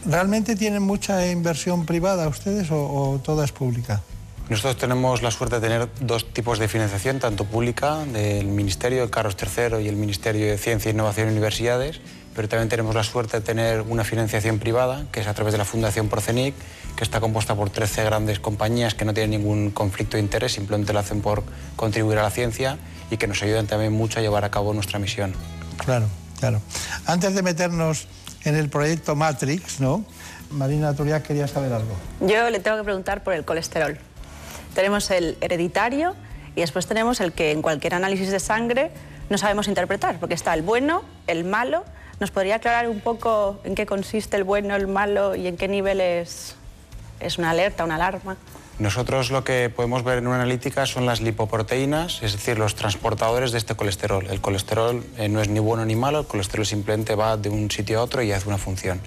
¿Realmente 0.06 0.56
tienen 0.56 0.82
mucha 0.82 1.26
inversión 1.30 1.86
privada 1.86 2.28
ustedes 2.28 2.70
o, 2.70 2.76
o 2.76 3.18
toda 3.18 3.44
es 3.44 3.52
pública? 3.52 4.02
Nosotros 4.48 4.78
tenemos 4.78 5.22
la 5.22 5.30
suerte 5.30 5.60
de 5.60 5.60
tener 5.60 5.88
dos 6.00 6.32
tipos 6.32 6.58
de 6.58 6.66
financiación, 6.66 7.20
tanto 7.20 7.44
pública 7.44 8.04
del 8.06 8.48
Ministerio 8.48 9.02
de 9.02 9.10
Carlos 9.10 9.36
III 9.40 9.80
y 9.80 9.86
el 9.86 9.94
Ministerio 9.94 10.46
de 10.46 10.58
Ciencia, 10.58 10.90
Innovación 10.90 11.28
y 11.28 11.30
Universidades, 11.30 12.00
pero 12.34 12.48
también 12.48 12.68
tenemos 12.68 12.96
la 12.96 13.04
suerte 13.04 13.38
de 13.38 13.42
tener 13.42 13.82
una 13.82 14.02
financiación 14.02 14.58
privada, 14.58 15.06
que 15.12 15.20
es 15.20 15.28
a 15.28 15.34
través 15.34 15.52
de 15.52 15.58
la 15.58 15.64
Fundación 15.64 16.08
Procenic, 16.08 16.54
que 16.96 17.04
está 17.04 17.20
compuesta 17.20 17.54
por 17.54 17.70
13 17.70 18.02
grandes 18.02 18.40
compañías 18.40 18.94
que 18.94 19.04
no 19.04 19.14
tienen 19.14 19.30
ningún 19.30 19.70
conflicto 19.70 20.16
de 20.16 20.22
interés, 20.24 20.52
simplemente 20.52 20.92
lo 20.92 20.98
hacen 20.98 21.20
por 21.20 21.44
contribuir 21.76 22.18
a 22.18 22.22
la 22.22 22.30
ciencia 22.30 22.76
y 23.10 23.18
que 23.18 23.28
nos 23.28 23.42
ayudan 23.44 23.68
también 23.68 23.92
mucho 23.92 24.18
a 24.18 24.22
llevar 24.22 24.44
a 24.44 24.50
cabo 24.50 24.74
nuestra 24.74 24.98
misión. 24.98 25.32
Claro, 25.84 26.06
claro. 26.40 26.60
Antes 27.06 27.34
de 27.34 27.42
meternos 27.42 28.08
en 28.44 28.56
el 28.56 28.68
proyecto 28.68 29.14
Matrix, 29.14 29.80
¿no? 29.80 30.04
Marina 30.50 30.94
Turiak 30.94 31.22
quería 31.22 31.46
saber 31.46 31.72
algo. 31.72 31.94
Yo 32.20 32.50
le 32.50 32.60
tengo 32.60 32.76
que 32.76 32.84
preguntar 32.84 33.22
por 33.22 33.34
el 33.34 33.44
colesterol. 33.44 33.98
Tenemos 34.74 35.10
el 35.10 35.36
hereditario 35.40 36.14
y 36.56 36.60
después 36.60 36.86
tenemos 36.86 37.20
el 37.20 37.32
que 37.32 37.52
en 37.52 37.62
cualquier 37.62 37.94
análisis 37.94 38.30
de 38.30 38.40
sangre 38.40 38.90
no 39.28 39.38
sabemos 39.38 39.68
interpretar, 39.68 40.18
porque 40.18 40.34
está 40.34 40.54
el 40.54 40.62
bueno, 40.62 41.02
el 41.26 41.44
malo. 41.44 41.84
¿Nos 42.18 42.30
podría 42.30 42.56
aclarar 42.56 42.88
un 42.88 43.00
poco 43.00 43.60
en 43.64 43.74
qué 43.74 43.86
consiste 43.86 44.36
el 44.36 44.44
bueno, 44.44 44.74
el 44.74 44.88
malo 44.88 45.36
y 45.36 45.46
en 45.46 45.56
qué 45.56 45.68
niveles 45.68 46.56
es 47.20 47.38
una 47.38 47.50
alerta, 47.50 47.84
una 47.84 47.94
alarma? 47.94 48.36
Nosotros 48.80 49.30
lo 49.30 49.44
que 49.44 49.68
podemos 49.68 50.04
ver 50.04 50.16
en 50.16 50.26
una 50.26 50.36
analítica 50.36 50.86
son 50.86 51.04
las 51.04 51.20
lipoproteínas, 51.20 52.22
es 52.22 52.32
decir, 52.32 52.58
los 52.58 52.76
transportadores 52.76 53.52
de 53.52 53.58
este 53.58 53.74
colesterol. 53.74 54.26
El 54.30 54.40
colesterol 54.40 55.04
eh, 55.18 55.28
no 55.28 55.42
es 55.42 55.50
ni 55.50 55.60
bueno 55.60 55.84
ni 55.84 55.96
malo, 55.96 56.20
el 56.20 56.26
colesterol 56.26 56.64
simplemente 56.64 57.14
va 57.14 57.36
de 57.36 57.50
un 57.50 57.70
sitio 57.70 58.00
a 58.00 58.02
otro 58.02 58.22
y 58.22 58.32
hace 58.32 58.48
una 58.48 58.56
función. 58.56 58.98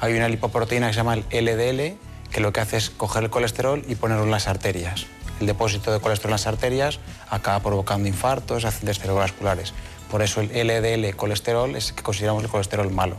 Hay 0.00 0.14
una 0.14 0.28
lipoproteína 0.28 0.88
que 0.88 0.92
se 0.92 0.98
llama 0.98 1.14
el 1.14 1.24
LDL, 1.30 1.96
que 2.30 2.40
lo 2.40 2.52
que 2.52 2.60
hace 2.60 2.76
es 2.76 2.90
coger 2.90 3.22
el 3.22 3.30
colesterol 3.30 3.82
y 3.88 3.94
ponerlo 3.94 4.24
en 4.24 4.30
las 4.30 4.48
arterias. 4.48 5.06
El 5.40 5.46
depósito 5.46 5.90
de 5.90 6.00
colesterol 6.00 6.28
en 6.28 6.34
las 6.34 6.46
arterias 6.46 7.00
acaba 7.30 7.60
provocando 7.60 8.06
infartos, 8.08 8.66
accidentes 8.66 8.98
cerebrovasculares. 8.98 9.72
Por 10.10 10.20
eso 10.20 10.42
el 10.42 10.48
LDL 10.48 11.16
colesterol 11.16 11.74
es 11.74 11.94
que 11.94 12.02
consideramos 12.02 12.44
el 12.44 12.50
colesterol 12.50 12.90
malo. 12.90 13.16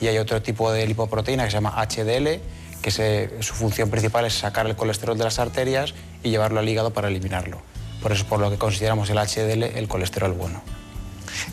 Y 0.00 0.06
hay 0.06 0.18
otro 0.18 0.40
tipo 0.42 0.70
de 0.70 0.86
lipoproteína 0.86 1.42
que 1.44 1.50
se 1.50 1.56
llama 1.56 1.74
HDL, 1.74 2.40
que 2.86 2.92
se- 2.92 3.30
su 3.40 3.54
función 3.54 3.90
principal 3.90 4.26
es 4.26 4.34
sacar 4.38 4.64
el 4.68 4.76
colesterol 4.76 5.18
de 5.18 5.24
las 5.24 5.40
arterias 5.40 5.92
y 6.22 6.30
llevarlo 6.30 6.60
al 6.60 6.68
hígado 6.68 6.92
para 6.92 7.08
eliminarlo. 7.08 7.58
Por 8.00 8.12
eso 8.12 8.24
por 8.26 8.38
lo 8.38 8.48
que 8.48 8.58
consideramos 8.58 9.10
el 9.10 9.18
HDL 9.18 9.64
el 9.76 9.88
colesterol 9.88 10.30
bueno. 10.30 10.62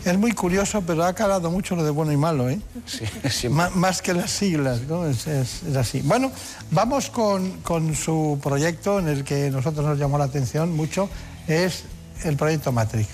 Es 0.05 0.15
muy 0.15 0.33
curioso, 0.33 0.83
pero 0.85 1.03
ha 1.03 1.13
calado 1.13 1.49
mucho 1.49 1.75
lo 1.75 1.83
de 1.83 1.89
bueno 1.89 2.11
y 2.11 2.17
malo, 2.17 2.51
¿eh? 2.51 2.59
Sí, 2.85 3.49
más 3.49 4.03
que 4.03 4.13
las 4.13 4.29
siglas, 4.29 4.81
¿no? 4.81 5.07
Es, 5.07 5.25
es- 5.25 5.63
es 5.63 5.75
así. 5.75 6.01
Bueno, 6.03 6.31
vamos 6.69 7.09
con, 7.09 7.49
con 7.61 7.95
su 7.95 8.39
proyecto 8.43 8.99
en 8.99 9.07
el 9.07 9.23
que 9.23 9.49
nosotros 9.49 9.83
nos 9.87 9.97
llamó 9.97 10.19
la 10.19 10.25
atención 10.25 10.75
mucho, 10.75 11.09
es 11.47 11.85
el 12.25 12.37
proyecto 12.37 12.71
Matrix. 12.71 13.09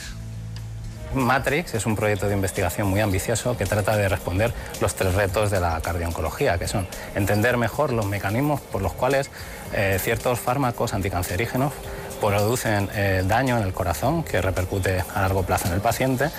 Matrix 1.14 1.74
es 1.74 1.86
un 1.86 1.96
proyecto 1.96 2.28
de 2.28 2.36
investigación 2.36 2.88
muy 2.88 3.00
ambicioso 3.00 3.58
que 3.58 3.66
trata 3.66 3.98
de 3.98 4.10
responder 4.10 4.54
los 4.82 4.96
tres 4.96 5.16
retos 5.16 5.52
de 5.52 5.60
la 5.60 5.80
cardiooncología, 5.82 6.58
que 6.58 6.68
son 6.68 6.88
entender 7.16 7.58
mejor 7.58 7.92
los 7.92 8.06
mecanismos 8.06 8.62
por 8.62 8.82
los 8.82 8.94
cuales 8.94 9.30
eh, 9.74 9.98
ciertos 10.02 10.40
fármacos 10.40 10.94
anticancerígenos 10.94 11.74
producen 12.20 12.90
eh, 12.94 13.24
daño 13.26 13.58
en 13.58 13.64
el 13.64 13.74
corazón 13.74 14.24
que 14.24 14.42
repercute 14.42 15.04
a 15.14 15.22
largo 15.22 15.44
plazo 15.44 15.68
en 15.68 15.74
el 15.74 15.82
paciente, 15.82 16.30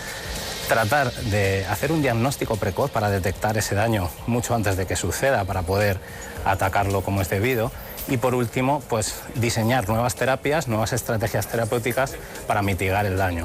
tratar 0.68 1.12
de 1.12 1.66
hacer 1.66 1.90
un 1.90 2.02
diagnóstico 2.02 2.56
precoz 2.56 2.90
para 2.90 3.10
detectar 3.10 3.56
ese 3.56 3.74
daño 3.74 4.08
mucho 4.26 4.54
antes 4.54 4.76
de 4.76 4.86
que 4.86 4.94
suceda 4.94 5.44
para 5.44 5.62
poder 5.62 5.98
atacarlo 6.44 7.02
como 7.02 7.20
es 7.22 7.28
debido 7.28 7.72
y 8.08 8.18
por 8.18 8.34
último 8.34 8.82
pues 8.88 9.20
diseñar 9.34 9.88
nuevas 9.88 10.14
terapias, 10.14 10.68
nuevas 10.68 10.92
estrategias 10.92 11.48
terapéuticas 11.48 12.14
para 12.46 12.62
mitigar 12.62 13.06
el 13.06 13.16
daño. 13.16 13.44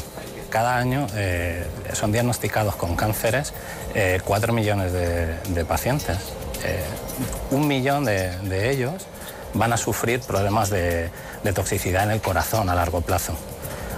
Cada 0.55 0.77
año 0.77 1.05
eh, 1.15 1.67
son 1.91 2.13
diagnosticados 2.13 2.77
con 2.77 2.95
cánceres 2.95 3.53
eh, 3.93 4.21
4 4.23 4.53
millones 4.53 4.93
de, 4.93 5.65
pacientes. 5.65 6.17
Eh, 6.63 6.81
un 7.51 7.67
millón 7.67 8.05
de, 8.05 8.71
ellos 8.71 9.05
van 9.53 9.73
a 9.73 9.77
sufrir 9.77 10.21
problemas 10.21 10.69
de, 10.69 11.09
toxicidad 11.53 12.05
en 12.05 12.11
el 12.11 12.21
corazón 12.21 12.69
a 12.69 12.75
largo 12.75 13.01
plazo. 13.01 13.33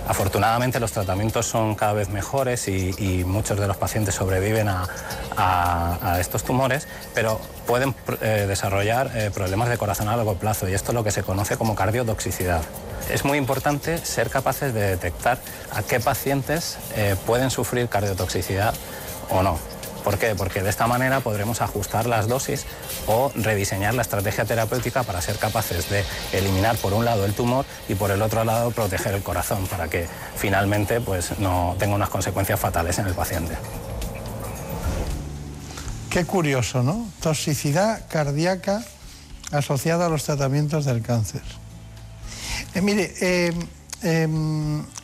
Afortunadamente 0.08 0.80
los 0.80 0.92
tratamientos 0.92 1.46
son 1.46 1.76
cada 1.76 1.94
vez 1.94 2.10
mejores 2.10 2.68
y, 2.68 3.24
muchos 3.24 3.60
de 3.60 3.68
los 3.68 3.78
pacientes 3.78 4.16
sobreviven 4.16 4.68
a, 4.68 6.18
estos 6.20 6.44
tumores, 6.44 6.88
pero 7.14 7.40
pueden 7.68 7.94
eh, 8.22 8.46
desarrollar 8.48 9.12
problemas 9.32 9.70
de 9.70 9.78
corazón 9.78 10.08
a 10.10 10.16
largo 10.16 10.34
plazo 10.34 10.68
y 10.68 10.74
esto 10.74 10.90
es 10.90 10.96
lo 10.96 11.04
que 11.04 11.12
se 11.12 11.22
conoce 11.22 11.56
como 11.56 11.76
cardiotoxicidad. 11.76 12.64
Es 13.10 13.24
muy 13.24 13.38
importante 13.38 13.98
ser 14.00 14.30
capaces 14.30 14.74
de 14.74 14.82
detectar 14.82 15.40
a 15.72 15.82
qué 15.82 16.00
pacientes 16.00 16.78
eh, 16.96 17.16
pueden 17.26 17.50
sufrir 17.50 17.88
cardiotoxicidad 17.88 18.74
o 19.30 19.44
no. 19.44 19.58
¿Por 20.04 20.18
qué? 20.18 20.36
Porque 20.36 20.64
de 20.64 20.70
esta 20.70 20.88
manera 20.88 21.20
podremos 21.20 21.62
ajustar 21.62 22.06
las 22.06 22.30
dosis 22.30 22.66
o 23.08 23.30
rediseñar 23.36 23.94
la 23.94 24.04
estrategia 24.04 24.46
terapéutica 24.46 25.04
para 25.04 25.22
ser 25.22 25.38
capaces 25.38 25.90
de 25.90 26.04
eliminar 26.32 26.78
por 26.78 26.94
un 26.94 27.04
lado 27.04 27.26
el 27.26 27.34
tumor 27.34 27.66
y 27.90 27.96
por 27.96 28.12
el 28.12 28.22
otro 28.22 28.46
lado 28.46 28.72
proteger 28.72 29.14
el 29.14 29.22
corazón 29.22 29.68
para 29.68 29.90
que 29.90 30.08
finalmente 30.38 31.02
pues, 31.02 31.38
no 31.40 31.76
tenga 31.78 31.96
unas 31.96 32.08
consecuencias 32.08 32.58
fatales 32.58 32.98
en 33.00 33.08
el 33.08 33.14
paciente. 33.14 33.58
Qué 36.10 36.24
curioso, 36.24 36.84
¿no? 36.84 37.06
Toxicidad 37.22 38.04
cardíaca 38.08 38.84
asociada 39.52 40.06
a 40.06 40.10
los 40.10 40.24
tratamientos 40.24 40.86
del 40.86 41.02
cáncer. 41.02 41.42
Eh, 42.78 42.82
mire, 42.82 43.12
eh, 43.22 43.52
eh, 44.04 44.28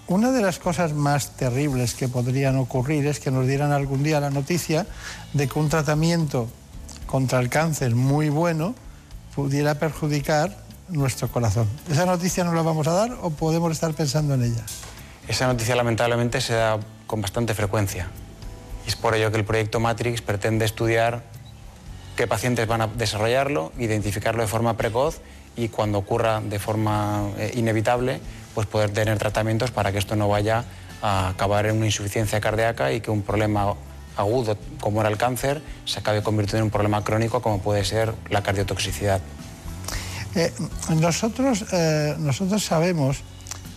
una 0.06 0.32
de 0.32 0.42
las 0.44 0.60
cosas 0.60 0.94
más 0.94 1.32
terribles 1.32 1.96
que 1.96 2.08
podrían 2.08 2.56
ocurrir 2.58 3.08
es 3.08 3.20
que 3.20 3.32
nos 3.32 3.48
dieran 3.48 3.72
algún 3.72 4.04
día 4.04 4.20
la 4.20 4.30
noticia 4.30 4.86
de 5.34 5.48
que 5.48 5.58
un 5.58 5.70
tratamiento 5.70 6.48
contra 7.08 7.40
el 7.40 7.50
cáncer 7.50 7.96
muy 7.96 8.30
bueno 8.30 8.76
pudiera 9.34 9.74
perjudicar 9.74 10.56
nuestro 10.90 11.30
corazón. 11.30 11.68
¿Esa 11.90 12.06
noticia 12.06 12.44
no 12.44 12.54
la 12.54 12.62
vamos 12.62 12.86
a 12.86 12.92
dar 12.94 13.18
o 13.24 13.32
podemos 13.32 13.72
estar 13.72 13.92
pensando 13.96 14.36
en 14.36 14.44
ella? 14.44 14.64
Esa 15.28 15.48
noticia 15.48 15.76
lamentablemente 15.76 16.42
se 16.42 16.54
da 16.54 16.78
con 17.08 17.22
bastante 17.22 17.56
frecuencia. 17.56 18.08
Y 18.86 18.90
es 18.90 18.96
por 18.96 19.16
ello 19.16 19.32
que 19.32 19.38
el 19.38 19.46
proyecto 19.46 19.80
Matrix 19.80 20.22
pretende 20.22 20.66
estudiar 20.66 21.24
qué 22.18 22.28
pacientes 22.28 22.68
van 22.68 22.82
a 22.82 22.88
desarrollarlo, 22.88 23.72
identificarlo 23.80 24.44
de 24.44 24.48
forma 24.48 24.78
precoz 24.78 25.22
y 25.56 25.70
cuando 25.70 26.00
ocurra 26.00 26.42
de 26.42 26.60
forma 26.60 27.30
eh, 27.38 27.52
inevitable, 27.56 28.20
pues 28.54 28.68
poder 28.68 28.92
tener 28.92 29.18
tratamientos 29.18 29.72
para 29.72 29.92
que 29.92 29.98
esto 29.98 30.16
no 30.16 30.28
vaya 30.28 30.66
a 31.02 31.30
acabar 31.30 31.66
en 31.66 31.78
una 31.78 31.86
insuficiencia 31.86 32.40
cardíaca 32.40 32.92
y 32.92 33.02
que 33.02 33.12
un 33.12 33.22
problema 33.22 33.74
agudo 34.16 34.58
como 34.80 35.02
era 35.02 35.10
el 35.10 35.18
cáncer 35.18 35.62
se 35.86 36.00
acabe 36.00 36.22
convirtiendo 36.22 36.60
en 36.60 36.64
un 36.66 36.70
problema 36.70 37.04
crónico 37.04 37.42
como 37.42 37.60
puede 37.60 37.84
ser 37.84 38.14
la 38.30 38.44
cardiotoxicidad. 38.44 39.22
Eh, 40.36 40.52
nosotros, 40.96 41.66
eh, 41.72 42.16
nosotros 42.18 42.64
sabemos 42.64 43.22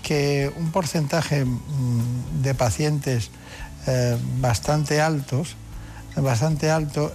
que 0.02 0.52
un 0.56 0.70
porcentaje 0.70 1.44
mm, 1.44 2.42
de 2.42 2.54
pacientes 2.54 3.30
bastante 4.40 5.00
altos, 5.00 5.54
bastante 6.16 6.72
alto, 6.72 7.12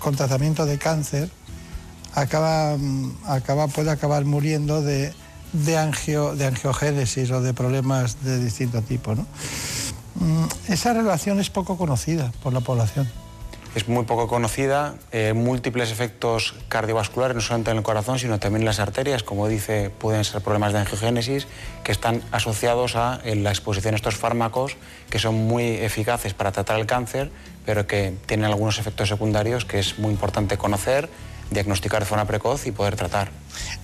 con 0.00 0.16
tratamiento 0.16 0.66
de 0.66 0.76
cáncer, 0.76 1.30
acaba, 2.14 2.76
mm, 2.76 3.16
acaba, 3.26 3.68
puede 3.68 3.90
acabar 3.90 4.24
muriendo 4.24 4.82
de, 4.82 5.12
de, 5.52 5.76
angio- 5.78 6.34
de 6.34 6.46
angiogénesis 6.46 7.30
o 7.30 7.40
de 7.40 7.54
problemas 7.54 8.22
de 8.24 8.38
distinto 8.42 8.82
tipo. 8.82 9.14
¿no? 9.14 9.26
Mm, 10.16 10.44
Esa 10.68 10.92
relación 10.92 11.40
es 11.40 11.50
poco 11.50 11.76
conocida 11.76 12.32
por 12.42 12.52
la 12.52 12.60
población. 12.60 13.08
Es 13.74 13.88
muy 13.88 14.04
poco 14.04 14.28
conocida, 14.28 14.96
eh, 15.12 15.32
múltiples 15.32 15.90
efectos 15.90 16.54
cardiovasculares, 16.68 17.34
no 17.34 17.40
solamente 17.40 17.70
en 17.70 17.78
el 17.78 17.82
corazón, 17.82 18.18
sino 18.18 18.38
también 18.38 18.60
en 18.60 18.66
las 18.66 18.80
arterias, 18.80 19.22
como 19.22 19.48
dice, 19.48 19.88
pueden 19.88 20.24
ser 20.24 20.42
problemas 20.42 20.74
de 20.74 20.80
angiogénesis 20.80 21.46
que 21.82 21.90
están 21.90 22.20
asociados 22.32 22.96
a 22.96 23.20
la 23.24 23.48
exposición 23.48 23.94
a 23.94 23.96
estos 23.96 24.16
fármacos 24.16 24.76
que 25.08 25.18
son 25.18 25.46
muy 25.46 25.64
eficaces 25.76 26.34
para 26.34 26.52
tratar 26.52 26.78
el 26.78 26.84
cáncer, 26.84 27.30
pero 27.64 27.86
que 27.86 28.12
tienen 28.26 28.44
algunos 28.44 28.78
efectos 28.78 29.08
secundarios 29.08 29.64
que 29.64 29.78
es 29.78 29.98
muy 29.98 30.10
importante 30.10 30.58
conocer, 30.58 31.08
diagnosticar 31.52 32.00
de 32.00 32.06
forma 32.06 32.24
precoz 32.26 32.66
y 32.66 32.72
poder 32.72 32.96
tratar. 32.96 33.30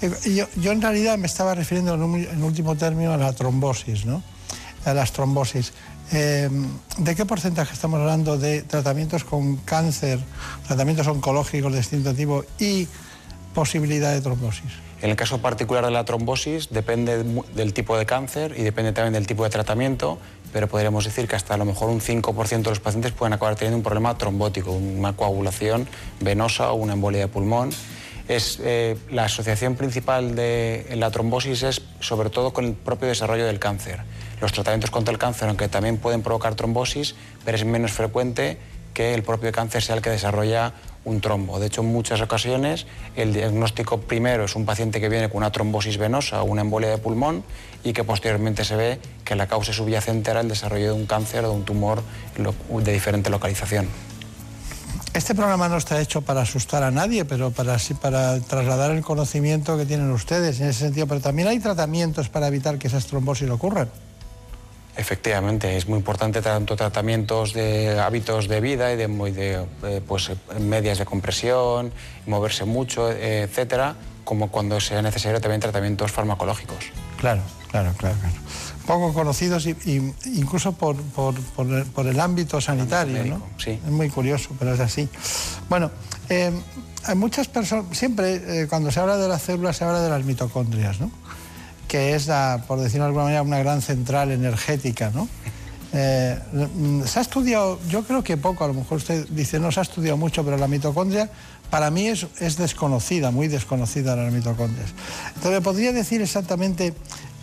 Eh, 0.03 0.11
Yo, 0.35 0.47
yo 0.57 0.73
en 0.73 0.81
realidad 0.83 1.19
me 1.19 1.27
estaba 1.27 1.55
refiriendo 1.55 1.95
en, 1.95 2.03
un- 2.03 2.17
en 2.25 2.43
último 2.43 2.77
término 2.77 3.13
a 3.13 3.17
la 3.17 3.33
trombosis, 3.33 4.05
¿no? 4.07 4.23
A 4.85 4.95
las 4.95 5.13
trombosis. 5.13 5.73
Eh, 6.13 6.49
¿De 6.99 7.15
qué 7.15 7.27
porcentaje 7.27 7.75
estamos 7.75 8.01
hablando 8.01 8.39
de 8.39 8.63
tratamientos 8.63 9.25
con 9.25 9.57
cáncer, 9.59 10.19
tratamientos 10.67 11.07
oncológicos 11.07 11.71
de 11.73 11.79
distinto 11.79 12.15
tipo 12.15 12.45
y 12.59 12.89
posibilidad 13.55 14.13
de 14.15 14.21
trombosis? 14.21 14.73
En 15.01 15.11
el 15.11 15.17
caso 15.17 15.39
particular 15.41 15.85
de 15.85 15.93
la 15.93 16.05
trombosis 16.05 16.71
depende 16.71 17.23
del 17.55 17.73
tipo 17.73 17.97
de 17.97 18.05
cáncer 18.07 18.55
y 18.59 18.63
depende 18.63 18.93
también 18.93 19.13
del 19.13 19.27
tipo 19.29 19.45
de 19.45 19.51
tratamiento, 19.51 20.19
pero 20.53 20.69
podríamos 20.69 21.05
decir 21.05 21.29
que 21.29 21.37
hasta 21.37 21.55
a 21.55 21.57
lo 21.57 21.65
mejor 21.65 21.91
un 21.91 22.01
5% 22.01 22.63
de 22.63 22.71
los 22.71 22.81
pacientes 22.81 23.13
pueden 23.13 23.33
acabar 23.33 23.57
teniendo 23.57 23.77
un 23.77 23.83
problema 23.83 24.17
trombótico, 24.17 24.73
una 24.73 25.15
coagulación 25.15 25.89
venosa 26.21 26.73
o 26.73 26.75
una 26.75 26.95
embolia 26.95 27.21
de 27.21 27.29
pulmón. 27.29 27.71
Es, 28.29 28.59
eh, 28.63 28.99
la 29.11 29.25
asociación 29.25 29.75
principal 29.75 30.35
de 30.35 30.87
la 30.97 31.11
trombosis 31.11 31.63
es 31.63 31.83
sobre 32.01 32.29
todo 32.29 32.53
con 32.53 32.67
el 32.67 32.73
propio 32.75 33.09
desarrollo 33.09 33.47
del 33.47 33.59
cáncer. 33.59 34.01
Los 34.41 34.53
tratamientos 34.53 34.91
contra 34.91 35.13
el 35.13 35.19
cáncer, 35.19 35.49
aunque 35.49 35.69
también 35.69 35.97
pueden 35.97 36.23
provocar 36.23 36.55
trombosis, 36.55 37.15
pero 37.45 37.57
es 37.57 37.65
menos 37.65 37.93
frecuente 37.93 38.59
que 38.93 39.15
el 39.15 39.23
propio 39.23 39.51
cáncer 39.53 39.83
sea 39.83 39.95
el 39.95 40.03
que 40.03 40.11
desarrolla 40.11 40.73
un 41.05 41.21
trombo. 41.21 41.59
De 41.59 41.67
hecho, 41.69 41.81
en 41.81 41.89
muchas 41.93 42.21
ocasiones 42.21 42.87
el 43.17 43.33
diagnóstico 43.33 43.99
primero 44.01 44.45
es 44.45 44.57
un 44.57 44.67
paciente 44.67 45.01
que 45.01 45.09
viene 45.09 45.29
con 45.29 45.39
una 45.39 45.53
trombosis 45.53 45.97
venosa 45.97 46.43
o 46.43 46.45
una 46.45 46.61
embolia 46.63 46.91
de 46.91 46.99
pulmón 46.99 47.45
y 47.85 47.93
que 47.93 48.05
posteriormente 48.05 48.65
se 48.65 48.77
ve 48.77 48.99
que 49.25 49.37
la 49.37 49.47
causa 49.47 49.73
subyacente 49.73 50.31
era 50.31 50.41
el 50.41 50.49
desarrollo 50.49 50.87
de 50.87 50.93
un 50.93 51.07
cáncer 51.07 51.45
o 51.45 51.51
de 51.51 51.55
un 51.55 51.65
tumor 51.65 52.03
de 52.37 52.93
diferente 52.93 53.31
localización. 53.31 53.89
Este 55.15 55.35
programa 55.35 55.69
no 55.69 55.79
está 55.79 56.01
hecho 56.01 56.21
para 56.23 56.43
asustar 56.43 56.83
a 56.83 56.91
nadie, 56.91 57.25
pero 57.25 57.51
para, 57.51 57.79
sí- 57.79 57.95
para 57.95 58.39
trasladar 58.41 58.91
el 58.91 59.03
conocimiento 59.03 59.77
que 59.79 59.87
tienen 59.87 60.11
ustedes 60.13 60.61
en 60.61 60.69
ese 60.69 60.81
sentido. 60.81 61.07
Pero 61.07 61.21
también 61.21 61.49
hay 61.49 61.59
tratamientos 61.61 62.29
para 62.29 62.47
evitar 62.49 62.79
que 62.79 62.89
esas 62.89 63.07
trombosis 63.07 63.49
ocurran. 63.51 63.89
Efectivamente, 64.99 65.77
es 65.77 65.87
muy 65.89 65.99
importante 65.99 66.43
tanto 66.43 66.75
tratamientos 66.75 67.53
de 67.55 67.99
hábitos 68.01 68.49
de 68.49 68.61
vida 68.61 68.93
y 68.93 68.97
de, 68.97 69.07
muy 69.07 69.31
de, 69.31 69.65
eh, 69.85 70.01
pues, 70.07 70.29
eh, 70.29 70.37
medias 70.59 70.99
de 70.99 71.05
compresión, 71.05 71.93
moverse 72.27 72.65
mucho, 72.65 73.11
eh, 73.13 73.43
etcétera, 73.43 73.95
como 74.25 74.51
cuando 74.51 74.81
sea 74.81 75.01
necesario 75.01 75.41
también 75.41 75.61
tratamientos 75.61 76.11
farmacológicos. 76.11 76.79
Claro, 77.17 77.43
claro, 77.71 77.93
claro. 77.97 78.17
claro. 78.19 78.35
Poco 78.89 79.13
conocidos 79.15 79.67
y, 79.67 79.77
y 79.85 80.15
incluso 80.35 80.73
por, 80.73 80.97
por- 80.97 81.39
por 81.55 81.67
el, 81.69 81.85
por 81.85 82.07
el 82.09 82.19
ámbito 82.19 82.61
sanitario, 82.61 83.25
¿no? 83.25 83.43
Sí. 83.57 83.73
Es 83.85 83.91
muy 83.93 84.09
curioso, 84.11 84.51
pero 84.59 84.75
es 84.75 84.81
así. 84.81 85.09
Bueno, 85.69 85.91
eh, 86.29 86.51
hay 87.05 87.15
muchas 87.15 87.47
personas, 87.47 87.97
siempre 87.97 88.63
eh, 88.63 88.67
cuando 88.67 88.91
se 88.91 88.99
habla 88.99 89.17
de 89.17 89.29
las 89.29 89.43
células 89.43 89.77
se 89.77 89.85
habla 89.85 90.01
de 90.01 90.11
las 90.11 90.25
mitocondrias, 90.25 90.99
¿no? 91.01 91.11
Que 91.89 92.15
es, 92.15 92.31
por 92.67 92.81
decirlo 92.81 93.05
de 93.05 93.09
alguna 93.09 93.25
manera, 93.25 93.43
una 93.43 93.59
gran 93.59 93.83
central 93.83 94.31
energética, 94.31 95.11
¿no? 95.11 95.29
Eh, 95.93 96.39
mm, 96.53 97.03
se 97.05 97.19
ha 97.19 97.23
estudiado, 97.23 97.81
yo 97.89 98.05
creo 98.05 98.23
que 98.23 98.37
poco, 98.37 98.63
a 98.63 98.69
lo 98.69 98.75
mejor 98.75 98.99
usted 98.99 99.27
dice 99.31 99.59
no 99.59 99.73
se 99.73 99.81
ha 99.81 99.83
estudiado 99.83 100.19
mucho, 100.19 100.45
pero 100.45 100.59
la 100.59 100.69
mitocondria 100.69 101.31
para 101.71 101.91
mí 101.91 102.09
es, 102.09 102.27
es 102.41 102.59
desconocida, 102.59 103.31
muy 103.31 103.49
desconocida 103.49 104.15
las 104.15 104.33
mitocondrias. 104.33 104.91
Entonces, 105.29 105.53
¿me 105.53 105.61
podría 105.63 105.93
decir 105.93 106.21
exactamente 106.21 106.95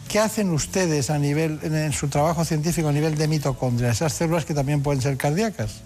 ¿Qué 0.07 0.19
hacen 0.19 0.51
ustedes 0.51 1.09
a 1.09 1.17
nivel, 1.17 1.59
en 1.63 1.91
su 1.91 2.07
trabajo 2.07 2.45
científico 2.45 2.87
a 2.87 2.91
nivel 2.91 3.15
de 3.17 3.27
mitocondria, 3.27 3.89
esas 3.89 4.13
células 4.13 4.45
que 4.45 4.53
también 4.53 4.81
pueden 4.81 5.01
ser 5.01 5.17
cardíacas? 5.17 5.81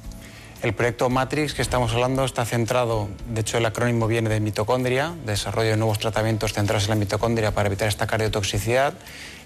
El 0.62 0.74
proyecto 0.74 1.10
Matrix 1.10 1.54
que 1.54 1.62
estamos 1.62 1.94
hablando 1.94 2.26
está 2.26 2.44
centrado, 2.44 3.08
de 3.30 3.40
hecho 3.40 3.58
el 3.58 3.66
acrónimo 3.66 4.08
viene 4.08 4.30
de 4.30 4.42
mitocondria, 4.42 5.14
desarrollo 5.26 5.70
de 5.70 5.78
nuevos 5.78 6.00
tratamientos 6.00 6.52
centrados 6.52 6.84
en 6.84 6.90
la 6.90 6.96
mitocondria 6.96 7.52
para 7.52 7.68
evitar 7.68 7.88
esta 7.88 8.08
cardiotoxicidad 8.08 8.94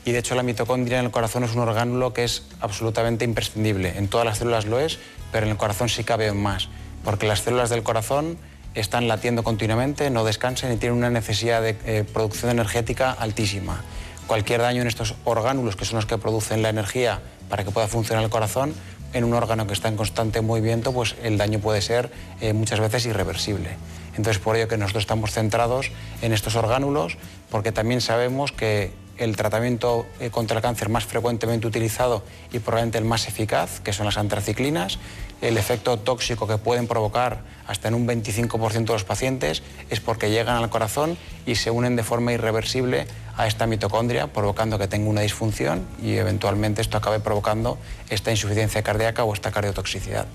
y 0.06 0.12
de 0.12 0.18
hecho 0.18 0.34
la 0.34 0.42
mitocondria 0.42 0.98
en 0.98 1.06
el 1.06 1.12
corazón 1.12 1.44
es 1.44 1.54
un 1.54 1.60
orgánulo 1.60 2.14
que 2.14 2.24
es 2.24 2.42
absolutamente 2.62 3.26
imprescindible. 3.26 3.96
En 3.96 4.08
todas 4.08 4.26
las 4.26 4.40
células 4.40 4.66
lo 4.66 4.80
es, 4.80 4.98
pero 5.32 5.46
en 5.46 5.52
el 5.52 5.58
corazón 5.58 5.88
sí 5.88 6.04
cabe 6.04 6.32
más, 6.34 6.70
porque 7.04 7.28
las 7.28 7.42
células 7.42 7.70
del 7.70 7.84
corazón 7.84 8.40
están 8.74 9.08
latiendo 9.08 9.44
continuamente, 9.44 10.10
no 10.10 10.24
descansan 10.24 10.74
y 10.74 10.78
tienen 10.78 10.98
una 10.98 11.12
necesidad 11.12 11.62
de 11.62 11.78
eh, 11.86 12.06
producción 12.12 12.50
energética 12.50 13.12
altísima. 13.12 13.84
Cualquier 14.26 14.62
daño 14.62 14.82
en 14.82 14.88
estos 14.88 15.14
orgánulos, 15.26 15.76
que 15.76 15.86
son 15.86 15.98
los 15.98 16.08
que 16.08 16.18
producen 16.18 16.64
la 16.64 16.70
energía 16.70 17.22
para 17.50 17.64
que 17.64 17.70
pueda 17.70 17.88
funcionar 17.88 18.24
el 18.24 18.32
corazón, 18.32 18.74
en 19.14 19.24
un 19.24 19.34
órgano 19.34 19.68
que 19.68 19.74
está 19.74 19.88
en 19.88 19.96
constante 19.96 20.42
movimiento, 20.42 20.92
pues 20.92 21.16
el 21.24 21.38
daño 21.38 21.60
puede 21.60 21.82
ser 21.82 22.12
eh, 22.42 22.54
muchas 22.54 22.80
veces 22.80 23.06
irreversible. 23.06 23.78
Entonces, 24.16 24.40
por 24.40 24.56
ello 24.56 24.68
que 24.68 24.78
nosotros 24.78 25.04
estamos 25.04 25.32
centrados 25.32 25.92
en 26.22 26.34
estos 26.34 26.56
orgánulos, 26.56 27.18
porque 27.50 27.72
también 27.72 28.02
sabemos 28.02 28.52
que 28.52 28.92
el 29.18 29.36
tratamiento 29.36 30.06
eh, 30.20 30.30
contra 30.30 30.58
el 30.58 30.64
cáncer 30.64 30.90
más 30.90 31.06
frecuentemente 31.06 31.68
utilizado 31.68 32.24
y 32.52 32.60
probablemente 32.60 32.98
el 32.98 33.06
más 33.06 33.28
eficaz, 33.28 33.80
que 33.80 33.94
son 33.94 34.06
las 34.06 34.18
antraciclinas, 34.18 35.00
el 35.44 35.58
efecto 35.58 36.00
tóxico 36.00 36.48
que 36.48 36.58
pueden 36.58 36.88
provocar 36.88 37.42
hasta 37.68 37.90
en 37.90 37.96
un 37.96 38.08
25% 38.08 38.86
de 38.86 38.94
los 38.94 39.04
pacientes 39.04 39.62
es 39.90 40.00
porque 40.00 40.32
llegan 40.32 40.56
al 40.56 40.70
corazón 40.70 41.18
y 41.46 41.56
se 41.56 41.70
unen 41.70 41.98
de 41.98 42.04
forma 42.04 42.32
irreversible 42.32 43.06
a 43.36 43.46
esta 43.46 43.68
mitocondria, 43.68 44.28
provocando 44.28 44.80
que 44.80 44.88
tenga 44.88 45.10
una 45.10 45.20
disfunción 45.20 45.86
y 46.02 46.14
eventualmente 46.14 46.82
esto 46.82 46.98
acabe 46.98 47.20
provocando 47.20 47.78
esta 48.10 48.32
insuficiencia 48.32 48.84
cardíaca 48.84 49.26
o 49.26 49.34
esta 49.34 49.52
cardiotoxicidad. 49.52 50.28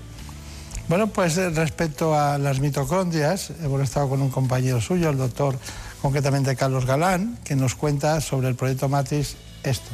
Bueno, 0.87 1.07
pues 1.07 1.37
eh, 1.37 1.49
respecto 1.49 2.13
a 2.13 2.37
las 2.37 2.59
mitocondrias, 2.59 3.51
hemos 3.63 3.81
estado 3.81 4.09
con 4.09 4.21
un 4.21 4.29
compañero 4.29 4.79
suyo, 4.79 5.09
el 5.09 5.17
doctor 5.17 5.57
concretamente 6.03 6.55
Carlos 6.55 6.85
Galán, 6.85 7.39
que 7.43 7.55
nos 7.55 7.73
cuenta 7.73 8.21
sobre 8.21 8.47
el 8.47 8.55
proyecto 8.55 8.87
Matrix 8.89 9.35
esto. 9.63 9.89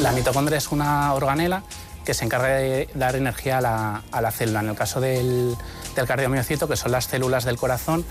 La 0.00 0.10
mitocondria 0.10 0.58
es 0.58 0.72
una 0.72 1.12
organela 1.14 1.62
que 2.04 2.14
se 2.14 2.24
encarga 2.24 2.48
de 2.48 2.88
dar 2.94 3.16
energía 3.16 3.58
a 3.58 4.20
la, 4.20 4.30
célula. 4.30 4.60
En 4.60 4.68
el 4.68 4.76
caso 4.76 5.00
del, 5.00 5.56
del 5.94 6.06
cardiomiocito, 6.06 6.68
que 6.68 6.76
son 6.76 6.92
las 6.92 7.06
células 7.06 7.44
del 7.44 7.56
corazón, 7.56 8.04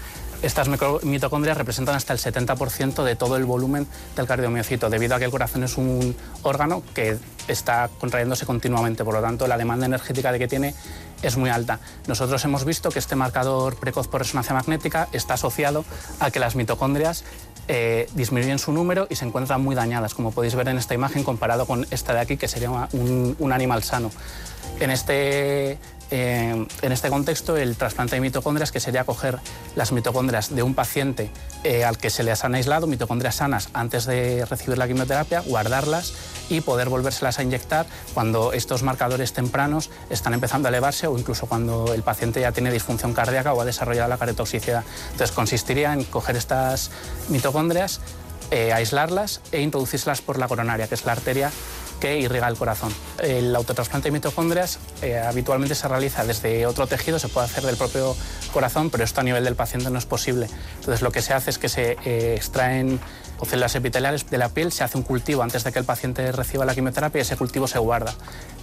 estas 0.44 0.68
mitocondrias 1.04 1.58
representan 1.58 1.96
hasta 1.96 2.12
el 2.12 2.20
70% 2.20 3.04
de 3.04 3.16
todo 3.16 3.38
el 3.38 3.46
volumen 3.46 3.88
del 4.18 4.28
cardiomiocito, 4.28 4.90
debido 4.90 5.16
a 5.16 5.20
que 5.20 5.26
el 5.26 5.32
corazón 5.32 5.64
es 5.64 5.78
un 5.78 6.16
órgano 6.42 6.84
que 6.94 7.18
está 7.48 7.90
contrayéndose 8.00 8.46
continuamente, 8.46 9.06
por 9.06 9.14
lo 9.14 9.22
tanto 9.22 9.48
la 9.48 9.58
demanda 9.58 9.86
energética 9.86 10.34
de 10.34 10.40
que 10.40 10.50
tiene 10.50 10.76
es 11.22 11.38
muy 11.38 11.50
alta. 11.50 11.80
Nosotros 12.08 12.44
hemos 12.44 12.66
visto 12.66 12.90
que 12.90 13.00
este 13.00 13.16
marcador 13.16 13.78
precoz 13.78 14.10
por 14.10 14.22
resonancia 14.22 14.54
magnética 14.54 15.08
está 15.14 15.36
asociado 15.36 15.86
a 16.20 16.30
que 16.30 16.40
las 16.40 16.56
mitocondrias 16.56 17.24
eh, 17.68 18.10
disminuyen 18.14 18.60
su 18.60 18.72
número 18.72 19.08
y 19.10 19.16
se 19.16 19.26
encuentran 19.26 19.62
muy 19.62 19.76
dañadas, 19.76 20.14
como 20.14 20.32
podéis 20.32 20.56
ver 20.56 20.68
en 20.68 20.78
esta 20.78 20.94
imagen 20.94 21.24
comparado 21.24 21.66
con 21.66 21.86
esta 21.92 22.14
de 22.14 22.20
aquí, 22.20 22.38
que 22.38 22.48
sería 22.48 22.70
un, 22.94 23.36
un 23.40 23.54
animal 23.54 23.84
sano. 23.84 24.12
En 24.80 24.92
este 24.92 25.78
eh, 26.16 26.68
en 26.84 26.92
este 26.92 27.10
contexto, 27.10 27.58
el 27.58 27.76
trasplante 27.76 28.16
de 28.16 28.22
mitocondrias, 28.22 28.72
que 28.72 28.80
sería 28.80 29.04
coger 29.04 29.40
las 29.76 29.92
mitocondrias 29.92 30.54
de 30.54 30.62
un 30.62 30.76
paciente 30.76 31.32
eh, 31.64 31.86
al 31.86 31.98
que 31.98 32.12
se 32.12 32.22
les 32.22 32.44
han 32.44 32.54
aislado, 32.54 32.86
mitocondrias 32.86 33.38
sanas, 33.38 33.70
antes 33.74 34.06
de 34.06 34.46
recibir 34.46 34.78
la 34.78 34.88
quimioterapia, 34.88 35.40
guardarlas 35.40 36.14
y 36.50 36.62
poder 36.62 36.90
volvérselas 36.90 37.40
a 37.40 37.44
inyectar 37.44 37.88
cuando 38.14 38.54
estos 38.54 38.84
marcadores 38.84 39.34
tempranos 39.34 39.90
están 40.12 40.36
empezando 40.36 40.68
a 40.68 40.70
elevarse 40.70 41.08
o 41.08 41.18
incluso 41.18 41.48
cuando 41.48 41.92
el 41.96 42.04
paciente 42.04 42.42
ya 42.42 42.52
tiene 42.52 42.72
disfunción 42.72 43.14
cardíaca 43.14 43.52
o 43.52 43.62
ha 43.62 43.66
desarrollado 43.66 44.08
la 44.08 44.20
cardiotoxicidad. 44.20 44.84
Entonces, 45.14 45.32
consistiría 45.36 45.94
en 45.94 46.04
coger 46.04 46.36
estas 46.36 46.92
mitocondrias, 47.30 48.02
eh, 48.52 48.72
aislarlas 48.72 49.42
e 49.52 49.62
introducírselas 49.62 50.22
por 50.22 50.38
la 50.38 50.48
coronaria, 50.48 50.88
que 50.88 50.94
es 50.94 51.06
la 51.06 51.14
arteria 51.14 51.50
que 52.04 52.20
irriga 52.20 52.50
el 52.50 52.58
corazón. 52.58 52.94
El 53.20 53.56
autotrasplante 53.56 54.10
de 54.10 54.12
mitocondrias 54.12 54.78
eh, 55.02 55.18
habitualmente 55.20 55.74
se 55.74 55.88
realiza 55.88 56.26
desde 56.26 56.66
otro 56.66 56.86
tejido, 56.86 57.18
se 57.18 57.30
puede 57.30 57.46
hacer 57.46 57.64
del 57.64 57.78
propio 57.78 58.14
corazón, 58.52 58.90
pero 58.90 59.06
esto 59.06 59.22
a 59.22 59.24
nivel 59.24 59.46
del 59.46 59.56
paciente 59.56 59.90
no 59.90 59.98
es 60.00 60.06
posible. 60.06 60.50
Entonces 60.80 61.02
lo 61.02 61.14
que 61.14 61.22
se 61.22 61.34
hace 61.34 61.52
es 61.52 61.58
que 61.58 61.70
se 61.70 61.96
eh, 62.04 62.36
extraen 62.36 63.00
células 63.46 63.76
epiteliales 63.76 64.30
de 64.30 64.38
la 64.38 64.50
piel, 64.50 64.74
se 64.74 64.84
hace 64.84 64.98
un 64.98 65.06
cultivo 65.06 65.44
antes 65.44 65.64
de 65.64 65.72
que 65.72 65.80
el 65.80 65.86
paciente 65.86 66.30
reciba 66.34 66.66
la 66.66 66.76
quimioterapia 66.76 67.20
y 67.20 67.22
ese 67.22 67.38
cultivo 67.38 67.68
se 67.68 67.80
guarda. 67.80 68.14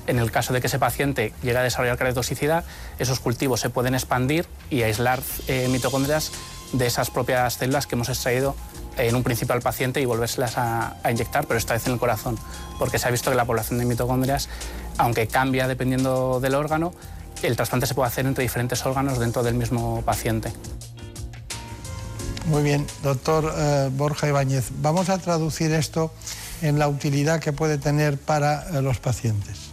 En 0.07 0.19
el 0.19 0.31
caso 0.31 0.53
de 0.53 0.61
que 0.61 0.67
ese 0.67 0.79
paciente 0.79 1.33
llegue 1.43 1.57
a 1.57 1.63
desarrollar 1.63 1.97
cardiotoxicidad, 1.97 2.65
esos 2.99 3.21
cultivos 3.21 3.61
se 3.61 3.71
pueden 3.71 3.95
expandir 3.95 4.45
y 4.69 4.83
aislar 4.83 5.21
eh, 5.49 5.67
mitocondrias 5.69 6.31
de 6.73 6.87
esas 6.87 7.11
propias 7.11 7.55
células 7.55 7.87
que 7.87 7.95
hemos 7.95 8.11
extraído 8.11 8.55
en 8.97 9.15
un 9.15 9.23
principio 9.23 9.55
al 9.55 9.63
paciente 9.63 10.01
y 10.01 10.05
volvérselas 10.05 10.57
a, 10.57 10.97
inyectar, 11.11 11.47
pero 11.47 11.59
esta 11.59 11.75
vez 11.75 11.87
en 11.87 11.95
el 11.95 11.99
corazón, 11.99 12.39
porque 12.79 12.99
se 12.99 13.09
ha 13.09 13.11
visto 13.11 13.31
que 13.31 13.37
la 13.37 13.45
población 13.45 13.79
de 13.79 13.85
mitocondrias, 13.85 14.49
aunque 14.99 15.27
cambia 15.27 15.69
dependiendo 15.69 16.41
del 16.41 16.55
órgano, 16.55 16.93
el 17.43 17.57
trasplante 17.57 17.87
se 17.87 17.95
puede 17.95 18.09
hacer 18.09 18.27
entre 18.27 18.43
diferentes 18.43 18.85
órganos 18.85 19.19
dentro 19.19 19.43
del 19.43 19.55
mismo 19.55 20.03
paciente. 20.03 20.53
Muy 22.47 22.63
bien, 22.63 22.87
doctor 23.03 23.53
eh, 23.57 23.91
Borja 23.93 24.29
Ibáñez, 24.29 24.71
vamos 24.81 25.09
a 25.09 25.19
traducir 25.19 25.73
esto 25.73 26.13
en 26.63 26.79
la 26.79 26.89
utilidad 26.89 27.41
que 27.41 27.53
puede 27.53 27.79
tener 27.79 28.19
para 28.19 28.67
eh, 28.71 28.83
los 28.83 28.99
pacientes. 28.99 29.71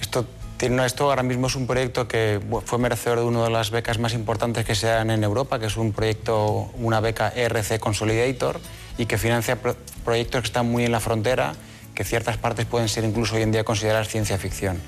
Esto 0.00 0.26
esto 0.58 1.10
ahora 1.10 1.22
mismo 1.22 1.48
es 1.48 1.54
un 1.54 1.66
proyecto 1.66 2.08
que 2.08 2.40
fue 2.64 2.78
merecedor 2.78 3.18
de 3.18 3.24
una 3.24 3.44
de 3.44 3.50
las 3.50 3.70
becas 3.70 3.98
más 3.98 4.14
importantes 4.14 4.64
que 4.64 4.74
se 4.74 4.86
dan 4.86 5.10
en 5.10 5.22
Europa, 5.22 5.58
que 5.58 5.66
es 5.66 5.76
un 5.76 5.92
proyecto, 5.92 6.70
una 6.78 7.00
beca 7.00 7.32
ERC 7.34 7.78
Consolidator, 7.78 8.60
y 8.96 9.06
que 9.06 9.18
financia 9.18 9.58
proyectos 10.04 10.40
que 10.40 10.46
están 10.46 10.70
muy 10.70 10.84
en 10.84 10.92
la 10.92 11.00
frontera, 11.00 11.54
que 11.94 12.04
ciertas 12.04 12.38
partes 12.38 12.64
pueden 12.64 12.88
ser 12.88 13.04
incluso 13.04 13.36
hoy 13.36 13.42
en 13.42 13.52
día 13.52 13.64
consideradas 13.64 14.08
ciencia 14.08 14.38
ficción. 14.38 14.80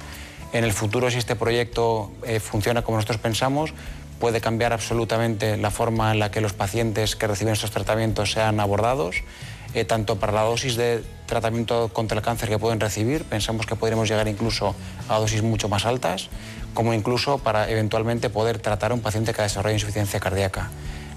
En 0.52 0.64
el 0.64 0.72
futuro, 0.72 1.10
si 1.10 1.18
este 1.18 1.36
proyecto 1.36 2.10
eh, 2.24 2.40
funciona 2.40 2.82
como 2.82 2.96
nosotros 2.96 3.18
pensamos, 3.18 3.74
puede 4.18 4.40
cambiar 4.40 4.72
absolutamente 4.72 5.58
la 5.58 5.70
forma 5.70 6.10
en 6.12 6.18
la 6.18 6.30
que 6.30 6.40
los 6.40 6.54
pacientes 6.54 7.14
que 7.14 7.26
reciben 7.26 7.52
estos 7.52 7.70
tratamientos 7.70 8.32
sean 8.32 8.58
abordados 8.58 9.16
eh, 9.74 9.84
tanto 9.84 10.16
para 10.16 10.32
la 10.32 10.42
dosis 10.42 10.76
de 10.76 11.04
tratamiento 11.26 11.90
contra 11.92 12.16
el 12.16 12.24
cáncer 12.24 12.48
que 12.48 12.58
pueden 12.58 12.80
recibir, 12.80 13.24
pensamos 13.24 13.66
que 13.66 13.76
podríamos 13.76 14.08
llegar 14.08 14.28
incluso 14.28 14.74
a 15.08 15.18
dosis 15.18 15.42
mucho 15.42 15.68
más 15.68 15.84
altas, 15.84 16.28
como 16.74 16.94
incluso 16.94 17.38
para 17.38 17.70
eventualmente 17.70 18.30
poder 18.30 18.58
tratar 18.58 18.92
a 18.92 18.94
un 18.94 19.00
paciente 19.00 19.32
que 19.34 19.42
desarrolla 19.42 19.74
insuficiencia 19.74 20.20
cardíaca. 20.20 20.70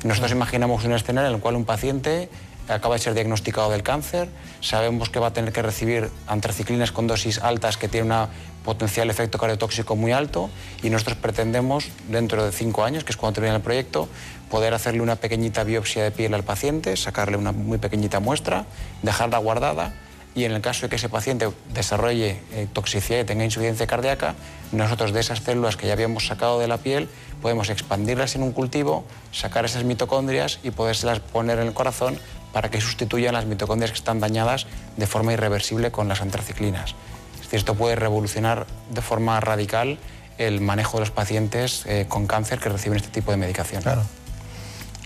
Nosotros 0.04 0.32
imaginamos 0.32 0.84
un 0.84 0.94
escenario 0.94 1.30
en 1.30 1.36
el 1.36 1.42
cual 1.42 1.56
un 1.56 1.66
paciente 1.66 2.30
acaba 2.68 2.96
de 2.96 3.02
ser 3.02 3.14
diagnosticado 3.14 3.70
del 3.70 3.84
cáncer, 3.84 4.30
sabemos 4.62 5.10
que 5.10 5.20
va 5.20 5.28
a 5.28 5.34
tener 5.34 5.52
que 5.52 5.62
recibir 5.62 6.10
antraciclinas 6.28 6.92
con 6.92 7.08
dosis 7.08 7.40
altas 7.40 7.78
que 7.78 7.88
tienen 7.88 8.12
un 8.12 8.28
potencial 8.64 9.10
efecto 9.10 9.38
cardiotóxico 9.38 9.96
muy 9.96 10.12
alto 10.12 10.50
y 10.84 10.90
nosotros 10.90 11.18
pretendemos, 11.18 11.90
dentro 12.08 12.46
de 12.46 12.52
cinco 12.52 12.84
años, 12.84 13.04
que 13.04 13.12
es 13.12 13.18
cuando 13.18 13.36
termina 13.36 13.56
el 13.56 13.62
proyecto, 13.62 14.08
poder 14.50 14.74
hacerle 14.74 15.02
una 15.02 15.16
pequeñita 15.16 15.64
biopsia 15.64 16.04
de 16.04 16.12
piel 16.12 16.34
al 16.34 16.44
paciente, 16.44 16.96
sacarle 16.98 17.38
una 17.38 17.52
muy 17.52 17.78
pequeñita 17.78 18.20
muestra, 18.20 18.66
dejarla 19.02 19.38
guardada 19.38 19.94
y 20.34 20.46
en 20.46 20.54
el 20.54 20.62
caso 20.62 20.84
de 20.84 20.90
que 20.90 20.96
ese 20.96 21.10
paciente 21.10 21.50
desarrolle 21.74 22.40
eh, 22.54 22.68
toxicidad 22.72 23.20
y 23.20 23.24
tenga 23.26 23.44
insuficiencia 23.44 23.86
cardíaca, 23.86 24.36
nosotros 24.72 25.12
de 25.12 25.20
esas 25.20 25.42
células 25.42 25.76
que 25.76 25.88
ya 25.88 25.94
habíamos 25.94 26.28
sacado 26.28 26.60
de 26.60 26.68
la 26.68 26.78
piel 26.78 27.10
podemos 27.42 27.70
expandirlas 27.70 28.36
en 28.36 28.44
un 28.44 28.52
cultivo, 28.52 29.04
sacar 29.32 29.66
esas 29.66 29.84
mitocondrias 29.84 30.60
y 30.64 30.72
podérselas 30.72 31.20
poner 31.20 31.60
en 31.60 31.68
el 31.68 31.74
corazón 31.74 32.18
para 32.54 32.70
que 32.70 32.82
sustituyan 32.82 33.34
las 33.34 33.46
mitocondrias 33.46 33.92
que 33.92 33.98
están 33.98 34.20
dañadas 34.20 34.68
de 34.98 35.08
forma 35.08 35.34
irreversible 35.34 35.92
con 35.92 36.08
las 36.08 36.22
antraciclinas. 36.22 36.96
Es 37.36 37.42
decir, 37.42 37.60
esto 37.60 37.76
puede 37.76 37.96
revolucionar 37.96 38.68
de 38.92 39.02
forma 39.02 39.40
radical 39.40 40.00
el 40.38 40.62
manejo 40.62 40.98
de 40.98 41.02
los 41.02 41.12
pacientes 41.12 41.84
eh, 41.86 42.06
con 42.08 42.28
cáncer 42.28 42.60
que 42.60 42.70
reciben 42.70 42.98
este 42.98 43.10
tipo 43.10 43.32
de 43.32 43.38
medicación. 43.38 43.82
Claro. 43.82 44.04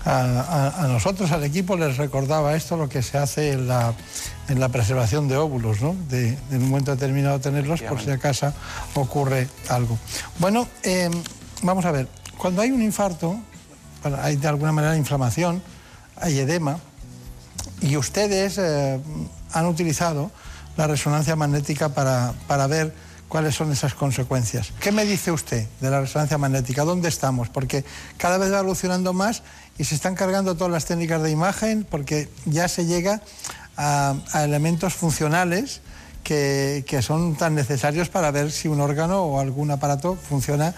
A, 0.08 0.86
nosotros, 0.88 1.32
al 1.32 1.44
equipo, 1.44 1.76
les 1.76 1.98
recordaba 1.98 2.56
esto, 2.56 2.78
lo 2.78 2.88
que 2.88 3.02
se 3.02 3.18
hace 3.18 3.54
en 3.54 3.68
la, 3.68 3.92
en 4.50 4.60
la 4.60 4.70
preservación 4.70 5.28
de 5.28 5.36
óvulos, 5.36 5.82
¿no? 5.82 5.96
De, 6.10 6.38
en 6.52 6.62
un 6.62 6.70
momento 6.70 6.92
determinado 6.92 7.40
tenerlos 7.40 7.82
por 7.82 8.00
si 8.00 8.12
acaso 8.12 8.54
ocurre 8.94 9.48
algo. 9.68 9.98
Bueno, 10.38 10.68
em, 10.84 11.12
vamos 11.64 11.86
a 11.86 11.92
ver, 11.92 12.08
cuando 12.38 12.62
hay 12.62 12.70
un 12.70 12.84
infarto, 12.84 13.36
hay 14.22 14.36
de 14.36 14.48
alguna 14.48 14.72
manera 14.72 14.96
inflamación, 14.96 15.64
hay 16.18 16.38
edema, 16.38 16.78
y 17.82 17.98
ustedes 17.98 18.58
eh, 18.58 19.00
han 19.52 19.66
utilizado 19.66 20.32
la 20.78 20.88
resonancia 20.88 21.36
magnética 21.36 21.90
para, 21.90 22.34
para 22.48 22.68
ver 22.68 22.94
cuáles 23.28 23.56
son 23.56 23.72
esas 23.72 23.94
consecuencias. 23.94 24.72
¿Qué 24.80 24.92
me 24.92 25.06
dice 25.06 25.32
usted 25.32 25.68
de 25.82 25.90
la 25.90 26.02
resonancia 26.02 26.38
magnética? 26.38 26.84
¿Dónde 26.84 27.10
estamos? 27.10 27.50
Porque 27.50 27.86
cada 28.18 28.38
vez 28.38 28.52
va 28.52 28.60
evolucionando 28.60 29.14
más 29.14 29.44
y 29.78 29.84
se 29.84 29.96
están 29.96 30.16
cargando 30.16 30.56
todas 30.56 30.72
las 30.72 30.86
técnicas 30.86 31.22
de 31.22 31.32
imagen 31.32 31.86
porque 31.90 32.30
ya 32.46 32.68
se 32.68 32.86
llega 32.86 33.22
a, 33.78 34.16
a 34.32 34.44
elementos 34.44 34.94
funcionales 34.94 35.82
que, 36.24 36.84
que 36.88 37.02
son 37.02 37.36
tan 37.36 37.56
necesarios 37.56 38.10
para 38.10 38.32
ver 38.32 38.52
si 38.52 38.68
un 38.68 38.82
órgano 38.82 39.24
o 39.24 39.40
algún 39.40 39.72
aparato 39.72 40.16
funciona 40.16 40.74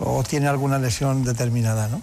o 0.00 0.22
tiene 0.24 0.48
alguna 0.48 0.78
lesión 0.78 1.24
determinada. 1.24 1.88
¿no? 1.88 2.00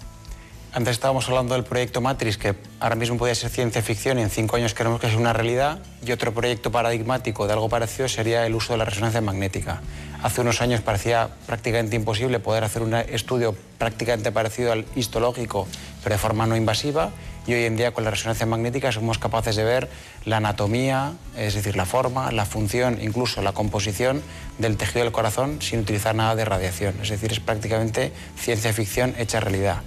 Antes 0.76 0.92
estábamos 0.92 1.26
hablando 1.30 1.54
del 1.54 1.64
proyecto 1.64 2.02
Matrix, 2.02 2.36
que 2.36 2.54
ahora 2.80 2.96
mismo 2.96 3.16
podría 3.16 3.34
ser 3.34 3.48
ciencia 3.48 3.80
ficción 3.80 4.18
y 4.18 4.22
en 4.22 4.28
cinco 4.28 4.56
años 4.56 4.74
queremos 4.74 5.00
que 5.00 5.08
sea 5.08 5.16
una 5.16 5.32
realidad. 5.32 5.78
Y 6.04 6.12
otro 6.12 6.34
proyecto 6.34 6.70
paradigmático 6.70 7.46
de 7.46 7.54
algo 7.54 7.70
parecido 7.70 8.10
sería 8.10 8.44
el 8.44 8.54
uso 8.54 8.74
de 8.74 8.80
la 8.80 8.84
resonancia 8.84 9.22
magnética. 9.22 9.80
Hace 10.22 10.42
unos 10.42 10.60
años 10.60 10.82
parecía 10.82 11.30
prácticamente 11.46 11.96
imposible 11.96 12.40
poder 12.40 12.62
hacer 12.62 12.82
un 12.82 12.92
estudio 12.92 13.56
prácticamente 13.78 14.32
parecido 14.32 14.70
al 14.70 14.84
histológico, 14.94 15.66
pero 16.02 16.14
de 16.14 16.18
forma 16.18 16.44
no 16.44 16.56
invasiva. 16.56 17.10
Y 17.46 17.54
hoy 17.54 17.64
en 17.64 17.78
día 17.78 17.94
con 17.94 18.04
la 18.04 18.10
resonancia 18.10 18.44
magnética 18.44 18.92
somos 18.92 19.18
capaces 19.18 19.56
de 19.56 19.64
ver 19.64 19.88
la 20.26 20.36
anatomía, 20.36 21.14
es 21.38 21.54
decir, 21.54 21.74
la 21.74 21.86
forma, 21.86 22.30
la 22.32 22.44
función, 22.44 22.98
incluso 23.00 23.40
la 23.40 23.52
composición 23.52 24.20
del 24.58 24.76
tejido 24.76 25.04
del 25.04 25.12
corazón 25.12 25.62
sin 25.62 25.80
utilizar 25.80 26.14
nada 26.14 26.34
de 26.34 26.44
radiación. 26.44 26.96
Es 27.00 27.08
decir, 27.08 27.32
es 27.32 27.40
prácticamente 27.40 28.12
ciencia 28.36 28.74
ficción 28.74 29.14
hecha 29.16 29.40
realidad. 29.40 29.78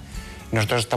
Nosotros 0.52 0.88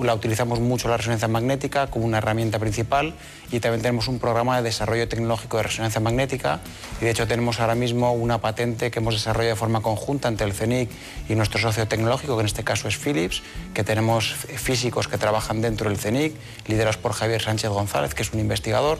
la 0.00 0.14
utilizamos 0.14 0.60
mucho 0.60 0.88
la 0.88 0.96
resonancia 0.96 1.28
magnética 1.28 1.88
como 1.88 2.06
una 2.06 2.18
herramienta 2.18 2.58
principal 2.58 3.14
y 3.52 3.60
también 3.60 3.82
tenemos 3.82 4.08
un 4.08 4.18
programa 4.18 4.56
de 4.56 4.62
desarrollo 4.62 5.06
tecnológico 5.08 5.58
de 5.58 5.64
resonancia 5.64 6.00
magnética. 6.00 6.60
Y 7.00 7.04
de 7.04 7.10
hecho 7.10 7.26
tenemos 7.26 7.60
ahora 7.60 7.74
mismo 7.74 8.12
una 8.12 8.38
patente 8.40 8.90
que 8.90 9.00
hemos 9.00 9.14
desarrollado 9.14 9.54
de 9.54 9.58
forma 9.58 9.82
conjunta 9.82 10.28
entre 10.28 10.46
el 10.46 10.54
CENIC 10.54 10.90
y 11.28 11.34
nuestro 11.34 11.60
socio 11.60 11.86
tecnológico, 11.86 12.34
que 12.36 12.40
en 12.40 12.46
este 12.46 12.64
caso 12.64 12.88
es 12.88 12.96
Philips, 12.96 13.42
que 13.74 13.84
tenemos 13.84 14.32
físicos 14.32 15.06
que 15.06 15.18
trabajan 15.18 15.60
dentro 15.60 15.90
del 15.90 15.98
CENIC, 15.98 16.34
liderados 16.66 16.96
por 16.96 17.12
Javier 17.12 17.42
Sánchez 17.42 17.70
González, 17.70 18.14
que 18.14 18.22
es 18.22 18.32
un 18.32 18.40
investigador, 18.40 18.98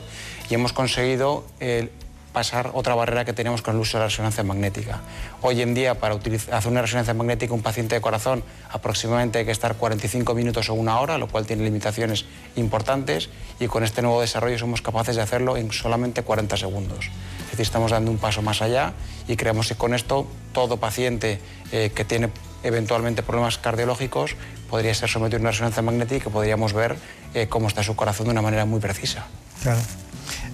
y 0.49 0.53
hemos 0.53 0.71
conseguido 0.71 1.45
el 1.59 1.89
pasar 2.35 2.71
otra 2.73 2.93
barrera 2.95 3.23
que 3.23 3.31
tenemos 3.31 3.61
con 3.61 3.75
el 3.75 3.81
uso 3.81 3.97
de 3.97 4.01
la 4.01 4.07
resonancia 4.09 4.43
magnética. 4.43 4.99
Hoy 5.41 5.61
en 5.61 5.73
día, 5.73 5.95
para 5.95 6.15
hacer 6.15 6.69
una 6.69 6.81
resonancia 6.81 7.13
magnética 7.13 7.53
un 7.53 7.61
paciente 7.61 7.95
de 7.95 8.01
corazón, 8.01 8.43
aproximadamente 8.69 9.39
hay 9.39 9.45
que 9.45 9.51
estar 9.51 9.75
45 9.75 10.35
minutos 10.35 10.69
o 10.69 10.73
una 10.73 10.99
hora, 10.99 11.17
lo 11.17 11.29
cual 11.29 11.45
tiene 11.45 11.63
limitaciones 11.63 12.25
importantes, 12.57 13.29
y 13.57 13.67
con 13.67 13.85
este 13.85 14.01
nuevo 14.01 14.19
desarrollo 14.19 14.59
somos 14.59 14.81
capaces 14.81 15.15
de 15.15 15.21
hacerlo 15.21 15.55
en 15.55 15.71
solamente 15.71 16.23
40 16.23 16.57
segundos. 16.57 17.05
Es 17.45 17.51
decir, 17.51 17.61
estamos 17.61 17.91
dando 17.91 18.11
un 18.11 18.17
paso 18.17 18.41
más 18.41 18.61
allá 18.61 18.91
y 19.29 19.37
creemos 19.37 19.69
que 19.69 19.75
con 19.75 19.93
esto 19.93 20.27
todo 20.51 20.75
paciente 20.75 21.39
eh, 21.71 21.91
que 21.95 22.03
tiene 22.03 22.31
eventualmente 22.63 23.23
problemas 23.23 23.57
cardiológicos 23.57 24.35
podría 24.69 24.93
ser 24.93 25.07
sometido 25.07 25.37
a 25.37 25.41
una 25.41 25.51
resonancia 25.51 25.81
magnética 25.81 26.27
y 26.27 26.33
podríamos 26.33 26.73
ver 26.73 26.97
eh, 27.33 27.47
cómo 27.47 27.69
está 27.69 27.81
su 27.81 27.95
corazón 27.95 28.25
de 28.25 28.31
una 28.31 28.41
manera 28.41 28.65
muy 28.65 28.81
precisa. 28.81 29.25
Claro. 29.63 29.79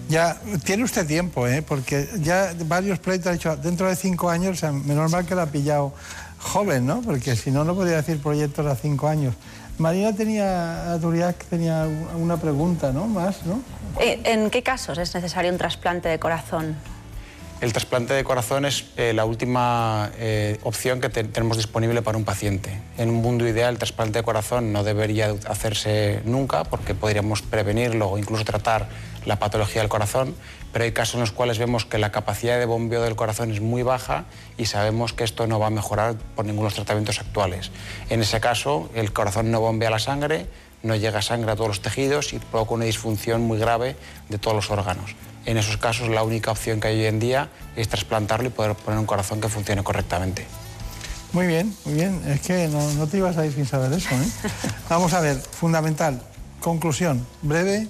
Ya 0.10 0.38
tiene 0.66 0.84
usted 0.84 1.08
tiempo, 1.08 1.48
¿eh? 1.48 1.62
porque 1.62 2.10
ya 2.20 2.54
varios 2.66 3.00
proyectos 3.00 3.30
ha 3.30 3.34
dicho 3.34 3.56
dentro 3.58 3.88
de 3.88 3.96
cinco 3.96 4.30
años, 4.30 4.58
o 4.58 4.60
sea, 4.60 4.72
menos 4.72 5.12
mal 5.12 5.26
que 5.26 5.36
lo 5.36 5.42
ha 5.42 5.46
pillado 5.46 5.94
joven, 6.40 6.86
¿no? 6.86 7.02
Porque 7.02 7.36
si 7.36 7.52
no, 7.52 7.64
no 7.64 7.76
podría 7.76 7.98
decir 7.98 8.20
proyectos 8.20 8.66
a 8.66 8.76
cinco 8.76 9.08
años. 9.08 9.36
Marina 9.78 10.14
tenía, 10.14 10.98
Duriac 11.00 11.46
tenía 11.46 11.88
una 12.18 12.38
pregunta, 12.38 12.92
¿no? 12.92 13.08
Más, 13.08 13.46
¿no? 13.46 13.62
Eh, 14.00 14.22
¿En 14.26 14.50
qué 14.50 14.64
casos 14.64 14.98
es 14.98 15.14
necesario 15.16 15.52
un 15.52 15.58
trasplante 15.58 16.10
de 16.10 16.20
corazón? 16.20 16.76
El 17.62 17.74
trasplante 17.74 18.16
de 18.16 18.24
corazón 18.24 18.66
es 18.66 18.86
eh, 18.98 19.14
la 19.14 19.24
última 19.24 20.12
eh, 20.18 20.60
opción 20.64 21.00
que 21.00 21.10
tenemos 21.10 21.58
disponible 21.58 22.02
para 22.02 22.18
un 22.18 22.26
paciente. 22.26 22.72
En 22.98 23.10
un 23.10 23.18
mundo 23.18 23.48
ideal, 23.48 23.74
el 23.74 23.78
trasplante 23.78 24.18
de 24.18 24.24
corazón 24.24 24.74
no 24.74 24.84
debería 24.84 25.36
hacerse 25.48 26.22
nunca 26.26 26.64
porque 26.64 26.96
podríamos 26.96 27.44
prevenirlo 27.44 28.10
o 28.10 28.18
incluso 28.18 28.44
tratar 28.46 28.90
la 29.26 29.40
patología 29.40 29.82
del 29.82 29.90
corazón, 29.90 30.36
pero 30.74 30.86
hay 30.86 30.92
casos 30.92 31.16
en 31.16 31.22
los 31.22 31.32
cuales 31.32 31.60
vemos 31.60 31.86
que 31.86 31.98
la 31.98 32.12
capacidad 32.12 32.58
de 32.58 32.66
bombeo 32.66 33.02
del 33.02 33.16
corazón 33.16 33.52
es 33.52 33.62
muy 33.62 33.84
baja 33.84 34.26
y 34.58 34.66
sabemos 34.66 35.14
que 35.14 35.24
esto 35.24 35.48
no 35.48 35.60
va 35.60 35.68
a 35.68 35.70
mejorar 35.70 36.16
por 36.36 36.46
ninguno 36.46 36.64
de 36.64 36.70
los 36.70 36.76
tratamientos 36.76 37.20
actuales. 37.20 37.72
En 38.10 38.22
ese 38.22 38.40
caso, 38.40 38.90
el 38.96 39.14
corazón 39.14 39.52
no 39.52 39.60
bombea 39.60 39.90
la 39.90 40.00
sangre, 40.00 40.48
no 40.84 40.96
llega 40.96 41.22
sangre 41.22 41.52
a 41.52 41.56
todos 41.56 41.68
los 41.68 41.82
tejidos 41.82 42.34
y 42.34 42.40
provoca 42.40 42.74
una 42.74 42.86
disfunción 42.86 43.42
muy 43.42 43.60
grave 43.60 43.96
de 44.30 44.38
todos 44.38 44.56
los 44.56 44.72
órganos. 44.72 45.16
En 45.46 45.58
esos 45.58 45.78
casos, 45.78 46.10
la 46.10 46.24
única 46.24 46.52
opción 46.52 46.80
que 46.80 46.88
hay 46.88 47.00
hoy 47.00 47.06
en 47.06 47.20
día 47.20 47.50
es 47.76 47.88
trasplantarlo 47.88 48.48
y 48.48 48.52
poder 48.52 48.76
poner 48.76 49.00
un 49.00 49.06
corazón 49.06 49.42
que 49.42 49.50
funcione 49.50 49.84
correctamente. 49.84 50.46
Muy 51.34 51.48
bien, 51.48 51.76
muy 51.86 51.96
bien. 51.96 52.22
Es 52.28 52.42
que 52.42 52.68
no, 52.68 52.92
no 52.94 53.08
te 53.08 53.18
ibas 53.18 53.38
a 53.38 53.46
ir 53.46 53.54
sin 53.54 53.66
saber 53.66 53.92
eso. 53.94 54.10
¿eh? 54.14 54.50
Vamos 54.90 55.14
a 55.14 55.22
ver, 55.22 55.38
fundamental, 55.38 56.22
conclusión, 56.60 57.26
breve, 57.42 57.88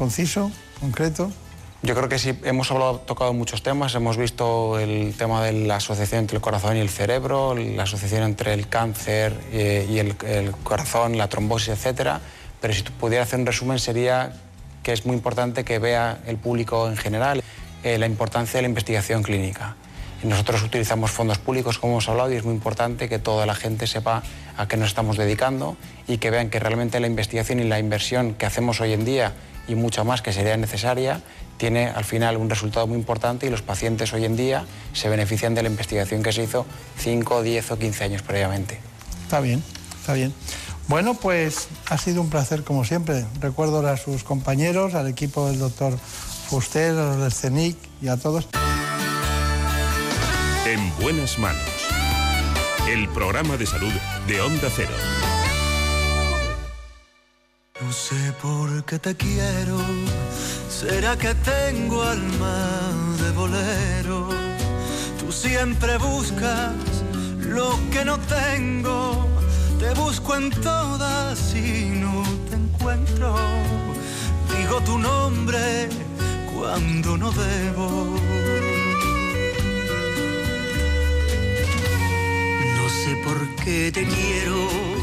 conciso, 0.00 0.50
concreto. 0.80 1.30
Yo 1.82 1.94
creo 1.94 2.08
que 2.08 2.18
sí, 2.18 2.32
hemos 2.44 2.68
tocado 3.04 3.34
muchos 3.34 3.62
temas, 3.62 3.94
hemos 3.94 4.16
visto 4.16 4.78
el 4.78 5.12
tema 5.12 5.44
de 5.44 5.52
la 5.52 5.76
asociación 5.76 6.20
entre 6.20 6.36
el 6.36 6.40
corazón 6.40 6.78
y 6.78 6.80
el 6.80 6.88
cerebro, 6.88 7.54
la 7.54 7.82
asociación 7.82 8.22
entre 8.22 8.54
el 8.54 8.66
cáncer 8.66 9.38
eh, 9.52 9.86
y 9.90 9.98
el, 9.98 10.16
corazón, 10.64 11.18
la 11.18 11.28
trombosis, 11.28 11.68
etcétera. 11.68 12.22
Pero 12.62 12.72
si 12.72 12.82
pudiera 12.82 13.24
hacer 13.24 13.40
un 13.40 13.44
resumen 13.44 13.78
sería 13.78 14.32
que 14.82 14.94
es 14.94 15.04
muy 15.04 15.16
importante 15.16 15.64
que 15.64 15.78
vea 15.78 16.22
el 16.26 16.38
público 16.38 16.88
en 16.88 16.96
general 16.96 17.42
eh, 17.84 17.98
la 17.98 18.06
importancia 18.06 18.56
de 18.56 18.62
la 18.62 18.68
investigación 18.68 19.22
clínica. 19.22 19.76
Nosotros 20.22 20.62
utilizamos 20.62 21.10
fondos 21.10 21.36
públicos, 21.36 21.78
como 21.78 21.94
hemos 21.94 22.08
hablado, 22.08 22.32
y 22.32 22.36
es 22.36 22.44
muy 22.44 22.54
importante 22.54 23.06
que 23.10 23.18
toda 23.18 23.44
la 23.44 23.54
gente 23.54 23.86
sepa 23.86 24.22
a 24.56 24.66
qué 24.66 24.78
nos 24.78 24.88
estamos 24.88 25.18
dedicando 25.18 25.76
y 26.08 26.16
que 26.16 26.30
vean 26.30 26.48
que 26.48 26.58
realmente 26.58 27.00
la 27.00 27.06
investigación 27.06 27.60
y 27.60 27.64
la 27.64 27.78
inversión 27.78 28.32
que 28.34 28.46
hacemos 28.46 28.80
hoy 28.80 28.94
en 28.94 29.04
día 29.04 29.34
y 29.70 29.74
mucha 29.76 30.04
más 30.04 30.22
que 30.22 30.32
sería 30.32 30.56
necesaria, 30.56 31.20
tiene 31.56 31.88
al 31.88 32.04
final 32.04 32.36
un 32.36 32.50
resultado 32.50 32.86
muy 32.86 32.98
importante 32.98 33.46
y 33.46 33.50
los 33.50 33.62
pacientes 33.62 34.12
hoy 34.12 34.24
en 34.24 34.36
día 34.36 34.64
se 34.92 35.08
benefician 35.08 35.54
de 35.54 35.62
la 35.62 35.68
investigación 35.68 36.22
que 36.22 36.32
se 36.32 36.42
hizo 36.42 36.66
5, 36.98 37.42
10 37.42 37.70
o 37.70 37.78
15 37.78 38.04
años 38.04 38.22
previamente. 38.22 38.80
Está 39.22 39.40
bien, 39.40 39.62
está 40.00 40.14
bien. 40.14 40.34
Bueno, 40.88 41.14
pues 41.14 41.68
ha 41.88 41.98
sido 41.98 42.20
un 42.20 42.30
placer 42.30 42.64
como 42.64 42.84
siempre. 42.84 43.24
Recuerdo 43.40 43.86
a 43.86 43.96
sus 43.96 44.24
compañeros, 44.24 44.94
al 44.94 45.06
equipo 45.06 45.48
del 45.48 45.60
doctor 45.60 45.96
Fuster, 46.48 46.90
a 46.90 47.14
los 47.14 47.18
del 47.18 47.32
CENIC 47.32 47.76
y 48.02 48.08
a 48.08 48.16
todos. 48.16 48.48
En 50.66 50.92
buenas 51.00 51.38
manos. 51.38 51.62
El 52.88 53.08
programa 53.10 53.56
de 53.56 53.66
salud 53.66 53.92
de 54.26 54.40
Onda 54.40 54.68
Cero. 54.74 55.29
No 57.82 57.90
sé 57.92 58.32
por 58.42 58.84
qué 58.84 58.98
te 58.98 59.14
quiero, 59.14 59.78
será 60.68 61.16
que 61.16 61.34
tengo 61.34 62.02
alma 62.02 62.92
de 63.22 63.30
bolero. 63.30 64.28
Tú 65.18 65.32
siempre 65.32 65.96
buscas 65.96 66.74
lo 67.38 67.78
que 67.90 68.04
no 68.04 68.18
tengo, 68.18 69.26
te 69.78 69.94
busco 69.94 70.36
en 70.36 70.50
todas 70.50 71.54
y 71.54 71.88
no 72.04 72.22
te 72.50 72.56
encuentro. 72.56 73.34
Digo 74.54 74.80
tu 74.82 74.98
nombre 74.98 75.88
cuando 76.54 77.16
no 77.16 77.32
debo. 77.32 78.14
No 82.76 82.88
sé 82.90 83.16
por 83.24 83.64
qué 83.64 83.90
te 83.90 84.04
quiero 84.04 84.99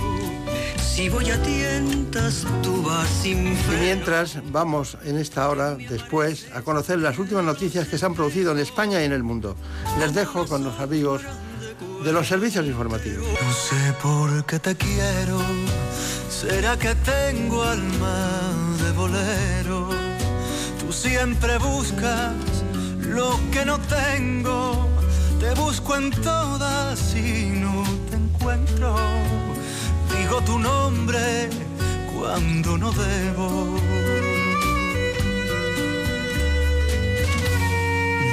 si 0.97 1.09
voy 1.09 1.29
a 1.29 1.39
tientas, 1.43 2.43
tú 2.63 2.81
vas 2.81 3.07
sin 3.07 3.55
freno. 3.55 3.83
Y 3.83 3.85
mientras 3.85 4.39
vamos 4.51 4.97
en 5.03 5.17
esta 5.17 5.47
hora, 5.47 5.75
después, 5.75 6.47
a 6.55 6.63
conocer 6.63 6.97
las 6.97 7.19
últimas 7.19 7.43
noticias 7.43 7.87
que 7.87 7.99
se 7.99 8.05
han 8.07 8.15
producido 8.15 8.51
en 8.51 8.57
España 8.57 8.99
y 8.99 9.05
en 9.05 9.11
el 9.11 9.21
mundo. 9.21 9.55
Les 9.99 10.15
dejo 10.15 10.47
con 10.47 10.63
los 10.63 10.79
amigos 10.79 11.21
de 12.03 12.11
los 12.11 12.27
servicios 12.27 12.65
informativos. 12.65 13.27
No 13.27 13.53
sé 13.53 13.93
por 14.01 14.43
qué 14.47 14.57
te 14.57 14.75
quiero, 14.75 15.39
será 16.31 16.75
que 16.79 16.95
tengo 16.95 17.61
alma 17.61 18.31
de 18.83 18.91
bolero. 18.93 19.89
Tú 20.79 20.91
siempre 20.91 21.59
buscas 21.59 22.33
lo 23.01 23.39
que 23.51 23.65
no 23.65 23.77
tengo, 23.81 24.87
te 25.39 25.53
busco 25.53 25.95
en 25.95 26.09
todas 26.09 27.15
y 27.15 27.51
no 27.53 27.83
te 28.09 28.15
encuentro 28.15 28.95
digo 30.27 30.41
tu 30.41 30.59
nombre 30.59 31.49
cuando 32.13 32.77
no 32.77 32.91
debo. 32.91 33.79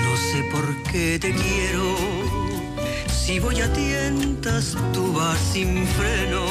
No 0.05 0.17
sé 0.17 0.43
por 0.51 0.67
qué 0.91 1.19
te 1.21 1.33
quiero, 1.33 1.95
si 3.07 3.39
voy 3.39 3.61
a 3.61 3.73
tientas 3.73 4.77
tú 4.93 5.13
vas 5.13 5.39
sin 5.53 5.87
freno, 5.87 6.45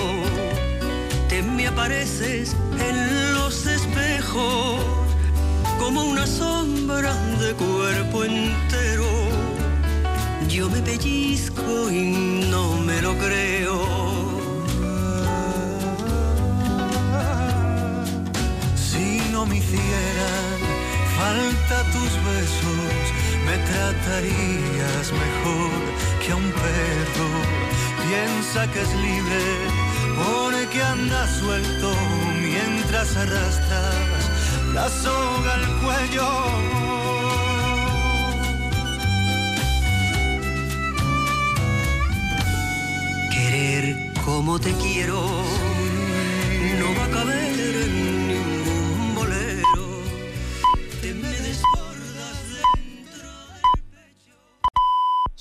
te 1.27 1.41
me 1.43 1.67
apareces 1.67 2.55
en 2.79 3.33
los 3.33 3.65
espejos 3.65 4.79
como 5.79 6.03
una 6.03 6.25
sombra 6.25 7.13
de 7.41 7.53
cuerpo 7.53 8.23
entero. 8.23 9.09
Yo 10.47 10.69
me 10.69 10.81
pellizco 10.81 11.89
y 11.91 12.45
no 12.49 12.77
me 12.77 13.01
lo 13.01 13.13
creo 13.17 14.02
me 19.45 19.57
hicieran 19.57 20.59
tratarías 23.57 25.11
mejor 25.11 25.71
que 26.21 26.31
a 26.31 26.35
un 26.35 26.51
perro. 26.51 27.29
Piensa 28.07 28.71
que 28.71 28.81
es 28.81 28.93
libre 28.95 29.41
porque 30.23 30.81
anda 30.81 31.27
suelto 31.27 31.93
mientras 32.41 33.15
arrastras 33.15 34.29
la 34.73 34.89
soga 34.89 35.53
al 35.55 35.67
cuello. 35.81 36.29
Querer 43.31 44.13
como 44.25 44.59
te 44.59 44.73
quiero 44.73 45.21
no 46.79 46.87
va 46.99 47.05
a 47.05 47.09
caber 47.09 47.59
en 47.59 48.27
ningún 48.27 48.62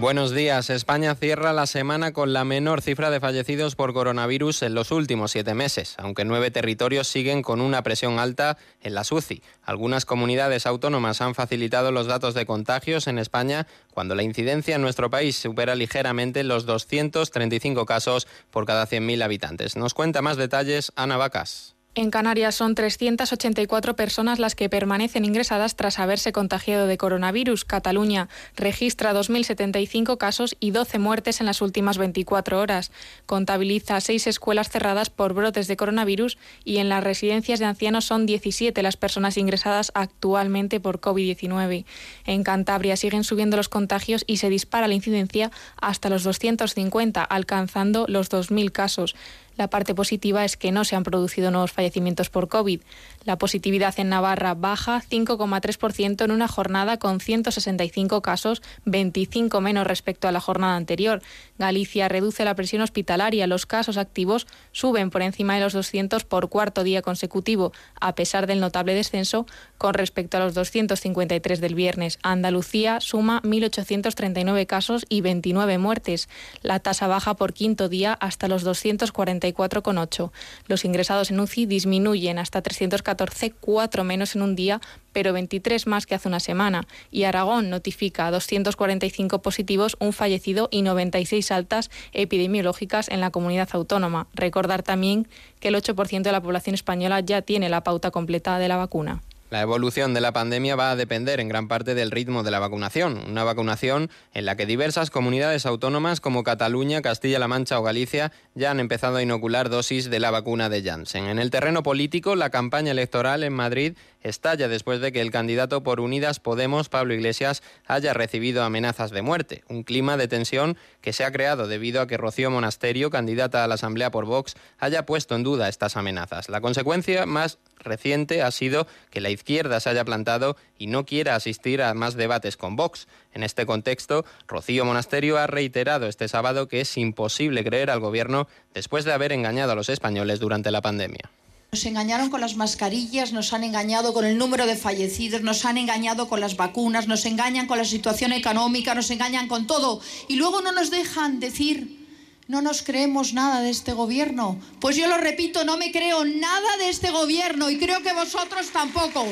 Buenos 0.00 0.30
días. 0.30 0.70
España 0.70 1.16
cierra 1.16 1.52
la 1.52 1.66
semana 1.66 2.12
con 2.12 2.32
la 2.32 2.44
menor 2.44 2.82
cifra 2.82 3.10
de 3.10 3.18
fallecidos 3.18 3.74
por 3.74 3.92
coronavirus 3.92 4.62
en 4.62 4.74
los 4.74 4.92
últimos 4.92 5.32
siete 5.32 5.54
meses, 5.54 5.96
aunque 5.98 6.24
nueve 6.24 6.52
territorios 6.52 7.08
siguen 7.08 7.42
con 7.42 7.60
una 7.60 7.82
presión 7.82 8.20
alta 8.20 8.58
en 8.80 8.94
la 8.94 9.02
SUCI. 9.02 9.42
Algunas 9.64 10.04
comunidades 10.04 10.66
autónomas 10.66 11.20
han 11.20 11.34
facilitado 11.34 11.90
los 11.90 12.06
datos 12.06 12.34
de 12.34 12.46
contagios 12.46 13.08
en 13.08 13.18
España 13.18 13.66
cuando 13.92 14.14
la 14.14 14.22
incidencia 14.22 14.76
en 14.76 14.82
nuestro 14.82 15.10
país 15.10 15.36
supera 15.36 15.74
ligeramente 15.74 16.44
los 16.44 16.64
235 16.64 17.84
casos 17.84 18.28
por 18.52 18.66
cada 18.66 18.86
100.000 18.86 19.24
habitantes. 19.24 19.74
Nos 19.74 19.94
cuenta 19.94 20.22
más 20.22 20.36
detalles 20.36 20.92
Ana 20.94 21.16
Vacas. 21.16 21.77
En 21.98 22.12
Canarias 22.12 22.54
son 22.54 22.76
384 22.76 23.96
personas 23.96 24.38
las 24.38 24.54
que 24.54 24.68
permanecen 24.68 25.24
ingresadas 25.24 25.74
tras 25.74 25.98
haberse 25.98 26.30
contagiado 26.30 26.86
de 26.86 26.96
coronavirus. 26.96 27.64
Cataluña 27.64 28.28
registra 28.54 29.12
2.075 29.12 30.16
casos 30.16 30.56
y 30.60 30.70
12 30.70 31.00
muertes 31.00 31.40
en 31.40 31.46
las 31.46 31.60
últimas 31.60 31.98
24 31.98 32.60
horas. 32.60 32.92
Contabiliza 33.26 34.00
seis 34.00 34.28
escuelas 34.28 34.68
cerradas 34.68 35.10
por 35.10 35.34
brotes 35.34 35.66
de 35.66 35.76
coronavirus 35.76 36.38
y 36.64 36.76
en 36.76 36.88
las 36.88 37.02
residencias 37.02 37.58
de 37.58 37.64
ancianos 37.64 38.04
son 38.04 38.26
17 38.26 38.80
las 38.80 38.96
personas 38.96 39.36
ingresadas 39.36 39.90
actualmente 39.96 40.78
por 40.78 41.00
COVID-19. 41.00 41.84
En 42.26 42.44
Cantabria 42.44 42.96
siguen 42.96 43.24
subiendo 43.24 43.56
los 43.56 43.68
contagios 43.68 44.22
y 44.28 44.36
se 44.36 44.50
dispara 44.50 44.86
la 44.86 44.94
incidencia 44.94 45.50
hasta 45.80 46.10
los 46.10 46.22
250, 46.22 47.24
alcanzando 47.24 48.06
los 48.06 48.30
2.000 48.30 48.70
casos. 48.70 49.16
La 49.58 49.68
parte 49.68 49.92
positiva 49.92 50.44
es 50.44 50.56
que 50.56 50.70
no 50.70 50.84
se 50.84 50.94
han 50.94 51.02
producido 51.02 51.50
nuevos 51.50 51.72
fallecimientos 51.72 52.30
por 52.30 52.48
COVID. 52.48 52.80
La 53.28 53.36
positividad 53.36 53.92
en 54.00 54.08
Navarra 54.08 54.54
baja 54.54 55.02
5,3% 55.02 56.24
en 56.24 56.30
una 56.30 56.48
jornada 56.48 56.96
con 56.96 57.20
165 57.20 58.22
casos, 58.22 58.62
25 58.86 59.60
menos 59.60 59.86
respecto 59.86 60.28
a 60.28 60.32
la 60.32 60.40
jornada 60.40 60.76
anterior. 60.76 61.20
Galicia 61.58 62.08
reduce 62.08 62.46
la 62.46 62.54
presión 62.54 62.80
hospitalaria. 62.80 63.46
Los 63.46 63.66
casos 63.66 63.98
activos 63.98 64.46
suben 64.72 65.10
por 65.10 65.20
encima 65.20 65.56
de 65.56 65.60
los 65.60 65.74
200 65.74 66.24
por 66.24 66.48
cuarto 66.48 66.84
día 66.84 67.02
consecutivo, 67.02 67.72
a 68.00 68.14
pesar 68.14 68.46
del 68.46 68.60
notable 68.60 68.94
descenso 68.94 69.44
con 69.76 69.92
respecto 69.92 70.38
a 70.38 70.40
los 70.40 70.54
253 70.54 71.60
del 71.60 71.74
viernes. 71.74 72.18
Andalucía 72.22 72.98
suma 73.02 73.42
1.839 73.42 74.64
casos 74.66 75.04
y 75.10 75.20
29 75.20 75.76
muertes. 75.76 76.30
La 76.62 76.80
tasa 76.80 77.08
baja 77.08 77.34
por 77.34 77.52
quinto 77.52 77.90
día 77.90 78.14
hasta 78.14 78.48
los 78.48 78.64
244,8. 78.64 80.30
Los 80.66 80.86
ingresados 80.86 81.30
en 81.30 81.40
UCI 81.40 81.66
disminuyen 81.66 82.38
hasta 82.38 82.62
314, 82.62 83.17
4 83.60 84.04
menos 84.04 84.36
en 84.36 84.42
un 84.42 84.54
día, 84.54 84.80
pero 85.12 85.32
23 85.32 85.86
más 85.86 86.06
que 86.06 86.14
hace 86.14 86.28
una 86.28 86.40
semana. 86.40 86.86
Y 87.10 87.24
Aragón 87.24 87.70
notifica 87.70 88.30
245 88.30 89.42
positivos, 89.42 89.96
un 90.00 90.12
fallecido 90.12 90.68
y 90.70 90.82
96 90.82 91.50
altas 91.50 91.90
epidemiológicas 92.12 93.08
en 93.08 93.20
la 93.20 93.30
comunidad 93.30 93.68
autónoma. 93.72 94.26
Recordar 94.34 94.82
también 94.82 95.28
que 95.60 95.68
el 95.68 95.74
8% 95.74 96.22
de 96.22 96.32
la 96.32 96.42
población 96.42 96.74
española 96.74 97.20
ya 97.20 97.42
tiene 97.42 97.68
la 97.68 97.82
pauta 97.82 98.10
completa 98.10 98.58
de 98.58 98.68
la 98.68 98.76
vacuna. 98.76 99.22
La 99.50 99.62
evolución 99.62 100.12
de 100.12 100.20
la 100.20 100.32
pandemia 100.32 100.76
va 100.76 100.90
a 100.90 100.96
depender 100.96 101.40
en 101.40 101.48
gran 101.48 101.68
parte 101.68 101.94
del 101.94 102.10
ritmo 102.10 102.42
de 102.42 102.50
la 102.50 102.58
vacunación, 102.58 103.24
una 103.30 103.44
vacunación 103.44 104.10
en 104.34 104.44
la 104.44 104.56
que 104.56 104.66
diversas 104.66 105.10
comunidades 105.10 105.64
autónomas 105.64 106.20
como 106.20 106.42
Cataluña, 106.42 107.00
Castilla-La 107.00 107.48
Mancha 107.48 107.80
o 107.80 107.82
Galicia 107.82 108.30
ya 108.54 108.70
han 108.70 108.78
empezado 108.78 109.16
a 109.16 109.22
inocular 109.22 109.70
dosis 109.70 110.10
de 110.10 110.20
la 110.20 110.30
vacuna 110.30 110.68
de 110.68 110.82
Janssen. 110.82 111.28
En 111.28 111.38
el 111.38 111.50
terreno 111.50 111.82
político, 111.82 112.36
la 112.36 112.50
campaña 112.50 112.90
electoral 112.90 113.42
en 113.42 113.54
Madrid 113.54 113.94
estalla 114.28 114.68
después 114.68 115.00
de 115.00 115.12
que 115.12 115.20
el 115.20 115.30
candidato 115.30 115.82
por 115.82 116.00
Unidas 116.00 116.40
Podemos, 116.40 116.88
Pablo 116.88 117.14
Iglesias, 117.14 117.62
haya 117.86 118.14
recibido 118.14 118.62
amenazas 118.62 119.10
de 119.10 119.22
muerte, 119.22 119.64
un 119.68 119.82
clima 119.82 120.16
de 120.16 120.28
tensión 120.28 120.76
que 121.00 121.12
se 121.12 121.24
ha 121.24 121.32
creado 121.32 121.66
debido 121.66 122.00
a 122.00 122.06
que 122.06 122.16
Rocío 122.16 122.50
Monasterio, 122.50 123.10
candidata 123.10 123.64
a 123.64 123.68
la 123.68 123.74
Asamblea 123.74 124.10
por 124.10 124.24
Vox, 124.26 124.54
haya 124.78 125.06
puesto 125.06 125.34
en 125.34 125.42
duda 125.42 125.68
estas 125.68 125.96
amenazas. 125.96 126.48
La 126.48 126.60
consecuencia 126.60 127.26
más 127.26 127.58
reciente 127.78 128.42
ha 128.42 128.50
sido 128.50 128.86
que 129.10 129.20
la 129.20 129.30
izquierda 129.30 129.80
se 129.80 129.90
haya 129.90 130.04
plantado 130.04 130.56
y 130.78 130.86
no 130.86 131.06
quiera 131.06 131.34
asistir 131.34 131.82
a 131.82 131.94
más 131.94 132.14
debates 132.14 132.56
con 132.56 132.76
Vox. 132.76 133.08
En 133.32 133.42
este 133.42 133.66
contexto, 133.66 134.24
Rocío 134.46 134.84
Monasterio 134.84 135.38
ha 135.38 135.46
reiterado 135.46 136.06
este 136.06 136.28
sábado 136.28 136.68
que 136.68 136.80
es 136.80 136.96
imposible 136.96 137.64
creer 137.64 137.90
al 137.90 138.00
gobierno 138.00 138.48
después 138.74 139.04
de 139.04 139.12
haber 139.12 139.32
engañado 139.32 139.72
a 139.72 139.76
los 139.76 139.88
españoles 139.88 140.40
durante 140.40 140.70
la 140.70 140.82
pandemia. 140.82 141.30
Nos 141.70 141.84
engañaron 141.84 142.30
con 142.30 142.40
las 142.40 142.56
mascarillas, 142.56 143.34
nos 143.34 143.52
han 143.52 143.62
engañado 143.62 144.14
con 144.14 144.24
el 144.24 144.38
número 144.38 144.64
de 144.64 144.74
fallecidos, 144.74 145.42
nos 145.42 145.66
han 145.66 145.76
engañado 145.76 146.26
con 146.26 146.40
las 146.40 146.56
vacunas, 146.56 147.08
nos 147.08 147.26
engañan 147.26 147.66
con 147.66 147.76
la 147.76 147.84
situación 147.84 148.32
económica, 148.32 148.94
nos 148.94 149.10
engañan 149.10 149.48
con 149.48 149.66
todo. 149.66 150.00
Y 150.28 150.36
luego 150.36 150.62
no 150.62 150.72
nos 150.72 150.90
dejan 150.90 151.40
decir, 151.40 152.06
no 152.46 152.62
nos 152.62 152.80
creemos 152.80 153.34
nada 153.34 153.60
de 153.60 153.68
este 153.68 153.92
gobierno. 153.92 154.58
Pues 154.80 154.96
yo 154.96 155.08
lo 155.08 155.18
repito, 155.18 155.66
no 155.66 155.76
me 155.76 155.92
creo 155.92 156.24
nada 156.24 156.76
de 156.78 156.88
este 156.88 157.10
gobierno 157.10 157.68
y 157.68 157.76
creo 157.76 158.02
que 158.02 158.14
vosotros 158.14 158.70
tampoco. 158.70 159.26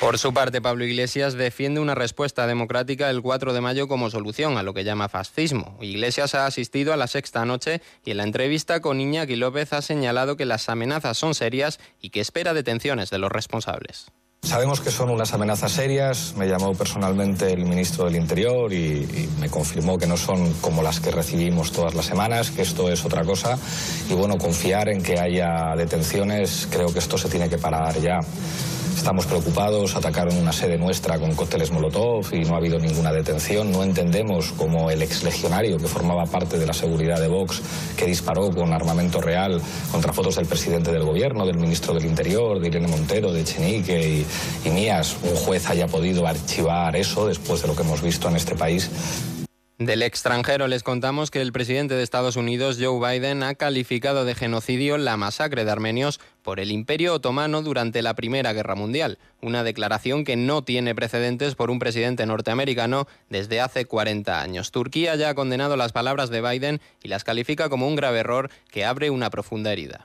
Por 0.00 0.16
su 0.16 0.32
parte, 0.32 0.62
Pablo 0.62 0.86
Iglesias 0.86 1.34
defiende 1.34 1.78
una 1.78 1.94
respuesta 1.94 2.46
democrática 2.46 3.10
el 3.10 3.20
4 3.20 3.52
de 3.52 3.60
mayo 3.60 3.86
como 3.86 4.08
solución 4.08 4.56
a 4.56 4.62
lo 4.62 4.72
que 4.72 4.82
llama 4.82 5.10
fascismo. 5.10 5.76
Iglesias 5.82 6.34
ha 6.34 6.46
asistido 6.46 6.94
a 6.94 6.96
la 6.96 7.06
sexta 7.06 7.44
noche 7.44 7.82
y 8.02 8.12
en 8.12 8.16
la 8.16 8.22
entrevista 8.22 8.80
con 8.80 8.98
Iñaki 8.98 9.36
López 9.36 9.74
ha 9.74 9.82
señalado 9.82 10.38
que 10.38 10.46
las 10.46 10.70
amenazas 10.70 11.18
son 11.18 11.34
serias 11.34 11.80
y 12.00 12.08
que 12.08 12.20
espera 12.20 12.54
detenciones 12.54 13.10
de 13.10 13.18
los 13.18 13.30
responsables. 13.30 14.06
Sabemos 14.42 14.80
que 14.80 14.90
son 14.90 15.10
unas 15.10 15.34
amenazas 15.34 15.72
serias. 15.72 16.34
Me 16.34 16.48
llamó 16.48 16.72
personalmente 16.72 17.52
el 17.52 17.66
ministro 17.66 18.06
del 18.06 18.16
Interior 18.16 18.72
y, 18.72 18.76
y, 18.76 19.28
me 19.38 19.50
confirmó 19.50 19.98
que 19.98 20.06
no 20.06 20.16
son 20.16 20.54
como 20.62 20.82
las 20.82 20.98
que 21.00 21.10
recibimos 21.10 21.72
todas 21.72 21.94
las 21.94 22.06
semanas, 22.06 22.50
que 22.50 22.62
esto 22.62 22.90
es 22.90 23.04
otra 23.04 23.22
cosa. 23.22 23.58
Y 24.08 24.14
bueno, 24.14 24.38
confiar 24.38 24.88
en 24.88 25.02
que 25.02 25.18
haya 25.18 25.76
detenciones, 25.76 26.66
creo 26.70 26.90
que 26.90 27.00
esto 27.00 27.18
se 27.18 27.28
tiene 27.28 27.50
que 27.50 27.58
parar 27.58 28.00
ya. 28.00 28.18
Estamos 29.00 29.24
preocupados, 29.24 29.96
atacaron 29.96 30.36
una 30.36 30.52
sede 30.52 30.76
nuestra 30.76 31.18
con 31.18 31.34
cócteles 31.34 31.70
Molotov 31.70 32.34
y 32.34 32.40
no 32.40 32.54
ha 32.54 32.58
habido 32.58 32.78
ninguna 32.78 33.10
detención. 33.10 33.72
No 33.72 33.82
entendemos 33.82 34.52
cómo 34.52 34.90
el 34.90 35.00
exlegionario 35.00 35.78
que 35.78 35.86
formaba 35.86 36.26
parte 36.26 36.58
de 36.58 36.66
la 36.66 36.74
seguridad 36.74 37.18
de 37.18 37.26
Vox, 37.26 37.62
que 37.96 38.04
disparó 38.04 38.50
con 38.50 38.74
armamento 38.74 39.18
real 39.22 39.58
contra 39.90 40.12
fotos 40.12 40.36
del 40.36 40.44
presidente 40.44 40.92
del 40.92 41.04
gobierno, 41.04 41.46
del 41.46 41.56
ministro 41.56 41.94
del 41.94 42.04
Interior, 42.04 42.60
de 42.60 42.68
Irene 42.68 42.88
Montero, 42.88 43.32
de 43.32 43.40
Echenique 43.40 44.06
y, 44.06 44.26
y 44.68 44.70
mías, 44.70 45.16
un 45.22 45.34
juez 45.34 45.70
haya 45.70 45.86
podido 45.86 46.26
archivar 46.26 46.94
eso 46.94 47.26
después 47.26 47.62
de 47.62 47.68
lo 47.68 47.74
que 47.74 47.82
hemos 47.82 48.02
visto 48.02 48.28
en 48.28 48.36
este 48.36 48.54
país. 48.54 48.90
Del 49.80 50.02
extranjero 50.02 50.68
les 50.68 50.82
contamos 50.82 51.30
que 51.30 51.40
el 51.40 51.52
presidente 51.52 51.94
de 51.94 52.02
Estados 52.02 52.36
Unidos, 52.36 52.76
Joe 52.78 53.00
Biden, 53.00 53.42
ha 53.42 53.54
calificado 53.54 54.26
de 54.26 54.34
genocidio 54.34 54.98
la 54.98 55.16
masacre 55.16 55.64
de 55.64 55.70
armenios 55.70 56.20
por 56.42 56.60
el 56.60 56.70
Imperio 56.70 57.14
Otomano 57.14 57.62
durante 57.62 58.02
la 58.02 58.12
Primera 58.12 58.52
Guerra 58.52 58.74
Mundial, 58.74 59.18
una 59.40 59.64
declaración 59.64 60.24
que 60.24 60.36
no 60.36 60.62
tiene 60.64 60.94
precedentes 60.94 61.54
por 61.54 61.70
un 61.70 61.78
presidente 61.78 62.26
norteamericano 62.26 63.06
desde 63.30 63.62
hace 63.62 63.86
40 63.86 64.42
años. 64.42 64.70
Turquía 64.70 65.16
ya 65.16 65.30
ha 65.30 65.34
condenado 65.34 65.78
las 65.78 65.92
palabras 65.92 66.28
de 66.28 66.42
Biden 66.42 66.82
y 67.02 67.08
las 67.08 67.24
califica 67.24 67.70
como 67.70 67.88
un 67.88 67.96
grave 67.96 68.18
error 68.18 68.50
que 68.70 68.84
abre 68.84 69.08
una 69.08 69.30
profunda 69.30 69.72
herida. 69.72 70.04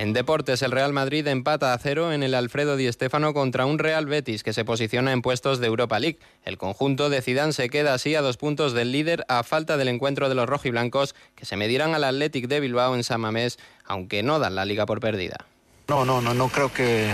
En 0.00 0.14
deportes, 0.14 0.62
el 0.62 0.70
Real 0.70 0.94
Madrid 0.94 1.26
empata 1.26 1.74
a 1.74 1.78
cero 1.78 2.10
en 2.10 2.22
el 2.22 2.34
Alfredo 2.34 2.76
Di 2.76 2.90
Stéfano 2.90 3.34
contra 3.34 3.66
un 3.66 3.78
Real 3.78 4.06
Betis 4.06 4.42
que 4.42 4.54
se 4.54 4.64
posiciona 4.64 5.12
en 5.12 5.20
puestos 5.20 5.60
de 5.60 5.66
Europa 5.66 6.00
League. 6.00 6.18
El 6.42 6.56
conjunto 6.56 7.10
de 7.10 7.20
Zidane 7.20 7.52
se 7.52 7.68
queda 7.68 7.92
así 7.92 8.14
a 8.14 8.22
dos 8.22 8.38
puntos 8.38 8.72
del 8.72 8.92
líder 8.92 9.26
a 9.28 9.42
falta 9.42 9.76
del 9.76 9.88
encuentro 9.88 10.30
de 10.30 10.34
los 10.34 10.48
rojiblancos 10.48 11.14
que 11.34 11.44
se 11.44 11.58
medirán 11.58 11.94
al 11.94 12.04
Athletic 12.04 12.48
de 12.48 12.60
Bilbao 12.60 12.94
en 12.94 13.04
San 13.04 13.20
Mamés, 13.20 13.58
aunque 13.84 14.22
no 14.22 14.38
dan 14.38 14.54
la 14.54 14.64
liga 14.64 14.86
por 14.86 15.00
perdida. 15.00 15.44
No, 15.86 16.06
no, 16.06 16.22
no, 16.22 16.32
no 16.32 16.48
creo 16.48 16.72
que, 16.72 17.12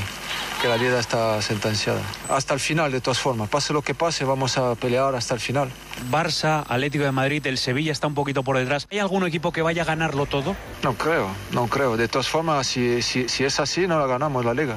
que 0.66 0.70
la 0.70 0.78
vida 0.78 0.98
está 0.98 1.40
sentenciada. 1.42 2.00
Hasta 2.28 2.52
el 2.52 2.58
final, 2.58 2.90
de 2.90 3.00
todas 3.00 3.20
formas. 3.20 3.48
Pase 3.48 3.72
lo 3.72 3.82
que 3.82 3.94
pase, 3.94 4.24
vamos 4.24 4.58
a 4.58 4.74
pelear 4.74 5.14
hasta 5.14 5.34
el 5.34 5.38
final. 5.38 5.70
Barça, 6.10 6.64
Atlético 6.68 7.04
de 7.04 7.12
Madrid, 7.12 7.46
el 7.46 7.56
Sevilla 7.56 7.92
está 7.92 8.08
un 8.08 8.14
poquito 8.14 8.42
por 8.42 8.58
detrás. 8.58 8.88
¿Hay 8.90 8.98
algún 8.98 9.24
equipo 9.24 9.52
que 9.52 9.62
vaya 9.62 9.82
a 9.82 9.84
ganarlo 9.84 10.26
todo? 10.26 10.56
No 10.82 10.94
creo, 10.94 11.28
no 11.52 11.68
creo. 11.68 11.96
De 11.96 12.08
todas 12.08 12.28
formas, 12.28 12.66
si, 12.66 13.00
si, 13.02 13.28
si 13.28 13.44
es 13.44 13.60
así, 13.60 13.86
no 13.86 14.00
la 14.00 14.06
ganamos 14.08 14.44
la 14.44 14.54
liga. 14.54 14.76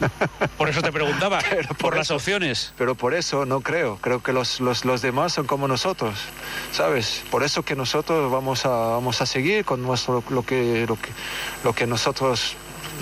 Por 0.56 0.70
eso 0.70 0.80
te 0.80 0.90
preguntaba, 0.90 1.40
por, 1.78 1.96
las 1.96 2.10
opciones. 2.10 2.72
Pero 2.78 2.94
por 2.94 3.14
eso 3.14 3.46
no 3.46 3.60
creo. 3.60 3.98
Creo 4.00 4.22
que 4.22 4.32
los, 4.32 4.60
los, 4.60 4.84
los, 4.84 5.02
demás 5.02 5.32
son 5.32 5.46
como 5.46 5.68
nosotros, 5.68 6.18
¿sabes? 6.72 7.24
Por 7.30 7.42
eso 7.42 7.62
que 7.62 7.74
nosotros 7.74 8.30
vamos 8.30 8.66
a, 8.66 8.68
vamos 8.68 9.22
a 9.22 9.26
seguir 9.26 9.64
con 9.64 9.82
nuestro, 9.82 10.22
lo, 10.28 10.44
que, 10.44 10.86
lo, 10.86 10.96
que, 10.96 11.10
lo 11.64 11.72
que 11.74 11.86
nosotros 11.86 12.56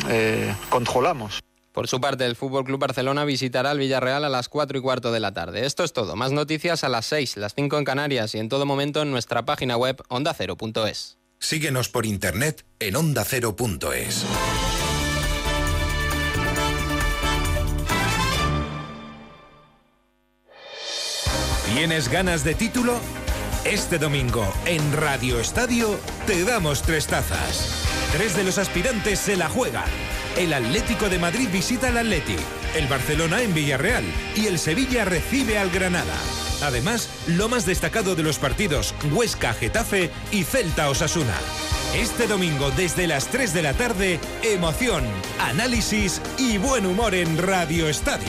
eh, 0.09 0.55
controlamos. 0.69 1.41
Por 1.75 1.89
su 1.89 2.01
parte, 2.01 2.25
el 2.25 2.37
Fútbol 2.37 2.63
Club 2.63 2.79
Barcelona 2.79 3.25
visitará 3.25 3.73
el 3.73 3.81
Villarreal 3.81 4.25
a 4.25 4.29
las 4.29 4.49
4 4.49 4.79
y 4.79 4.81
cuarto 4.81 5.11
de 5.11 5.19
la 5.19 5.35
tarde. 5.35 5.67
Esto 5.67 5.83
es 5.83 5.93
todo. 5.93 6.15
Más 6.15 6.31
noticias 6.31 6.85
a 6.85 6.89
las 6.89 7.05
6, 7.07 7.37
las 7.37 7.53
5 7.53 7.79
en 7.79 7.85
Canarias 7.85 8.33
y 8.37 8.39
en 8.39 8.49
todo 8.49 8.65
momento 8.65 9.03
en 9.03 9.11
nuestra 9.11 9.45
página 9.45 9.77
web 9.77 10.01
ondacero.es. 10.07 11.19
Síguenos 11.41 11.89
por 11.89 12.07
internet 12.07 12.65
en 12.79 12.95
ondacero.es. 12.95 14.25
¿Tienes 21.75 22.09
ganas 22.09 22.45
de 22.45 22.55
título? 22.55 23.01
Este 23.65 23.99
domingo 23.99 24.47
en 24.67 24.93
Radio 24.93 25.41
Estadio 25.41 25.99
te 26.29 26.45
damos 26.45 26.83
tres 26.83 27.09
tazas. 27.09 27.85
Tres 28.13 28.37
de 28.37 28.45
los 28.45 28.59
aspirantes 28.59 29.19
se 29.19 29.37
la 29.37 29.49
juegan. 29.49 29.91
El 30.37 30.53
Atlético 30.53 31.09
de 31.09 31.21
Madrid 31.21 31.49
visita 31.53 31.89
al 31.89 31.99
Atleti, 31.99 32.35
el 32.75 32.89
Barcelona 32.89 33.43
en 33.43 33.55
Villarreal 33.55 34.05
y 34.35 34.47
el 34.47 34.59
Sevilla 34.59 35.05
recibe 35.05 35.59
al 35.59 35.71
Granada. 35.71 36.15
Además, 36.61 37.09
lo 37.29 37.49
más 37.49 37.67
destacado 37.67 38.17
de 38.17 38.25
los 38.25 38.39
partidos 38.39 38.97
Huesca-Getafe 39.13 40.11
y 40.33 40.43
Celta-Osasuna. 40.43 41.37
Este 41.95 42.27
domingo 42.27 42.73
desde 42.73 43.07
las 43.07 43.29
3 43.29 43.55
de 43.55 43.63
la 43.63 43.75
tarde, 43.75 44.19
emoción, 44.43 45.05
análisis 45.39 46.21
y 46.37 46.59
buen 46.59 46.85
humor 46.85 47.15
en 47.15 47.39
Radio 47.39 47.89
Estadio. 47.89 48.27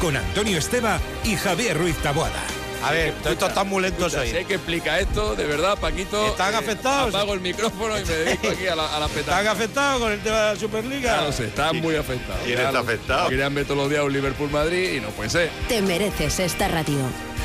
Con 0.00 0.16
Antonio 0.16 0.58
Esteba 0.58 0.98
y 1.22 1.36
Javier 1.36 1.78
Ruiz 1.78 1.96
Taboada. 1.98 2.63
A 2.84 2.92
ver, 2.92 3.14
esto 3.24 3.46
está 3.46 3.64
muy 3.64 3.82
lento 3.82 4.04
hoy. 4.04 4.10
Sé 4.10 4.44
que 4.44 4.54
explica 4.54 4.98
esto, 5.00 5.34
de 5.34 5.46
verdad, 5.46 5.78
Paquito. 5.78 6.26
¿Están 6.26 6.52
eh, 6.54 6.58
afectados? 6.58 7.14
Apago 7.14 7.32
el 7.32 7.40
micrófono 7.40 7.98
y 7.98 8.04
me 8.04 8.12
dedico 8.12 8.48
aquí 8.48 8.66
a 8.66 8.76
la, 8.76 8.84
a 8.84 9.06
¿Están 9.06 9.46
afectados 9.46 10.02
con 10.02 10.12
el 10.12 10.20
tema 10.20 10.36
de 10.40 10.54
la 10.54 10.60
Superliga? 10.60 11.22
No 11.22 11.32
sé, 11.32 11.46
están 11.46 11.76
muy 11.78 11.96
afectados. 11.96 12.42
¿Quién 12.44 12.60
está 12.60 12.78
afectado? 12.80 13.28
Querían 13.30 13.54
ver 13.54 13.64
todos 13.64 13.78
los 13.78 13.90
días 13.90 14.04
un 14.04 14.12
Liverpool-Madrid 14.12 14.94
y 14.94 15.00
no 15.00 15.08
puede 15.08 15.30
ser. 15.30 15.50
Te 15.68 15.80
mereces 15.80 16.40
esta 16.40 16.68
radio. 16.68 16.98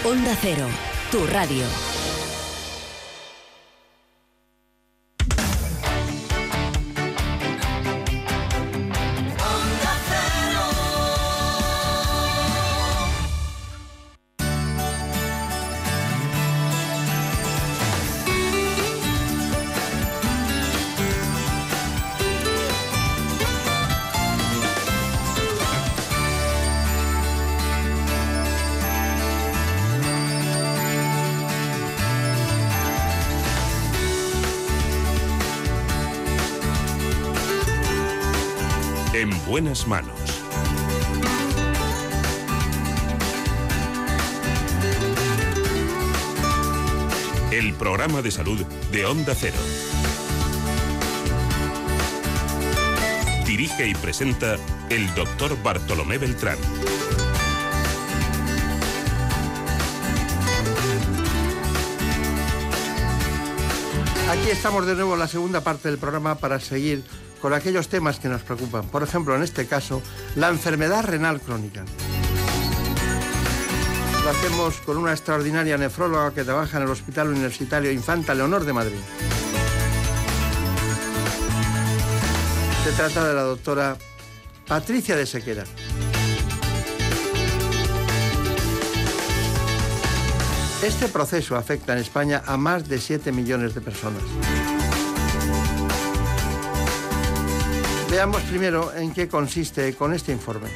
Onda 0.03 0.35
Cero, 0.41 0.67
tu 1.11 1.25
radio. 1.27 1.63
Manos. 39.87 40.19
El 47.51 47.73
programa 47.73 48.21
de 48.21 48.31
salud 48.31 48.59
de 48.91 49.05
Onda 49.05 49.33
Cero. 49.35 49.57
Dirige 53.45 53.87
y 53.87 53.95
presenta 53.95 54.57
el 54.89 55.13
doctor 55.15 55.61
Bartolomé 55.63 56.17
Beltrán. 56.17 56.57
Aquí 64.29 64.51
estamos 64.51 64.85
de 64.85 64.93
nuevo 64.93 65.13
en 65.13 65.19
la 65.19 65.27
segunda 65.27 65.61
parte 65.61 65.89
del 65.89 65.97
programa 65.97 66.35
para 66.35 66.59
seguir 66.59 67.03
con 67.41 67.53
aquellos 67.53 67.87
temas 67.87 68.19
que 68.19 68.27
nos 68.27 68.41
preocupan. 68.41 68.85
Por 68.87 69.03
ejemplo, 69.03 69.35
en 69.35 69.43
este 69.43 69.65
caso, 69.65 70.01
la 70.35 70.49
enfermedad 70.49 71.03
renal 71.03 71.41
crónica. 71.41 71.83
Lo 74.23 74.29
hacemos 74.29 74.75
con 74.81 74.97
una 74.97 75.11
extraordinaria 75.11 75.77
nefróloga 75.77 76.33
que 76.33 76.43
trabaja 76.43 76.77
en 76.77 76.83
el 76.83 76.89
Hospital 76.89 77.29
Universitario 77.29 77.91
Infanta 77.91 78.33
Leonor 78.33 78.65
de 78.65 78.73
Madrid. 78.73 78.99
Se 82.83 82.91
trata 82.91 83.27
de 83.27 83.33
la 83.33 83.43
doctora 83.43 83.97
Patricia 84.67 85.15
de 85.15 85.25
Sequera. 85.25 85.63
Este 90.83 91.09
proceso 91.09 91.57
afecta 91.57 91.93
en 91.93 91.99
España 91.99 92.41
a 92.45 92.55
más 92.55 92.87
de 92.87 92.99
7 92.99 93.31
millones 93.31 93.75
de 93.75 93.81
personas. 93.81 94.23
Veamos 98.09 98.41
primero 98.41 98.91
en 98.95 99.13
qué 99.13 99.27
consiste 99.27 99.93
con 99.93 100.15
este 100.15 100.31
informe. 100.31 100.69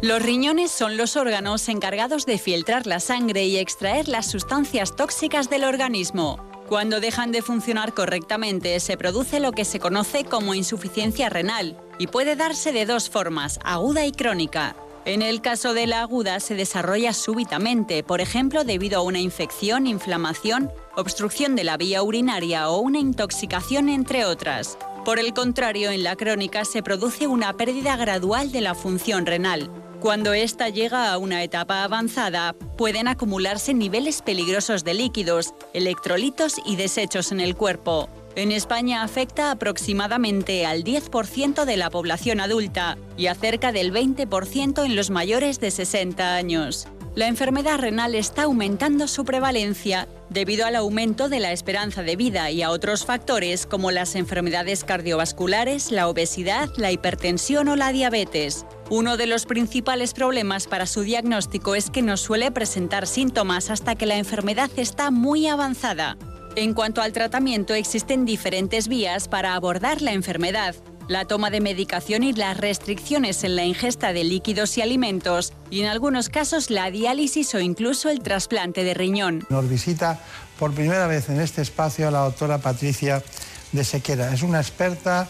Los 0.00 0.22
riñones 0.22 0.70
son 0.70 0.96
los 0.96 1.16
órganos 1.16 1.68
encargados 1.68 2.24
de 2.24 2.38
filtrar 2.38 2.86
la 2.86 3.00
sangre 3.00 3.44
y 3.44 3.58
extraer 3.58 4.08
las 4.08 4.30
sustancias 4.30 4.96
tóxicas 4.96 5.50
del 5.50 5.64
organismo. 5.64 6.38
Cuando 6.68 7.00
dejan 7.00 7.32
de 7.32 7.42
funcionar 7.42 7.92
correctamente 7.92 8.80
se 8.80 8.96
produce 8.96 9.38
lo 9.38 9.52
que 9.52 9.66
se 9.66 9.78
conoce 9.78 10.24
como 10.24 10.54
insuficiencia 10.54 11.28
renal 11.28 11.78
y 11.98 12.06
puede 12.06 12.34
darse 12.34 12.72
de 12.72 12.86
dos 12.86 13.10
formas, 13.10 13.60
aguda 13.62 14.06
y 14.06 14.12
crónica. 14.12 14.74
En 15.04 15.22
el 15.22 15.40
caso 15.40 15.74
de 15.74 15.86
la 15.86 16.00
aguda 16.00 16.40
se 16.40 16.54
desarrolla 16.54 17.12
súbitamente, 17.12 18.02
por 18.02 18.20
ejemplo 18.20 18.64
debido 18.64 19.00
a 19.00 19.02
una 19.02 19.20
infección, 19.20 19.86
inflamación, 19.86 20.70
obstrucción 20.96 21.54
de 21.54 21.64
la 21.64 21.76
vía 21.76 22.02
urinaria 22.02 22.68
o 22.68 22.80
una 22.80 22.98
intoxicación, 22.98 23.88
entre 23.88 24.24
otras. 24.24 24.78
Por 25.04 25.18
el 25.18 25.32
contrario, 25.34 25.90
en 25.90 26.02
la 26.02 26.16
crónica 26.16 26.64
se 26.64 26.82
produce 26.82 27.26
una 27.26 27.52
pérdida 27.52 27.96
gradual 27.96 28.50
de 28.50 28.60
la 28.60 28.74
función 28.74 29.24
renal. 29.26 29.70
Cuando 30.00 30.32
ésta 30.34 30.68
llega 30.68 31.12
a 31.12 31.18
una 31.18 31.42
etapa 31.42 31.84
avanzada, 31.84 32.54
pueden 32.76 33.08
acumularse 33.08 33.72
niveles 33.72 34.20
peligrosos 34.22 34.84
de 34.84 34.94
líquidos, 34.94 35.54
electrolitos 35.74 36.56
y 36.66 36.76
desechos 36.76 37.32
en 37.32 37.40
el 37.40 37.56
cuerpo. 37.56 38.08
En 38.34 38.52
España 38.52 39.02
afecta 39.02 39.50
aproximadamente 39.50 40.66
al 40.66 40.84
10% 40.84 41.64
de 41.64 41.76
la 41.76 41.88
población 41.88 42.40
adulta 42.40 42.98
y 43.16 43.28
a 43.28 43.34
cerca 43.34 43.72
del 43.72 43.92
20% 43.92 44.84
en 44.84 44.94
los 44.94 45.10
mayores 45.10 45.58
de 45.58 45.70
60 45.70 46.34
años. 46.34 46.86
La 47.14 47.28
enfermedad 47.28 47.78
renal 47.78 48.14
está 48.14 48.42
aumentando 48.42 49.08
su 49.08 49.24
prevalencia 49.24 50.06
debido 50.30 50.66
al 50.66 50.76
aumento 50.76 51.28
de 51.28 51.40
la 51.40 51.52
esperanza 51.52 52.02
de 52.02 52.16
vida 52.16 52.50
y 52.50 52.62
a 52.62 52.70
otros 52.70 53.04
factores 53.04 53.66
como 53.66 53.90
las 53.90 54.14
enfermedades 54.14 54.84
cardiovasculares, 54.84 55.90
la 55.90 56.08
obesidad, 56.08 56.70
la 56.76 56.92
hipertensión 56.92 57.68
o 57.68 57.76
la 57.76 57.92
diabetes. 57.92 58.66
Uno 58.90 59.16
de 59.16 59.26
los 59.26 59.46
principales 59.46 60.14
problemas 60.14 60.66
para 60.66 60.86
su 60.86 61.02
diagnóstico 61.02 61.74
es 61.74 61.90
que 61.90 62.02
no 62.02 62.16
suele 62.16 62.50
presentar 62.50 63.06
síntomas 63.06 63.70
hasta 63.70 63.94
que 63.94 64.06
la 64.06 64.16
enfermedad 64.16 64.70
está 64.76 65.10
muy 65.10 65.46
avanzada. 65.46 66.16
En 66.54 66.72
cuanto 66.72 67.02
al 67.02 67.12
tratamiento, 67.12 67.74
existen 67.74 68.24
diferentes 68.24 68.88
vías 68.88 69.28
para 69.28 69.54
abordar 69.54 70.00
la 70.00 70.12
enfermedad. 70.12 70.74
La 71.08 71.24
toma 71.24 71.50
de 71.50 71.60
medicación 71.60 72.24
y 72.24 72.32
las 72.32 72.56
restricciones 72.56 73.44
en 73.44 73.54
la 73.54 73.64
ingesta 73.64 74.12
de 74.12 74.24
líquidos 74.24 74.76
y 74.76 74.82
alimentos, 74.82 75.52
y 75.70 75.82
en 75.82 75.86
algunos 75.86 76.28
casos 76.28 76.68
la 76.68 76.90
diálisis 76.90 77.54
o 77.54 77.60
incluso 77.60 78.10
el 78.10 78.20
trasplante 78.20 78.82
de 78.82 78.92
riñón. 78.92 79.46
Nos 79.48 79.68
visita 79.68 80.18
por 80.58 80.74
primera 80.74 81.06
vez 81.06 81.28
en 81.28 81.40
este 81.40 81.62
espacio 81.62 82.10
la 82.10 82.20
doctora 82.20 82.58
Patricia 82.58 83.22
de 83.70 83.84
Sequera. 83.84 84.34
Es 84.34 84.42
una 84.42 84.60
experta 84.60 85.28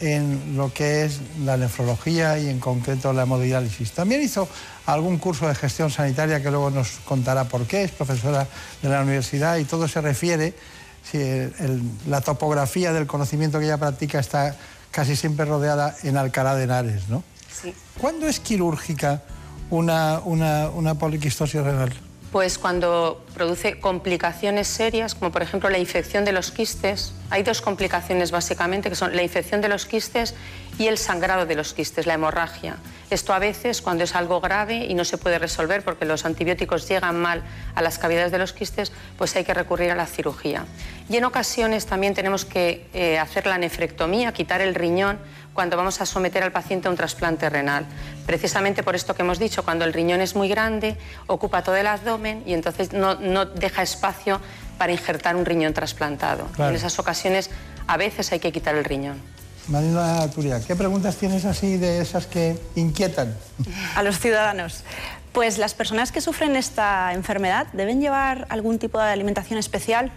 en 0.00 0.56
lo 0.56 0.72
que 0.72 1.04
es 1.04 1.20
la 1.44 1.58
nefrología 1.58 2.38
y 2.38 2.48
en 2.48 2.58
concreto 2.58 3.12
la 3.12 3.24
hemodiálisis. 3.24 3.92
También 3.92 4.22
hizo 4.22 4.48
algún 4.86 5.18
curso 5.18 5.46
de 5.46 5.54
gestión 5.54 5.90
sanitaria 5.90 6.42
que 6.42 6.50
luego 6.50 6.70
nos 6.70 6.92
contará 7.04 7.44
por 7.44 7.66
qué, 7.66 7.82
es 7.82 7.90
profesora 7.90 8.46
de 8.80 8.88
la 8.88 9.02
universidad 9.02 9.58
y 9.58 9.64
todo 9.64 9.88
se 9.88 10.00
refiere 10.00 10.54
si 11.02 11.18
la 12.08 12.22
topografía 12.22 12.94
del 12.94 13.06
conocimiento 13.06 13.58
que 13.58 13.66
ella 13.66 13.76
practica 13.76 14.20
está 14.20 14.56
casi 14.90 15.16
siempre 15.16 15.44
rodeada 15.44 15.96
en 16.02 16.16
Alcalá 16.16 16.54
de 16.54 16.64
Henares, 16.64 17.08
¿no? 17.08 17.22
Sí. 17.50 17.74
¿Cuándo 17.98 18.26
es 18.26 18.40
quirúrgica 18.40 19.22
una, 19.70 20.20
una, 20.20 20.70
una 20.70 20.94
poliquistosis 20.94 21.62
renal? 21.62 21.92
Pues 22.32 22.58
cuando 22.58 23.24
produce 23.34 23.80
complicaciones 23.80 24.68
serias, 24.68 25.14
como 25.14 25.32
por 25.32 25.42
ejemplo 25.42 25.70
la 25.70 25.78
infección 25.78 26.26
de 26.26 26.32
los 26.32 26.50
quistes, 26.50 27.14
hay 27.30 27.42
dos 27.42 27.62
complicaciones 27.62 28.30
básicamente, 28.30 28.90
que 28.90 28.96
son 28.96 29.16
la 29.16 29.22
infección 29.22 29.62
de 29.62 29.68
los 29.68 29.86
quistes 29.86 30.34
y 30.78 30.88
el 30.88 30.98
sangrado 30.98 31.46
de 31.46 31.54
los 31.54 31.72
quistes, 31.72 32.06
la 32.06 32.14
hemorragia. 32.14 32.76
Esto 33.10 33.32
a 33.32 33.38
veces, 33.38 33.80
cuando 33.80 34.04
es 34.04 34.14
algo 34.14 34.40
grave 34.40 34.86
y 34.86 34.94
no 34.94 35.04
se 35.04 35.16
puede 35.16 35.38
resolver 35.38 35.82
porque 35.82 36.04
los 36.04 36.26
antibióticos 36.26 36.86
llegan 36.88 37.20
mal 37.20 37.42
a 37.74 37.82
las 37.82 37.98
cavidades 37.98 38.32
de 38.32 38.38
los 38.38 38.52
quistes, 38.52 38.92
pues 39.16 39.34
hay 39.36 39.44
que 39.44 39.54
recurrir 39.54 39.90
a 39.90 39.94
la 39.94 40.06
cirugía. 40.06 40.66
Y 41.08 41.16
en 41.16 41.24
ocasiones 41.24 41.86
también 41.86 42.14
tenemos 42.14 42.44
que 42.44 42.86
eh, 42.92 43.18
hacer 43.18 43.46
la 43.46 43.56
nefrectomía, 43.56 44.32
quitar 44.32 44.60
el 44.60 44.74
riñón, 44.74 45.18
cuando 45.54 45.76
vamos 45.76 46.00
a 46.00 46.06
someter 46.06 46.44
al 46.44 46.52
paciente 46.52 46.86
a 46.86 46.90
un 46.92 46.96
trasplante 46.96 47.50
renal. 47.50 47.84
Precisamente 48.26 48.84
por 48.84 48.94
esto 48.94 49.14
que 49.14 49.22
hemos 49.22 49.40
dicho, 49.40 49.64
cuando 49.64 49.84
el 49.84 49.92
riñón 49.92 50.20
es 50.20 50.36
muy 50.36 50.48
grande, 50.48 50.96
ocupa 51.26 51.64
todo 51.64 51.74
el 51.74 51.88
abdomen 51.88 52.44
y 52.46 52.54
entonces 52.54 52.92
no, 52.92 53.16
no 53.16 53.44
deja 53.44 53.82
espacio 53.82 54.40
para 54.78 54.92
injertar 54.92 55.34
un 55.34 55.44
riñón 55.44 55.74
trasplantado. 55.74 56.46
Claro. 56.54 56.70
En 56.70 56.76
esas 56.76 56.98
ocasiones 57.00 57.50
a 57.88 57.96
veces 57.96 58.30
hay 58.30 58.38
que 58.38 58.52
quitar 58.52 58.76
el 58.76 58.84
riñón. 58.84 59.20
Marina 59.68 60.26
Turia, 60.30 60.60
¿qué 60.66 60.74
preguntas 60.74 61.16
tienes 61.16 61.44
así 61.44 61.76
de 61.76 62.00
esas 62.00 62.26
que 62.26 62.58
inquietan? 62.74 63.36
a 63.94 64.02
los 64.02 64.18
ciudadanos. 64.18 64.82
Pues 65.32 65.58
las 65.58 65.74
personas 65.74 66.10
que 66.10 66.22
sufren 66.22 66.56
esta 66.56 67.12
enfermedad 67.12 67.66
deben 67.74 68.00
llevar 68.00 68.46
algún 68.48 68.78
tipo 68.78 68.98
de 68.98 69.10
alimentación 69.10 69.58
especial. 69.58 70.10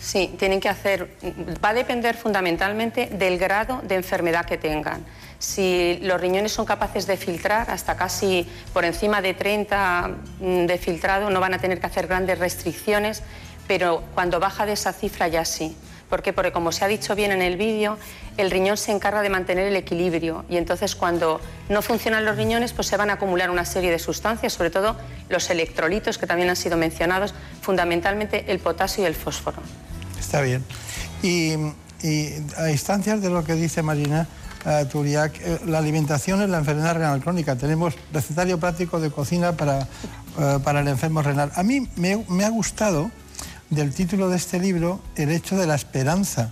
Sí, 0.00 0.34
tienen 0.38 0.60
que 0.60 0.68
hacer, 0.68 1.16
va 1.64 1.68
a 1.70 1.74
depender 1.74 2.16
fundamentalmente 2.16 3.06
del 3.06 3.38
grado 3.38 3.80
de 3.84 3.94
enfermedad 3.94 4.44
que 4.44 4.58
tengan. 4.58 5.04
Si 5.38 5.98
los 6.02 6.20
riñones 6.20 6.52
son 6.52 6.66
capaces 6.66 7.06
de 7.06 7.16
filtrar 7.16 7.70
hasta 7.70 7.96
casi 7.96 8.46
por 8.72 8.84
encima 8.84 9.22
de 9.22 9.34
30 9.34 10.08
mm, 10.40 10.66
de 10.66 10.78
filtrado, 10.78 11.30
no 11.30 11.38
van 11.38 11.54
a 11.54 11.58
tener 11.58 11.80
que 11.80 11.86
hacer 11.86 12.08
grandes 12.08 12.38
restricciones, 12.38 13.22
pero 13.68 14.02
cuando 14.14 14.40
baja 14.40 14.66
de 14.66 14.72
esa 14.72 14.92
cifra 14.92 15.28
ya 15.28 15.44
sí. 15.44 15.76
¿Por 16.14 16.22
qué? 16.22 16.32
Porque 16.32 16.52
como 16.52 16.70
se 16.70 16.84
ha 16.84 16.86
dicho 16.86 17.16
bien 17.16 17.32
en 17.32 17.42
el 17.42 17.56
vídeo, 17.56 17.98
el 18.36 18.48
riñón 18.48 18.76
se 18.76 18.92
encarga 18.92 19.20
de 19.20 19.30
mantener 19.30 19.66
el 19.66 19.74
equilibrio 19.74 20.44
y 20.48 20.58
entonces 20.58 20.94
cuando 20.94 21.40
no 21.68 21.82
funcionan 21.82 22.24
los 22.24 22.36
riñones 22.36 22.72
pues 22.72 22.86
se 22.86 22.96
van 22.96 23.10
a 23.10 23.14
acumular 23.14 23.50
una 23.50 23.64
serie 23.64 23.90
de 23.90 23.98
sustancias, 23.98 24.52
sobre 24.52 24.70
todo 24.70 24.96
los 25.28 25.50
electrolitos 25.50 26.16
que 26.16 26.28
también 26.28 26.50
han 26.50 26.54
sido 26.54 26.76
mencionados, 26.76 27.34
fundamentalmente 27.62 28.44
el 28.46 28.60
potasio 28.60 29.02
y 29.02 29.06
el 29.08 29.16
fósforo. 29.16 29.56
Está 30.16 30.40
bien. 30.40 30.64
Y, 31.20 31.54
a 32.58 32.70
instancias 32.70 33.20
de 33.20 33.30
lo 33.30 33.42
que 33.42 33.54
dice 33.54 33.82
Marina 33.82 34.28
eh, 34.66 35.58
la 35.66 35.78
alimentación 35.78 36.42
es 36.42 36.48
la 36.48 36.58
enfermedad 36.58 36.94
renal 36.94 37.20
crónica. 37.22 37.56
Tenemos 37.56 37.96
recetario 38.12 38.60
práctico 38.60 39.00
de 39.00 39.10
cocina 39.10 39.56
para, 39.56 39.88
eh, 40.38 40.60
para 40.62 40.78
el 40.78 40.86
enfermo 40.86 41.22
renal. 41.22 41.50
A 41.56 41.64
mí 41.64 41.88
me 41.96 42.44
ha 42.44 42.50
gustado 42.50 43.10
del 43.70 43.92
título 43.94 44.28
de 44.28 44.36
este 44.36 44.58
libro 44.58 45.00
el 45.16 45.30
hecho 45.30 45.56
de 45.56 45.66
la 45.66 45.74
esperanza. 45.74 46.50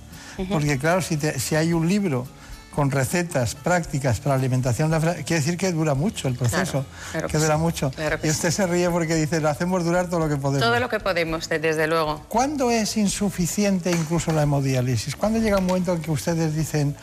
Porque 0.50 0.78
claro, 0.78 1.02
si, 1.02 1.16
te- 1.16 1.38
si 1.38 1.54
hay 1.56 1.72
un 1.72 1.86
libro 1.88 2.26
con 2.74 2.90
recetas 2.90 3.54
prácticas 3.54 4.18
para 4.20 4.34
la 4.34 4.40
alimentación, 4.40 4.90
quiere 4.90 5.24
decir 5.42 5.58
que 5.58 5.70
dura 5.72 5.92
mucho 5.94 6.26
el 6.26 6.36
proceso, 6.36 6.86
Claro, 6.86 6.86
claro 7.12 7.26
que 7.28 7.32
que 7.32 7.38
dura 7.38 7.56
sí, 7.56 7.60
mucho. 7.60 7.90
claro 7.90 8.18
que 8.18 8.26
y 8.26 8.30
usted 8.30 8.50
se 8.50 8.66
ríe 8.66 8.88
porque 8.88 9.14
dice, 9.14 9.40
lo 9.42 9.50
hacemos 9.50 9.84
durar 9.84 10.08
todo 10.08 10.20
lo 10.20 10.28
que 10.30 10.36
podemos. 10.38 10.66
Todo 10.66 10.80
lo 10.80 10.88
que 10.88 10.98
podemos, 10.98 11.50
de- 11.50 11.58
desde 11.58 11.86
luego. 11.86 12.22
¿Cuándo 12.30 12.70
es 12.70 12.96
insuficiente 12.96 13.90
incluso 13.90 14.32
la 14.32 14.42
hemodiálisis? 14.44 15.16
¿Cuándo 15.16 15.38
llega 15.38 15.58
un 15.58 15.66
momento 15.66 15.92
en 15.92 16.00
que 16.00 16.10
ustedes 16.10 16.56
dicen 16.56 16.96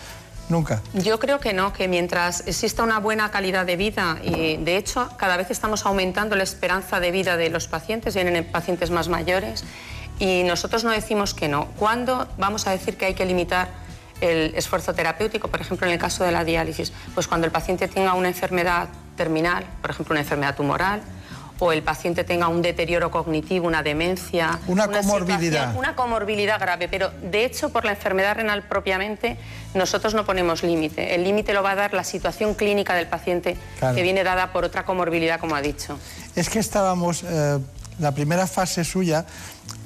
nunca? 0.49 0.81
Yo 0.95 1.19
creo 1.19 1.39
que 1.39 1.53
no, 1.53 1.71
que 1.71 1.87
mientras 1.87 2.41
exista 2.47 2.81
una 2.81 2.97
buena 2.99 3.29
calidad 3.29 3.67
de 3.67 3.75
vida 3.75 4.17
y 4.23 4.57
de 4.57 4.75
hecho 4.75 5.07
cada 5.17 5.37
vez 5.37 5.51
estamos 5.51 5.85
aumentando 5.85 6.35
la 6.35 6.41
esperanza 6.43 6.99
de 6.99 7.11
vida 7.11 7.37
de 7.37 7.51
los 7.51 7.67
pacientes, 7.67 8.15
vienen 8.15 8.35
en 8.37 8.45
pacientes 8.51 8.89
más 8.89 9.07
mayores 9.07 9.63
y 10.19 10.43
nosotros 10.43 10.83
no 10.83 10.91
decimos 10.91 11.33
que 11.33 11.47
no. 11.47 11.65
¿Cuándo 11.77 12.27
vamos 12.37 12.67
a 12.67 12.71
decir 12.71 12.97
que 12.97 13.05
hay 13.05 13.13
que 13.13 13.25
limitar 13.25 13.69
el 14.21 14.53
esfuerzo 14.55 14.93
terapéutico, 14.93 15.47
por 15.47 15.61
ejemplo 15.61 15.87
en 15.87 15.93
el 15.93 15.99
caso 15.99 16.23
de 16.23 16.31
la 16.31 16.43
diálisis? 16.43 16.91
Pues 17.15 17.27
cuando 17.27 17.45
el 17.47 17.51
paciente 17.51 17.87
tenga 17.87 18.13
una 18.13 18.27
enfermedad 18.27 18.89
terminal, 19.15 19.65
por 19.81 19.91
ejemplo 19.91 20.13
una 20.13 20.21
enfermedad 20.21 20.55
tumoral, 20.55 21.01
o 21.61 21.73
el 21.73 21.83
paciente 21.83 22.23
tenga 22.23 22.47
un 22.47 22.61
deterioro 22.61 23.11
cognitivo, 23.11 23.67
una 23.67 23.83
demencia. 23.83 24.59
Una 24.67 24.87
comorbilidad. 24.87 25.39
situación- 25.41 25.77
una 25.77 25.93
comorbilidad 25.95 26.57
grave, 26.57 26.87
pero 26.87 27.11
de 27.21 27.43
hecho 27.43 27.69
por 27.69 27.83
la 27.83 27.91
enfermedad 27.91 28.35
renal 28.37 28.63
propiamente 28.63 29.37
nosotros 29.73 30.13
no 30.13 30.25
ponemos 30.25 30.63
límite. 30.63 31.15
El 31.15 31.25
límite 31.25 31.53
lo 31.53 31.61
va 31.61 31.71
a 31.71 31.75
dar 31.75 31.93
la 31.93 32.05
situación 32.05 32.53
clínica 32.53 32.93
del 32.95 33.07
paciente 33.07 33.57
Claro. 33.79 33.93
que 33.95 34.03
viene 34.03 34.23
dada 34.23 34.53
por 34.53 34.63
otra 34.63 34.85
comorbilidad, 34.85 35.37
como 35.39 35.55
ha 35.55 35.61
dicho. 35.61 35.99
Es 36.35 36.49
que 36.49 36.59
estábamos, 36.59 37.23
eh, 37.23 37.59
la 37.99 38.13
primera 38.13 38.47
fase 38.47 38.85
suya, 38.85 39.25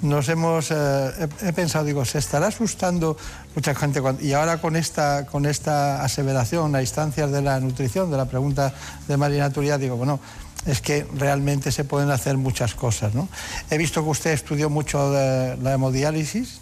nos 0.04 0.30
hemos, 0.30 0.70
eh, 0.70 1.30
he, 1.42 1.54
pensado, 1.54 1.86
digo, 1.86 2.06
se 2.06 2.20
estará 2.20 2.48
asustando 2.48 3.18
mucha 3.56 3.74
gente. 3.74 4.02
cuando- 4.02 4.22
y 4.24 4.34
ahora 4.34 4.60
con 4.60 4.76
esta, 4.76 5.26
con 5.26 5.46
esta 5.46 6.04
aseveración 6.04 6.76
a 6.76 6.82
instancias 6.82 7.32
de 7.32 7.42
la 7.42 7.60
nutrición, 7.60 8.12
de 8.12 8.18
la 8.18 8.26
pregunta 8.26 8.74
de 9.08 9.18
Marina 9.18 9.50
Turia, 9.50 9.78
digo, 9.78 9.96
bueno, 9.96 10.20
es 10.66 10.82
que 10.82 11.08
realmente 11.16 11.72
se 11.72 11.84
pueden 11.84 12.12
hacer 12.12 12.38
muchas 12.38 12.76
cosas. 12.76 13.14
¿no? 13.16 13.28
He 13.70 13.78
visto 13.78 14.04
que 14.04 14.10
usted 14.10 14.32
estudió 14.32 14.70
mucho 14.70 15.12
de 15.12 15.58
la 15.58 15.74
hemodiálisis. 15.74 16.60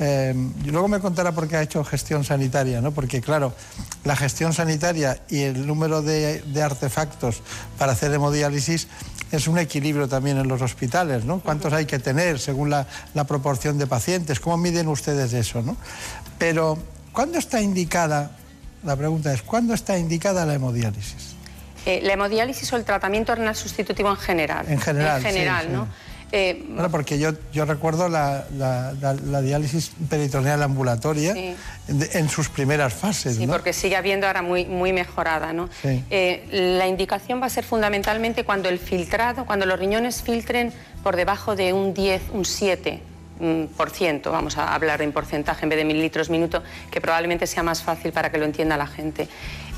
Eh, 0.00 0.34
y 0.64 0.70
luego 0.70 0.88
me 0.88 0.98
contará 0.98 1.32
por 1.32 1.46
qué 1.46 1.56
ha 1.56 1.62
hecho 1.62 1.84
gestión 1.84 2.24
sanitaria, 2.24 2.80
¿no? 2.80 2.92
Porque 2.92 3.20
claro, 3.20 3.54
la 4.04 4.16
gestión 4.16 4.52
sanitaria 4.52 5.20
y 5.28 5.42
el 5.42 5.66
número 5.66 6.02
de, 6.02 6.40
de 6.40 6.62
artefactos 6.62 7.42
para 7.78 7.92
hacer 7.92 8.12
hemodiálisis 8.12 8.88
es 9.30 9.48
un 9.48 9.58
equilibrio 9.58 10.08
también 10.08 10.38
en 10.38 10.48
los 10.48 10.62
hospitales, 10.62 11.24
¿no? 11.24 11.40
¿Cuántos 11.40 11.72
hay 11.72 11.86
que 11.86 11.98
tener 11.98 12.38
según 12.38 12.70
la, 12.70 12.86
la 13.14 13.24
proporción 13.24 13.78
de 13.78 13.86
pacientes? 13.86 14.40
¿Cómo 14.40 14.56
miden 14.56 14.88
ustedes 14.88 15.32
eso, 15.32 15.62
no? 15.62 15.76
Pero, 16.38 16.78
¿cuándo 17.12 17.38
está 17.38 17.60
indicada, 17.60 18.32
la 18.84 18.96
pregunta 18.96 19.32
es, 19.32 19.42
¿cuándo 19.42 19.74
está 19.74 19.98
indicada 19.98 20.44
la 20.44 20.54
hemodiálisis? 20.54 21.34
Eh, 21.86 22.00
la 22.02 22.14
hemodiálisis 22.14 22.72
o 22.72 22.76
el 22.76 22.84
tratamiento 22.84 23.34
renal 23.34 23.54
sustitutivo 23.54 24.10
en 24.10 24.16
general. 24.16 24.66
En 24.68 24.80
general, 24.80 25.18
En 25.18 25.24
general, 25.24 25.66
sí, 25.66 25.72
sí. 25.72 26.13
Eh, 26.32 26.64
Bueno, 26.68 26.90
porque 26.90 27.18
yo, 27.18 27.30
yo 27.52 27.64
recuerdo 27.64 28.08
la, 28.08 28.44
la- 28.56 28.92
la- 29.00 29.14
la 29.14 29.40
diálisis 29.40 29.92
peritoneal 30.08 30.62
ambulatoria 30.62 31.32
Sí. 31.34 31.54
de- 31.88 32.18
en 32.18 32.28
sus 32.28 32.48
primeras 32.48 32.92
fases, 32.92 33.36
Sí, 33.36 33.46
¿no? 33.46 33.52
porque 33.52 33.72
sigue 33.72 33.96
habiendo 33.96 34.26
ahora 34.26 34.42
muy, 34.42 34.64
muy 34.66 34.92
mejorada. 34.92 35.52
¿no? 35.52 35.68
Sí. 35.82 36.02
Eh, 36.10 36.46
la 36.78 36.86
indicación 36.88 37.40
va 37.40 37.46
a 37.46 37.50
ser 37.50 37.64
fundamentalmente 37.64 38.44
cuando 38.44 38.68
el 38.68 38.78
filtrado, 38.78 39.46
cuando 39.46 39.66
los 39.66 39.78
riñones 39.78 40.22
filtren 40.22 40.72
por 41.02 41.14
debajo 41.16 41.54
de 41.54 41.72
un 41.72 41.94
10, 41.94 42.22
un 42.32 42.44
7 42.44 43.00
mm, 43.38 43.64
por 43.76 43.90
ciento, 43.90 44.32
vamos 44.32 44.58
a 44.58 44.74
hablar 44.74 45.02
en 45.02 45.12
porcentaje 45.12 45.64
en 45.64 45.68
vez 45.68 45.78
de 45.78 45.84
mililitros 45.84 46.30
minuto, 46.30 46.62
que 46.90 47.00
probablemente 47.00 47.46
sea 47.46 47.62
más 47.62 47.82
fácil 47.82 48.12
para 48.12 48.30
que 48.30 48.38
lo 48.38 48.44
entienda 48.44 48.76
la 48.76 48.86
gente. 48.86 49.28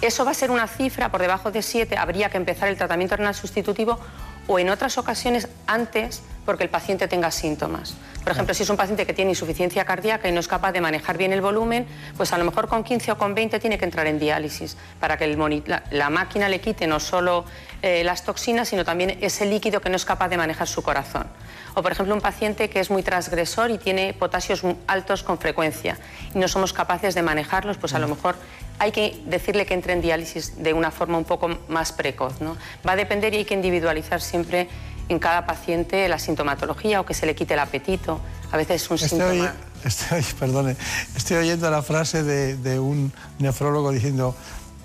Eso 0.01 0.25
va 0.25 0.31
a 0.31 0.35
ser 0.35 0.51
una 0.51 0.69
cifra, 0.69 1.11
por 1.11 1.21
debajo 1.21 1.51
de 1.51 1.63
7 1.63 1.97
habría 1.97 2.29
que 2.31 2.37
empezar 2.37 2.69
el 2.69 2.77
tratamiento 2.77 3.17
renal 3.17 3.35
sustitutivo 3.35 3.99
o 4.47 4.59
en 4.59 4.69
otras 4.71 4.97
ocasiones 4.99 5.49
antes 5.67 6.23
porque 6.47 6.65
el 6.65 6.71
paciente 6.71 7.09
tenga 7.09 7.31
síntomas. 7.31 7.95
Por 8.23 8.33
ejemplo, 8.33 8.55
si 8.55 8.63
es 8.63 8.71
un 8.71 8.77
paciente 8.77 9.07
que 9.07 9.13
tiene 9.13 9.33
insuficiencia 9.33 9.85
cardíaca 9.85 10.29
y 10.29 10.33
no 10.33 10.41
es 10.41 10.49
capaz 10.49 10.73
de 10.73 10.81
manejar 10.81 11.19
bien 11.19 11.33
el 11.33 11.41
volumen, 11.41 11.87
pues 12.17 12.33
a 12.33 12.39
lo 12.39 12.45
mejor 12.45 12.67
con 12.67 12.83
15 12.83 13.13
o 13.13 13.19
con 13.19 13.35
20 13.35 13.61
tiene 13.61 13.79
que 13.79 13.85
entrar 13.85 14.07
en 14.07 14.19
diálisis 14.19 14.77
para 14.99 15.17
que 15.17 15.25
el 15.25 15.37
la, 15.67 15.85
la 15.91 16.11
máquina 16.11 16.49
le 16.49 16.61
quite 16.61 16.87
no 16.87 16.99
solo 16.99 17.45
eh, 17.83 18.03
las 18.03 18.25
toxinas, 18.25 18.69
sino 18.69 18.85
también 18.85 19.19
ese 19.21 19.47
líquido 19.47 19.81
que 19.81 19.91
no 19.91 19.97
es 19.97 20.05
capaz 20.05 20.29
de 20.29 20.37
manejar 20.37 20.67
su 20.67 20.83
corazón. 20.83 21.27
O, 21.75 21.83
por 21.83 21.93
ejemplo, 21.93 22.15
un 22.15 22.21
paciente 22.21 22.71
que 22.71 22.81
es 22.81 22.91
muy 22.91 23.03
transgresor 23.03 23.71
y 23.71 23.79
tiene 23.79 24.15
potasios 24.15 24.63
altos 24.87 25.23
con 25.23 25.39
frecuencia 25.39 25.99
y 26.35 26.39
no 26.39 26.49
somos 26.49 26.73
capaces 26.73 27.15
de 27.15 27.23
manejarlos, 27.23 27.77
pues 27.77 27.93
a 27.93 27.99
lo 27.99 28.09
mejor 28.09 28.35
hay 28.79 28.93
que 28.93 29.21
decirle 29.27 29.67
que 29.67 29.75
entre 29.75 29.93
en 29.93 30.01
diálisis 30.01 30.63
de 30.63 30.73
una 30.73 30.91
forma 30.91 31.19
un 31.19 31.25
poco 31.25 31.49
más 31.69 31.93
precoz. 31.93 32.41
¿no? 32.41 32.57
Va 32.87 32.93
a 32.93 32.97
depender 32.97 33.35
y 33.35 33.39
hay 33.39 33.45
que 33.45 33.55
individualizar 33.55 34.21
siempre 34.21 34.69
en 35.09 35.19
cada 35.19 35.47
paciente 35.47 36.09
la 36.09 36.19
sintomatología 36.19 37.01
o 37.01 37.07
que 37.07 37.15
se 37.15 37.27
le 37.27 37.35
quite 37.35 37.55
el 37.55 37.61
apetito. 37.61 38.21
A 38.53 38.57
veces 38.57 38.83
es 38.83 38.91
un 38.91 38.97
Estoy, 38.97 39.09
síntoma. 39.39 39.55
estoy- 39.85 40.23
perdone, 40.39 40.77
estoy 41.17 41.37
oyendo 41.39 41.71
la 41.71 41.83
frase 41.83 42.23
de, 42.23 42.57
de 42.57 42.79
un 42.79 43.13
nefrólogo 43.39 43.91
diciendo, 43.93 44.37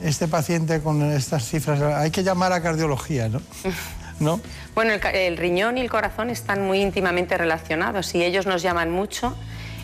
este 0.02 0.28
paciente 0.28 0.82
con 0.82 1.02
estas 1.12 1.46
cifras, 1.48 1.82
hay 1.82 2.10
que 2.12 2.24
llamar 2.24 2.54
a 2.54 2.62
cardiología, 2.62 3.30
¿no? 3.30 3.42
¿No? 4.20 4.40
Bueno, 4.76 4.94
el, 4.94 5.04
el 5.16 5.38
riñón 5.38 5.78
y 5.78 5.82
el 5.82 5.90
corazón 5.90 6.30
están 6.30 6.66
muy 6.66 6.80
íntimamente 6.82 7.38
relacionados 7.38 8.14
y 8.14 8.24
ellos 8.24 8.46
nos 8.46 8.62
llaman 8.62 8.92
mucho 8.92 9.36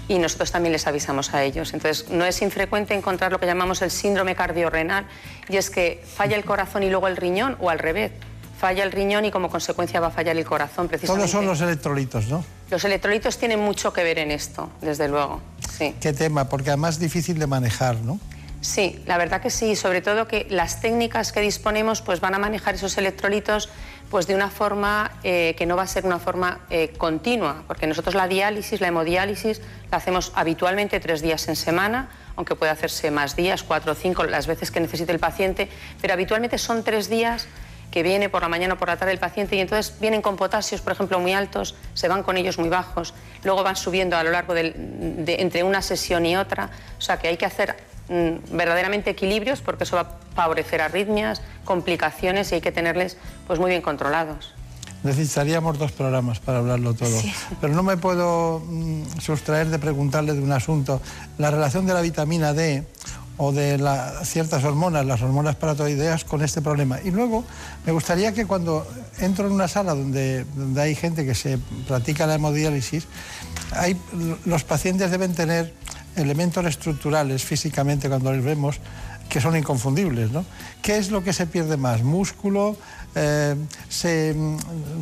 y 0.07 0.19
nosotros 0.19 0.51
también 0.51 0.71
les 0.73 0.85
avisamos 0.87 1.33
a 1.33 1.43
ellos. 1.43 1.73
Entonces, 1.73 2.09
no 2.09 2.23
es 2.23 2.41
infrecuente 2.43 2.93
encontrar 2.93 3.31
lo 3.31 3.39
que 3.39 3.45
llamamos 3.47 3.81
el 3.81 3.89
síndrome 3.91 4.35
cardiorrenal 4.35 5.05
y 5.49 5.57
es 5.57 5.69
que 5.71 6.03
falla 6.15 6.35
el 6.37 6.45
corazón 6.45 6.83
y 6.83 6.89
luego 6.89 7.07
el 7.07 7.17
riñón 7.17 7.57
o 7.59 7.69
al 7.71 7.79
revés. 7.79 8.11
Falla 8.57 8.83
el 8.83 8.91
riñón 8.91 9.25
y 9.25 9.31
como 9.31 9.49
consecuencia 9.49 9.99
va 9.99 10.07
a 10.07 10.11
fallar 10.11 10.35
el 10.35 10.45
corazón 10.45 10.87
precisamente. 10.87 11.21
Todos 11.21 11.31
son 11.31 11.45
los 11.45 11.61
electrolitos, 11.61 12.27
¿no? 12.27 12.43
Los 12.69 12.83
electrolitos 12.83 13.37
tienen 13.37 13.59
mucho 13.59 13.93
que 13.93 14.03
ver 14.03 14.19
en 14.19 14.31
esto, 14.31 14.69
desde 14.81 15.07
luego. 15.07 15.41
Sí. 15.77 15.95
Qué 16.01 16.13
tema, 16.13 16.49
porque 16.49 16.71
además 16.71 16.95
es 16.95 16.99
difícil 16.99 17.37
de 17.39 17.47
manejar, 17.47 17.97
¿no? 17.97 18.19
Sí, 18.61 19.01
la 19.05 19.17
verdad 19.17 19.41
que 19.41 19.51
sí, 19.51 19.75
sobre 19.75 20.01
todo 20.01 20.27
que 20.27 20.47
las 20.49 20.81
técnicas 20.81 21.31
que 21.31 21.41
disponemos 21.41 22.01
pues 22.01 22.19
van 22.19 22.33
a 22.33 22.39
manejar 22.39 22.75
esos 22.75 22.97
electrolitos 22.97 23.69
pues 24.09 24.25
de 24.25 24.35
una 24.35 24.49
forma 24.49 25.11
eh, 25.23 25.53
que 25.57 25.65
no 25.65 25.75
va 25.75 25.83
a 25.83 25.87
ser 25.87 26.05
una 26.05 26.17
forma 26.17 26.61
eh, 26.69 26.93
continua, 26.97 27.63
porque 27.67 27.87
nosotros 27.87 28.15
la 28.15 28.27
diálisis, 28.27 28.81
la 28.81 28.87
hemodiálisis, 28.87 29.61
la 29.91 29.97
hacemos 29.97 30.31
habitualmente 30.33 30.99
tres 30.99 31.21
días 31.21 31.47
en 31.49 31.55
semana, 31.55 32.09
aunque 32.35 32.55
puede 32.55 32.71
hacerse 32.71 33.11
más 33.11 33.35
días, 33.35 33.63
cuatro 33.63 33.91
o 33.91 33.95
cinco, 33.95 34.23
las 34.23 34.47
veces 34.47 34.71
que 34.71 34.79
necesite 34.79 35.11
el 35.11 35.19
paciente, 35.19 35.69
pero 36.01 36.13
habitualmente 36.13 36.57
son 36.57 36.83
tres 36.83 37.09
días 37.09 37.47
que 37.91 38.03
viene 38.03 38.29
por 38.29 38.41
la 38.41 38.49
mañana 38.49 38.73
o 38.73 38.77
por 38.77 38.87
la 38.89 38.97
tarde 38.97 39.13
el 39.13 39.19
paciente 39.19 39.55
y 39.55 39.59
entonces 39.59 39.93
vienen 39.99 40.21
con 40.21 40.35
potasios, 40.35 40.81
por 40.81 40.93
ejemplo, 40.93 41.19
muy 41.19 41.33
altos, 41.33 41.75
se 41.93 42.07
van 42.07 42.21
con 42.23 42.37
ellos 42.37 42.57
muy 42.59 42.69
bajos, 42.69 43.13
luego 43.43 43.63
van 43.63 43.75
subiendo 43.75 44.17
a 44.17 44.23
lo 44.23 44.31
largo 44.31 44.53
del- 44.53 44.73
de, 45.25 45.35
entre 45.41 45.63
una 45.63 45.81
sesión 45.81 46.25
y 46.25 46.35
otra, 46.35 46.69
o 46.97 47.01
sea 47.01 47.17
que 47.17 47.27
hay 47.29 47.37
que 47.37 47.45
hacer 47.45 47.75
mm, 48.09 48.55
verdaderamente 48.55 49.09
equilibrios 49.09 49.61
porque 49.61 49.83
eso 49.85 49.95
va 49.95 50.01
a 50.01 50.35
favorecer 50.35 50.81
arritmias, 50.81 51.41
complicaciones 51.65 52.51
y 52.51 52.55
hay 52.55 52.61
que 52.61 52.71
tenerles 52.71 53.17
pues 53.47 53.59
muy 53.59 53.69
bien 53.69 53.81
controlados. 53.81 54.53
Necesitaríamos 55.03 55.77
dos 55.77 55.91
programas 55.91 56.39
para 56.39 56.57
hablarlo 56.57 56.93
todo. 56.95 57.15
Pero 57.61 57.73
no 57.73 57.83
me 57.83 57.97
puedo 57.97 58.61
mm, 58.65 59.19
sustraer 59.19 59.67
de 59.67 59.77
preguntarle 59.77 60.33
de 60.33 60.41
un 60.41 60.51
asunto. 60.51 61.01
La 61.37 61.51
relación 61.51 61.85
de 61.85 61.93
la 61.93 62.01
vitamina 62.01 62.51
D 62.53 62.83
o 63.37 63.51
de 63.51 63.77
ciertas 64.23 64.63
hormonas, 64.63 65.05
las 65.05 65.21
hormonas 65.21 65.55
paratoideas, 65.55 66.25
con 66.25 66.43
este 66.43 66.61
problema. 66.61 66.99
Y 67.03 67.11
luego, 67.11 67.43
me 67.85 67.91
gustaría 67.91 68.33
que 68.33 68.45
cuando 68.45 68.85
entro 69.19 69.47
en 69.47 69.53
una 69.53 69.67
sala 69.67 69.93
donde, 69.93 70.45
donde 70.55 70.81
hay 70.81 70.95
gente 70.95 71.25
que 71.25 71.35
se 71.35 71.59
practica 71.87 72.25
la 72.25 72.35
hemodiálisis, 72.35 73.05
hay, 73.71 73.95
los 74.45 74.63
pacientes 74.63 75.11
deben 75.11 75.33
tener 75.33 75.73
elementos 76.15 76.65
estructurales 76.65 77.43
físicamente 77.43 78.09
cuando 78.09 78.33
les 78.33 78.43
vemos 78.43 78.79
que 79.29 79.41
son 79.41 79.55
inconfundibles. 79.55 80.31
¿no? 80.31 80.45
¿Qué 80.81 80.97
es 80.97 81.11
lo 81.11 81.23
que 81.23 81.33
se 81.33 81.45
pierde 81.45 81.77
más? 81.77 82.03
¿Músculo? 82.03 82.75
Eh, 83.19 83.55
se, 83.89 84.35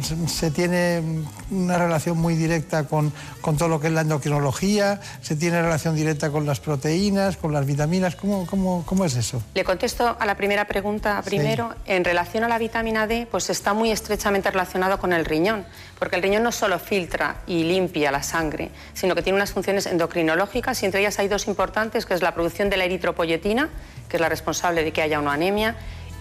se- 0.01 0.27
se 0.29 0.51
tiene 0.51 1.03
una 1.51 1.77
relación 1.77 2.17
muy 2.17 2.35
directa 2.35 2.85
con, 2.85 3.11
con 3.41 3.57
todo 3.57 3.67
lo 3.67 3.79
que 3.81 3.87
es 3.87 3.93
la 3.93 4.01
endocrinología? 4.01 5.01
¿Se 5.21 5.35
tiene 5.35 5.61
relación 5.61 5.95
directa 5.95 6.29
con 6.29 6.45
las 6.45 6.59
proteínas, 6.61 7.35
con 7.37 7.51
las 7.51 7.65
vitaminas? 7.65 8.15
¿Cómo, 8.15 8.45
cómo, 8.47 8.83
cómo 8.85 9.03
es 9.05 9.15
eso? 9.15 9.41
Le 9.53 9.63
contesto 9.65 10.15
a 10.19 10.25
la 10.25 10.35
primera 10.35 10.65
pregunta 10.65 11.21
primero. 11.23 11.73
En 11.85 12.03
relación 12.05 12.43
a 12.43 12.47
la 12.47 12.57
vitamina 12.57 13.05
D, 13.07 13.27
pues 13.29 13.49
está 13.49 13.73
muy 13.73 13.91
estrechamente 13.91 14.49
relacionado 14.49 14.97
con 14.97 15.11
el 15.11 15.25
riñón, 15.25 15.65
porque 15.99 16.15
el 16.15 16.23
riñón 16.23 16.43
no 16.43 16.51
solo 16.51 16.79
filtra 16.79 17.37
y 17.47 17.63
limpia 17.63 18.11
la 18.11 18.23
sangre, 18.23 18.71
sino 18.93 19.13
que 19.15 19.21
tiene 19.21 19.35
unas 19.35 19.51
funciones 19.51 19.85
endocrinológicas 19.87 20.81
y 20.81 20.85
entre 20.85 21.01
ellas 21.01 21.19
hay 21.19 21.27
dos 21.27 21.47
importantes, 21.47 22.05
que 22.05 22.13
es 22.13 22.21
la 22.21 22.33
producción 22.33 22.69
de 22.69 22.77
la 22.77 22.85
eritropoyetina, 22.85 23.69
que 24.09 24.17
es 24.17 24.21
la 24.21 24.29
responsable 24.29 24.83
de 24.83 24.93
que 24.93 25.01
haya 25.01 25.19
una 25.19 25.33
anemia, 25.33 25.75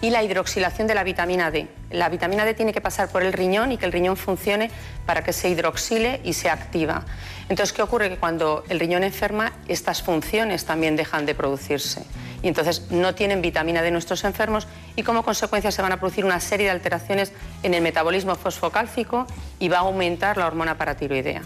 y 0.05 0.11
la 0.11 0.21
hidroxilación 0.21 0.85
de 0.85 0.93
la 0.93 1.03
vitamina 1.03 1.49
D. 1.49 1.67
La 1.89 2.09
vitamina 2.09 2.45
D 2.45 2.53
tiene 2.53 2.73
que 2.73 2.79
pasar 2.79 3.09
por 3.09 3.23
el 3.23 3.33
riñón 3.33 3.71
y 3.71 3.77
que 3.77 3.87
el 3.87 3.91
riñón 3.91 4.17
funcione 4.17 4.69
para 5.07 5.23
que 5.23 5.33
se 5.33 5.49
hidroxile 5.49 6.21
y 6.23 6.33
se 6.33 6.47
activa. 6.47 7.03
Entonces, 7.49 7.73
¿qué 7.73 7.81
ocurre? 7.81 8.09
Que 8.09 8.17
cuando 8.17 8.63
el 8.69 8.79
riñón 8.79 9.03
enferma, 9.03 9.53
estas 9.67 10.03
funciones 10.03 10.63
también 10.65 10.95
dejan 10.95 11.25
de 11.25 11.33
producirse. 11.33 12.05
Y 12.43 12.47
entonces 12.47 12.91
no 12.91 13.15
tienen 13.15 13.41
vitamina 13.41 13.81
D 13.81 13.89
nuestros 13.89 14.23
enfermos 14.25 14.67
y 14.95 15.01
como 15.01 15.23
consecuencia 15.23 15.71
se 15.71 15.81
van 15.81 15.93
a 15.93 15.99
producir 15.99 16.23
una 16.23 16.39
serie 16.39 16.67
de 16.67 16.71
alteraciones 16.71 17.31
en 17.63 17.73
el 17.73 17.81
metabolismo 17.81 18.35
fosfocálcico 18.35 19.25
y 19.57 19.69
va 19.69 19.77
a 19.77 19.81
aumentar 19.81 20.37
la 20.37 20.45
hormona 20.45 20.77
paratiroidea. 20.77 21.41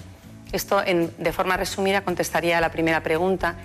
Esto, 0.51 0.81
en- 0.83 1.11
de 1.17 1.31
forma 1.31 1.57
resumida, 1.57 2.01
contestaría 2.01 2.57
a 2.57 2.61
la 2.61 2.71
primera 2.71 3.01
pregunta. 3.03 3.55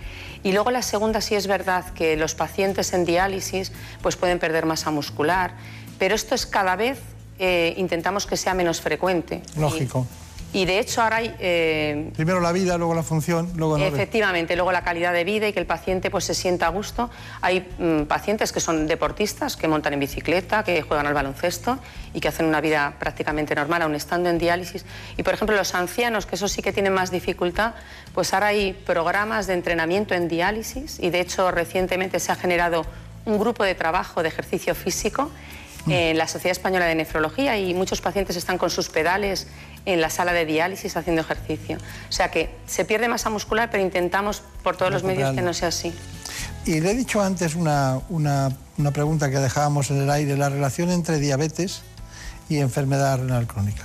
Y 0.43 0.53
luego 0.53 0.71
la 0.71 0.83
segunda, 0.83 1.21
sí 1.21 1.35
es 1.35 1.47
verdad 1.47 1.85
que 1.95 2.17
los 2.17 2.35
pacientes 2.35 2.93
en 2.93 3.05
diálisis 3.05 3.73
pues 4.03 4.17
pueden 4.17 4.39
perder 4.39 4.67
masa 4.67 4.91
muscular, 4.91 5.53
pero 5.99 6.15
esto 6.15 6.35
es 6.35 6.45
cada 6.47 6.77
vez, 6.77 6.99
eh, 7.39 7.75
intentamos 7.79 8.27
que 8.27 8.37
sea 8.37 8.53
menos 8.55 8.81
frecuente. 8.81 9.43
Lógico. 9.57 10.07
Y 10.55 10.67
de 10.67 10.79
hecho 10.79 11.03
ahora 11.03 11.17
hay... 11.17 11.35
eh, 11.41 12.13
Primero 12.15 12.41
la 12.41 12.53
vida, 12.53 12.79
luego 12.79 12.95
la 12.95 13.03
función, 13.03 13.53
luego 13.57 13.77
no. 13.77 13.85
Efectivamente, 13.85 14.55
luego 14.55 14.71
la 14.71 14.85
calidad 14.85 15.13
de 15.13 15.25
vida 15.25 15.49
y 15.49 15.53
que 15.53 15.59
el 15.59 15.67
paciente 15.67 16.11
pues, 16.11 16.25
se 16.25 16.35
sienta 16.35 16.67
a 16.67 16.69
gusto. 16.69 17.11
Hay 17.41 17.67
mm, 17.79 18.03
pacientes 18.05 18.53
que 18.53 18.61
son 18.61 18.87
deportistas, 18.87 19.57
que 19.57 19.67
montan 19.67 19.95
en 19.95 20.01
bicicleta, 20.01 20.63
que 20.63 20.81
juegan 20.83 21.09
al 21.09 21.15
baloncesto 21.15 21.79
y 22.15 22.21
que 22.21 22.29
hacen 22.29 22.47
una 22.47 22.61
vida 22.61 22.95
prácticamente 23.01 23.55
normal, 23.57 23.83
aun 23.83 23.97
estando 23.97 24.31
en 24.31 24.39
diálisis. 24.39 24.85
Y 25.17 25.25
por 25.25 25.35
ejemplo, 25.35 25.57
los 25.57 25.75
ancianos, 25.75 26.25
que 26.25 26.37
eso 26.37 26.47
sí 26.47 26.63
que 26.63 26.73
tienen 26.73 26.93
más 26.95 27.11
dificultad, 27.11 27.75
pues 28.15 28.33
ahora 28.33 28.47
hay 28.49 28.75
programas 28.75 29.49
de 29.49 29.55
entrenamiento 29.55 30.15
en 30.15 30.29
diálisis 30.29 31.01
y 31.01 31.11
de 31.11 31.19
hecho 31.21 31.51
recientemente 31.51 32.21
se 32.21 32.31
ha 32.31 32.37
generado 32.37 32.87
un 33.25 33.41
grupo 33.41 33.65
de 33.65 33.75
trabajo 33.75 34.23
de 34.23 34.29
ejercicio 34.29 34.75
físico 34.77 35.31
en 35.89 36.17
la 36.19 36.27
Sociedad 36.29 36.53
Española 36.53 36.87
de 36.87 36.95
Nefrología 36.95 37.59
y 37.59 37.75
muchos 37.75 38.01
pacientes 38.01 38.37
están 38.37 38.59
con 38.59 38.71
sus 38.71 38.89
pedales 38.89 39.47
en 39.87 40.01
la 40.01 40.09
sala 40.09 40.33
de 40.33 40.47
diálisis 40.47 40.97
haciendo 40.97 41.21
ejercicio. 41.23 41.77
O 42.09 42.13
sea 42.13 42.31
que 42.31 42.49
se 42.67 42.85
pierde 42.85 43.09
masa 43.09 43.29
muscular, 43.31 43.69
pero 43.71 43.83
intentamos 43.83 44.43
por 44.63 44.77
todos 44.77 44.91
los 44.93 45.03
medios 45.05 45.35
que 45.35 45.43
no 45.43 45.53
sea 45.53 45.69
así. 45.69 45.93
Y 46.65 46.81
le 46.81 46.93
he 46.93 46.95
dicho 46.95 47.21
antes 47.23 47.55
una, 47.55 48.01
una- 48.09 48.51
una 48.79 48.91
pregunta 48.93 49.31
que 49.31 49.39
dejábamos 49.39 49.91
en 49.91 50.01
el 50.03 50.11
aire, 50.11 50.37
la 50.37 50.49
relación 50.49 50.91
entre 50.91 51.19
diabetes 51.19 51.83
y 52.49 52.59
enfermedad 52.59 53.19
renal 53.19 53.47
crónica. 53.47 53.85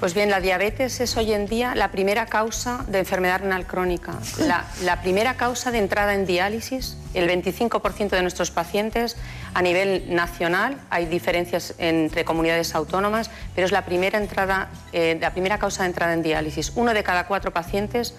Pues 0.00 0.14
bien, 0.14 0.30
la 0.30 0.40
diabetes 0.40 0.98
es 1.00 1.14
hoy 1.18 1.34
en 1.34 1.44
día 1.44 1.74
la 1.74 1.90
primera 1.90 2.24
causa 2.24 2.86
de 2.88 3.00
enfermedad 3.00 3.40
renal 3.40 3.66
crónica. 3.66 4.14
La, 4.38 5.02
primera 5.02 5.34
causa 5.34 5.70
de 5.70 5.76
entrada 5.76 6.14
en 6.14 6.24
diálisis, 6.24 6.96
el 7.12 7.28
25% 7.28 8.08
de 8.08 8.22
nuestros 8.22 8.50
pacientes 8.50 9.18
a 9.52 9.60
nivel 9.60 10.14
nacional, 10.14 10.78
hay 10.88 11.04
diferencias 11.04 11.74
entre 11.76 12.24
comunidades 12.24 12.74
autónomas, 12.74 13.30
pero 13.54 13.66
es 13.66 13.72
la 13.72 13.84
primera, 13.84 14.16
entrada, 14.16 14.70
eh, 14.94 15.18
la 15.20 15.32
primera 15.32 15.58
causa 15.58 15.82
de 15.82 15.90
entrada 15.90 16.14
en 16.14 16.22
diálisis. 16.22 16.72
Uno 16.76 16.94
de 16.94 17.02
cada 17.02 17.26
cuatro 17.26 17.50
pacientes 17.50 18.14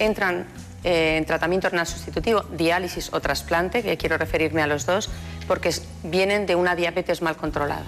entran 0.00 0.46
eh, 0.82 1.16
en 1.18 1.26
tratamiento 1.26 1.68
renal 1.68 1.86
sustitutivo, 1.86 2.42
diálisis 2.56 3.12
o 3.12 3.20
trasplante, 3.20 3.82
que 3.82 3.96
quiero 3.96 4.16
referirme 4.16 4.62
a 4.62 4.66
los 4.66 4.86
dos, 4.86 5.10
porque 5.46 5.74
vienen 6.04 6.46
de 6.46 6.54
una 6.54 6.74
diabetes 6.74 7.22
mal 7.22 7.36
controlada. 7.36 7.84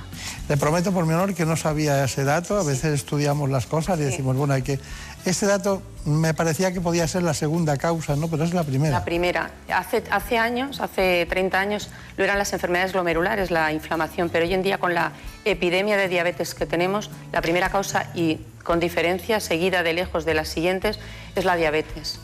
Le 0.48 0.56
prometo 0.56 0.93
por 0.93 1.06
mi 1.06 1.14
honor 1.14 1.35
que 1.35 1.47
no 1.47 1.56
sabía 1.56 2.05
ese 2.05 2.24
dato, 2.24 2.59
a 2.59 2.64
veces 2.64 2.93
estudiamos 2.93 3.48
las 3.48 3.66
cosas 3.66 3.98
y 3.98 4.02
decimos, 4.02 4.36
bueno, 4.36 4.52
hay 4.55 4.62
que... 4.62 4.78
Este 5.24 5.47
dato 5.47 5.81
me 6.05 6.35
parecía 6.35 6.73
que 6.73 6.81
podía 6.81 7.06
ser 7.06 7.23
la 7.23 7.32
segunda 7.32 7.77
causa, 7.77 8.16
¿no? 8.16 8.28
Pero 8.28 8.44
es 8.44 8.52
la 8.52 8.64
primera. 8.64 8.98
La 8.98 9.05
primera, 9.05 9.52
hace, 9.73 10.02
hace 10.10 10.36
años, 10.36 10.81
hace 10.81 11.27
30 11.31 11.60
años, 11.60 11.89
lo 12.16 12.24
eran 12.24 12.39
las 12.39 12.52
enfermedades 12.52 12.93
glomerulares, 12.93 13.51
la 13.51 13.73
inflamación, 13.73 14.28
pero 14.28 14.44
hoy 14.44 14.52
en 14.52 14.62
día 14.62 14.78
con 14.78 14.94
la 14.94 15.12
epidemia 15.44 15.97
de 15.97 16.09
diabetes 16.09 16.55
que 16.55 16.66
tenemos, 16.66 17.10
la 17.32 17.40
primera 17.40 17.70
causa 17.70 18.10
y 18.14 18.40
con 18.64 18.81
diferencia 18.81 19.40
seguida 19.40 19.82
de 19.82 19.93
lejos 19.93 20.24
de 20.24 20.35
las 20.35 20.48
siguientes 20.48 20.98
es 21.36 21.44
la 21.44 21.56
diabetes. 21.56 22.19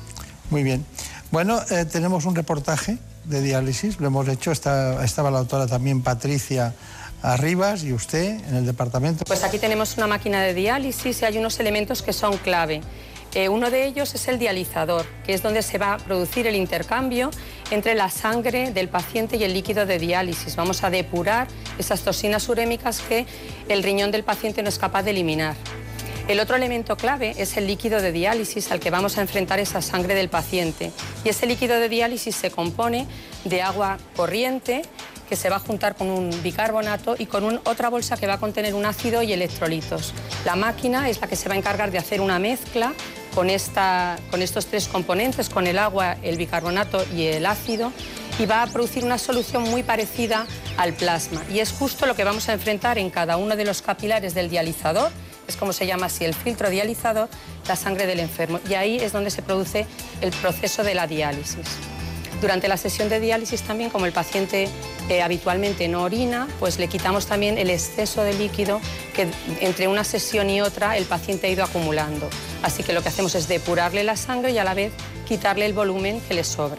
Muy 0.50 0.62
bien. 0.62 0.84
Bueno, 1.30 1.60
eh, 1.70 1.84
tenemos 1.84 2.24
un 2.24 2.34
reportaje 2.34 2.98
de 3.24 3.42
diálisis, 3.42 4.00
lo 4.00 4.06
hemos 4.06 4.26
hecho, 4.28 4.50
está- 4.50 5.04
estaba 5.04 5.30
la 5.30 5.38
doctora 5.40 5.66
también 5.66 6.02
Patricia 6.02 6.74
Arribas 7.20 7.82
y 7.84 7.92
usted 7.92 8.40
en 8.48 8.54
el 8.54 8.64
departamento. 8.66 9.24
Pues 9.24 9.42
aquí 9.44 9.58
tenemos 9.58 9.96
una 9.96 10.06
máquina 10.06 10.40
de 10.42 10.54
diálisis 10.54 11.20
y 11.20 11.24
hay 11.24 11.36
unos 11.36 11.58
elementos 11.60 12.00
que 12.00 12.12
son 12.12 12.36
clave. 12.38 12.80
Eh, 13.34 13.50
uno 13.50 13.70
de 13.70 13.84
ellos 13.84 14.14
es 14.14 14.26
el 14.28 14.38
dializador, 14.38 15.04
que 15.26 15.34
es 15.34 15.42
donde 15.42 15.60
se 15.62 15.76
va 15.76 15.94
a 15.94 15.98
producir 15.98 16.46
el 16.46 16.54
intercambio 16.56 17.30
entre 17.70 17.94
la 17.94 18.08
sangre 18.08 18.70
del 18.70 18.88
paciente 18.88 19.36
y 19.36 19.44
el 19.44 19.52
líquido 19.52 19.84
de 19.84 19.98
diálisis. 19.98 20.56
Vamos 20.56 20.82
a 20.82 20.88
depurar 20.88 21.46
esas 21.78 22.00
toxinas 22.00 22.48
urémicas 22.48 23.00
que 23.00 23.26
el 23.68 23.82
riñón 23.82 24.10
del 24.12 24.24
paciente 24.24 24.62
no 24.62 24.70
es 24.70 24.78
capaz 24.78 25.02
de 25.02 25.10
eliminar. 25.10 25.56
El 26.28 26.40
otro 26.40 26.56
elemento 26.56 26.98
clave 26.98 27.34
es 27.38 27.56
el 27.56 27.66
líquido 27.66 28.02
de 28.02 28.12
diálisis 28.12 28.70
al 28.70 28.80
que 28.80 28.90
vamos 28.90 29.16
a 29.16 29.22
enfrentar 29.22 29.60
esa 29.60 29.80
sangre 29.80 30.14
del 30.14 30.28
paciente. 30.28 30.92
Y 31.24 31.30
ese 31.30 31.46
líquido 31.46 31.80
de 31.80 31.88
diálisis 31.88 32.36
se 32.36 32.50
compone 32.50 33.06
de 33.44 33.62
agua 33.62 33.96
corriente 34.14 34.82
que 35.26 35.36
se 35.36 35.48
va 35.48 35.56
a 35.56 35.58
juntar 35.58 35.96
con 35.96 36.10
un 36.10 36.30
bicarbonato 36.42 37.16
y 37.18 37.24
con 37.24 37.62
otra 37.64 37.88
bolsa 37.88 38.18
que 38.18 38.26
va 38.26 38.34
a 38.34 38.38
contener 38.38 38.74
un 38.74 38.84
ácido 38.84 39.22
y 39.22 39.32
electrolitos. 39.32 40.12
La 40.44 40.54
máquina 40.54 41.08
es 41.08 41.18
la 41.22 41.28
que 41.28 41.36
se 41.36 41.48
va 41.48 41.54
a 41.54 41.58
encargar 41.58 41.90
de 41.90 41.96
hacer 41.96 42.20
una 42.20 42.38
mezcla 42.38 42.92
con, 43.34 43.48
esta, 43.48 44.18
con 44.30 44.42
estos 44.42 44.66
tres 44.66 44.86
componentes, 44.86 45.48
con 45.48 45.66
el 45.66 45.78
agua, 45.78 46.18
el 46.22 46.36
bicarbonato 46.36 47.06
y 47.16 47.24
el 47.24 47.46
ácido, 47.46 47.90
y 48.38 48.44
va 48.44 48.62
a 48.62 48.66
producir 48.66 49.02
una 49.02 49.16
solución 49.16 49.62
muy 49.62 49.82
parecida 49.82 50.46
al 50.76 50.92
plasma. 50.92 51.42
Y 51.50 51.60
es 51.60 51.72
justo 51.72 52.04
lo 52.04 52.14
que 52.14 52.24
vamos 52.24 52.50
a 52.50 52.52
enfrentar 52.52 52.98
en 52.98 53.08
cada 53.08 53.38
uno 53.38 53.56
de 53.56 53.64
los 53.64 53.80
capilares 53.80 54.34
del 54.34 54.50
dializador, 54.50 55.10
es 55.48 55.56
como 55.56 55.72
se 55.72 55.86
llama 55.86 56.06
así 56.06 56.24
el 56.24 56.34
filtro 56.34 56.70
dializador, 56.70 57.28
la 57.66 57.74
sangre 57.74 58.06
del 58.06 58.20
enfermo. 58.20 58.60
Y 58.68 58.74
ahí 58.74 58.98
es 58.98 59.12
donde 59.12 59.30
se 59.30 59.42
produce 59.42 59.86
el 60.20 60.30
proceso 60.30 60.84
de 60.84 60.94
la 60.94 61.06
diálisis. 61.06 61.66
Durante 62.40 62.68
la 62.68 62.76
sesión 62.76 63.08
de 63.08 63.18
diálisis 63.18 63.62
también, 63.62 63.90
como 63.90 64.06
el 64.06 64.12
paciente 64.12 64.68
eh, 65.08 65.22
habitualmente 65.22 65.88
no 65.88 66.02
orina, 66.02 66.46
pues 66.60 66.78
le 66.78 66.86
quitamos 66.86 67.26
también 67.26 67.58
el 67.58 67.68
exceso 67.68 68.22
de 68.22 68.34
líquido 68.34 68.80
que 69.16 69.26
entre 69.60 69.88
una 69.88 70.04
sesión 70.04 70.48
y 70.48 70.60
otra 70.60 70.96
el 70.96 71.04
paciente 71.04 71.48
ha 71.48 71.50
ido 71.50 71.64
acumulando. 71.64 72.28
Así 72.62 72.84
que 72.84 72.92
lo 72.92 73.02
que 73.02 73.08
hacemos 73.08 73.34
es 73.34 73.48
depurarle 73.48 74.04
la 74.04 74.16
sangre 74.16 74.52
y 74.52 74.58
a 74.58 74.64
la 74.64 74.74
vez 74.74 74.92
quitarle 75.26 75.66
el 75.66 75.72
volumen 75.72 76.20
que 76.28 76.34
le 76.34 76.44
sobra. 76.44 76.78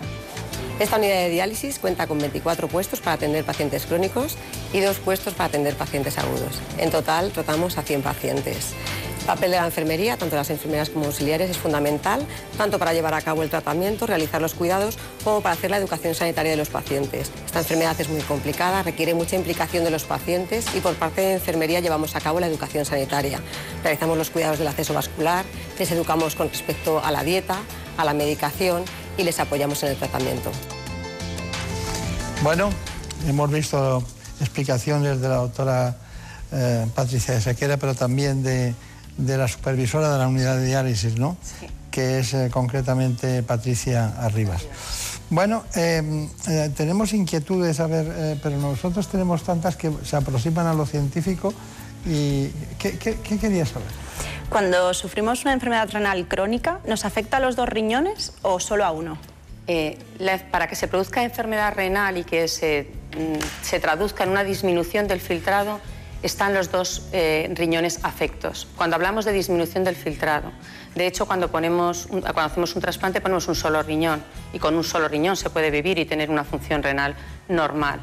Esta 0.80 0.96
unidad 0.96 1.16
de 1.16 1.30
diálisis 1.30 1.78
cuenta 1.78 2.08
con 2.08 2.20
24 2.20 2.70
puestos 2.70 3.02
para 3.02 3.14
atender 3.16 3.44
pacientes 3.44 3.86
crónicos 3.86 4.38
y 4.72 4.80
dos 4.80 4.98
puestos 5.00 5.34
para 5.34 5.50
atender 5.50 5.76
pacientes 5.76 6.18
agudos. 6.18 6.62
En 6.78 6.90
total 6.90 7.32
tratamos 7.32 7.78
a 7.78 7.82
100 7.82 8.02
pacientes. 8.02 8.74
El 9.20 9.26
papel 9.26 9.52
de 9.52 9.58
la 9.58 9.66
enfermería, 9.66 10.16
tanto 10.16 10.38
las 10.38 10.50
enfermeras 10.50 10.90
como 10.90 11.08
auxiliares, 11.08 11.50
es 11.50 11.58
fundamental, 11.58 12.26
tanto 12.58 12.80
para 12.80 12.94
llevar 12.94 13.14
a 13.14 13.22
cabo 13.22 13.44
el 13.44 13.50
tratamiento, 13.50 14.08
realizar 14.08 14.42
los 14.42 14.56
cuidados, 14.56 14.98
como 15.26 15.42
para 15.42 15.54
hacer 15.54 15.70
la 15.70 15.78
educación 15.78 16.16
sanitaria 16.16 16.52
de 16.52 16.58
los 16.58 16.70
pacientes. 16.70 17.30
Esta 17.46 17.60
enfermedad 17.60 18.00
es 18.00 18.08
muy 18.08 18.22
complicada, 18.22 18.82
requiere 18.82 19.14
mucha 19.14 19.36
implicación 19.36 19.84
de 19.84 19.92
los 19.92 20.06
pacientes 20.06 20.66
y 20.74 20.80
por 20.80 20.96
parte 20.96 21.20
de 21.20 21.34
enfermería 21.34 21.82
llevamos 21.82 22.16
a 22.16 22.22
cabo 22.22 22.40
la 22.40 22.48
educación 22.48 22.86
sanitaria. 22.86 23.42
Realizamos 23.84 24.18
los 24.18 24.30
cuidados 24.30 24.58
del 24.58 24.70
acceso 24.70 24.94
vascular, 24.94 25.44
les 25.78 25.92
educamos 25.92 26.36
con 26.36 26.50
respecto 26.50 27.04
a 27.04 27.12
la 27.12 27.24
dieta, 27.24 27.58
a 27.98 28.06
la 28.06 28.14
medicación 28.14 28.86
y 29.20 29.24
les 29.24 29.40
apoyamos 29.40 29.84
en 29.84 29.90
el 29.90 29.98
tratamiento. 29.98 30.50
Bueno, 32.42 32.70
hemos 33.28 33.52
visto 33.52 34.02
explicaciones 34.40 35.20
de 35.20 35.28
la 35.28 35.36
doctora 35.36 35.98
eh, 36.54 36.88
Patricia 36.96 37.34
de 37.34 37.42
Sequera, 37.42 37.76
pero 37.76 37.94
también 37.96 38.42
de, 38.44 38.74
de, 39.18 39.38
la 39.38 39.50
supervisora 39.50 40.14
de 40.14 40.20
la 40.20 40.28
unidad 40.30 40.56
de 40.56 40.68
diálisis, 40.68 41.20
¿no? 41.20 41.36
Sí. 41.44 41.68
Que 41.92 42.20
es 42.20 42.34
eh, 42.34 42.50
concretamente 42.50 43.44
Patricia 43.44 44.14
Arribas. 44.22 44.64
Bueno, 45.30 45.64
eh, 45.76 46.30
tenemos 46.76 47.14
inquietudes, 47.14 47.80
a 47.82 47.88
ver, 47.88 48.40
pero 48.42 48.58
nosotros 48.58 49.10
tenemos 49.10 49.44
tantas 49.44 49.76
que 49.76 49.92
se 50.04 50.16
aproximan 50.16 50.66
a 50.66 50.74
lo 50.74 50.86
científico. 50.86 51.54
¿Y 52.06 52.48
qué, 52.80 52.98
qué, 52.98 53.18
qué 53.22 53.38
querías 53.38 53.70
saber? 53.70 54.09
Cuando 54.50 54.96
sufrimos 54.96 55.44
una 55.44 55.54
enfermedad 55.54 55.90
renal 55.92 56.28
crónica, 56.28 56.80
¿nos 56.86 57.06
afecta 57.06 57.38
a 57.38 57.40
los 57.40 57.56
dos 57.56 57.70
riñones 57.70 58.34
o 58.42 58.60
solo 58.60 58.84
a 58.84 58.90
uno? 58.90 59.20
Eh, 59.68 60.00
para 60.50 60.68
que 60.68 60.76
se 60.76 60.88
produzca 60.88 61.24
enfermedad 61.24 61.76
renal 61.76 62.18
y 62.18 62.24
que 62.24 62.48
se, 62.48 62.88
mm, 63.16 63.64
se, 63.64 63.80
traduzca 63.80 64.24
en 64.24 64.32
una 64.32 64.44
disminución 64.44 65.08
del 65.08 65.22
filtrado, 65.22 65.80
están 66.24 66.56
los 66.56 66.72
dos 66.72 67.10
eh, 67.12 67.48
riñones 67.54 68.04
afectos. 68.04 68.68
Cuando 68.76 68.96
hablamos 68.96 69.24
de 69.24 69.34
disminución 69.34 69.84
del 69.84 69.96
filtrado, 69.96 70.52
de 70.96 71.06
hecho, 71.06 71.28
cuando, 71.28 71.52
ponemos, 71.52 72.08
cuando 72.08 72.42
hacemos 72.42 72.76
un 72.76 72.82
trasplante 72.82 73.22
ponemos 73.22 73.48
un 73.48 73.56
solo 73.56 73.84
riñón 73.84 74.24
y 74.52 74.58
con 74.58 74.76
un 74.76 74.84
solo 74.84 75.08
riñón 75.08 75.36
se 75.36 75.52
puede 75.52 75.70
vivir 75.70 76.00
y 76.00 76.06
tener 76.06 76.32
una 76.32 76.44
función 76.44 76.82
renal 76.82 77.16
normal. 77.48 78.00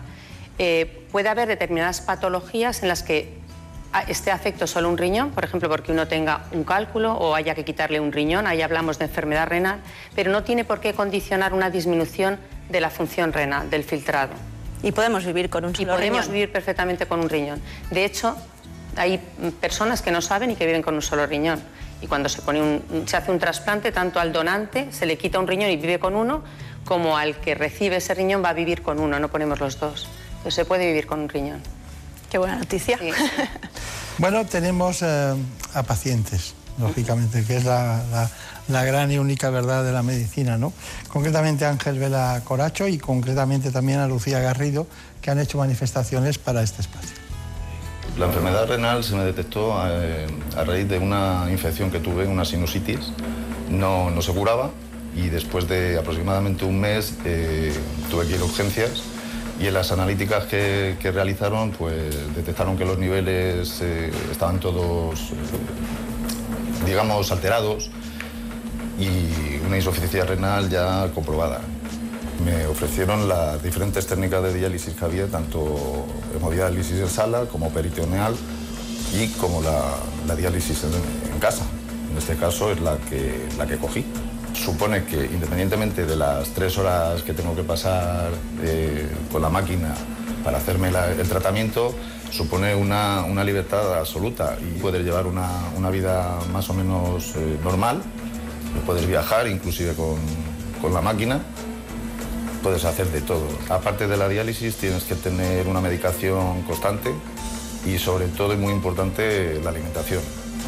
Eh, 0.58 1.06
puede 1.10 1.28
haber 1.28 1.48
determinadas 1.48 2.00
patologías 2.00 2.82
en 2.82 2.88
las 2.88 3.02
que 3.02 3.34
esté 4.08 4.30
afecto 4.30 4.66
solo 4.66 4.88
un 4.88 4.98
riñón, 4.98 5.30
por 5.30 5.44
ejemplo, 5.44 5.68
porque 5.68 5.92
uno 5.92 6.06
tenga 6.06 6.44
un 6.52 6.64
cálculo 6.64 7.14
o 7.14 7.34
haya 7.34 7.54
que 7.54 7.64
quitarle 7.64 8.00
un 8.00 8.12
riñón, 8.12 8.46
ahí 8.46 8.62
hablamos 8.62 8.98
de 8.98 9.06
enfermedad 9.06 9.46
renal, 9.46 9.80
pero 10.14 10.30
no 10.30 10.42
tiene 10.44 10.64
por 10.64 10.80
qué 10.80 10.92
condicionar 10.92 11.54
una 11.54 11.70
disminución 11.70 12.38
de 12.68 12.80
la 12.80 12.90
función 12.90 13.32
renal, 13.32 13.70
del 13.70 13.84
filtrado. 13.84 14.32
Y 14.82 14.92
podemos 14.92 15.24
vivir 15.24 15.48
con 15.48 15.64
un 15.64 15.74
solo 15.74 15.82
Y 15.82 15.94
podemos 15.94 16.20
riñón. 16.20 16.32
vivir 16.32 16.52
perfectamente 16.52 17.06
con 17.06 17.20
un 17.20 17.28
riñón. 17.28 17.60
De 17.90 18.04
hecho, 18.04 18.36
hay 18.96 19.18
personas 19.60 20.02
que 20.02 20.10
no 20.10 20.20
saben 20.20 20.50
y 20.50 20.56
que 20.56 20.66
viven 20.66 20.82
con 20.82 20.94
un 20.94 21.02
solo 21.02 21.26
riñón. 21.26 21.60
Y 22.02 22.06
cuando 22.06 22.28
se, 22.28 22.42
pone 22.42 22.60
un, 22.60 23.04
se 23.06 23.16
hace 23.16 23.30
un 23.30 23.38
trasplante, 23.38 23.90
tanto 23.90 24.20
al 24.20 24.32
donante 24.32 24.92
se 24.92 25.06
le 25.06 25.16
quita 25.16 25.38
un 25.38 25.46
riñón 25.46 25.70
y 25.70 25.76
vive 25.76 25.98
con 25.98 26.14
uno, 26.14 26.42
como 26.84 27.16
al 27.16 27.36
que 27.36 27.54
recibe 27.54 27.96
ese 27.96 28.14
riñón 28.14 28.44
va 28.44 28.50
a 28.50 28.52
vivir 28.52 28.82
con 28.82 29.00
uno, 29.00 29.18
no 29.18 29.28
ponemos 29.28 29.58
los 29.60 29.80
dos. 29.80 30.08
Entonces 30.28 30.54
se 30.54 30.64
puede 30.66 30.86
vivir 30.86 31.06
con 31.06 31.20
un 31.20 31.28
riñón. 31.28 31.62
Qué 32.36 32.40
buena 32.40 32.56
noticia. 32.56 32.98
Sí. 32.98 33.10
Bueno, 34.18 34.44
tenemos 34.44 35.00
eh, 35.00 35.34
a 35.72 35.82
pacientes, 35.84 36.52
lógicamente, 36.78 37.44
que 37.44 37.56
es 37.56 37.64
la, 37.64 38.02
la, 38.10 38.30
la, 38.68 38.84
gran 38.84 39.10
y 39.10 39.16
única 39.16 39.48
verdad 39.48 39.84
de 39.84 39.92
la 39.92 40.02
medicina, 40.02 40.58
¿no? 40.58 40.74
Concretamente 41.08 41.64
a 41.64 41.70
Ángel 41.70 41.98
Vela 41.98 42.42
Coracho 42.44 42.88
y 42.88 42.98
concretamente 42.98 43.70
también 43.70 44.00
a 44.00 44.06
Lucía 44.06 44.40
Garrido, 44.40 44.86
que 45.22 45.30
han 45.30 45.38
hecho 45.38 45.56
manifestaciones 45.56 46.36
para 46.36 46.62
este 46.62 46.82
espacio. 46.82 47.16
La 48.18 48.26
enfermedad 48.26 48.66
renal 48.68 49.02
se 49.02 49.14
me 49.14 49.24
detectó 49.24 49.74
eh, 49.88 50.26
a 50.58 50.64
raíz 50.64 50.86
de 50.88 50.98
una 50.98 51.46
infección 51.50 51.90
que 51.90 52.00
tuve, 52.00 52.26
una 52.26 52.44
sinusitis. 52.44 53.12
No, 53.70 54.10
no 54.10 54.20
se 54.20 54.32
curaba 54.32 54.72
y 55.14 55.30
después 55.30 55.68
de 55.68 55.98
aproximadamente 55.98 56.66
un 56.66 56.80
mes 56.80 57.14
eh, 57.24 57.72
tuve 58.10 58.26
que 58.26 58.34
ir 58.34 58.40
a 58.40 58.44
urgencias 58.44 59.15
y 59.60 59.66
en 59.66 59.74
las 59.74 59.90
analíticas 59.92 60.44
que, 60.44 60.96
que 61.00 61.10
realizaron 61.10 61.70
pues 61.70 62.34
detectaron 62.34 62.76
que 62.76 62.84
los 62.84 62.98
niveles 62.98 63.80
eh, 63.80 64.10
estaban 64.30 64.60
todos, 64.60 65.30
eh, 65.30 65.34
digamos, 66.84 67.32
alterados 67.32 67.90
y 68.98 69.64
una 69.66 69.76
insuficiencia 69.76 70.24
renal 70.24 70.68
ya 70.68 71.10
comprobada. 71.14 71.60
Me 72.44 72.66
ofrecieron 72.66 73.28
las 73.28 73.62
diferentes 73.62 74.06
técnicas 74.06 74.42
de 74.42 74.54
diálisis 74.54 74.94
que 74.94 75.04
había, 75.04 75.26
tanto 75.26 76.06
hemodiálisis 76.34 77.00
en 77.00 77.08
sala 77.08 77.46
como 77.50 77.70
peritoneal 77.70 78.34
y 79.14 79.28
como 79.28 79.62
la, 79.62 79.94
la 80.26 80.36
diálisis 80.36 80.84
en, 80.84 80.92
en, 81.32 81.40
casa. 81.40 81.64
En 82.10 82.18
este 82.18 82.36
caso 82.36 82.70
es 82.72 82.80
la 82.80 82.98
que, 82.98 83.48
la 83.56 83.66
que 83.66 83.78
cogí. 83.78 84.04
Supone 84.64 85.04
que 85.04 85.24
independientemente 85.26 86.06
de 86.06 86.16
las 86.16 86.48
tres 86.50 86.76
horas 86.78 87.22
que 87.22 87.32
tengo 87.32 87.54
que 87.54 87.62
pasar 87.62 88.32
eh, 88.62 89.08
con 89.30 89.42
la 89.42 89.48
máquina 89.48 89.94
para 90.42 90.58
hacerme 90.58 90.88
el 90.88 91.28
tratamiento, 91.28 91.94
supone 92.30 92.74
una, 92.74 93.24
una, 93.24 93.44
libertad 93.44 93.98
absoluta 93.98 94.56
y 94.60 94.78
poder 94.80 95.04
llevar 95.04 95.26
una, 95.26 95.48
una 95.76 95.90
vida 95.90 96.38
más 96.52 96.68
o 96.70 96.74
menos 96.74 97.34
eh, 97.36 97.58
normal. 97.62 98.02
Puedes 98.84 99.06
viajar 99.06 99.46
inclusive 99.46 99.94
con, 99.94 100.16
con 100.80 100.92
la 100.92 101.00
máquina 101.00 101.40
puedes 102.66 102.84
hacer 102.84 103.06
de 103.12 103.20
todo. 103.20 103.46
Aparte 103.68 104.08
de 104.08 104.16
la 104.16 104.28
diálisis 104.28 104.74
tienes 104.74 105.04
que 105.04 105.14
tener 105.14 105.68
una 105.68 105.80
medicación 105.80 106.62
constante 106.62 107.14
y 107.86 107.96
sobre 107.96 108.26
todo 108.26 108.54
y 108.54 108.56
muy 108.56 108.72
importante 108.72 109.60
la 109.62 109.70
alimentación. 109.70 110.20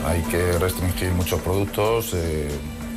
Hay 0.07 0.23
que 0.23 0.53
restringir 0.61 1.11
muchos 1.11 1.41
productos 1.41 2.13
eh, 2.15 2.49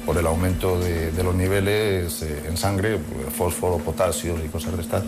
por 0.05 0.17
el 0.17 0.25
aumento 0.25 0.79
de, 0.79 1.11
de 1.11 1.23
los 1.23 1.35
niveles 1.35 2.21
eh, 2.23 2.43
en 2.47 2.57
sangre, 2.57 2.99
fósforo, 3.37 3.77
potasio 3.77 4.35
y 4.43 4.47
cosas 4.47 4.75
de 4.75 4.83
estas, 4.83 5.03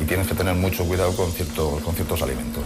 y 0.00 0.04
tienes 0.04 0.26
que 0.26 0.34
tener 0.34 0.54
mucho 0.54 0.84
cuidado 0.84 1.14
con, 1.16 1.30
con 1.80 1.94
ciertos 1.94 2.22
alimentos. 2.22 2.64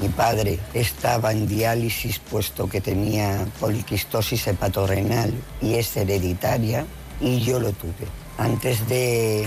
Mi 0.00 0.08
padre 0.08 0.58
estaba 0.74 1.32
en 1.32 1.46
diálisis 1.46 2.18
puesto 2.18 2.68
que 2.68 2.80
tenía 2.80 3.46
poliquistosis 3.60 4.46
hepatorrenal 4.48 5.32
y 5.62 5.74
es 5.74 5.96
hereditaria 5.96 6.84
y 7.20 7.40
yo 7.40 7.60
lo 7.60 7.72
tuve. 7.72 8.06
Antes 8.36 8.86
de 8.88 9.46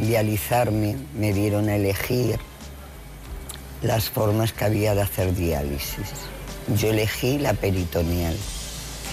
dializarme, 0.00 0.96
me 1.18 1.32
dieron 1.32 1.68
a 1.68 1.76
elegir 1.76 2.38
las 3.82 4.10
formas 4.10 4.52
que 4.52 4.64
había 4.64 4.94
de 4.94 5.02
hacer 5.02 5.34
diálisis. 5.34 6.12
Yo 6.76 6.90
elegí 6.90 7.38
la 7.38 7.54
peritoneal, 7.54 8.36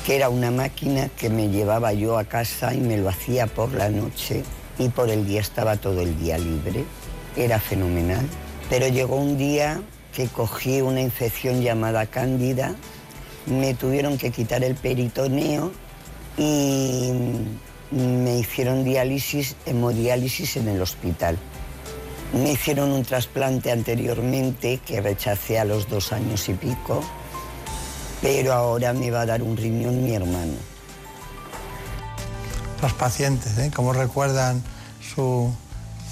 que 0.06 0.16
era 0.16 0.30
una 0.30 0.52
máquina 0.52 1.10
que 1.10 1.30
me 1.30 1.50
llevaba 1.50 1.94
yo 1.94 2.18
a 2.18 2.26
casa 2.26 2.74
y 2.74 2.80
me 2.80 2.98
lo 2.98 3.10
hacía 3.10 3.48
por 3.48 3.74
la 3.74 3.90
noche 3.90 4.44
y 4.78 4.90
por 4.90 5.10
el 5.10 5.26
día 5.26 5.42
estaba 5.42 5.78
todo 5.78 6.02
el 6.02 6.20
día 6.20 6.38
libre. 6.38 6.84
Era 7.38 7.60
fenomenal. 7.60 8.28
Pero 8.70 8.88
llegó 8.88 9.16
un 9.16 9.38
día 9.38 9.82
que 10.14 10.28
cogí 10.28 10.82
una 10.82 11.02
infección 11.02 11.62
llamada 11.62 12.06
cándida, 12.06 12.76
me 13.46 13.74
tuvieron 13.74 14.18
que 14.18 14.32
quitar 14.32 14.64
el 14.64 14.76
peritoneo 14.76 15.72
y 16.38 17.12
me 17.92 18.38
hicieron 18.38 18.84
diálisis, 18.84 19.56
hemodiálisis 19.66 20.58
en 20.58 20.68
el 20.68 20.82
hospital. 20.82 21.38
Me 22.34 22.52
hicieron 22.52 22.92
un 22.92 23.04
trasplante 23.04 23.72
anteriormente 23.72 24.80
que 24.86 25.02
rechacé 25.02 25.60
a 25.60 25.66
los 25.66 25.88
dos 25.90 26.12
años 26.12 26.50
y 26.50 26.54
pico, 26.54 27.04
pero 28.24 28.54
ahora 28.54 28.94
me 28.94 29.12
va 29.12 29.22
a 29.22 29.26
dar 29.26 29.44
un 29.44 29.58
riñón 29.58 30.02
mi 30.02 30.16
hermano. 30.16 30.54
Los 32.82 32.94
pacientes, 32.94 33.58
¿eh? 33.58 33.70
¿Cómo 33.76 33.92
recuerdan 33.92 34.64
su 35.14 35.54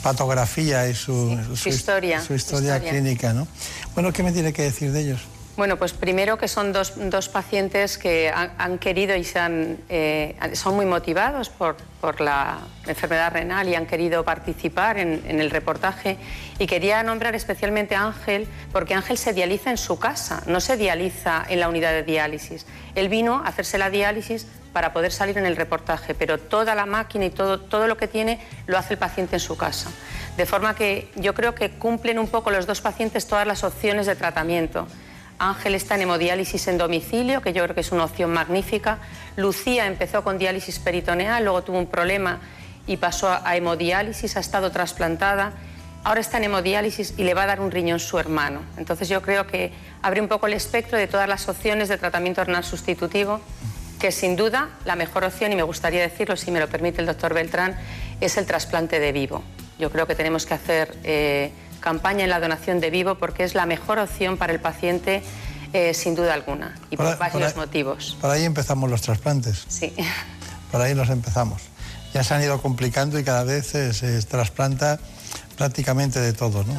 patografía 0.03 0.89
y 0.89 0.93
su, 0.93 1.29
sí, 1.29 1.45
su, 1.47 1.55
su, 1.55 1.69
historia, 1.69 2.21
su 2.21 2.33
historia, 2.33 2.75
historia, 2.75 2.91
clínica, 2.91 3.33
¿no? 3.33 3.47
Bueno, 3.93 4.11
¿qué 4.11 4.23
me 4.23 4.33
tiene 4.33 4.51
que 4.51 4.63
decir 4.63 4.91
de 4.91 4.99
ellos? 5.01 5.21
Bueno, 5.57 5.77
pues 5.77 5.91
primero 5.91 6.37
que 6.37 6.47
son 6.47 6.71
dos, 6.71 6.93
dos 6.95 7.27
pacientes 7.27 7.97
que 7.97 8.29
han, 8.29 8.51
han 8.57 8.77
querido 8.77 9.15
y 9.17 9.25
se 9.25 9.37
han, 9.37 9.77
eh, 9.89 10.35
son 10.53 10.75
muy 10.75 10.85
motivados 10.85 11.49
por, 11.49 11.75
por, 11.99 12.21
la 12.21 12.59
enfermedad 12.87 13.33
renal 13.33 13.67
y 13.67 13.75
han 13.75 13.85
querido 13.85 14.23
participar 14.23 14.97
en, 14.97 15.21
en, 15.27 15.41
el 15.41 15.51
reportaje. 15.51 16.17
Y 16.57 16.67
quería 16.67 17.03
nombrar 17.03 17.35
especialmente 17.35 17.95
a 17.95 18.05
Ángel, 18.05 18.47
porque 18.71 18.93
Ángel 18.93 19.17
se 19.17 19.33
dializa 19.33 19.71
en 19.71 19.77
su 19.77 19.99
casa, 19.99 20.41
no 20.47 20.61
se 20.61 20.77
dializa 20.77 21.43
en 21.49 21.59
la 21.59 21.67
unidad 21.67 21.91
de 21.91 22.03
diálisis. 22.03 22.65
Él 22.95 23.09
vino 23.09 23.43
a 23.43 23.49
hacerse 23.49 23.77
la 23.77 23.89
diálisis 23.89 24.47
para 24.71 24.93
poder 24.93 25.11
salir 25.11 25.37
en 25.37 25.45
el 25.45 25.57
reportaje, 25.57 26.15
pero 26.15 26.37
toda 26.37 26.75
la 26.75 26.85
máquina 26.85 27.25
y 27.25 27.29
todo, 27.29 27.59
todo 27.59 27.87
lo 27.87 27.97
que 27.97 28.07
tiene 28.07 28.39
lo 28.67 28.77
hace 28.77 28.93
el 28.93 28.99
paciente 28.99 29.35
en 29.35 29.41
su 29.41 29.57
casa. 29.57 29.91
De 30.37 30.45
forma 30.45 30.75
que 30.75 31.11
yo 31.15 31.33
creo 31.33 31.55
que 31.55 31.71
cumplen 31.71 32.19
un 32.19 32.27
poco 32.27 32.51
los 32.51 32.65
dos 32.65 32.79
pacientes 32.79 33.27
todas 33.27 33.45
las 33.45 33.65
opciones 33.65 34.05
de 34.05 34.15
tratamiento. 34.15 34.87
Ángel 35.41 35.73
está 35.73 35.95
en 35.95 36.03
hemodiálisis 36.03 36.67
en 36.67 36.77
domicilio, 36.77 37.41
que 37.41 37.51
yo 37.51 37.63
creo 37.63 37.73
que 37.73 37.81
es 37.81 37.91
una 37.91 38.03
opción 38.03 38.31
magnífica. 38.31 38.99
Lucía 39.37 39.87
empezó 39.87 40.23
con 40.23 40.37
diálisis 40.37 40.77
peritoneal, 40.77 41.43
luego 41.43 41.63
tuvo 41.63 41.79
un 41.79 41.87
problema 41.87 42.39
y 42.85 42.97
pasó 42.97 43.27
a 43.27 43.55
hemodiálisis, 43.55 44.37
ha 44.37 44.39
estado 44.39 44.71
trasplantada. 44.71 45.53
Ahora 46.03 46.21
está 46.21 46.37
en 46.37 46.43
hemodiálisis 46.43 47.15
y 47.17 47.23
le 47.23 47.33
va 47.33 47.43
a 47.43 47.45
dar 47.47 47.59
un 47.59 47.71
riñón 47.71 47.99
su 47.99 48.19
hermano. 48.19 48.61
Entonces 48.77 49.09
yo 49.09 49.23
creo 49.23 49.47
que 49.47 49.73
abre 50.03 50.21
un 50.21 50.27
poco 50.27 50.45
el 50.45 50.53
espectro 50.53 50.99
de 50.99 51.07
todas 51.07 51.27
las 51.27 51.49
opciones 51.49 51.89
de 51.89 51.97
tratamiento 51.97 52.43
renal 52.43 52.63
sustitutivo, 52.63 53.41
que 53.99 54.11
sin 54.11 54.35
duda 54.35 54.69
la 54.85 54.95
mejor 54.95 55.23
opción, 55.23 55.51
y 55.51 55.55
me 55.55 55.63
gustaría 55.63 56.01
decirlo 56.01 56.37
si 56.37 56.51
me 56.51 56.59
lo 56.59 56.67
permite 56.67 57.01
el 57.01 57.07
doctor 57.07 57.33
Beltrán, 57.33 57.75
es 58.19 58.37
el 58.37 58.45
trasplante 58.45 58.99
de 58.99 59.11
vivo. 59.11 59.43
Yo 59.79 59.89
creo 59.89 60.05
que 60.05 60.13
tenemos 60.13 60.45
que 60.45 60.53
hacer... 60.53 60.95
Eh, 61.03 61.51
campaña 61.81 62.23
en 62.23 62.29
la 62.29 62.39
donación 62.39 62.79
de 62.79 62.89
vivo 62.89 63.15
porque 63.15 63.43
es 63.43 63.55
la 63.55 63.65
mejor 63.65 63.99
opción 63.99 64.37
para 64.37 64.53
el 64.53 64.59
paciente 64.59 65.23
eh, 65.73 65.93
sin 65.93 66.15
duda 66.15 66.33
alguna 66.33 66.75
y 66.89 66.97
por, 66.97 67.07
por 67.07 67.17
varios 67.17 67.51
ahí, 67.51 67.57
motivos. 67.57 68.17
Por 68.21 68.29
ahí 68.29 68.45
empezamos 68.45 68.89
los 68.89 69.01
trasplantes. 69.01 69.65
Sí. 69.67 69.93
Por 70.71 70.79
ahí 70.79 70.93
los 70.93 71.09
empezamos. 71.09 71.63
Ya 72.13 72.23
se 72.23 72.33
han 72.33 72.41
ido 72.41 72.61
complicando 72.61 73.19
y 73.19 73.25
cada 73.25 73.43
vez 73.43 73.67
se, 73.67 73.93
se 73.93 74.21
trasplanta 74.21 74.99
prácticamente 75.57 76.21
de 76.21 76.31
todo, 76.31 76.63
¿no? 76.63 76.73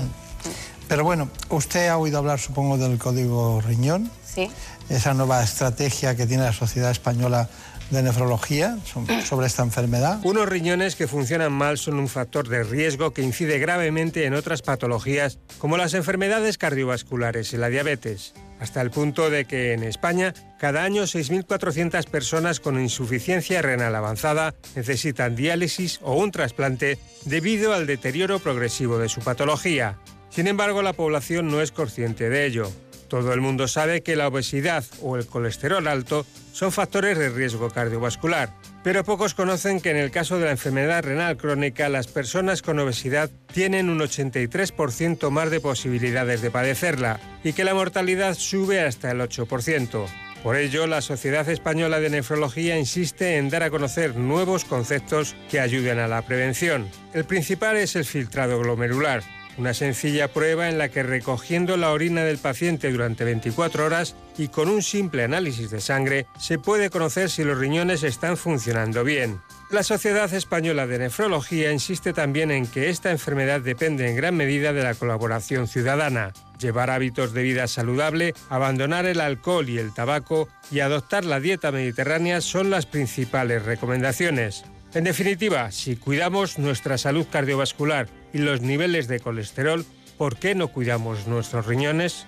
Pero 0.89 1.05
bueno, 1.05 1.31
usted 1.51 1.89
ha 1.89 1.97
oído 1.99 2.19
hablar, 2.19 2.39
supongo, 2.39 2.79
del 2.79 2.99
código 2.99 3.61
riñón. 3.61 4.11
Sí. 4.25 4.51
Esa 4.89 5.15
nueva 5.15 5.43
estrategia 5.43 6.17
que 6.17 6.27
tiene 6.27 6.43
la 6.43 6.53
Sociedad 6.53 6.91
Española 6.91 7.49
de 7.93 8.03
nefrología 8.03 8.79
sobre 9.25 9.47
esta 9.47 9.63
enfermedad. 9.63 10.21
Unos 10.25 10.49
riñones 10.49 10.97
que 10.97 11.07
funcionan 11.07 11.53
mal 11.53 11.77
son 11.79 11.99
un 11.99 12.09
factor 12.09 12.49
de 12.49 12.65
riesgo 12.65 13.13
que 13.13 13.23
incide 13.23 13.59
gravemente 13.59 14.25
en 14.25 14.35
otras 14.35 14.63
patologías 14.63 15.39
como 15.59 15.77
las 15.77 15.95
enfermedades 15.95 16.57
cardiovasculares 16.57 17.53
y 17.53 17.59
la 17.59 17.69
diabetes, 17.69 18.33
hasta 18.61 18.81
el 18.81 18.91
punto 18.91 19.29
de 19.29 19.45
que 19.45 19.75
en 19.75 19.85
España 19.85 20.33
cada 20.59 20.85
año 20.85 21.03
6.400 21.03 22.09
personas 22.09 22.61
con 22.61 22.81
insuficiencia 22.81 23.61
renal 23.61 23.95
avanzada 23.95 24.55
necesitan 24.75 25.37
diálisis 25.37 26.01
o 26.03 26.15
un 26.15 26.31
trasplante 26.31 26.99
debido 27.27 27.75
al 27.75 27.87
deterioro 27.87 28.39
progresivo 28.39 28.99
de 28.99 29.11
su 29.11 29.21
patología. 29.21 29.99
Sin 30.31 30.47
embargo, 30.47 30.81
la 30.81 30.95
población 30.95 31.49
no 31.49 31.61
es 31.61 31.73
consciente 31.73 32.31
de 32.31 32.47
ello. 32.47 32.73
Todo 33.13 33.35
el 33.35 33.43
mundo 33.43 33.69
sabe 33.69 34.03
que 34.03 34.17
la 34.17 34.27
obesidad 34.27 34.87
o 35.03 35.19
el 35.19 35.27
colesterol 35.27 35.87
alto 35.87 36.25
son 36.55 36.73
factores 36.73 37.19
de 37.19 37.29
riesgo 37.29 37.69
cardiovascular, 37.69 38.55
pero 38.83 39.05
pocos 39.05 39.35
conocen 39.35 39.83
que 39.83 39.91
en 39.91 39.99
el 39.99 40.11
caso 40.11 40.39
de 40.39 40.47
la 40.47 40.53
enfermedad 40.53 41.05
renal 41.05 41.37
crónica 41.37 41.91
las 41.91 42.07
personas 42.07 42.63
con 42.63 42.79
obesidad 42.79 43.29
tienen 43.53 43.91
un 43.91 43.99
83% 43.99 45.29
más 45.29 45.51
de 45.51 45.61
posibilidades 45.61 46.41
de 46.41 46.51
padecerla 46.51 47.21
y 47.45 47.53
que 47.53 47.65
la 47.65 47.75
mortalidad 47.75 48.33
sube 48.33 48.81
hasta 48.81 49.11
el 49.11 49.21
8%. 49.21 50.07
Por 50.43 50.57
ello, 50.57 50.87
la 50.87 51.03
Sociedad 51.03 51.47
Española 51.51 52.01
de 52.01 52.09
Nefrología 52.09 52.79
insiste 52.79 53.37
en 53.37 53.51
dar 53.51 53.63
a 53.63 53.71
conocer 53.71 54.17
nuevos 54.17 54.65
conceptos 54.65 55.37
que 55.51 55.61
ayuden 55.61 55.99
a 55.99 56.09
la 56.09 56.23
prevención. 56.23 56.89
El 57.13 57.27
principal 57.27 57.77
es 57.77 57.95
el 57.95 58.07
filtrado 58.07 58.59
glomerular, 58.59 59.23
una 59.59 59.75
sencilla 59.75 60.29
prueba 60.29 60.69
en 60.69 60.79
la 60.79 60.89
que 60.89 61.03
recogiendo 61.03 61.77
la 61.77 61.91
orina 61.91 62.23
del 62.23 62.39
paciente 62.39 62.91
durante 62.91 63.25
24 63.25 63.85
horas 63.85 64.17
y 64.39 64.49
con 64.49 64.69
un 64.69 64.83
simple 64.83 65.25
análisis 65.25 65.71
de 65.71 65.81
sangre 65.81 66.27
se 66.39 66.59
puede 66.59 66.91
conocer 66.91 67.31
si 67.31 67.45
los 67.45 67.59
riñones 67.59 68.03
están 68.03 68.37
funcionando 68.37 69.05
bien. 69.05 69.41
La 69.71 69.83
Sociedad 69.83 70.33
Española 70.35 70.87
de 70.87 70.99
Nefrología 70.99 71.73
insiste 71.73 72.13
también 72.13 72.51
en 72.51 72.67
que 72.67 72.91
esta 72.91 73.11
enfermedad 73.11 73.63
depende 73.63 74.09
en 74.09 74.17
gran 74.17 74.37
medida 74.37 74.75
de 74.75 74.83
la 74.83 74.95
colaboración 74.95 75.67
ciudadana. 75.67 76.35
Llevar 76.59 76.91
hábitos 76.91 77.33
de 77.33 77.43
vida 77.43 77.67
saludable, 77.67 78.35
abandonar 78.51 79.07
el 79.07 79.21
alcohol 79.21 79.71
y 79.71 79.79
el 79.79 79.95
tabaco 79.95 80.49
y 80.71 80.81
adoptar 80.81 81.25
la 81.25 81.41
dieta 81.41 81.73
mediterránea 81.73 82.43
son 82.43 82.69
las 82.69 82.85
principales 82.85 83.65
recomendaciones. 83.65 84.65
En 84.93 85.05
definitiva, 85.05 85.71
si 85.73 85.97
cuidamos 85.97 86.59
nuestra 86.59 86.99
salud 86.99 87.27
cardiovascular 87.31 88.09
y 88.33 88.39
los 88.39 88.61
niveles 88.61 89.09
de 89.09 89.21
colesterol, 89.21 89.85
¿por 90.19 90.37
qué 90.37 90.55
no 90.55 90.69
cuidamos 90.69 91.27
nuestros 91.27 91.67
riñones? 91.67 92.27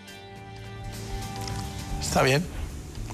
Está 2.00 2.22
bien, 2.22 2.44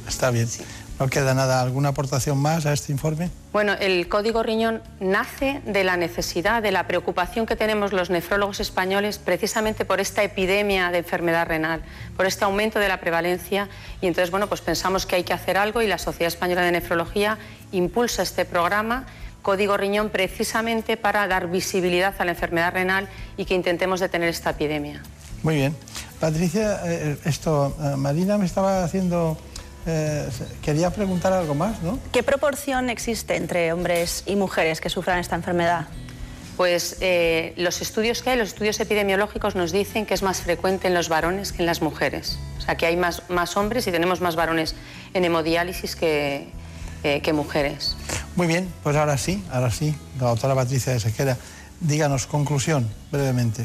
está 0.07 0.31
bien. 0.31 0.47
Sí. 0.47 0.65
¿No 1.01 1.09
queda 1.09 1.33
nada? 1.33 1.63
¿Alguna 1.63 1.89
aportación 1.89 2.37
más 2.37 2.67
a 2.67 2.75
este 2.75 2.93
informe? 2.93 3.31
Bueno, 3.55 3.73
el 3.73 4.07
código 4.11 4.43
riñón 4.43 4.83
nace 5.01 5.63
de 5.65 5.83
la 5.83 5.97
necesidad, 5.97 6.63
de 6.63 6.73
la 6.73 6.87
preocupación 6.87 7.47
que 7.47 7.57
tenemos 7.57 7.95
los 7.95 8.11
nefrólogos 8.11 8.61
españoles 8.61 9.17
precisamente 9.17 9.87
por 9.87 9.99
esta 9.99 10.23
epidemia 10.23 10.91
de 10.91 10.99
enfermedad 10.99 11.47
renal, 11.47 11.81
por 12.19 12.27
este 12.27 12.45
aumento 12.45 12.79
de 12.79 12.89
la 12.89 13.01
prevalencia 13.01 13.71
y 14.03 14.09
entonces, 14.09 14.31
bueno, 14.31 14.47
pues 14.47 14.61
pensamos 14.61 15.07
que 15.07 15.17
hay 15.17 15.25
que 15.25 15.33
hacer 15.33 15.57
algo 15.57 15.81
y 15.81 15.87
la 15.87 15.97
Sociedad 15.97 16.29
Española 16.29 16.61
de 16.61 16.73
Nefrología 16.73 17.39
impulsa 17.73 18.23
este 18.23 18.45
programa 18.45 19.07
Código 19.43 19.77
Riñón 19.77 20.11
precisamente 20.11 20.97
para 20.97 21.27
dar 21.27 21.49
visibilidad 21.49 22.15
a 22.19 22.25
la 22.25 22.33
enfermedad 22.33 22.73
renal 22.73 23.09
y 23.37 23.45
que 23.45 23.55
intentemos 23.55 24.01
detener 24.01 24.29
esta 24.29 24.51
epidemia. 24.51 25.03
Muy 25.43 25.57
bien. 25.57 25.75
Patricia, 26.19 26.81
eh, 26.85 27.17
esto, 27.25 27.75
eh, 27.81 27.97
Marina 27.97 28.39
me 28.39 28.47
estaba 28.47 28.85
haciendo... 28.85 29.39
Eh, 29.87 30.29
quería 30.61 30.91
preguntar 30.91 31.33
algo 31.33 31.55
más, 31.55 31.81
¿no? 31.83 31.99
¿Qué 32.13 32.23
proporción 32.23 32.91
existe 32.91 33.37
entre 33.37 33.73
hombres 33.73 34.25
y 34.27 34.37
mujeres 34.37 34.79
que 34.81 34.91
sufran 34.91 35.19
esta 35.19 35.37
enfermedad? 35.37 35.87
Pues 36.59 36.99
eh, 37.01 37.55
los 37.57 37.81
estudios 37.81 38.23
que 38.23 38.29
hay, 38.29 38.37
los 38.37 38.49
estudios 38.49 38.79
epidemiológicos 38.81 39.55
nos 39.55 39.73
dicen 39.73 40.05
que 40.05 40.13
es 40.13 40.23
más 40.23 40.43
frecuente 40.43 40.89
en 40.89 40.93
los 40.93 41.09
varones 41.09 41.53
que 41.53 41.63
en 41.63 41.67
las 41.67 41.81
mujeres. 41.81 42.39
O 42.59 42.61
sea, 42.61 42.77
que 42.77 42.85
hay 42.85 42.99
más, 42.99 43.23
más 43.31 43.57
hombres 43.57 43.87
y 43.87 43.91
tenemos 43.91 44.21
más 44.21 44.37
varones 44.37 44.75
en 45.15 45.25
hemodiálisis 45.25 45.97
que, 45.97 46.49
eh, 47.05 47.21
que 47.21 47.33
mujeres. 47.33 47.97
Muy 48.37 48.47
bien, 48.47 48.73
pues 48.83 48.97
ahora 48.97 49.19
sí, 49.19 49.43
ahora 49.51 49.71
sí, 49.71 49.95
la 50.21 50.29
doctora 50.29 50.55
Patricia 50.55 50.93
de 50.93 51.01
Sequera, 51.01 51.37
díganos 51.81 52.27
conclusión 52.27 52.89
brevemente. 53.11 53.65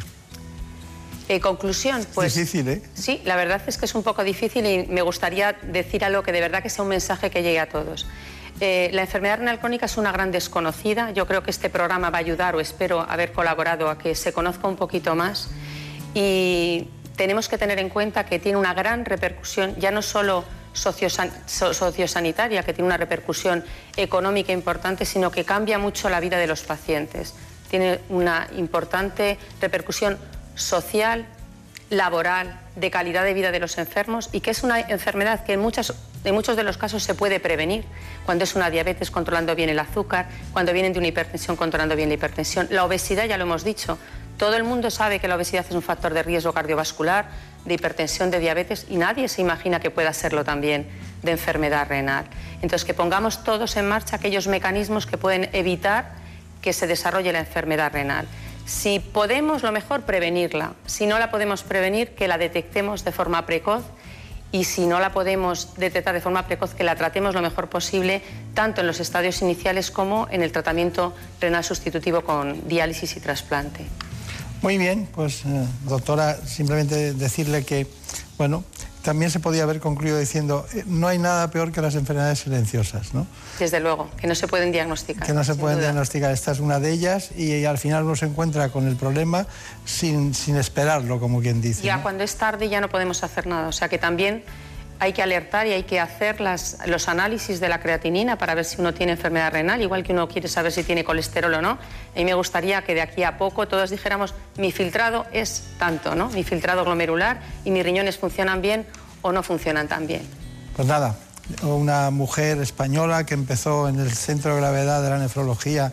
Eh, 1.28 1.40
conclusión, 1.40 2.06
pues... 2.14 2.36
Difícil, 2.36 2.68
¿eh? 2.68 2.82
Sí, 2.94 3.22
la 3.26 3.36
verdad 3.36 3.62
es 3.66 3.78
que 3.78 3.86
es 3.86 3.95
un 3.95 4.03
poco 4.03 4.24
difícil 4.24 4.66
y 4.66 4.86
me 4.88 5.02
gustaría 5.02 5.53
decir 5.53 6.06
algo 6.06 6.22
que 6.22 6.32
de 6.32 6.40
verdad 6.40 6.62
que 6.62 6.70
sea 6.70 6.84
un 6.84 6.90
mensaje 6.90 7.32
que 7.32 7.41
llegue 7.41 7.60
a 7.60 7.68
todos. 7.68 8.06
Eh, 8.62 8.90
la 8.94 9.02
enfermedad 9.02 9.40
renal 9.40 9.60
crónica 9.60 9.88
es 9.88 9.98
una 9.98 10.12
gran 10.12 10.32
desconocida. 10.32 11.12
Yo 11.12 11.26
creo 11.28 11.44
que 11.44 11.52
este 11.52 11.70
programa 11.70 12.10
va 12.10 12.20
a 12.20 12.22
ayudar, 12.22 12.56
o 12.56 12.60
espero 12.60 13.02
haber 13.02 13.32
colaborado, 13.32 13.90
a 13.90 13.98
que 13.98 14.14
se 14.16 14.34
conozca 14.34 14.68
un 14.68 14.76
poquito 14.76 15.16
más. 15.16 15.49
Y 16.14 16.88
tenemos 17.16 17.49
que 17.49 17.57
tener 17.57 17.80
en 17.80 17.90
cuenta 17.90 18.26
que 18.26 18.40
tiene 18.40 18.57
una 18.57 18.74
gran 18.74 19.03
repercusión, 19.03 19.76
ya 19.78 19.91
no 19.91 20.02
solo 20.02 20.45
sociosan 20.76 21.31
sociosanitaria, 21.47 22.64
que 22.64 22.73
tiene 22.73 22.88
una 22.88 22.97
repercusión 22.97 23.64
económica 23.95 24.53
importante, 24.53 25.06
sino 25.06 25.31
que 25.31 25.43
cambia 25.43 25.80
mucho 25.80 26.10
la 26.10 26.19
vida 26.19 26.38
de 26.38 26.47
los 26.47 26.61
pacientes. 26.61 27.34
Tiene 27.69 27.99
una 28.10 28.47
importante 28.56 29.39
repercusión 29.60 30.19
social, 30.53 31.26
laboral, 31.89 32.60
de 32.76 32.91
calidad 32.91 33.23
de 33.23 33.34
vida 33.34 33.52
de 33.52 33.60
los 33.60 33.77
enfermos 33.77 34.30
y 34.31 34.41
que 34.41 34.52
es 34.52 34.64
una 34.64 34.80
enfermedad 34.80 35.45
que 35.45 35.53
en, 35.53 35.61
muchas, 35.61 35.93
en 36.23 36.35
muchos 36.35 36.57
de 36.57 36.64
los 36.64 36.77
casos 36.77 37.03
se 37.03 37.15
puede 37.15 37.39
prevenir, 37.39 37.85
cuando 38.26 38.43
es 38.43 38.56
una 38.56 38.69
diabetes 38.69 39.11
controlando 39.11 39.56
bien 39.56 39.69
el 39.69 39.80
azúcar, 39.80 40.27
cuando 40.52 40.73
vienen 40.73 40.93
de 40.93 40.99
una 40.99 41.07
hipertensión 41.07 41.56
controlando 41.56 41.95
bien 41.95 42.10
la 42.10 42.15
hipertensión. 42.15 42.68
La 42.69 42.84
obesidad, 42.84 43.26
ya 43.26 43.38
lo 43.38 43.43
hemos 43.43 43.64
dicho, 43.64 43.97
todo 44.38 44.56
el 44.56 44.64
mundo 44.64 44.91
sabe 44.91 45.20
que 45.20 45.28
la 45.28 45.36
obesidad 45.36 45.66
es 45.68 45.76
un 45.76 45.82
factor 45.82 46.14
de 46.14 46.24
riesgo 46.24 46.53
cardiovascular, 46.53 47.30
de 47.66 47.74
hipertensión, 47.74 48.32
de 48.32 48.40
diabetes 48.40 48.86
y 48.90 48.98
nadie 48.98 49.28
se 49.28 49.41
imagina 49.41 49.80
que 49.80 49.90
pueda 49.90 50.14
serlo 50.14 50.44
también 50.44 50.88
de 51.24 51.32
enfermedad 51.32 51.88
renal. 51.88 52.26
Entonces, 52.62 52.86
que 52.86 52.94
pongamos 52.94 53.44
todos 53.44 53.76
en 53.78 53.88
marcha 53.88 54.18
aquellos 54.18 54.48
mecanismos 54.48 55.06
que 55.06 55.18
pueden 55.18 55.49
evitar 55.53 56.14
que 56.62 56.74
se 56.74 56.88
desarrolle 56.88 57.32
la 57.32 57.40
enfermedad 57.40 57.91
renal. 57.94 58.28
Si 58.66 58.99
podemos, 58.99 59.62
lo 59.64 59.72
mejor, 59.72 60.02
prevenirla. 60.02 60.74
Si 60.86 61.06
no 61.06 61.20
la 61.20 61.30
podemos 61.30 61.64
prevenir, 61.64 62.16
que 62.16 62.28
la 62.28 62.38
detectemos 62.38 63.03
de 63.03 63.12
forma 63.12 63.45
precoz 63.45 63.84
y 64.52 64.64
si 64.64 64.86
no 64.88 64.99
la 64.99 65.12
podemos 65.12 65.76
detectar 65.76 66.14
de 66.14 66.22
forma 66.22 66.48
precoz, 66.48 66.74
que 66.74 66.84
la 66.84 66.95
tratemos 66.95 67.36
lo 67.36 67.41
mejor 67.41 67.68
posible, 67.68 68.22
tanto 68.53 68.82
en 68.82 68.88
los 68.88 68.99
estadios 68.99 69.41
iniciales 69.41 69.91
como 69.91 70.28
en 70.32 70.41
el 70.41 70.52
tratamiento 70.52 71.14
renal 71.40 71.64
sustitutivo 71.64 72.22
con 72.22 72.68
diálisis 72.68 73.16
y 73.18 73.20
trasplante. 73.20 73.86
Muy 74.61 74.77
bien, 74.77 75.07
pues 75.14 75.45
eh, 75.45 75.65
doctora, 75.88 76.36
simplemente 76.45 77.14
decirle 77.14 77.64
que, 77.64 77.88
bueno, 78.38 78.64
también 79.06 79.30
se 79.30 79.40
podía 79.40 79.64
haber 79.64 79.80
concluido 79.80 80.18
diciendo, 80.18 80.65
eh, 80.73 80.84
no 80.88 81.07
hay 81.07 81.19
nada 81.19 81.52
peor 81.52 81.72
que 81.72 81.80
las 81.80 81.94
enfermedades 81.94 82.40
silenciosas, 82.40 83.14
¿no? 83.14 83.27
Desde 83.60 83.80
luego, 83.80 84.10
que 84.18 84.26
no 84.26 84.34
se 84.34 84.48
pueden 84.48 84.72
diagnosticar. 84.72 85.26
Que 85.26 85.34
no 85.34 85.44
se 85.44 85.53
pueden 85.53 85.77
duda. 85.77 85.90
diagnosticar. 85.90 86.32
Esta 86.32 86.52
es 86.52 86.60
una 86.60 86.80
de 86.80 86.91
ellas 86.91 87.30
y, 87.38 87.65
al 87.65 87.77
final 87.77 88.03
uno 88.03 88.15
se 88.15 88.26
encuentra 88.26 88.69
con 88.69 88.88
el 88.88 88.95
problema 88.95 89.45
sin, 89.86 90.34
sin 90.34 90.56
esperarlo, 90.56 91.19
como 91.19 91.40
quien 91.40 91.61
dice. 91.61 91.84
Ya 91.84 91.98
¿no? 91.98 92.03
cuando 92.03 92.23
es 92.23 92.36
tarde 92.36 92.68
ya 92.68 92.82
no 92.82 92.90
podemos 92.90 93.23
hacer 93.23 93.45
nada. 93.45 93.68
O 93.68 93.72
sea 93.72 93.90
que 93.90 93.99
también 93.99 94.44
hay 94.99 95.13
que 95.13 95.22
alertar 95.22 95.67
y 95.67 95.72
hay 95.73 95.84
que 95.84 95.99
hacer 95.99 96.39
las- 96.39 96.77
los 96.85 97.09
análisis 97.09 97.59
de 97.59 97.67
la 97.69 97.80
creatinina 97.80 98.38
para 98.38 98.55
ver 98.55 98.63
si 98.65 98.80
uno 98.80 98.93
tiene 98.93 99.13
enfermedad 99.13 99.51
renal, 99.51 99.81
igual 99.81 100.03
que 100.03 100.13
uno 100.13 100.27
quiere 100.27 100.47
saber 100.47 100.72
si 100.72 100.84
tiene 100.84 101.03
colesterol 101.03 101.53
o 101.53 101.61
no. 101.61 101.77
Y 102.15 102.23
me 102.23 102.34
gustaría 102.34 102.81
que 102.84 102.93
de 102.93 103.01
aquí 103.01 103.23
a 103.23 103.38
poco 103.38 103.67
todos 103.67 103.89
dijéramos, 103.89 104.34
mi 104.57 104.72
filtrado 104.72 105.26
es 105.31 105.63
tanto, 105.77 106.15
¿no? 106.15 106.30
Mi 106.30 106.43
filtrado 106.43 106.84
glomerular 106.85 107.41
y 107.65 107.72
mis 107.72 107.84
riñones 107.84 108.17
funcionan 108.17 108.61
bien 108.61 108.85
o 109.22 109.31
no 109.31 109.43
funcionan 109.43 109.88
tan 109.88 110.07
bien. 110.07 110.22
Pues 110.76 110.88
nada, 110.88 111.15
una 111.63 112.09
mujer 112.09 112.59
española 112.59 113.26
que 113.26 113.34
empezó 113.34 113.88
en 113.89 113.99
el 113.99 114.11
centro 114.11 114.55
de 114.55 114.61
gravedad 114.61 115.03
de 115.03 115.09
la 115.09 115.17
nefrología 115.19 115.91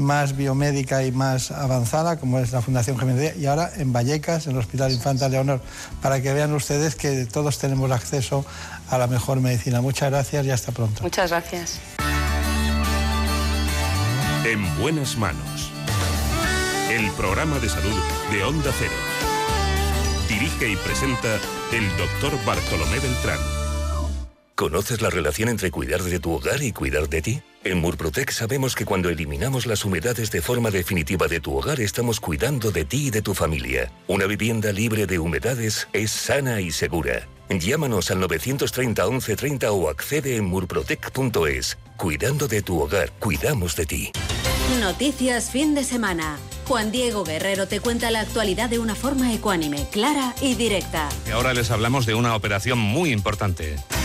más 0.00 0.36
biomédica 0.36 1.04
y 1.04 1.12
más 1.12 1.50
avanzada, 1.50 2.18
como 2.18 2.38
es 2.38 2.52
la 2.52 2.62
Fundación 2.62 2.98
Jiménez, 2.98 3.36
y 3.36 3.46
ahora 3.46 3.70
en 3.76 3.92
Vallecas, 3.92 4.46
en 4.46 4.52
el 4.52 4.58
Hospital 4.58 4.92
Infanta 4.92 5.28
Leonor, 5.28 5.60
para 6.02 6.20
que 6.20 6.32
vean 6.32 6.52
ustedes 6.54 6.96
que 6.96 7.26
todos 7.26 7.58
tenemos 7.58 7.90
acceso 7.90 8.44
a 8.88 8.98
la 8.98 9.06
mejor 9.06 9.40
medicina. 9.40 9.80
Muchas 9.80 10.10
gracias 10.10 10.46
y 10.46 10.50
hasta 10.50 10.72
pronto. 10.72 11.02
Muchas 11.02 11.30
gracias. 11.30 11.78
En 14.44 14.78
buenas 14.80 15.16
manos. 15.16 15.70
El 16.90 17.10
programa 17.12 17.58
de 17.58 17.68
salud 17.68 17.96
de 18.32 18.42
Onda 18.42 18.72
Cero. 18.78 18.90
Dirige 20.28 20.70
y 20.70 20.76
presenta 20.76 21.36
el 21.72 21.88
doctor 21.96 22.32
Bartolomé 22.44 22.98
Beltrán. 22.98 23.59
¿Conoces 24.60 25.00
la 25.00 25.08
relación 25.08 25.48
entre 25.48 25.70
cuidar 25.70 26.02
de 26.02 26.20
tu 26.20 26.32
hogar 26.34 26.62
y 26.62 26.70
cuidar 26.72 27.08
de 27.08 27.22
ti? 27.22 27.42
En 27.64 27.80
Murprotec 27.80 28.30
sabemos 28.30 28.74
que 28.74 28.84
cuando 28.84 29.08
eliminamos 29.08 29.64
las 29.64 29.86
humedades 29.86 30.30
de 30.30 30.42
forma 30.42 30.70
definitiva 30.70 31.28
de 31.28 31.40
tu 31.40 31.56
hogar 31.56 31.80
estamos 31.80 32.20
cuidando 32.20 32.70
de 32.70 32.84
ti 32.84 33.06
y 33.06 33.10
de 33.10 33.22
tu 33.22 33.32
familia. 33.32 33.90
Una 34.06 34.26
vivienda 34.26 34.70
libre 34.70 35.06
de 35.06 35.18
humedades 35.18 35.88
es 35.94 36.10
sana 36.10 36.60
y 36.60 36.72
segura. 36.72 37.26
Llámanos 37.48 38.10
al 38.10 38.20
930 38.20 39.02
1130 39.02 39.72
o 39.72 39.88
accede 39.88 40.36
en 40.36 40.44
murprotec.es. 40.44 41.78
Cuidando 41.96 42.46
de 42.46 42.60
tu 42.60 42.82
hogar, 42.82 43.12
cuidamos 43.12 43.76
de 43.76 43.86
ti. 43.86 44.12
Noticias 44.78 45.50
fin 45.50 45.74
de 45.74 45.84
semana. 45.84 46.36
Juan 46.68 46.92
Diego 46.92 47.24
Guerrero 47.24 47.66
te 47.66 47.80
cuenta 47.80 48.10
la 48.10 48.20
actualidad 48.20 48.68
de 48.68 48.78
una 48.78 48.94
forma 48.94 49.32
ecuánime, 49.32 49.88
clara 49.90 50.34
y 50.42 50.54
directa. 50.54 51.08
Y 51.26 51.30
ahora 51.30 51.54
les 51.54 51.70
hablamos 51.70 52.04
de 52.04 52.14
una 52.14 52.36
operación 52.36 52.78
muy 52.78 53.10
importante. 53.10 53.76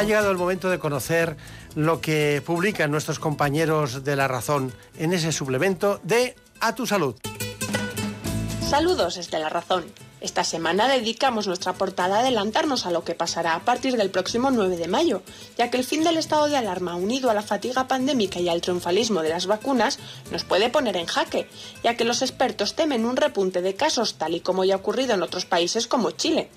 Ha 0.00 0.04
llegado 0.04 0.30
el 0.30 0.38
momento 0.38 0.70
de 0.70 0.78
conocer 0.78 1.36
lo 1.74 2.00
que 2.00 2.42
publican 2.46 2.90
nuestros 2.90 3.18
compañeros 3.18 4.02
de 4.02 4.16
La 4.16 4.28
Razón 4.28 4.72
en 4.96 5.12
ese 5.12 5.30
suplemento 5.30 6.00
de 6.04 6.36
A 6.58 6.74
tu 6.74 6.86
Salud. 6.86 7.16
Saludos 8.66 9.16
desde 9.16 9.38
La 9.38 9.50
Razón. 9.50 9.84
Esta 10.22 10.42
semana 10.42 10.88
dedicamos 10.88 11.46
nuestra 11.46 11.74
portada 11.74 12.16
a 12.16 12.20
adelantarnos 12.20 12.86
a 12.86 12.90
lo 12.92 13.04
que 13.04 13.14
pasará 13.14 13.54
a 13.54 13.60
partir 13.60 13.98
del 13.98 14.10
próximo 14.10 14.50
9 14.50 14.78
de 14.78 14.88
mayo, 14.88 15.20
ya 15.58 15.70
que 15.70 15.76
el 15.76 15.84
fin 15.84 16.02
del 16.02 16.16
estado 16.16 16.46
de 16.46 16.56
alarma 16.56 16.94
unido 16.94 17.28
a 17.28 17.34
la 17.34 17.42
fatiga 17.42 17.86
pandémica 17.86 18.40
y 18.40 18.48
al 18.48 18.62
triunfalismo 18.62 19.20
de 19.20 19.28
las 19.28 19.44
vacunas 19.44 19.98
nos 20.30 20.44
puede 20.44 20.70
poner 20.70 20.96
en 20.96 21.04
jaque, 21.04 21.46
ya 21.84 21.98
que 21.98 22.06
los 22.06 22.22
expertos 22.22 22.74
temen 22.74 23.04
un 23.04 23.16
repunte 23.16 23.60
de 23.60 23.74
casos 23.74 24.14
tal 24.14 24.34
y 24.34 24.40
como 24.40 24.64
ya 24.64 24.76
ha 24.76 24.78
ocurrido 24.78 25.12
en 25.12 25.22
otros 25.22 25.44
países 25.44 25.86
como 25.86 26.12
Chile. 26.12 26.48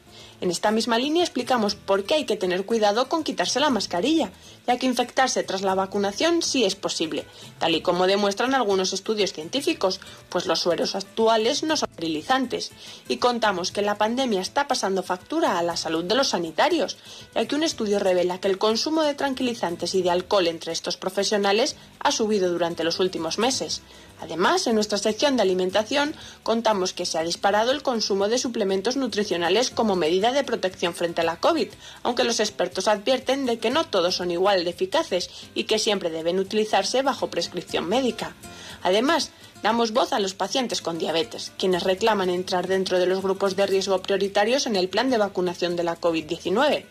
En 0.44 0.52
esta 0.52 0.72
misma 0.72 0.98
línea 0.98 1.24
explicamos 1.24 1.76
por 1.76 2.04
qué 2.04 2.16
hay 2.16 2.26
que 2.26 2.36
tener 2.36 2.66
cuidado 2.66 3.08
con 3.08 3.24
quitarse 3.24 3.62
la 3.62 3.70
mascarilla, 3.70 4.30
ya 4.68 4.78
que 4.78 4.86
infectarse 4.86 5.42
tras 5.44 5.62
la 5.62 5.74
vacunación 5.74 6.42
sí 6.42 6.66
es 6.66 6.76
posible, 6.76 7.24
tal 7.60 7.76
y 7.76 7.82
como 7.82 8.08
demuestran 8.08 8.54
algunos 8.54 8.92
estudios 8.92 9.32
científicos, 9.32 10.02
pues 10.28 10.46
los 10.46 10.60
sueros 10.60 10.96
actuales 10.96 11.64
no 11.64 11.78
son 11.78 11.88
sterilizantes. 11.94 12.74
Y 13.08 13.20
contamos 13.20 13.72
que 13.72 13.84
la 13.84 13.98
pandemia 13.98 14.42
está 14.42 14.68
pasando 14.68 15.02
factura 15.02 15.58
a 15.58 15.64
la 15.64 15.78
salud 15.78 16.04
de 16.04 16.16
los 16.16 16.32
sanitarios, 16.32 16.98
ya 17.34 17.46
que 17.46 17.56
un 17.56 17.64
estudio 17.64 18.00
revela 18.00 18.42
que 18.42 18.50
el 18.50 18.58
consumo 18.58 19.04
de 19.04 19.14
tranquilizantes 19.14 19.96
y 19.96 20.02
de 20.02 20.10
alcohol 20.10 20.48
entre 20.48 20.74
estos 20.74 20.98
profesionales 20.98 21.78
ha 22.00 22.12
subido 22.12 22.52
durante 22.52 22.84
los 22.84 23.00
últimos 23.00 23.38
meses. 23.38 23.82
Además, 24.24 24.68
en 24.68 24.76
nuestra 24.76 24.98
sección 24.98 25.36
de 25.36 25.42
alimentación 25.42 26.16
contamos 26.44 26.94
que 26.94 27.06
se 27.06 27.18
ha 27.18 27.24
disparado 27.24 27.72
el 27.72 27.84
consumo 27.84 28.30
de 28.30 28.38
suplementos 28.38 28.96
nutricionales 28.96 29.70
como 29.70 29.98
medida 29.98 30.32
de 30.32 30.46
protección 30.46 30.94
frente 30.94 31.20
a 31.20 31.26
la 31.26 31.42
COVID, 31.42 31.68
aunque 32.04 32.24
los 32.24 32.40
expertos 32.40 32.88
advierten 32.88 33.46
de 33.46 33.60
que 33.60 33.70
no 33.70 33.84
todos 33.84 34.16
son 34.16 34.32
igual 34.32 34.64
de 34.64 34.70
eficaces 34.70 35.30
y 35.54 35.66
que 35.66 35.78
siempre 35.78 36.10
deben 36.10 36.40
utilizarse 36.40 37.02
bajo 37.02 37.30
prescripción 37.30 37.90
médica. 37.90 38.34
Además, 38.82 39.32
damos 39.62 39.92
voz 39.92 40.14
a 40.14 40.22
los 40.22 40.34
pacientes 40.34 40.82
con 40.82 41.00
diabetes, 41.00 41.52
quienes 41.58 41.84
reclaman 41.84 42.30
entrar 42.30 42.70
dentro 42.70 43.00
de 43.00 43.08
los 43.08 43.22
grupos 43.22 43.58
de 43.58 43.68
riesgo 43.68 44.02
prioritarios 44.02 44.68
en 44.68 44.78
el 44.78 44.88
plan 44.88 45.10
de 45.10 45.18
vacunación 45.18 45.76
de 45.76 45.84
la 45.84 46.00
COVID-19. 46.00 46.86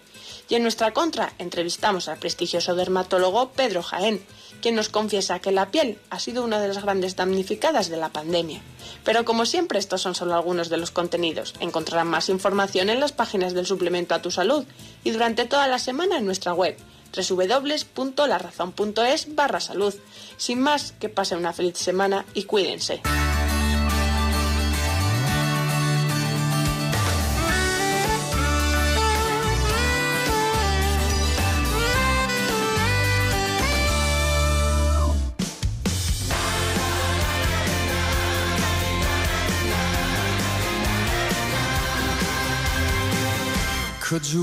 Y 0.51 0.55
en 0.55 0.63
nuestra 0.65 0.93
contra 0.93 1.33
entrevistamos 1.39 2.09
al 2.09 2.19
prestigioso 2.19 2.75
dermatólogo 2.75 3.53
Pedro 3.53 3.83
Jaén, 3.83 4.23
quien 4.63 4.75
nos 4.75 4.89
confiesa 4.89 5.41
que 5.41 5.53
la 5.53 5.71
piel 5.71 5.99
ha 6.09 6.19
sido 6.19 6.43
una 6.43 6.59
de 6.59 6.69
las 6.69 6.83
grandes 6.83 7.17
damnificadas 7.17 7.91
de 7.91 7.99
la 7.99 8.09
pandemia. 8.09 8.63
Pero 9.05 9.27
como 9.27 9.45
siempre 9.45 9.79
estos 9.79 10.01
son 10.01 10.15
solo 10.15 10.35
algunos 10.35 10.71
de 10.71 10.79
los 10.79 10.91
contenidos. 10.91 11.53
Encontrarán 11.61 12.09
más 12.09 12.31
información 12.31 12.89
en 12.89 13.01
las 13.01 13.13
páginas 13.13 13.53
del 13.53 13.67
suplemento 13.67 14.15
a 14.15 14.23
tu 14.23 14.31
salud 14.31 14.65
y 15.05 15.11
durante 15.11 15.45
toda 15.45 15.69
la 15.69 15.79
semana 15.79 16.17
en 16.17 16.25
nuestra 16.25 16.55
web 16.55 16.79
www.larazón.es 17.15 19.35
barra 19.35 19.61
salud. 19.61 19.95
Sin 20.39 20.61
más, 20.61 20.93
que 20.93 21.11
pasen 21.11 21.37
una 21.39 21.53
feliz 21.53 21.77
semana 21.77 22.25
y 22.33 22.45
cuídense. 22.45 23.03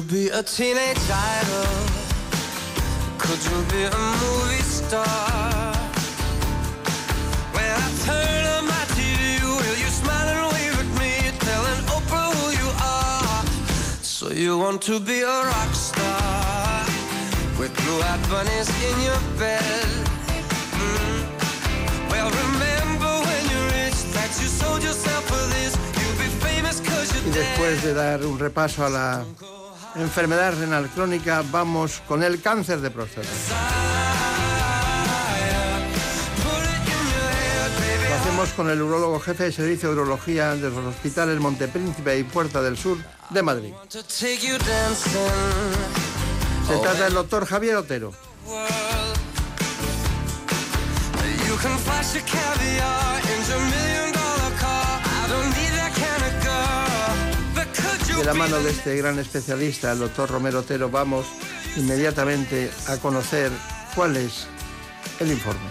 Be 0.10 0.30
a 0.30 0.41
teenage 0.44 0.98
idol? 1.10 1.65
Could 3.18 3.41
you 3.45 3.60
be 3.72 3.84
a 3.84 3.98
movie 4.23 4.64
star? 4.64 5.73
When 7.53 7.69
I 7.86 7.90
turn 8.06 8.45
on 8.57 8.65
my 8.65 8.84
TV, 8.98 9.41
will 9.44 9.77
you 9.84 9.90
smile 10.02 10.27
and 10.27 10.53
wave 10.53 10.80
at 10.84 10.90
me, 10.99 11.11
telling 11.40 11.81
Oprah 11.95 12.34
who 12.38 12.48
you 12.61 12.69
are? 12.81 13.45
So 14.02 14.31
you 14.31 14.57
want 14.57 14.81
to 14.84 14.99
be 14.99 15.22
a 15.22 15.27
rock 15.53 15.73
star 15.73 16.86
with 17.60 17.72
blue-eyed 17.84 18.22
bunnies 18.30 18.69
in 18.90 18.95
your 19.07 19.22
bed? 19.38 19.88
Mm. 20.73 21.22
Well, 22.10 22.30
remember 22.44 23.11
when 23.27 23.44
you 23.52 23.60
rich 23.77 23.99
that 24.15 24.31
you 24.41 24.48
sold 24.48 24.81
yourself 24.84 25.23
for 25.27 25.44
this. 25.53 25.73
You'll 25.99 26.18
be 26.18 26.30
famous 26.48 26.80
'cause 26.80 27.11
Y 27.14 27.22
you're 27.22 27.34
dead. 27.34 27.57
después 27.57 27.84
de 27.84 27.94
dar 27.94 28.26
un 28.26 28.40
repaso 28.40 28.86
a 28.86 28.90
la 28.90 29.23
enfermedad 30.01 30.57
renal 30.57 30.89
crónica, 30.89 31.43
vamos 31.51 32.01
con 32.07 32.23
el 32.23 32.41
cáncer 32.41 32.80
de 32.81 32.91
próstata. 32.91 33.27
Lo 38.09 38.15
hacemos 38.15 38.49
con 38.49 38.69
el 38.69 38.81
urólogo 38.81 39.19
jefe 39.19 39.45
de 39.45 39.51
servicio 39.51 39.89
de 39.89 39.95
urología 39.95 40.55
de 40.55 40.69
los 40.69 40.85
hospitales 40.85 41.39
Montepríncipe 41.39 42.17
y 42.17 42.23
Puerta 42.23 42.61
del 42.61 42.77
Sur 42.77 42.97
de 43.30 43.43
Madrid. 43.43 43.73
Se 46.67 46.77
trata 46.77 47.03
del 47.03 47.13
doctor 47.13 47.45
Javier 47.45 47.76
Otero. 47.77 48.13
De 58.20 58.26
la 58.26 58.34
mano 58.34 58.60
de 58.60 58.72
este 58.72 58.98
gran 58.98 59.18
especialista, 59.18 59.94
el 59.94 60.00
doctor 60.00 60.30
Romero 60.30 60.60
Otero, 60.60 60.90
vamos 60.90 61.26
inmediatamente 61.78 62.70
a 62.90 62.98
conocer 62.98 63.50
cuál 63.96 64.18
es 64.18 64.46
el 65.22 65.32
informe. 65.32 65.62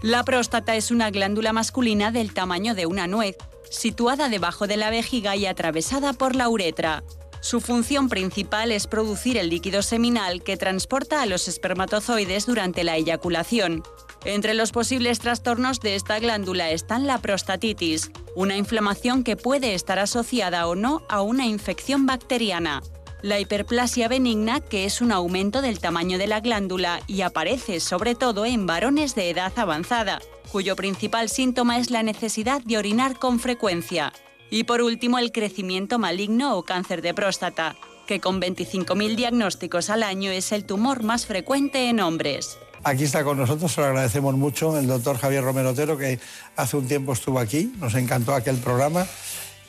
La 0.00 0.24
próstata 0.24 0.74
es 0.74 0.90
una 0.90 1.10
glándula 1.10 1.52
masculina 1.52 2.10
del 2.12 2.32
tamaño 2.32 2.74
de 2.74 2.86
una 2.86 3.06
nuez, 3.06 3.36
situada 3.68 4.30
debajo 4.30 4.66
de 4.66 4.78
la 4.78 4.88
vejiga 4.88 5.36
y 5.36 5.44
atravesada 5.44 6.14
por 6.14 6.34
la 6.34 6.48
uretra. 6.48 7.04
Su 7.40 7.60
función 7.60 8.08
principal 8.08 8.72
es 8.72 8.86
producir 8.86 9.36
el 9.36 9.50
líquido 9.50 9.82
seminal 9.82 10.42
que 10.42 10.56
transporta 10.56 11.20
a 11.20 11.26
los 11.26 11.46
espermatozoides 11.46 12.46
durante 12.46 12.84
la 12.84 12.96
eyaculación. 12.96 13.82
Entre 14.28 14.52
los 14.52 14.72
posibles 14.72 15.20
trastornos 15.20 15.80
de 15.80 15.94
esta 15.94 16.18
glándula 16.18 16.70
están 16.70 17.06
la 17.06 17.16
prostatitis, 17.16 18.10
una 18.36 18.58
inflamación 18.58 19.24
que 19.24 19.38
puede 19.38 19.72
estar 19.72 19.98
asociada 19.98 20.66
o 20.66 20.74
no 20.74 21.00
a 21.08 21.22
una 21.22 21.46
infección 21.46 22.04
bacteriana. 22.04 22.82
La 23.22 23.40
hiperplasia 23.40 24.06
benigna, 24.06 24.60
que 24.60 24.84
es 24.84 25.00
un 25.00 25.12
aumento 25.12 25.62
del 25.62 25.78
tamaño 25.78 26.18
de 26.18 26.26
la 26.26 26.40
glándula 26.40 27.00
y 27.06 27.22
aparece 27.22 27.80
sobre 27.80 28.14
todo 28.14 28.44
en 28.44 28.66
varones 28.66 29.14
de 29.14 29.30
edad 29.30 29.54
avanzada, 29.56 30.20
cuyo 30.52 30.76
principal 30.76 31.30
síntoma 31.30 31.78
es 31.78 31.90
la 31.90 32.02
necesidad 32.02 32.60
de 32.60 32.76
orinar 32.76 33.18
con 33.18 33.40
frecuencia. 33.40 34.12
Y 34.50 34.64
por 34.64 34.82
último, 34.82 35.18
el 35.18 35.32
crecimiento 35.32 35.98
maligno 35.98 36.58
o 36.58 36.66
cáncer 36.66 37.00
de 37.00 37.14
próstata, 37.14 37.76
que 38.06 38.20
con 38.20 38.42
25.000 38.42 39.16
diagnósticos 39.16 39.88
al 39.88 40.02
año 40.02 40.30
es 40.30 40.52
el 40.52 40.66
tumor 40.66 41.02
más 41.02 41.24
frecuente 41.24 41.88
en 41.88 42.00
hombres. 42.00 42.58
Aquí 42.84 43.04
está 43.04 43.24
con 43.24 43.36
nosotros, 43.38 43.72
se 43.72 43.80
lo 43.80 43.88
agradecemos 43.88 44.34
mucho, 44.34 44.78
el 44.78 44.86
doctor 44.86 45.18
Javier 45.18 45.42
Romero 45.42 45.70
Otero, 45.70 45.98
que 45.98 46.18
hace 46.56 46.76
un 46.76 46.86
tiempo 46.86 47.12
estuvo 47.12 47.38
aquí, 47.38 47.72
nos 47.78 47.94
encantó 47.94 48.34
aquel 48.34 48.56
programa 48.56 49.06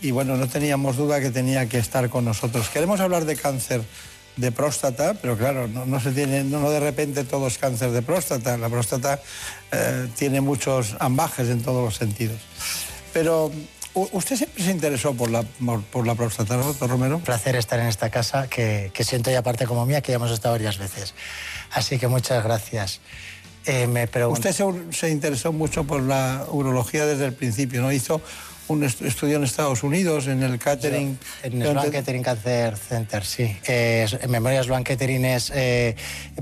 y 0.01 0.11
bueno, 0.11 0.37
no 0.37 0.47
teníamos 0.47 0.95
duda 0.95 1.19
que 1.19 1.29
tenía 1.29 1.67
que 1.67 1.79
estar 1.79 2.09
con 2.09 2.25
nosotros. 2.25 2.69
Queremos 2.69 2.99
hablar 2.99 3.25
de 3.25 3.35
cáncer 3.35 3.81
de 4.37 4.51
próstata, 4.51 5.15
pero 5.15 5.37
claro, 5.37 5.67
no, 5.67 5.99
se 5.99 6.11
tiene, 6.11 6.43
no, 6.43 6.69
de 6.69 6.79
repente 6.79 7.23
todo 7.25 7.47
es 7.47 7.57
cáncer 7.57 7.91
de 7.91 8.01
próstata. 8.01 8.57
La 8.57 8.69
próstata 8.69 9.19
eh, 9.71 10.07
tiene 10.17 10.39
muchos 10.39 10.95
ambajes 10.99 11.49
en 11.49 11.61
todos 11.61 11.83
los 11.83 11.95
sentidos. 11.95 12.39
Pero 13.11 13.51
usted 13.93 14.37
siempre 14.37 14.63
se 14.63 14.71
interesó 14.71 15.13
por 15.13 15.29
la, 15.29 15.43
por 15.43 16.07
la 16.07 16.15
próstata, 16.15 16.55
¿no, 16.55 16.63
doctor 16.63 16.89
Romero? 16.89 17.17
Un 17.17 17.23
placer 17.23 17.55
estar 17.57 17.79
en 17.79 17.87
esta 17.87 18.09
casa 18.09 18.47
que, 18.47 18.91
que 18.93 19.03
siento 19.03 19.29
ya 19.29 19.41
parte 19.41 19.65
como 19.65 19.85
mía, 19.85 20.01
que 20.01 20.13
ya 20.13 20.15
hemos 20.15 20.31
estado 20.31 20.53
varias 20.53 20.77
veces. 20.77 21.13
Así 21.71 21.97
que 21.97 22.07
muchas 22.07 22.43
gracias. 22.43 23.01
Eh, 23.65 23.87
me 23.87 24.07
Usted 24.27 24.51
se, 24.51 24.63
se 24.91 25.09
interesó 25.09 25.51
mucho 25.51 25.83
por 25.83 26.01
la 26.01 26.45
urología 26.49 27.05
desde 27.05 27.25
el 27.25 27.33
principio, 27.33 27.81
¿no? 27.81 27.91
Hizo 27.91 28.21
un 28.69 28.83
est- 28.83 29.01
estudio 29.01 29.37
en 29.37 29.43
Estados 29.43 29.83
Unidos, 29.83 30.27
en 30.27 30.41
el 30.43 30.57
catering. 30.59 31.17
En 31.43 31.61
Sloan 31.61 31.91
Kettering 31.91 32.23
Cancer 32.23 32.77
Center, 32.77 33.25
sí. 33.25 33.57
Eh, 33.67 34.03
es- 34.05 34.13
en 34.21 34.29
memoria 34.31 34.63
Sloan 34.63 34.83
Kettering 34.83 35.25
es 35.25 35.51
eh, 35.53 35.95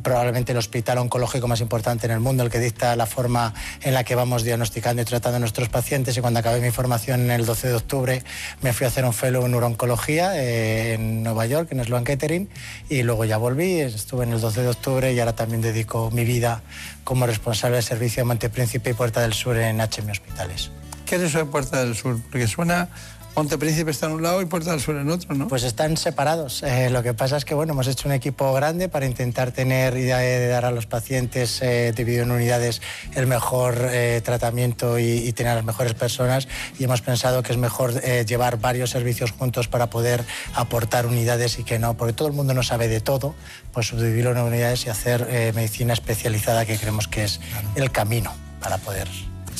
probablemente 0.03 0.51
el 0.51 0.57
hospital 0.57 0.97
oncológico 0.99 1.47
más 1.47 1.61
importante 1.61 2.05
en 2.05 2.11
el 2.11 2.19
mundo, 2.19 2.43
el 2.43 2.49
que 2.49 2.59
dicta 2.59 2.95
la 2.95 3.05
forma 3.05 3.53
en 3.81 3.93
la 3.93 4.03
que 4.03 4.15
vamos 4.15 4.43
diagnosticando 4.43 5.01
y 5.01 5.05
tratando 5.05 5.37
a 5.37 5.39
nuestros 5.39 5.69
pacientes. 5.69 6.15
Y 6.17 6.21
cuando 6.21 6.39
acabé 6.39 6.59
mi 6.61 6.71
formación 6.71 7.31
el 7.31 7.45
12 7.45 7.69
de 7.69 7.73
octubre, 7.75 8.23
me 8.61 8.73
fui 8.73 8.85
a 8.85 8.87
hacer 8.89 9.05
un 9.05 9.13
fellow 9.13 9.45
en 9.45 9.55
urooncología 9.55 10.31
eh, 10.35 10.93
en 10.93 11.23
Nueva 11.23 11.45
York, 11.45 11.69
en 11.71 11.83
Sloan 11.83 12.03
Kettering, 12.03 12.49
y 12.89 13.03
luego 13.03 13.25
ya 13.25 13.37
volví, 13.37 13.79
estuve 13.79 14.25
en 14.25 14.33
el 14.33 14.41
12 14.41 14.61
de 14.61 14.67
octubre 14.67 15.13
y 15.13 15.19
ahora 15.19 15.35
también 15.35 15.61
dedico 15.61 16.11
mi 16.11 16.25
vida 16.25 16.61
como 17.03 17.25
responsable 17.25 17.77
de 17.77 17.81
servicio 17.83 18.21
de 18.21 18.25
Montepríncipe 18.25 18.89
y 18.89 18.93
Puerta 18.93 19.21
del 19.21 19.33
Sur 19.33 19.57
en 19.57 19.79
HM 19.79 20.09
Hospitales. 20.11 20.71
¿Qué 21.07 21.15
es 21.15 21.21
eso 21.21 21.37
de 21.37 21.45
Puerta 21.45 21.79
del 21.83 21.95
Sur? 21.95 22.19
Porque 22.29 22.47
suena 22.47 22.89
Montepríncipe 23.37 23.91
está 23.91 24.07
en 24.07 24.13
un 24.13 24.23
lado 24.23 24.41
y 24.41 24.45
Puerta 24.45 24.71
del 24.71 24.81
Sur 24.81 24.97
en 24.97 25.09
otro, 25.09 25.35
¿no? 25.35 25.47
Pues 25.47 25.63
están 25.63 25.95
separados. 25.95 26.63
Eh, 26.63 26.89
lo 26.89 27.01
que 27.01 27.13
pasa 27.13 27.37
es 27.37 27.45
que 27.45 27.53
bueno, 27.53 27.73
hemos 27.73 27.87
hecho 27.87 28.09
un 28.09 28.13
equipo 28.13 28.51
grande 28.51 28.89
para 28.89 29.05
intentar 29.05 29.51
tener 29.51 29.95
y 29.95 30.01
de 30.01 30.47
dar 30.47 30.65
a 30.65 30.71
los 30.71 30.85
pacientes 30.85 31.61
eh, 31.61 31.93
dividido 31.95 32.23
en 32.23 32.31
unidades 32.31 32.81
el 33.15 33.27
mejor 33.27 33.77
eh, 33.91 34.21
tratamiento 34.25 34.97
y, 34.97 35.03
y 35.05 35.33
tener 35.33 35.51
a 35.53 35.55
las 35.55 35.63
mejores 35.63 35.93
personas 35.93 36.47
y 36.79 36.83
hemos 36.83 37.01
pensado 37.01 37.41
que 37.43 37.53
es 37.53 37.59
mejor 37.59 37.93
eh, 38.03 38.25
llevar 38.27 38.59
varios 38.59 38.89
servicios 38.89 39.31
juntos 39.31 39.67
para 39.69 39.89
poder 39.89 40.25
aportar 40.55 41.05
unidades 41.05 41.59
y 41.59 41.63
que 41.63 41.77
no, 41.79 41.95
porque 41.95 42.13
todo 42.13 42.27
el 42.27 42.33
mundo 42.33 42.55
no 42.55 42.63
sabe 42.63 42.89
de 42.89 42.99
todo, 42.99 43.35
pues 43.71 43.87
subdividirlo 43.87 44.31
en 44.31 44.39
unidades 44.39 44.87
y 44.87 44.89
hacer 44.89 45.53
medicina 45.53 45.93
especializada 45.93 46.65
que 46.65 46.77
creemos 46.77 47.07
que 47.07 47.23
es 47.23 47.39
el 47.75 47.91
camino 47.91 48.33
para 48.59 48.79
poder 48.79 49.07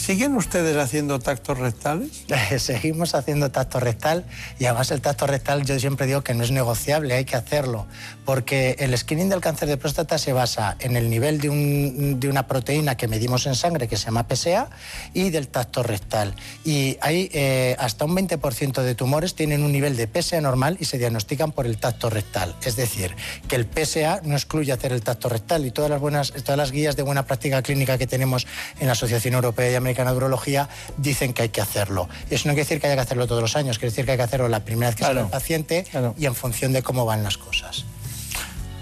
¿Siguen 0.08 0.38
ustedes 0.38 0.78
haciendo 0.78 1.20
tactos 1.20 1.58
rectales? 1.58 2.24
Seguimos 2.60 3.14
haciendo 3.14 3.52
tacto 3.52 3.82
rectal 3.82 4.24
y 4.58 4.64
además 4.64 4.90
el 4.92 5.02
tacto 5.02 5.28
rectal 5.28 5.66
yo 5.66 5.78
siempre 5.82 6.08
digo 6.08 6.22
que 6.24 6.34
no 6.34 6.46
es 6.46 6.52
negociable, 6.52 7.14
hay 7.14 7.26
que 7.26 7.36
hacerlo, 7.36 7.88
porque 8.24 8.78
el 8.80 8.98
screening 8.98 9.28
del 9.28 9.42
cáncer 9.42 9.68
de 9.68 9.76
próstata 9.76 10.18
se 10.18 10.32
basa 10.32 10.78
en 10.80 10.96
el 10.96 11.10
nivel 11.10 11.42
de, 11.42 11.50
un- 11.50 12.22
de 12.22 12.30
una 12.30 12.48
proteína 12.48 12.96
que 12.96 13.10
medimos 13.10 13.48
en 13.48 13.56
sangre 13.56 13.90
que 13.90 13.98
se 13.98 14.06
llama 14.06 14.26
PSA 14.34 14.70
y 15.14 15.30
del 15.30 15.50
tacto 15.50 15.84
rectal. 15.84 16.34
Y 16.64 16.98
hay 17.02 17.30
eh, 17.34 17.76
hasta 17.78 18.06
un 18.06 18.16
20% 18.16 18.84
de 18.84 18.96
tumores 18.96 19.36
tienen 19.36 19.62
un 19.62 19.74
nivel 19.74 19.98
de 19.98 20.08
PSA 20.08 20.40
normal 20.40 20.78
y 20.80 20.86
se 20.86 20.98
diagnostican 20.98 21.52
por 21.52 21.66
el 21.66 21.80
tacto 21.80 22.10
rectal. 22.10 22.56
Es 22.64 22.78
decir, 22.78 23.14
que 23.50 23.58
el 23.58 23.66
PSA 23.68 24.22
no 24.24 24.36
excluye 24.36 24.72
hacer 24.72 24.94
el 24.94 25.02
tacto 25.02 25.28
rectal 25.28 25.66
y 25.66 25.72
todas 25.72 25.92
las, 25.92 26.00
buenas, 26.00 26.32
todas 26.32 26.58
las 26.58 26.72
guías 26.72 26.96
de 26.96 27.04
buena 27.04 27.26
práctica 27.26 27.62
clínica 27.62 27.98
que 27.98 28.08
tenemos 28.08 28.48
en 28.80 28.88
la 28.88 28.94
Asociación 28.94 29.34
Europea 29.34 29.70
y 29.70 29.76
Americana 29.76 29.97
de 30.06 30.18
Urología 30.18 30.70
dicen 30.98 31.34
que 31.34 31.44
hay 31.44 31.50
que 31.50 31.62
hacerlo. 31.62 32.08
Eso 32.30 32.48
no 32.48 32.54
quiere 32.54 32.64
decir 32.64 32.80
que 32.80 32.88
haya 32.88 32.96
que 32.96 33.02
hacerlo 33.02 33.28
todos 33.28 33.42
los 33.42 33.56
años, 33.56 33.80
quiere 33.80 33.92
decir 33.92 34.06
que 34.06 34.12
hay 34.12 34.18
que 34.18 34.24
hacerlo 34.24 34.48
la 34.48 34.64
primera 34.64 34.90
vez 34.90 34.96
que 34.96 35.04
sale 35.04 35.22
el 35.22 35.28
paciente 35.28 35.86
y 36.18 36.26
en 36.26 36.36
función 36.36 36.74
de 36.74 36.84
cómo 36.84 37.06
van 37.06 37.24
las 37.24 37.38
cosas. 37.38 37.86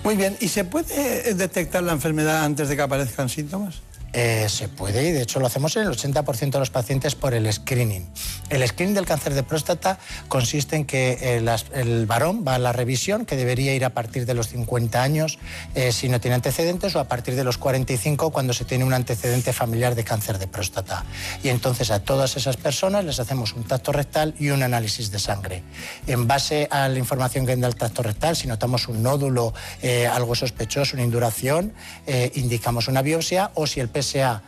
Muy 0.04 0.16
bien, 0.16 0.38
¿y 0.40 0.50
se 0.50 0.66
puede 0.66 1.34
detectar 1.34 1.82
la 1.82 1.94
enfermedad 1.94 2.44
antes 2.44 2.70
de 2.70 2.76
que 2.76 2.82
aparezcan 2.84 3.28
síntomas? 3.28 3.82
Eh, 4.18 4.48
se 4.48 4.70
puede 4.70 5.10
y 5.10 5.12
de 5.12 5.22
hecho 5.24 5.42
lo 5.42 5.48
hacemos 5.48 5.76
en 5.76 5.84
el 5.84 5.90
80% 5.90 6.52
de 6.52 6.60
los 6.60 6.70
pacientes 6.70 7.16
por 7.16 7.34
el 7.34 7.52
screening. 7.52 8.08
El 8.50 8.66
screening 8.66 8.96
del 8.96 9.06
cáncer 9.06 9.34
de 9.34 9.44
próstata 9.44 10.00
consiste 10.30 10.78
en 10.78 10.86
que 10.86 11.18
eh, 11.20 11.42
las- 11.42 11.66
el 11.74 12.06
varón 12.06 12.46
va 12.48 12.56
a 12.56 12.60
la 12.60 12.72
revisión, 12.72 13.26
que 13.26 13.36
debería 13.36 13.76
ir 13.76 13.84
a 13.84 13.90
partir 13.90 14.26
de 14.26 14.34
los 14.34 14.48
50 14.48 15.04
años 15.04 15.38
eh, 15.76 15.92
si 15.92 16.08
no 16.08 16.22
tiene 16.22 16.36
antecedentes 16.36 16.96
o 16.96 17.02
a 17.02 17.10
partir 17.10 17.36
de 17.36 17.44
los 17.44 17.58
45 17.58 18.32
cuando 18.32 18.54
se 18.54 18.64
tiene 18.64 18.86
un 18.86 18.94
antecedente 18.94 19.52
familiar 19.52 19.96
de 19.96 20.06
cáncer 20.06 20.40
de 20.40 20.48
próstata. 20.48 21.04
Y 21.44 21.50
entonces 21.50 21.92
a 21.92 22.00
todas 22.00 22.38
esas 22.38 22.56
personas 22.56 23.04
les 23.04 23.20
hacemos 23.20 23.52
un 23.52 23.66
tacto 23.66 23.92
rectal 23.92 24.34
y 24.40 24.50
un 24.52 24.64
análisis 24.64 25.12
de 25.12 25.20
sangre. 25.20 25.62
En 26.08 26.26
base 26.26 26.70
a 26.72 26.88
la 26.88 26.98
información 27.00 27.46
que 27.46 27.58
da 27.58 27.68
el 27.68 27.76
tacto 27.76 28.02
rectal, 28.02 28.38
si 28.38 28.48
notamos 28.48 28.88
un 28.88 29.04
nódulo, 29.04 29.54
eh, 29.82 30.08
algo 30.08 30.36
sospechoso, 30.36 30.96
una 30.96 31.04
induración, 31.04 31.74
eh, 32.08 32.32
indicamos 32.36 32.88
una 32.88 33.02
biopsia 33.02 33.52
o 33.56 33.68
si 33.68 33.82
el 33.82 33.90
PSA 34.06 34.42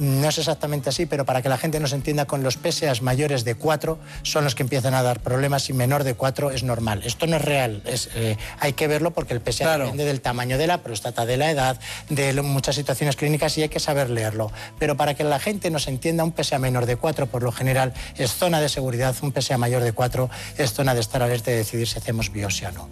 no 0.00 0.28
es 0.28 0.38
exactamente 0.38 0.88
así, 0.88 1.06
pero 1.06 1.24
para 1.24 1.40
que 1.40 1.48
la 1.48 1.56
gente 1.56 1.78
nos 1.78 1.92
entienda, 1.92 2.24
con 2.24 2.42
los 2.42 2.56
PSAs 2.56 3.00
mayores 3.00 3.44
de 3.44 3.54
4 3.54 3.96
son 4.24 4.42
los 4.42 4.56
que 4.56 4.64
empiezan 4.64 4.92
a 4.92 5.04
dar 5.04 5.20
problemas 5.20 5.70
y 5.70 5.72
menor 5.72 6.02
de 6.02 6.14
4 6.14 6.50
es 6.50 6.64
normal. 6.64 7.02
Esto 7.04 7.28
no 7.28 7.36
es 7.36 7.42
real, 7.42 7.80
es, 7.86 8.10
eh, 8.16 8.36
hay 8.58 8.72
que 8.72 8.88
verlo 8.88 9.12
porque 9.12 9.34
el 9.34 9.40
PSA 9.40 9.64
depende 9.84 10.04
del 10.04 10.20
tamaño 10.20 10.58
de 10.58 10.66
la 10.66 10.78
próstata, 10.78 11.26
de 11.26 11.36
la 11.36 11.48
edad, 11.48 11.78
de 12.08 12.32
lo- 12.32 12.42
muchas 12.42 12.74
situaciones 12.74 13.14
clínicas 13.14 13.56
y 13.56 13.62
hay 13.62 13.68
que 13.68 13.78
saber 13.78 14.10
leerlo. 14.10 14.50
Pero 14.80 14.96
para 14.96 15.14
que 15.14 15.22
la 15.22 15.38
gente 15.38 15.70
nos 15.70 15.86
entienda, 15.86 16.24
un 16.24 16.32
PSA 16.36 16.58
menor 16.58 16.86
de 16.86 16.96
4 16.96 17.26
por 17.28 17.44
lo 17.44 17.52
general 17.52 17.94
es 18.16 18.32
zona 18.34 18.60
de 18.60 18.68
seguridad, 18.68 19.14
un 19.22 19.32
PSA 19.32 19.58
mayor 19.58 19.84
de 19.84 19.92
4 19.92 20.28
es 20.58 20.72
zona 20.72 20.94
de 20.94 21.00
estar 21.02 21.22
alerta 21.22 21.52
y 21.52 21.54
decidir 21.54 21.86
si 21.86 21.98
hacemos 21.98 22.32
biopsia 22.32 22.70
o 22.70 22.72
no. 22.72 22.88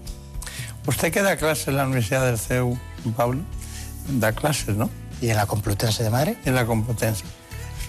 Usted 0.87 1.13
que 1.13 1.23
da 1.23 1.37
clases 1.37 1.67
en 1.67 1.79
la 1.79 1.85
Universidad 1.85 2.25
del 2.27 2.39
CEU, 2.39 2.79
Pablo, 3.17 3.41
da 4.09 4.31
clases, 4.31 4.77
¿no? 4.77 4.89
¿Y 5.23 5.31
en 5.31 5.37
la 5.37 5.47
Complutense 5.47 6.03
de 6.03 6.11
Madrid? 6.11 6.35
En 6.45 6.55
la 6.55 6.67
Complutense. 6.67 7.25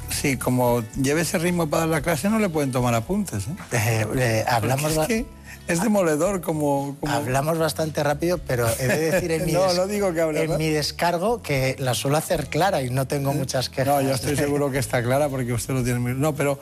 Sí, 0.09 0.37
como 0.37 0.83
lleve 1.01 1.21
ese 1.21 1.39
ritmo 1.39 1.67
para 1.67 1.81
dar 1.81 1.89
la 1.89 2.01
clase, 2.01 2.29
no 2.29 2.37
le 2.39 2.47
pueden 2.47 2.71
tomar 2.71 2.93
apuntes. 2.93 3.47
¿eh? 3.47 3.55
Eh, 3.71 4.05
eh, 4.15 4.45
hablamos 4.47 4.95
es, 4.95 5.07
que 5.07 5.25
es 5.67 5.81
demoledor 5.81 6.41
como, 6.41 6.95
como- 6.99 7.11
Hablamos 7.11 7.57
bastante 7.57 8.03
rápido, 8.03 8.37
pero 8.37 8.67
he 8.79 8.87
de 8.87 9.11
decir 9.11 9.31
en 9.31 9.45
mi, 9.47 9.51
No, 9.53 9.63
des- 9.63 9.75
no 9.75 9.87
digo 9.87 10.13
que 10.13 10.21
en 10.21 10.57
mi 10.57 10.69
descargo 10.69 11.41
que 11.41 11.75
la 11.79 11.95
suelo 11.95 12.17
hacer 12.17 12.47
clara 12.47 12.83
y 12.83 12.91
no 12.91 13.07
tengo 13.07 13.33
muchas 13.33 13.69
quejas. 13.69 13.87
No, 13.87 14.01
yo 14.01 14.13
estoy 14.13 14.35
seguro 14.35 14.69
que 14.69 14.77
está 14.77 15.01
clara 15.01 15.27
porque 15.29 15.51
usted 15.53 15.73
lo 15.73 15.83
tiene 15.83 15.97
muy... 15.99 16.13
No, 16.13 16.35
pero 16.35 16.59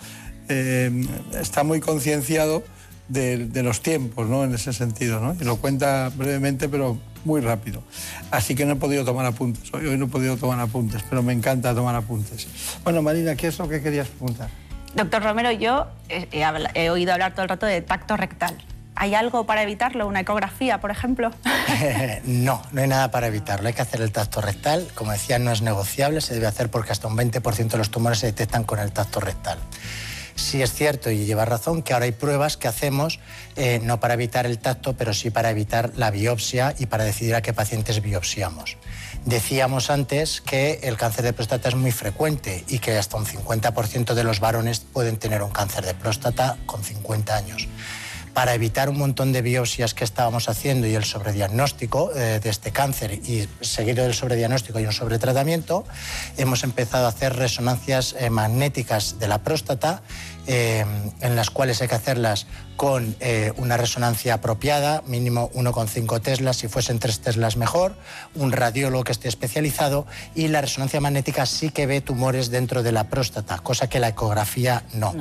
está 1.40 1.64
muy 1.64 1.82
concienciado 1.82 2.64
de, 3.10 3.48
de 3.48 3.64
los 3.64 3.82
tiempos, 3.82 4.28
¿no? 4.30 4.44
En 4.46 4.54
ese 4.54 4.72
sentido, 4.72 5.20
¿no? 5.20 5.36
Y 5.40 5.44
lo 5.44 5.58
cuenta 5.58 6.10
brevemente, 6.16 6.70
pero 6.70 6.98
muy 7.26 7.42
rápido. 7.42 7.84
Así 8.32 8.56
que 8.56 8.66
no 8.66 8.74
he 8.74 8.76
podido 8.76 9.06
tomar 9.06 9.26
apuntes. 9.26 9.74
Hoy, 9.74 9.86
hoy 9.88 9.98
no 9.98 10.06
he 10.06 10.10
podido 10.10 10.38
tomar 10.38 10.60
apuntes, 10.60 11.04
pero 11.10 11.22
me 11.24 11.34
encanta 11.34 11.74
tomar 11.76 11.96
apuntes. 11.96 12.48
Bueno, 12.84 13.02
Marina, 13.02 13.36
¿qué 13.36 13.48
es 13.48 13.60
lo 13.60 13.68
que 13.68 13.82
querías 13.82 14.08
preguntar? 14.08 14.50
Doctor 14.96 15.24
Romero, 15.24 15.52
yo 15.52 15.88
he, 16.10 16.28
he 16.32 16.44
habla- 16.44 16.72
he 16.74 16.90
oído 16.90 17.14
hablar 17.14 17.32
todo 17.34 17.44
el 17.44 17.50
rato 17.50 17.66
de 17.66 17.82
tacto 17.82 18.18
rectal. 18.18 18.58
¿Hay 18.94 19.16
algo 19.16 19.46
para 19.46 19.64
evitarlo? 19.64 20.06
¿Una 20.06 20.20
ecografía, 20.20 20.80
por 20.82 20.92
ejemplo? 20.92 21.32
no, 22.26 22.62
no 22.72 22.82
hay 22.82 22.88
nada 22.88 23.10
para 23.10 23.28
evitarlo. 23.28 23.68
Hay 23.68 23.74
que 23.74 23.82
hacer 23.82 24.02
el 24.02 24.12
tacto 24.12 24.42
rectal. 24.42 24.88
Como 24.96 25.12
decía, 25.14 25.40
no 25.40 25.52
es 25.52 25.62
negociable, 25.62 26.20
se 26.22 26.34
debe 26.34 26.48
hacer 26.48 26.70
porque 26.70 26.92
hasta 26.92 27.08
un 27.08 27.16
20% 27.18 27.70
de 27.70 27.78
los 27.78 27.90
tumores 27.90 28.20
se 28.20 28.28
detectan 28.28 28.64
con 28.66 28.80
el 28.80 28.92
tacto 28.92 29.20
rectal. 29.22 29.60
Sí 30.36 30.62
es 30.62 30.74
cierto 30.74 31.12
y 31.12 31.26
lleva 31.26 31.46
razón 31.46 31.82
que 31.82 31.94
ahora 31.94 32.06
hay 32.06 32.12
pruebas 32.12 32.58
que 32.58 32.68
hacemos 32.68 33.20
eh, 33.56 33.80
no 33.84 34.00
para 34.00 34.14
evitar 34.14 34.46
el 34.46 34.60
tacto, 34.60 34.94
pero 34.94 35.14
sí 35.14 35.30
para 35.30 35.50
evitar 35.50 35.92
la 35.96 36.12
biopsia 36.12 36.76
y 36.78 36.86
para 36.86 37.04
decidir 37.04 37.36
a 37.36 37.42
qué 37.42 37.54
pacientes 37.54 38.02
biopsiamos. 38.02 38.78
Decíamos 39.26 39.90
antes 39.90 40.42
que 40.42 40.80
el 40.84 40.98
cáncer 40.98 41.26
de 41.26 41.34
próstata 41.34 41.70
es 41.70 41.76
muy 41.76 41.92
frecuente 41.92 42.64
y 42.68 42.80
que 42.80 42.98
hasta 42.98 43.18
un 43.18 43.26
50% 43.26 44.14
de 44.14 44.24
los 44.24 44.40
varones 44.40 44.80
pueden 44.80 45.18
tener 45.18 45.44
un 45.44 45.52
cáncer 45.52 45.86
de 45.86 45.94
próstata 45.94 46.58
con 46.66 46.84
50 46.84 47.36
años 47.36 47.68
para 48.34 48.54
evitar 48.54 48.90
un 48.90 48.98
montón 48.98 49.32
de 49.32 49.42
biopsias 49.42 49.94
que 49.94 50.04
estábamos 50.04 50.50
haciendo 50.50 50.88
y 50.88 50.96
el 50.96 51.04
sobrediagnóstico 51.04 52.12
eh, 52.16 52.40
de 52.42 52.50
este 52.50 52.72
cáncer 52.72 53.14
y 53.14 53.48
seguido 53.62 54.04
del 54.04 54.14
sobrediagnóstico 54.14 54.80
y 54.80 54.86
un 54.86 54.94
sobretratamiento, 54.94 55.86
hemos 56.38 56.64
empezado 56.64 57.06
a 57.06 57.10
hacer 57.10 57.36
resonancias 57.36 58.16
eh, 58.18 58.30
magnéticas 58.30 59.20
de 59.20 59.28
la 59.28 59.40
próstata, 59.40 60.02
eh, 60.48 60.86
en 61.20 61.36
las 61.36 61.50
cuales 61.50 61.82
hay 61.82 61.88
que 61.88 61.96
hacerlas 61.96 62.48
con 62.78 63.16
una 63.58 63.78
resonancia 63.78 64.34
apropiada, 64.34 65.04
mínimo 65.06 65.52
1,5 65.54 66.20
teslas, 66.20 66.58
si 66.58 66.68
fuesen 66.68 66.98
3 66.98 67.20
teslas 67.20 67.56
mejor, 67.56 67.96
un 68.34 68.52
radiólogo 68.52 69.04
que 69.04 69.12
esté 69.12 69.28
especializado 69.28 70.08
y 70.34 70.48
la 70.48 70.62
resonancia 70.62 71.00
magnética 71.00 71.46
sí 71.46 71.70
que 71.70 71.86
ve 71.86 72.02
tumores 72.02 72.50
dentro 72.50 72.82
de 72.82 72.92
la 72.92 73.04
próstata, 73.04 73.60
cosa 73.60 73.88
que 73.88 74.00
la 74.00 74.08
ecografía 74.08 74.82
no. 74.94 75.14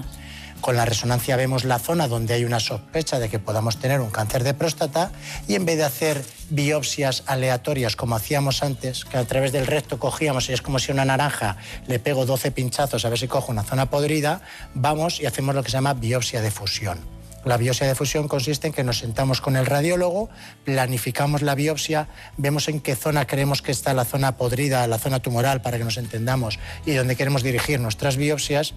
Con 0.60 0.76
la 0.76 0.84
resonancia 0.84 1.36
vemos 1.36 1.64
la 1.64 1.78
zona 1.78 2.06
donde 2.06 2.34
hay 2.34 2.44
una 2.44 2.60
sospecha 2.60 3.18
de 3.18 3.30
que 3.30 3.38
podamos 3.38 3.78
tener 3.78 4.00
un 4.00 4.10
cáncer 4.10 4.44
de 4.44 4.52
próstata 4.52 5.10
y 5.48 5.54
en 5.54 5.64
vez 5.64 5.78
de 5.78 5.84
hacer 5.84 6.22
biopsias 6.50 7.22
aleatorias 7.26 7.96
como 7.96 8.14
hacíamos 8.14 8.62
antes, 8.62 9.06
que 9.06 9.16
a 9.16 9.24
través 9.24 9.52
del 9.52 9.66
recto 9.66 9.98
cogíamos 9.98 10.50
y 10.50 10.52
es 10.52 10.60
como 10.60 10.78
si 10.78 10.92
una 10.92 11.06
naranja 11.06 11.56
le 11.86 11.98
pego 11.98 12.26
12 12.26 12.50
pinchazos 12.50 13.04
a 13.04 13.08
ver 13.08 13.18
si 13.18 13.26
cojo 13.26 13.50
una 13.50 13.62
zona 13.62 13.88
podrida, 13.88 14.42
vamos 14.74 15.20
y 15.20 15.26
hacemos 15.26 15.54
lo 15.54 15.62
que 15.62 15.70
se 15.70 15.78
llama 15.78 15.94
biopsia 15.94 16.42
de 16.42 16.50
fusión. 16.50 16.98
La 17.46 17.56
biopsia 17.56 17.86
de 17.86 17.94
fusión 17.94 18.28
consiste 18.28 18.66
en 18.66 18.74
que 18.74 18.84
nos 18.84 18.98
sentamos 18.98 19.40
con 19.40 19.56
el 19.56 19.64
radiólogo, 19.64 20.28
planificamos 20.64 21.40
la 21.40 21.54
biopsia, 21.54 22.08
vemos 22.36 22.68
en 22.68 22.80
qué 22.80 22.96
zona 22.96 23.26
creemos 23.26 23.62
que 23.62 23.72
está 23.72 23.94
la 23.94 24.04
zona 24.04 24.36
podrida, 24.36 24.86
la 24.86 24.98
zona 24.98 25.20
tumoral, 25.20 25.62
para 25.62 25.78
que 25.78 25.84
nos 25.84 25.96
entendamos, 25.96 26.58
y 26.84 26.92
dónde 26.92 27.16
queremos 27.16 27.42
dirigir 27.42 27.80
nuestras 27.80 28.18
biopsias 28.18 28.74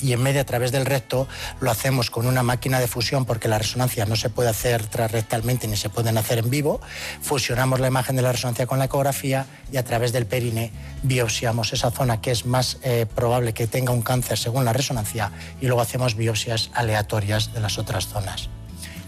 y 0.00 0.12
en 0.12 0.22
medio 0.22 0.40
a 0.40 0.44
través 0.44 0.72
del 0.72 0.86
recto 0.86 1.28
lo 1.60 1.70
hacemos 1.70 2.10
con 2.10 2.26
una 2.26 2.42
máquina 2.42 2.80
de 2.80 2.86
fusión 2.86 3.24
porque 3.24 3.48
la 3.48 3.58
resonancia 3.58 4.06
no 4.06 4.16
se 4.16 4.30
puede 4.30 4.48
hacer 4.48 4.86
transrectalmente 4.86 5.66
ni 5.68 5.76
se 5.76 5.90
pueden 5.90 6.18
hacer 6.18 6.38
en 6.38 6.50
vivo. 6.50 6.80
Fusionamos 7.22 7.80
la 7.80 7.88
imagen 7.88 8.16
de 8.16 8.22
la 8.22 8.32
resonancia 8.32 8.66
con 8.66 8.78
la 8.78 8.86
ecografía 8.86 9.46
y 9.72 9.76
a 9.76 9.84
través 9.84 10.12
del 10.12 10.26
perine 10.26 10.72
biopsiamos 11.02 11.72
esa 11.72 11.90
zona 11.90 12.20
que 12.20 12.30
es 12.30 12.46
más 12.46 12.78
eh, 12.82 13.06
probable 13.14 13.52
que 13.52 13.66
tenga 13.66 13.92
un 13.92 14.02
cáncer 14.02 14.38
según 14.38 14.64
la 14.64 14.72
resonancia 14.72 15.32
y 15.60 15.66
luego 15.66 15.80
hacemos 15.80 16.16
biopsias 16.16 16.70
aleatorias 16.74 17.52
de 17.52 17.60
las 17.60 17.78
otras 17.78 18.06
zonas. 18.08 18.48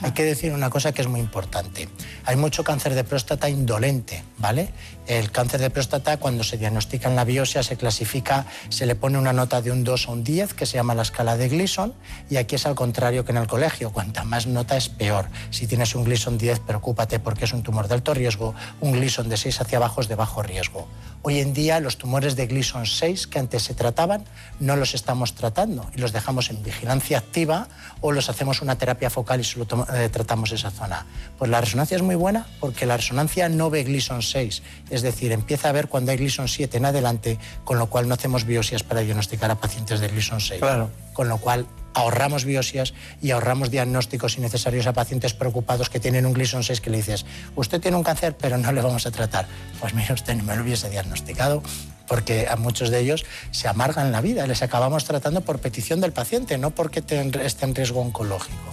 Hay 0.02 0.10
que 0.12 0.24
decir 0.24 0.52
una 0.52 0.68
cosa 0.68 0.90
que 0.90 1.00
es 1.00 1.06
muy 1.06 1.20
importante. 1.20 1.88
Hay 2.24 2.34
mucho 2.34 2.64
cáncer 2.64 2.94
de 2.94 3.04
próstata 3.04 3.48
indolente, 3.48 4.24
¿vale? 4.38 4.70
El 5.06 5.32
cáncer 5.32 5.60
de 5.60 5.68
próstata 5.68 6.16
cuando 6.16 6.44
se 6.44 6.56
diagnostica 6.56 7.08
en 7.08 7.16
la 7.16 7.24
biopsia 7.24 7.64
se 7.64 7.76
clasifica, 7.76 8.46
se 8.68 8.86
le 8.86 8.94
pone 8.94 9.18
una 9.18 9.32
nota 9.32 9.60
de 9.60 9.72
un 9.72 9.82
2 9.82 10.08
a 10.08 10.12
un 10.12 10.22
10 10.22 10.54
que 10.54 10.64
se 10.64 10.76
llama 10.76 10.94
la 10.94 11.02
escala 11.02 11.36
de 11.36 11.48
Gleason 11.48 11.92
y 12.30 12.36
aquí 12.36 12.54
es 12.54 12.66
al 12.66 12.76
contrario 12.76 13.24
que 13.24 13.32
en 13.32 13.38
el 13.38 13.48
colegio, 13.48 13.90
cuanta 13.90 14.22
más 14.22 14.46
nota 14.46 14.76
es 14.76 14.88
peor. 14.88 15.26
Si 15.50 15.66
tienes 15.66 15.96
un 15.96 16.04
Gleason 16.04 16.38
10, 16.38 16.60
preocúpate 16.60 17.18
porque 17.18 17.46
es 17.46 17.52
un 17.52 17.64
tumor 17.64 17.88
de 17.88 17.94
alto 17.94 18.14
riesgo, 18.14 18.54
un 18.80 18.92
Gleason 18.92 19.28
de 19.28 19.36
6 19.36 19.60
hacia 19.62 19.78
abajo 19.78 20.00
es 20.00 20.08
de 20.08 20.14
bajo 20.14 20.42
riesgo. 20.42 20.86
Hoy 21.22 21.40
en 21.40 21.52
día 21.52 21.80
los 21.80 21.98
tumores 21.98 22.36
de 22.36 22.46
Gleason 22.46 22.86
6 22.86 23.26
que 23.26 23.38
antes 23.38 23.62
se 23.62 23.74
trataban 23.74 24.24
no 24.60 24.76
los 24.76 24.94
estamos 24.94 25.34
tratando 25.34 25.88
y 25.94 26.00
los 26.00 26.12
dejamos 26.12 26.50
en 26.50 26.62
vigilancia 26.62 27.18
activa 27.18 27.68
o 28.00 28.12
los 28.12 28.28
hacemos 28.28 28.62
una 28.62 28.76
terapia 28.76 29.10
focal 29.10 29.40
y 29.40 29.44
solo 29.44 29.66
eh, 29.94 30.08
tratamos 30.10 30.52
esa 30.52 30.70
zona. 30.70 31.06
Pues 31.38 31.50
la 31.50 31.60
resonancia 31.60 31.96
es 31.96 32.02
muy 32.02 32.16
buena 32.16 32.46
porque 32.60 32.86
la 32.86 32.96
resonancia 32.96 33.48
no 33.48 33.70
ve 33.70 33.84
Gleason 33.84 34.22
6, 34.22 34.62
es 34.92 35.02
decir, 35.02 35.32
empieza 35.32 35.70
a 35.70 35.72
ver 35.72 35.88
cuando 35.88 36.12
hay 36.12 36.18
Gleason 36.18 36.48
7 36.48 36.76
en 36.76 36.84
adelante, 36.84 37.38
con 37.64 37.78
lo 37.78 37.86
cual 37.86 38.08
no 38.08 38.14
hacemos 38.14 38.44
biopsias 38.44 38.82
para 38.82 39.00
diagnosticar 39.00 39.50
a 39.50 39.54
pacientes 39.54 40.00
de 40.00 40.08
Gleason 40.08 40.40
6. 40.40 40.60
Claro. 40.60 40.90
Con 41.14 41.28
lo 41.28 41.38
cual 41.38 41.66
ahorramos 41.94 42.44
biopsias 42.44 42.92
y 43.22 43.30
ahorramos 43.30 43.70
diagnósticos 43.70 44.36
innecesarios 44.36 44.86
a 44.86 44.92
pacientes 44.92 45.32
preocupados 45.32 45.88
que 45.88 45.98
tienen 45.98 46.26
un 46.26 46.34
Gleason 46.34 46.62
6 46.62 46.80
que 46.82 46.90
le 46.90 46.98
dices, 46.98 47.24
usted 47.56 47.80
tiene 47.80 47.96
un 47.96 48.02
cáncer 48.02 48.36
pero 48.38 48.58
no 48.58 48.70
le 48.70 48.82
vamos 48.82 49.06
a 49.06 49.10
tratar. 49.10 49.46
Pues 49.80 49.94
mire 49.94 50.12
usted, 50.12 50.34
ni 50.34 50.42
me 50.42 50.54
lo 50.54 50.62
hubiese 50.62 50.90
diagnosticado 50.90 51.62
porque 52.06 52.46
a 52.48 52.56
muchos 52.56 52.90
de 52.90 53.00
ellos 53.00 53.24
se 53.50 53.68
amargan 53.68 54.12
la 54.12 54.20
vida, 54.20 54.46
les 54.46 54.62
acabamos 54.62 55.04
tratando 55.04 55.40
por 55.40 55.60
petición 55.60 56.02
del 56.02 56.12
paciente, 56.12 56.58
no 56.58 56.70
porque 56.70 56.98
esté 57.00 57.64
en 57.64 57.74
riesgo 57.74 58.00
oncológico. 58.02 58.72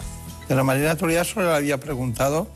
De 0.50 0.56
la 0.56 0.64
Marina 0.64 0.96
Turia 0.96 1.24
solo 1.24 1.52
le 1.52 1.56
había 1.56 1.80
preguntado 1.80 2.48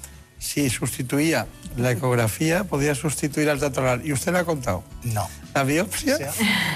si 0.43 0.69
sustituía 0.69 1.47
la 1.77 1.91
ecografía, 1.91 2.65
podía 2.65 2.93
sustituir 2.95 3.49
al 3.49 3.61
rectal. 3.61 4.05
¿Y 4.05 4.11
usted 4.11 4.33
le 4.33 4.39
ha 4.39 4.43
contado? 4.43 4.83
No. 5.03 5.25
¿La 5.55 5.63
biopsia? 5.63 6.17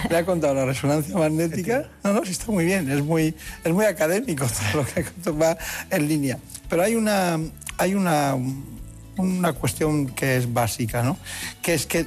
¿Le 0.10 0.18
ha 0.18 0.26
contado 0.26 0.53
la 0.53 0.65
resonancia 0.65 1.14
magnética? 1.18 1.89
No, 2.02 2.14
no, 2.14 2.23
sí 2.23 2.31
está 2.31 2.49
muy 2.49 2.64
bien, 2.64 2.89
es 2.89 3.03
muy, 3.03 3.35
es 3.65 3.73
muy 3.73 3.84
académico 3.84 4.45
todo 4.72 4.84
lo 4.84 4.88
que 4.88 5.03
va 5.31 5.57
en 5.89 6.07
línea. 6.07 6.39
Pero 6.69 6.81
hay 6.81 6.95
una, 6.95 7.39
hay 7.77 7.94
una, 7.94 8.35
una 9.18 9.52
cuestión 9.52 10.07
que 10.07 10.38
es 10.38 10.53
básica, 10.53 11.03
¿no? 11.03 11.18
Que 11.61 11.73
es 11.73 11.85
que, 11.85 12.06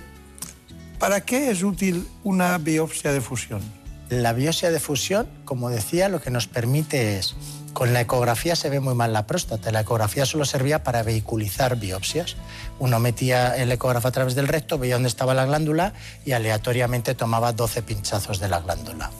¿para 0.98 1.20
qué 1.20 1.50
es 1.50 1.62
útil 1.62 2.08
una 2.24 2.56
biopsia 2.56 3.12
de 3.12 3.20
fusión? 3.20 3.60
La 4.08 4.32
biopsia 4.32 4.70
de 4.70 4.80
fusión, 4.80 5.28
como 5.44 5.68
decía, 5.68 6.08
lo 6.08 6.22
que 6.22 6.30
nos 6.30 6.46
permite 6.46 7.18
es, 7.18 7.36
con 7.72 7.92
la 7.92 8.00
ecografía 8.00 8.56
se 8.56 8.68
ve 8.68 8.80
muy 8.80 8.94
mal 8.94 9.12
la 9.12 9.26
próstata, 9.26 9.70
la 9.70 9.80
ecografía 9.80 10.26
solo 10.26 10.44
servía 10.44 10.82
para 10.82 11.02
vehiculizar 11.02 11.76
biopsias. 11.76 12.36
Uno 12.78 12.98
metía 12.98 13.56
el 13.56 13.70
ecógrafo 13.72 14.08
a 14.08 14.12
través 14.12 14.34
del 14.34 14.48
recto, 14.48 14.78
veía 14.78 14.94
dónde 14.94 15.08
estaba 15.08 15.34
la 15.34 15.46
glándula 15.46 15.92
y 16.24 16.32
aleatoriamente 16.32 17.14
tomaba 17.14 17.52
12 17.52 17.82
pinchazos 17.82 18.38
de 18.38 18.48
la 18.48 18.60
glándula. 18.60 19.10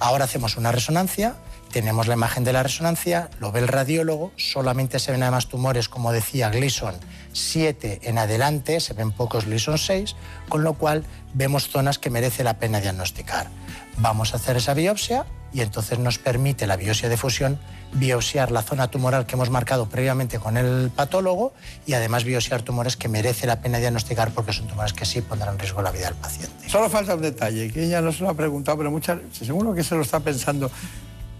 Ahora 0.00 0.24
hacemos 0.24 0.56
una 0.56 0.72
resonancia, 0.72 1.36
tenemos 1.72 2.06
la 2.06 2.14
imagen 2.14 2.44
de 2.44 2.52
la 2.52 2.62
resonancia, 2.62 3.30
lo 3.40 3.50
ve 3.50 3.60
el 3.60 3.68
radiólogo, 3.68 4.32
solamente 4.36 4.98
se 4.98 5.12
ven 5.12 5.22
además 5.22 5.48
tumores, 5.48 5.88
como 5.88 6.12
decía 6.12 6.50
Gleason 6.50 6.94
7 7.32 8.00
en 8.04 8.18
adelante, 8.18 8.80
se 8.80 8.94
ven 8.94 9.12
pocos 9.12 9.46
Gleason 9.46 9.78
6, 9.78 10.14
con 10.48 10.62
lo 10.62 10.74
cual 10.74 11.04
vemos 11.32 11.68
zonas 11.68 11.98
que 11.98 12.10
merece 12.10 12.44
la 12.44 12.58
pena 12.58 12.80
diagnosticar. 12.80 13.48
Vamos 13.96 14.34
a 14.34 14.36
hacer 14.36 14.56
esa 14.56 14.74
biopsia 14.74 15.26
y 15.52 15.60
entonces 15.60 15.98
nos 15.98 16.18
permite 16.18 16.66
la 16.66 16.76
biopsia 16.76 17.08
de 17.08 17.16
fusión 17.16 17.58
biopsiar 17.94 18.50
la 18.50 18.62
zona 18.62 18.88
tumoral 18.88 19.26
que 19.26 19.34
hemos 19.34 19.50
marcado 19.50 19.88
previamente 19.88 20.38
con 20.38 20.56
el 20.56 20.90
patólogo 20.90 21.52
y 21.86 21.94
además 21.94 22.24
biopsiar 22.24 22.62
tumores 22.62 22.96
que 22.96 23.08
merece 23.08 23.46
la 23.46 23.60
pena 23.60 23.78
diagnosticar 23.78 24.30
porque 24.32 24.52
son 24.52 24.66
tumores 24.66 24.92
que 24.92 25.04
sí 25.04 25.20
pondrán 25.20 25.54
en 25.54 25.60
riesgo 25.60 25.82
la 25.82 25.90
vida 25.90 26.06
del 26.06 26.14
paciente. 26.14 26.68
Solo 26.68 26.90
falta 26.90 27.14
un 27.14 27.22
detalle, 27.22 27.70
que 27.70 27.84
ella 27.84 28.00
no 28.00 28.12
se 28.12 28.22
lo 28.22 28.30
ha 28.30 28.34
preguntado, 28.34 28.78
pero 28.78 28.90
muchas, 28.90 29.18
seguro 29.32 29.74
que 29.74 29.82
se 29.82 29.94
lo 29.94 30.02
está 30.02 30.20
pensando. 30.20 30.70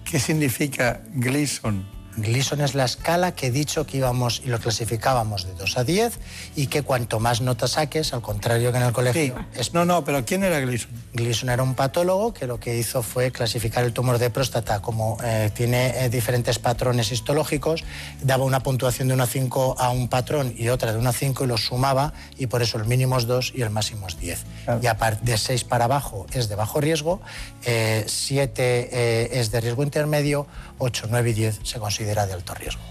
¿Qué 0.05 0.21
significa 0.21 1.01
Gleason? 1.15 1.94
Gleason 2.17 2.61
es 2.61 2.75
la 2.75 2.85
escala 2.85 3.35
que 3.35 3.49
he 3.49 3.51
dicho 3.51 3.87
que 3.87 3.99
íbamos 3.99 4.43
y 4.45 4.49
lo 4.49 4.59
clasificábamos 4.59 5.47
de 5.47 5.55
2 5.55 5.79
a 5.79 5.85
10 5.85 6.19
y 6.57 6.69
que 6.69 6.83
cuanto 6.83 7.21
más 7.21 7.41
notas 7.41 7.73
saques, 7.73 8.13
al 8.13 8.23
contrario 8.23 8.71
que 8.71 8.79
en 8.79 8.85
el 8.85 8.93
colegio... 8.93 9.35
Es... 9.55 9.75
No, 9.75 9.85
no, 9.85 10.05
pero 10.05 10.25
¿quién 10.25 10.45
era 10.45 10.61
Gleason? 10.61 10.91
Gleason 11.13 11.49
era 11.49 11.63
un 11.63 11.75
patólogo 11.75 12.33
que 12.33 12.47
lo 12.47 12.61
que 12.61 12.77
hizo 12.77 13.03
fue 13.03 13.33
clasificar 13.33 13.85
el 13.85 13.93
tumor 13.93 14.19
de 14.19 14.31
próstata 14.31 14.81
como 14.81 15.19
eh, 15.25 15.51
tiene 15.55 16.05
eh, 16.05 16.09
diferentes 16.09 16.59
patrones 16.59 17.11
histológicos, 17.11 17.85
daba 18.23 18.45
una 18.45 18.61
puntuación 18.61 19.09
de 19.09 19.15
1 19.15 19.23
a 19.23 19.27
5 19.27 19.77
a 19.79 19.91
un 19.91 20.09
patrón 20.09 20.55
y 20.57 20.69
otra 20.69 20.93
de 20.93 20.99
1 20.99 21.09
a 21.09 21.13
5 21.13 21.45
y 21.45 21.47
los 21.47 21.65
sumaba 21.65 22.13
y 22.39 22.47
por 22.47 22.63
eso 22.63 22.79
el 22.79 22.85
mínimo 22.85 23.19
es 23.19 23.27
2 23.27 23.53
y 23.55 23.63
el 23.63 23.71
máximo 23.71 24.07
es 24.07 24.19
10. 24.19 24.45
Y 24.83 24.87
a 24.87 24.97
partir 24.97 25.25
de 25.25 25.39
6 25.39 25.65
para 25.65 25.87
abajo 25.87 26.27
es 26.33 26.49
de 26.49 26.55
bajo 26.55 26.81
riesgo, 26.81 27.21
7 27.63 28.89
eh, 28.93 29.29
es 29.33 29.51
de 29.51 29.61
riesgo 29.61 29.83
intermedio, 29.83 30.47
8, 30.79 31.07
9 31.11 31.31
y 31.31 31.33
10 31.33 31.61
se 31.63 31.79
considera 31.79 32.27
de 32.27 32.35
alto 32.35 32.55
riesgo. 32.55 32.83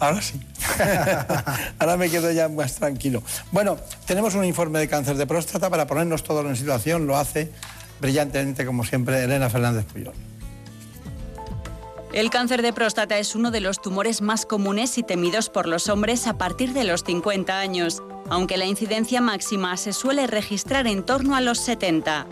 Ahora 0.00 0.22
sí. 0.22 0.40
Ahora 1.78 1.96
me 1.98 2.08
quedo 2.08 2.32
ya 2.32 2.48
más 2.48 2.76
tranquilo. 2.76 3.22
Bueno, 3.52 3.76
tenemos 4.06 4.34
un 4.34 4.44
informe 4.44 4.78
de 4.78 4.88
cáncer 4.88 5.16
de 5.16 5.26
próstata 5.26 5.68
para 5.68 5.86
ponernos 5.86 6.22
todos 6.22 6.44
en 6.46 6.56
situación. 6.56 7.06
Lo 7.06 7.18
hace 7.18 7.52
brillantemente, 8.00 8.64
como 8.64 8.84
siempre, 8.84 9.22
Elena 9.22 9.50
Fernández 9.50 9.84
Puyol. 9.84 10.14
El 12.12 12.30
cáncer 12.30 12.62
de 12.62 12.72
próstata 12.72 13.18
es 13.18 13.36
uno 13.36 13.52
de 13.52 13.60
los 13.60 13.80
tumores 13.80 14.20
más 14.20 14.44
comunes 14.44 14.98
y 14.98 15.04
temidos 15.04 15.48
por 15.48 15.68
los 15.68 15.88
hombres 15.88 16.26
a 16.26 16.38
partir 16.38 16.72
de 16.72 16.82
los 16.82 17.04
50 17.04 17.60
años, 17.60 18.02
aunque 18.28 18.56
la 18.56 18.64
incidencia 18.64 19.20
máxima 19.20 19.76
se 19.76 19.92
suele 19.92 20.26
registrar 20.26 20.88
en 20.88 21.04
torno 21.04 21.36
a 21.36 21.40
los 21.40 21.60
70. 21.60 22.26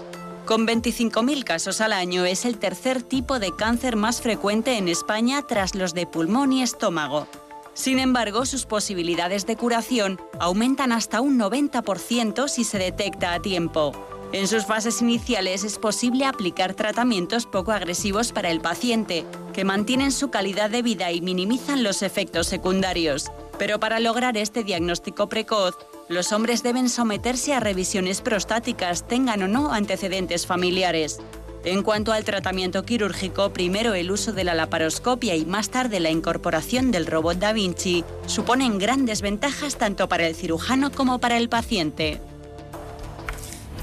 Con 0.48 0.66
25.000 0.66 1.44
casos 1.44 1.82
al 1.82 1.92
año 1.92 2.24
es 2.24 2.46
el 2.46 2.56
tercer 2.56 3.02
tipo 3.02 3.38
de 3.38 3.54
cáncer 3.54 3.96
más 3.96 4.22
frecuente 4.22 4.78
en 4.78 4.88
España 4.88 5.42
tras 5.42 5.74
los 5.74 5.92
de 5.92 6.06
pulmón 6.06 6.54
y 6.54 6.62
estómago. 6.62 7.26
Sin 7.74 7.98
embargo, 7.98 8.46
sus 8.46 8.64
posibilidades 8.64 9.44
de 9.44 9.56
curación 9.56 10.18
aumentan 10.40 10.90
hasta 10.90 11.20
un 11.20 11.38
90% 11.38 12.48
si 12.48 12.64
se 12.64 12.78
detecta 12.78 13.34
a 13.34 13.42
tiempo. 13.42 13.92
En 14.32 14.48
sus 14.48 14.64
fases 14.64 15.02
iniciales 15.02 15.64
es 15.64 15.78
posible 15.78 16.24
aplicar 16.24 16.72
tratamientos 16.72 17.44
poco 17.44 17.72
agresivos 17.72 18.32
para 18.32 18.50
el 18.50 18.62
paciente, 18.62 19.26
que 19.52 19.64
mantienen 19.64 20.12
su 20.12 20.30
calidad 20.30 20.70
de 20.70 20.80
vida 20.80 21.12
y 21.12 21.20
minimizan 21.20 21.82
los 21.82 22.00
efectos 22.00 22.46
secundarios. 22.46 23.30
Pero 23.58 23.80
para 23.80 24.00
lograr 24.00 24.38
este 24.38 24.64
diagnóstico 24.64 25.28
precoz, 25.28 25.76
los 26.08 26.32
hombres 26.32 26.62
deben 26.62 26.88
someterse 26.88 27.54
a 27.54 27.60
revisiones 27.60 28.20
prostáticas, 28.20 29.06
tengan 29.06 29.42
o 29.42 29.48
no 29.48 29.72
antecedentes 29.72 30.46
familiares. 30.46 31.18
En 31.64 31.82
cuanto 31.82 32.12
al 32.12 32.24
tratamiento 32.24 32.84
quirúrgico, 32.84 33.52
primero 33.52 33.94
el 33.94 34.10
uso 34.10 34.32
de 34.32 34.44
la 34.44 34.54
laparoscopia 34.54 35.34
y 35.36 35.44
más 35.44 35.70
tarde 35.70 36.00
la 36.00 36.10
incorporación 36.10 36.90
del 36.90 37.06
robot 37.06 37.38
Da 37.38 37.52
Vinci 37.52 38.04
suponen 38.26 38.78
grandes 38.78 39.20
ventajas 39.20 39.76
tanto 39.76 40.08
para 40.08 40.26
el 40.26 40.34
cirujano 40.34 40.90
como 40.90 41.18
para 41.18 41.36
el 41.36 41.48
paciente. 41.48 42.20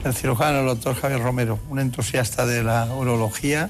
El 0.03 0.13
cirujano, 0.13 0.61
el 0.61 0.65
doctor 0.67 0.95
Javier 0.95 1.21
Romero, 1.21 1.59
un 1.69 1.79
entusiasta 1.79 2.45
de 2.45 2.63
la 2.63 2.85
urología 2.95 3.69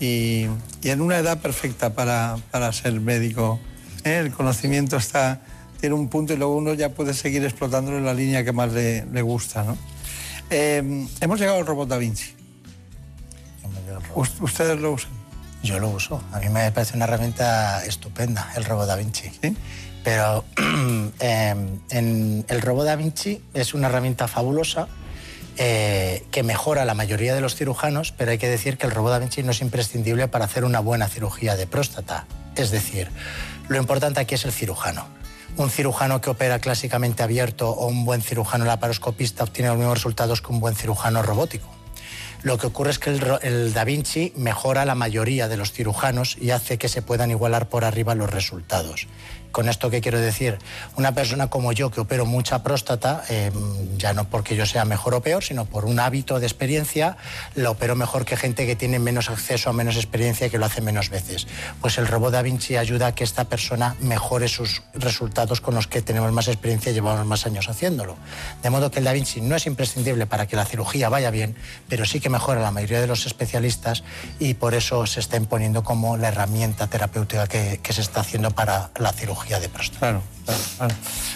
y, 0.00 0.46
y 0.82 0.90
en 0.90 1.00
una 1.00 1.18
edad 1.18 1.40
perfecta 1.40 1.94
para, 1.94 2.36
para 2.50 2.72
ser 2.72 3.00
médico. 3.00 3.60
¿eh? 4.04 4.18
El 4.18 4.32
conocimiento 4.32 4.96
está, 4.96 5.40
tiene 5.80 5.94
un 5.94 6.08
punto 6.08 6.32
y 6.32 6.36
luego 6.36 6.56
uno 6.56 6.74
ya 6.74 6.90
puede 6.90 7.14
seguir 7.14 7.44
explotándolo 7.44 7.98
en 7.98 8.04
la 8.04 8.14
línea 8.14 8.44
que 8.44 8.52
más 8.52 8.72
le, 8.72 9.04
le 9.06 9.22
gusta. 9.22 9.62
¿no? 9.64 9.76
Eh, 10.50 11.06
hemos 11.20 11.38
llegado 11.40 11.58
al 11.58 11.66
robot 11.66 11.88
Da 11.88 11.96
Vinci. 11.98 12.34
¿Ust- 14.14 14.40
¿Ustedes 14.40 14.78
lo 14.80 14.92
usan? 14.92 15.10
Yo 15.62 15.78
lo 15.78 15.88
uso. 15.88 16.22
A 16.32 16.38
mí 16.38 16.48
me 16.48 16.70
parece 16.72 16.96
una 16.96 17.04
herramienta 17.06 17.84
estupenda, 17.84 18.52
el 18.56 18.64
robot 18.64 18.86
Da 18.86 18.96
Vinci. 18.96 19.30
Pero 20.04 20.44
eh, 21.20 21.54
en 21.90 22.44
el 22.48 22.62
robot 22.62 22.84
Da 22.86 22.96
Vinci 22.96 23.42
es 23.54 23.74
una 23.74 23.88
herramienta 23.88 24.28
fabulosa 24.28 24.86
eh, 25.58 26.24
que 26.30 26.42
mejora 26.42 26.84
la 26.84 26.94
mayoría 26.94 27.34
de 27.34 27.40
los 27.40 27.56
cirujanos, 27.56 28.12
pero 28.12 28.30
hay 28.30 28.38
que 28.38 28.48
decir 28.48 28.76
que 28.78 28.86
el 28.86 28.92
robot 28.92 29.12
Da 29.12 29.18
Vinci 29.18 29.42
no 29.42 29.50
es 29.52 29.60
imprescindible 29.60 30.28
para 30.28 30.44
hacer 30.44 30.64
una 30.64 30.80
buena 30.80 31.08
cirugía 31.08 31.56
de 31.56 31.66
próstata. 31.66 32.26
Es 32.54 32.70
decir, 32.70 33.08
lo 33.68 33.76
importante 33.78 34.20
aquí 34.20 34.34
es 34.34 34.44
el 34.44 34.52
cirujano. 34.52 35.06
Un 35.56 35.70
cirujano 35.70 36.20
que 36.20 36.28
opera 36.28 36.58
clásicamente 36.58 37.22
abierto 37.22 37.70
o 37.70 37.86
un 37.86 38.04
buen 38.04 38.20
cirujano 38.20 38.66
laparoscopista 38.66 39.44
obtiene 39.44 39.70
los 39.70 39.78
mismos 39.78 39.98
resultados 39.98 40.42
que 40.42 40.52
un 40.52 40.60
buen 40.60 40.74
cirujano 40.74 41.22
robótico. 41.22 41.66
Lo 42.42 42.58
que 42.58 42.66
ocurre 42.66 42.90
es 42.90 42.98
que 42.98 43.10
el, 43.42 43.72
Da 43.72 43.84
Vinci 43.84 44.32
mejora 44.36 44.84
la 44.84 44.94
mayoría 44.94 45.48
de 45.48 45.56
los 45.56 45.72
cirujanos 45.72 46.36
y 46.38 46.50
hace 46.50 46.76
que 46.76 46.88
se 46.88 47.00
puedan 47.00 47.30
igualar 47.30 47.68
por 47.70 47.84
arriba 47.84 48.14
los 48.14 48.30
resultados. 48.30 49.08
Con 49.56 49.70
esto, 49.70 49.88
¿qué 49.88 50.02
quiero 50.02 50.20
decir? 50.20 50.58
Una 50.96 51.12
persona 51.12 51.48
como 51.48 51.72
yo, 51.72 51.90
que 51.90 52.02
opero 52.02 52.26
mucha 52.26 52.62
próstata, 52.62 53.24
eh, 53.30 53.50
ya 53.96 54.12
no 54.12 54.28
porque 54.28 54.54
yo 54.54 54.66
sea 54.66 54.84
mejor 54.84 55.14
o 55.14 55.22
peor, 55.22 55.42
sino 55.42 55.64
por 55.64 55.86
un 55.86 55.98
hábito 55.98 56.38
de 56.38 56.44
experiencia, 56.44 57.16
la 57.54 57.70
opero 57.70 57.96
mejor 57.96 58.26
que 58.26 58.36
gente 58.36 58.66
que 58.66 58.76
tiene 58.76 58.98
menos 58.98 59.30
acceso 59.30 59.70
a 59.70 59.72
menos 59.72 59.96
experiencia 59.96 60.46
y 60.46 60.50
que 60.50 60.58
lo 60.58 60.66
hace 60.66 60.82
menos 60.82 61.08
veces. 61.08 61.46
Pues 61.80 61.96
el 61.96 62.06
robot 62.06 62.32
Da 62.32 62.42
Vinci 62.42 62.76
ayuda 62.76 63.06
a 63.06 63.14
que 63.14 63.24
esta 63.24 63.44
persona 63.44 63.96
mejore 64.00 64.48
sus 64.48 64.82
resultados 64.92 65.62
con 65.62 65.74
los 65.74 65.86
que 65.86 66.02
tenemos 66.02 66.30
más 66.32 66.48
experiencia 66.48 66.92
y 66.92 66.94
llevamos 66.96 67.24
más 67.24 67.46
años 67.46 67.70
haciéndolo. 67.70 68.18
De 68.62 68.68
modo 68.68 68.90
que 68.90 68.98
el 68.98 69.06
Da 69.06 69.14
Vinci 69.14 69.40
no 69.40 69.56
es 69.56 69.64
imprescindible 69.64 70.26
para 70.26 70.46
que 70.46 70.56
la 70.56 70.66
cirugía 70.66 71.08
vaya 71.08 71.30
bien, 71.30 71.56
pero 71.88 72.04
sí 72.04 72.20
que 72.20 72.28
mejora 72.28 72.60
la 72.60 72.72
mayoría 72.72 73.00
de 73.00 73.06
los 73.06 73.24
especialistas 73.24 74.04
y 74.38 74.52
por 74.52 74.74
eso 74.74 75.06
se 75.06 75.20
está 75.20 75.38
imponiendo 75.38 75.82
como 75.82 76.18
la 76.18 76.28
herramienta 76.28 76.88
terapéutica 76.88 77.46
que 77.46 77.92
se 77.94 78.02
está 78.02 78.20
haciendo 78.20 78.50
para 78.50 78.90
la 78.98 79.14
cirugía 79.14 79.45
de 79.46 79.68
próstata. 79.68 79.98
Claro, 80.00 80.22
claro, 80.44 80.60
claro. 80.76 80.94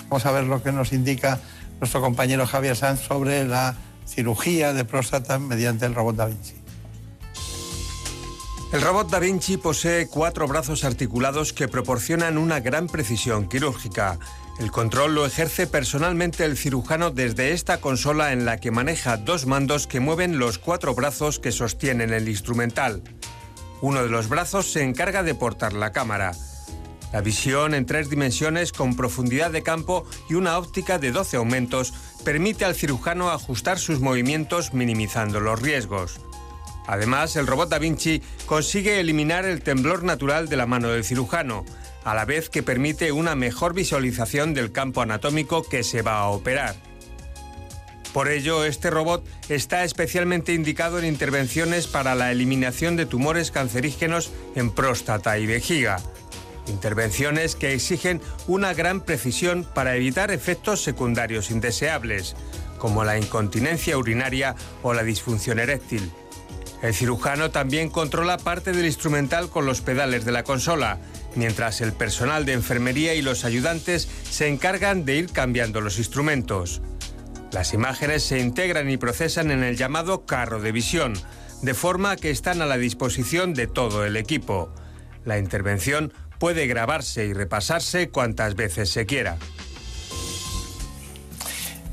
Vamos 0.09 0.27
a 0.27 0.31
ver 0.33 0.45
lo 0.45 0.63
que 0.63 0.73
nos 0.73 0.93
indica 0.93 1.41
nuestro 1.79 2.01
compañero 2.01 2.47
Javier 2.47 2.77
Sanz 2.77 3.01
sobre 3.01 3.45
la 3.47 3.77
cirugía 4.07 4.73
de 4.73 4.85
próstata 4.85 5.39
mediante 5.39 5.87
el 5.87 5.95
robot 5.95 6.17
Da 6.17 6.27
Vinci. 6.27 6.55
El 8.73 8.83
robot 8.83 9.11
Da 9.11 9.19
Vinci 9.19 9.57
posee 9.57 10.07
cuatro 10.09 10.47
brazos 10.47 10.85
articulados 10.85 11.53
que 11.53 11.69
proporcionan 11.69 12.39
una 12.39 12.61
gran 12.61 12.87
precisión 12.87 13.49
quirúrgica. 13.49 14.19
El 14.59 14.71
control 14.71 15.15
lo 15.15 15.25
ejerce 15.25 15.67
personalmente 15.67 16.45
el 16.45 16.57
cirujano 16.57 17.11
desde 17.11 17.53
esta 17.53 17.81
consola 17.81 18.33
en 18.33 18.45
la 18.45 18.59
que 18.59 18.71
maneja 18.71 19.17
dos 19.17 19.47
mandos 19.47 19.87
que 19.87 20.01
mueven 20.01 20.39
los 20.39 20.59
cuatro 20.59 20.95
brazos 20.95 21.39
que 21.39 21.51
sostienen 21.51 22.13
el 22.13 22.29
instrumental. 22.29 23.03
Uno 23.81 24.03
de 24.03 24.11
los 24.11 24.29
brazos 24.29 24.71
se 24.71 24.83
encarga 24.83 25.23
de 25.23 25.35
portar 25.35 25.73
la 25.73 25.93
cámara. 25.93 26.33
La 27.13 27.21
visión 27.21 27.75
en 27.75 27.87
tres 27.87 28.09
dimensiones 28.09 28.73
con 28.73 28.95
profundidad 28.95 29.51
de 29.51 29.63
campo 29.63 30.07
y 30.29 30.35
una 30.35 30.57
óptica 30.59 30.99
de 30.99 31.11
12 31.11 31.39
aumentos 31.39 31.93
permite 32.25 32.65
al 32.65 32.75
cirujano 32.77 33.31
ajustar 33.31 33.79
sus 33.79 34.01
movimientos 34.01 34.75
minimizando 34.75 35.41
los 35.41 35.61
riesgos. 35.61 36.21
Además, 36.87 37.37
el 37.37 37.47
robot 37.47 37.69
Da 37.69 37.79
Vinci 37.79 38.23
consigue 38.47 39.01
eliminar 39.01 39.45
el 39.45 39.63
temblor 39.63 40.03
natural 40.03 40.49
de 40.49 40.57
la 40.57 40.67
mano 40.67 40.89
del 40.89 41.05
cirujano, 41.05 41.65
a 42.05 42.15
la 42.15 42.25
vez 42.25 42.49
que 42.49 42.63
permite 42.63 43.13
una 43.13 43.35
mejor 43.35 43.75
visualización 43.75 44.55
del 44.55 44.73
campo 44.73 45.03
anatómico 45.03 45.63
que 45.63 45.83
se 45.83 46.03
va 46.03 46.19
a 46.19 46.29
operar. 46.29 46.75
Por 48.13 48.29
ello, 48.29 48.65
este 48.65 48.91
robot 48.91 49.25
está 49.49 49.85
especialmente 49.85 50.53
indicado 50.53 50.99
en 50.99 51.05
intervenciones 51.05 51.87
para 51.87 52.17
la 52.17 52.33
eliminación 52.33 52.97
de 52.97 53.07
tumores 53.07 53.53
cancerígenos 53.53 54.33
en 54.57 54.71
próstata 54.71 55.39
y 55.39 55.47
vejiga. 55.47 55.99
Intervenciones 56.71 57.57
que 57.57 57.75
exigen 57.75 58.21
una 58.47 58.73
gran 58.75 59.01
precisión 59.01 59.67
para 59.75 59.97
evitar 59.97 60.31
efectos 60.31 60.83
secundarios 60.83 61.51
indeseables, 61.51 62.37
como 62.79 63.05
la 63.05 63.19
incontinencia 63.19 63.99
urinaria 63.99 64.55
o 64.83 64.95
la 64.95 65.03
disfunción 65.03 65.59
eréctil. 65.59 66.11
El 66.81 66.95
cirujano 66.95 67.51
también 67.51 67.91
controla 67.91 68.39
parte 68.39 68.73
del 68.73 68.87
instrumental 68.87 69.51
con 69.51 69.67
los 69.67 69.81
pedales 69.81 70.25
de 70.25 70.33
la 70.33 70.45
consola, 70.45 70.99
mientras 71.35 71.81
el 71.81 71.93
personal 71.93 72.47
de 72.47 72.53
enfermería 72.53 73.15
y 73.15 73.21
los 73.21 73.45
ayudantes 73.45 74.09
se 74.31 74.49
encargan 74.49 75.05
de 75.05 75.17
ir 75.17 75.33
cambiando 75.33 75.81
los 75.81 75.99
instrumentos. 75.99 76.81
Las 77.53 77.75
imágenes 77.75 78.23
se 78.23 78.39
integran 78.39 78.89
y 78.89 78.97
procesan 78.97 79.51
en 79.51 79.65
el 79.65 79.77
llamado 79.77 80.25
carro 80.25 80.61
de 80.61 80.73
visión, 80.73 81.15
de 81.63 81.75
forma 81.75 82.17
que 82.17 82.31
están 82.31 82.63
a 82.63 82.67
la 82.67 82.79
disposición 82.79 83.55
de 83.55 83.67
todo 83.67 84.07
el 84.07 84.17
equipo. 84.17 84.73
La 85.25 85.39
intervención 85.39 86.13
puede 86.41 86.67
grabarse 86.67 87.27
y 87.27 87.33
repasarse 87.35 88.09
cuantas 88.09 88.57
veces 88.57 88.91
se 88.91 89.07
quiera. 89.07 89.37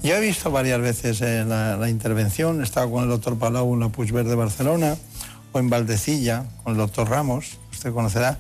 Yo 0.02 0.16
he 0.16 0.22
visto 0.22 0.50
varias 0.50 0.80
veces 0.80 1.22
eh, 1.22 1.44
la, 1.46 1.76
la 1.76 1.90
intervención, 1.90 2.62
he 2.62 2.64
estado 2.64 2.90
con 2.90 3.04
el 3.04 3.10
doctor 3.10 3.38
Palau 3.38 3.74
en 3.74 3.82
la 3.82 3.90
Puigverd 3.90 4.28
de 4.28 4.36
Barcelona 4.36 4.96
o 5.52 5.60
en 5.60 5.70
Valdecilla 5.70 6.46
con 6.64 6.72
el 6.74 6.78
doctor 6.78 7.10
Ramos, 7.10 7.58
usted 7.72 7.92
conocerá. 7.92 8.40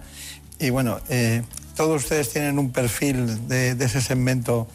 Y 0.60 0.70
bueno, 0.70 1.00
eh, 1.10 1.44
todos 1.76 2.04
ustedes 2.04 2.32
tienen 2.32 2.58
un 2.58 2.72
perfil 2.72 3.48
de, 3.50 3.76
de 3.76 3.86
ese 3.86 4.02
segmento 4.02 4.68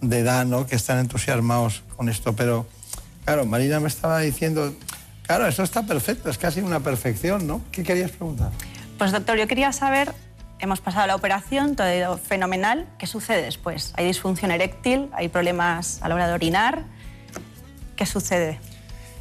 de 0.00 0.20
edad, 0.20 0.46
¿no? 0.46 0.66
Que 0.66 0.76
están 0.76 0.98
entusiasmados 1.00 1.82
con 1.96 2.08
esto, 2.08 2.34
pero 2.34 2.66
claro, 3.24 3.44
Marina 3.44 3.78
me 3.78 3.88
estaba 3.88 4.20
diciendo, 4.20 4.74
claro, 5.26 5.46
eso 5.46 5.62
está 5.62 5.82
perfecto, 5.82 6.30
es 6.30 6.38
casi 6.38 6.60
una 6.60 6.80
perfección, 6.80 7.46
¿no? 7.46 7.60
¿Qué 7.70 7.82
querías 7.82 8.10
preguntar? 8.12 8.50
Pues 8.96 9.12
doctor, 9.12 9.36
yo 9.36 9.46
quería 9.46 9.72
saber, 9.72 10.14
hemos 10.60 10.80
pasado 10.80 11.06
la 11.06 11.14
operación, 11.14 11.76
todo 11.76 11.86
ha 11.86 11.94
ido 11.94 12.18
fenomenal, 12.18 12.86
¿qué 12.98 13.06
sucede 13.06 13.42
después? 13.42 13.92
¿Hay 13.96 14.04
disfunción 14.06 14.50
eréctil? 14.50 15.08
¿Hay 15.12 15.28
problemas 15.28 16.00
a 16.02 16.08
la 16.08 16.14
hora 16.14 16.28
de 16.28 16.34
orinar? 16.34 16.84
¿Qué 17.96 18.06
sucede? 18.06 18.60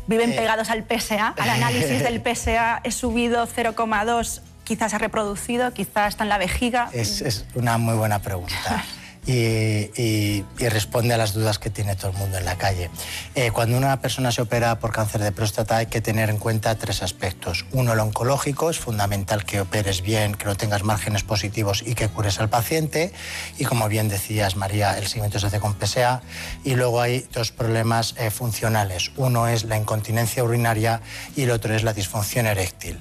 ¿Viven 0.08 0.32
Eh. 0.32 0.36
pegados 0.36 0.70
al 0.70 0.84
PSA? 0.84 1.34
¿Al 1.38 1.50
análisis 1.50 2.02
del 2.04 2.22
PSA 2.22 2.82
he 2.84 2.92
subido 2.92 3.46
0,2? 3.48 4.42
Quizás 4.64 4.94
ha 4.94 4.98
reproducido, 4.98 5.74
quizás 5.74 6.10
está 6.10 6.24
en 6.24 6.30
la 6.30 6.38
vejiga. 6.38 6.90
Es, 6.94 7.22
es 7.22 7.46
una 7.56 7.78
muy 7.78 7.96
buena 7.96 8.20
pregunta. 8.20 8.84
Y, 9.28 10.44
responde 10.58 11.14
a 11.14 11.18
las 11.18 11.34
dudas 11.34 11.60
que 11.60 11.70
tiene 11.70 11.96
todo 11.96 12.12
el 12.12 12.18
mundo 12.18 12.38
en 12.38 12.46
la 12.46 12.58
calle. 12.58 12.90
Eh, 13.36 13.52
cuando 13.52 13.78
una 13.78 14.00
persona 14.00 14.32
se 14.32 14.42
opera 14.42 14.80
por 14.80 14.92
cáncer 14.92 15.22
de 15.22 15.32
próstata 15.32 15.78
hay 15.78 15.88
que 15.88 16.02
tener 16.02 16.30
en 16.30 16.38
cuenta 16.38 16.76
tres 16.76 17.04
aspectos. 17.04 17.66
Uno, 17.72 17.94
el 17.94 18.00
oncológico, 18.00 18.70
es 18.70 18.80
fundamental 18.80 19.44
que 19.46 19.62
operes 19.62 20.02
bien, 20.02 20.36
que 20.36 20.46
no 20.46 20.56
tengas 20.56 20.84
márgenes 20.84 21.24
positivos 21.24 21.84
y 21.86 21.96
que 21.96 22.08
cures 22.08 22.40
al 22.40 22.50
paciente. 22.50 23.12
Y 23.58 23.66
como 23.66 23.90
bien 23.90 24.08
decías, 24.08 24.56
María, 24.56 24.98
el 24.98 25.08
seguimiento 25.08 25.40
se 25.40 25.48
hace 25.48 25.60
con 25.60 25.76
PSA. 25.80 26.22
Y 26.64 26.76
luego 26.76 27.02
hay 27.02 27.28
dos 27.34 27.52
problemas 27.52 28.16
eh, 28.18 28.32
funcionales. 28.32 29.12
Uno 29.18 29.48
es 29.48 29.66
la 29.66 29.78
incontinencia 29.78 30.44
urinaria 30.44 31.02
y 31.36 31.44
el 31.44 31.52
otro 31.52 31.76
es 31.76 31.84
la 31.84 31.94
disfunción 31.94 32.48
eréctil. 32.48 33.00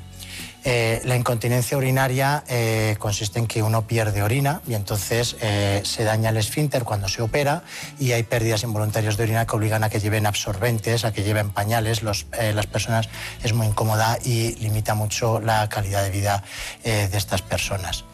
Eh, 0.69 1.01
la 1.05 1.15
incontinencia 1.15 1.77
urinaria 1.79 2.43
eh, 2.49 2.97
consiste 2.99 3.39
en 3.39 3.47
que 3.47 3.63
uno 3.63 3.87
pierde 3.87 4.25
orina 4.25 4.63
y 4.67 4.75
entonces 4.75 5.37
eh, 5.41 5.81
se 5.85 6.03
daña 6.03 6.31
el 6.31 6.39
esfínter 6.39 6.83
cuando 6.83 7.07
se 7.07 7.23
opera 7.23 7.63
y 8.01 8.11
hay 8.11 8.25
pérdidas 8.25 8.65
involuntarias 8.65 9.17
de 9.17 9.23
orina 9.23 9.47
que 9.47 9.55
obligan 9.55 9.85
a 9.85 9.91
que 9.91 10.01
lleven 10.01 10.27
absorbentes, 10.27 11.05
a 11.05 11.13
que 11.13 11.23
lleven 11.23 11.51
pañales. 11.51 12.03
Las 12.03 12.67
personas 12.67 13.09
es 13.45 13.53
muy 13.53 13.69
incómoda 13.69 14.19
y 14.25 14.57
limita 14.57 14.97
mucho 14.97 15.39
la 15.39 15.69
calidad 15.69 16.03
de 16.03 16.11
vida 16.11 16.43
de 16.83 17.17
estas 17.17 17.43
personas. 17.43 18.05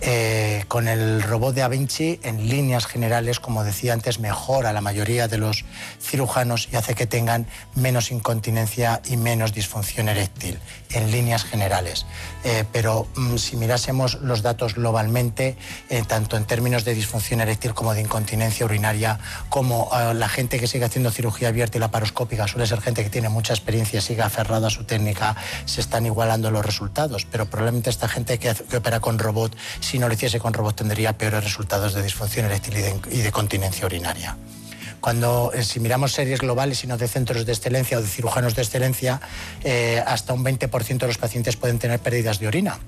Eh, 0.00 0.64
con 0.68 0.86
el 0.86 1.22
robot 1.22 1.54
de 1.54 1.62
Da 1.62 1.68
Vinci, 1.68 2.20
en 2.22 2.48
líneas 2.48 2.86
generales, 2.86 3.40
como 3.40 3.64
decía 3.64 3.92
antes, 3.92 4.20
mejora 4.20 4.72
la 4.72 4.80
mayoría 4.80 5.26
de 5.26 5.38
los 5.38 5.64
cirujanos 6.00 6.68
y 6.70 6.76
hace 6.76 6.94
que 6.94 7.06
tengan 7.06 7.46
menos 7.74 8.12
incontinencia 8.12 9.00
y 9.06 9.16
menos 9.16 9.52
disfunción 9.52 10.08
eréctil, 10.08 10.58
en 10.90 11.10
líneas 11.10 11.44
generales. 11.44 12.06
Eh, 12.44 12.64
pero 12.72 13.08
mm, 13.16 13.36
si 13.36 13.56
mirásemos 13.56 14.20
los 14.20 14.42
datos 14.42 14.74
globalmente, 14.74 15.56
eh, 15.88 16.02
tanto 16.06 16.36
en 16.36 16.44
términos 16.44 16.84
de 16.84 16.94
disfunción 16.94 17.40
eréctil 17.40 17.74
como 17.74 17.92
de 17.94 18.00
incontinencia 18.00 18.64
urinaria, 18.66 19.18
como 19.48 19.90
eh, 19.92 20.14
la 20.14 20.28
gente 20.28 20.60
que 20.60 20.68
sigue 20.68 20.84
haciendo 20.84 21.10
cirugía 21.10 21.48
abierta 21.48 21.78
y 21.78 21.80
laparoscópica 21.80 22.46
suele 22.46 22.66
ser 22.66 22.80
gente 22.80 23.02
que 23.02 23.10
tiene 23.10 23.28
mucha 23.28 23.52
experiencia, 23.52 24.00
sigue 24.00 24.22
aferrada 24.22 24.68
a 24.68 24.70
su 24.70 24.84
técnica, 24.84 25.34
se 25.64 25.80
están 25.80 26.06
igualando 26.06 26.50
los 26.50 26.64
resultados. 26.64 27.26
Pero 27.30 27.46
probablemente 27.46 27.90
esta 27.90 28.08
gente 28.08 28.38
que 28.38 28.50
opera 28.76 29.00
con 29.00 29.18
robot, 29.18 29.56
si 29.88 29.98
no 29.98 30.06
lo 30.06 30.12
hiciese 30.12 30.38
con 30.38 30.52
robot, 30.52 30.76
tendría 30.76 31.16
peores 31.16 31.42
resultados 31.42 31.94
de 31.94 32.02
disfunción 32.02 32.44
eréctil 32.44 32.76
y 33.10 33.20
de, 33.22 33.32
continencia 33.32 33.86
urinaria. 33.86 34.36
Cuando, 35.00 35.50
eh, 35.54 35.64
si 35.64 35.80
miramos 35.80 36.12
series 36.12 36.40
globales 36.40 36.84
y 36.84 36.86
no 36.86 36.98
de 36.98 37.08
centros 37.08 37.46
de 37.46 37.52
excelencia 37.52 37.96
o 37.96 38.02
de 38.02 38.06
cirujanos 38.06 38.54
de 38.54 38.60
excelencia, 38.60 39.18
eh, 39.64 40.02
hasta 40.06 40.34
un 40.34 40.44
20% 40.44 40.98
de 40.98 41.06
los 41.06 41.16
pacientes 41.16 41.56
pueden 41.56 41.78
tener 41.78 42.00
pérdidas 42.00 42.38
de 42.38 42.48
orina. 42.48 42.78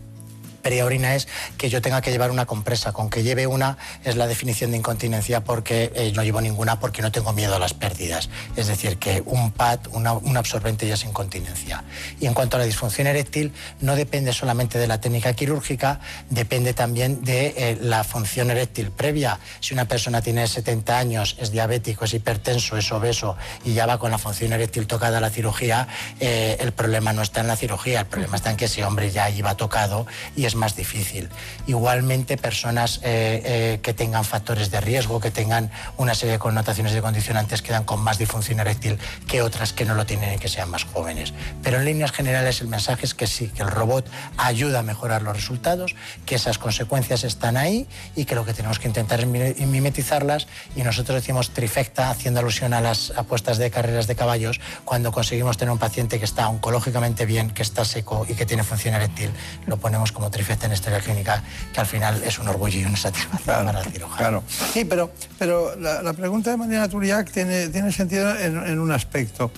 Pérdida 0.63 0.83
de 0.83 0.87
orina 0.87 1.15
es 1.15 1.29
que 1.59 1.69
yo 1.69 1.83
tenga 1.83 2.01
que 2.01 2.11
llevar 2.11 2.31
una 2.31 2.47
compresa. 2.47 2.93
Con 2.93 3.11
que 3.11 3.23
lleve 3.23 3.47
una 3.47 3.79
es 4.05 4.17
la 4.17 4.27
definición 4.27 4.71
de 4.71 4.79
incontinencia 4.79 5.43
porque 5.43 5.93
eh, 5.95 6.13
no 6.15 6.23
llevo 6.23 6.41
ninguna 6.41 6.81
porque 6.81 7.03
no 7.03 7.13
tengo 7.13 7.33
miedo 7.33 7.57
a 7.57 7.59
las 7.59 7.75
pérdidas. 7.75 8.29
Es 8.57 8.67
decir, 8.67 8.99
que 8.99 9.23
un 9.27 9.53
pad, 9.53 9.81
un 9.93 10.37
absorbente 10.37 10.87
ya 10.87 10.95
es 10.95 11.05
incontinencia. 11.05 11.85
Y 12.21 12.27
en 12.27 12.35
cuanto 12.35 12.57
a 12.57 12.61
la 12.61 12.67
disfunción 12.67 13.07
eréctil, 13.07 13.53
no 13.81 13.97
depende 13.97 14.33
solamente 14.33 14.79
de 14.79 14.87
la 14.87 15.01
técnica 15.01 15.33
quirúrgica, 15.33 16.01
depende 16.29 16.75
también 16.75 17.23
de 17.25 17.55
eh, 17.57 17.79
la 17.81 18.05
función 18.05 18.51
eréctil 18.51 18.91
previa. 18.91 19.39
Si 19.61 19.75
una 19.75 19.87
persona 19.87 20.23
tiene 20.23 20.47
70 20.47 20.99
años, 20.99 21.37
es 21.39 21.51
diabético, 21.51 22.05
es 22.05 22.15
hipertenso, 22.15 22.77
es 22.77 22.91
obeso 22.93 23.37
y 23.65 23.75
ya 23.75 23.87
va 23.87 23.99
con 23.99 24.11
la 24.11 24.19
función 24.19 24.53
eréctil 24.53 24.87
tocada 24.87 25.19
a 25.19 25.21
la 25.21 25.31
cirugía, 25.31 25.89
eh, 26.21 26.57
el 26.61 26.73
problema 26.73 27.13
no 27.13 27.23
está 27.23 27.41
en 27.41 27.49
la 27.49 27.57
cirugía, 27.57 28.01
el 28.01 28.07
problema 28.07 28.37
está 28.37 28.51
en 28.51 28.57
que 28.57 28.67
ese 28.67 28.85
hombre 28.85 29.11
ya 29.11 29.31
iba 29.31 29.57
tocado 29.57 30.07
y 30.37 30.47
es 30.51 30.57
más 30.57 30.77
difícil. 30.77 31.29
Igualmente, 31.67 32.37
personas 32.37 32.99
eh, 33.03 33.43
eh, 33.45 33.81
que 33.83 33.95
tengan 33.95 34.25
factores 34.25 34.71
de 34.71 34.81
riesgo, 34.81 35.21
que 35.21 35.31
tengan 35.31 35.71
una 35.97 36.15
serie 36.15 36.33
de 36.33 36.39
connotaciones 36.39 36.93
de 36.93 37.01
condicionantes, 37.01 37.63
quedan 37.63 37.85
con 37.85 38.01
más 38.01 38.19
disfunción 38.19 38.61
eréctil 38.61 38.99
que 39.29 39.43
otras 39.43 39.73
que 39.73 39.85
no 39.85 39.95
lo 39.95 40.05
tienen 40.07 40.35
y 40.35 40.39
que 40.39 40.49
sean 40.49 40.69
más 40.71 40.85
jóvenes. 40.85 41.33
Pero 41.63 41.79
en 41.79 41.85
líneas 41.85 42.13
generales 42.13 42.61
el 42.61 42.69
mensaje 42.69 43.07
es 43.07 43.15
que 43.15 43.27
sí, 43.27 43.49
que 43.49 43.63
el 43.63 43.71
robot 43.71 44.07
ayuda 44.37 44.81
a 44.81 44.83
mejorar 44.83 45.23
los 45.23 45.37
resultados, 45.37 45.95
que 46.27 46.35
esas 46.35 46.59
consecuencias 46.59 47.25
están 47.25 47.57
ahí 47.57 47.87
y 48.17 48.25
que 48.25 48.35
lo 48.35 48.45
que 48.45 48.53
tenemos 48.55 48.79
que 48.79 48.89
intentar 48.89 49.21
es 49.21 49.27
mi- 49.27 49.55
mimetizarlas 49.67 50.49
y 50.75 50.83
nosotros 50.83 51.15
decimos 51.21 51.51
trifecta 51.51 52.11
haciendo 52.11 52.41
alusión 52.41 52.75
a 52.75 52.81
las 52.81 53.13
apuestas 53.17 53.59
de 53.59 53.71
carreras 53.71 54.07
de 54.07 54.17
caballos 54.17 54.61
cuando 54.85 55.13
conseguimos 55.13 55.57
tener 55.57 55.71
un 55.73 55.79
paciente 55.79 56.19
que 56.19 56.25
está 56.25 56.49
oncológicamente 56.49 57.25
bien, 57.27 57.51
que 57.51 57.63
está 57.63 57.85
seco 57.85 58.27
y 58.29 58.35
que 58.35 58.47
tiene 58.47 58.65
función 58.65 58.95
eréctil, 58.95 59.31
lo 59.67 59.77
ponemos 59.77 60.11
como 60.13 60.31
trifecta 60.31 60.40
en 60.49 60.73
historia 60.73 61.01
clínica, 61.01 61.43
que 61.73 61.81
al 61.81 61.87
final 61.87 62.23
es 62.25 62.39
un 62.39 62.49
orgullo 62.49 62.79
y 62.81 62.85
una 62.85 62.97
satisfacción 62.97 63.67
para 63.67 63.81
el 63.81 63.93
cirujano. 63.93 64.17
Claro. 64.17 64.45
Sí, 64.73 64.85
pero, 64.85 65.13
pero 65.39 65.77
la, 65.77 66.03
la 66.03 66.13
pregunta 66.13 66.51
de 66.51 66.57
Mariana 66.57 66.89
Turiac 66.89 67.31
tiene, 67.31 67.69
tiene 67.69 67.93
sentido 67.93 68.35
en, 68.39 68.57
en 68.57 68.79
un 68.79 68.93
aspecto. 68.93 69.51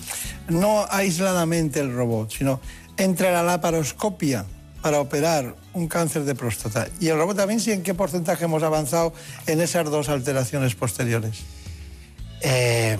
No 0.49 0.85
aisladamente 0.89 1.79
el 1.79 1.93
robot, 1.93 2.31
sino 2.31 2.59
entre 2.97 3.31
la 3.31 3.43
laparoscopia 3.43 4.45
para 4.81 4.99
operar 4.99 5.55
un 5.73 5.87
cáncer 5.87 6.23
de 6.25 6.35
próstata 6.35 6.87
y 6.99 7.07
el 7.07 7.17
robot 7.17 7.37
Da 7.37 7.45
Vinci, 7.45 7.71
¿en 7.71 7.83
qué 7.83 7.93
porcentaje 7.93 8.45
hemos 8.45 8.63
avanzado 8.63 9.13
en 9.47 9.61
esas 9.61 9.85
dos 9.85 10.09
alteraciones 10.09 10.75
posteriores? 10.75 11.39
Eh, 12.41 12.99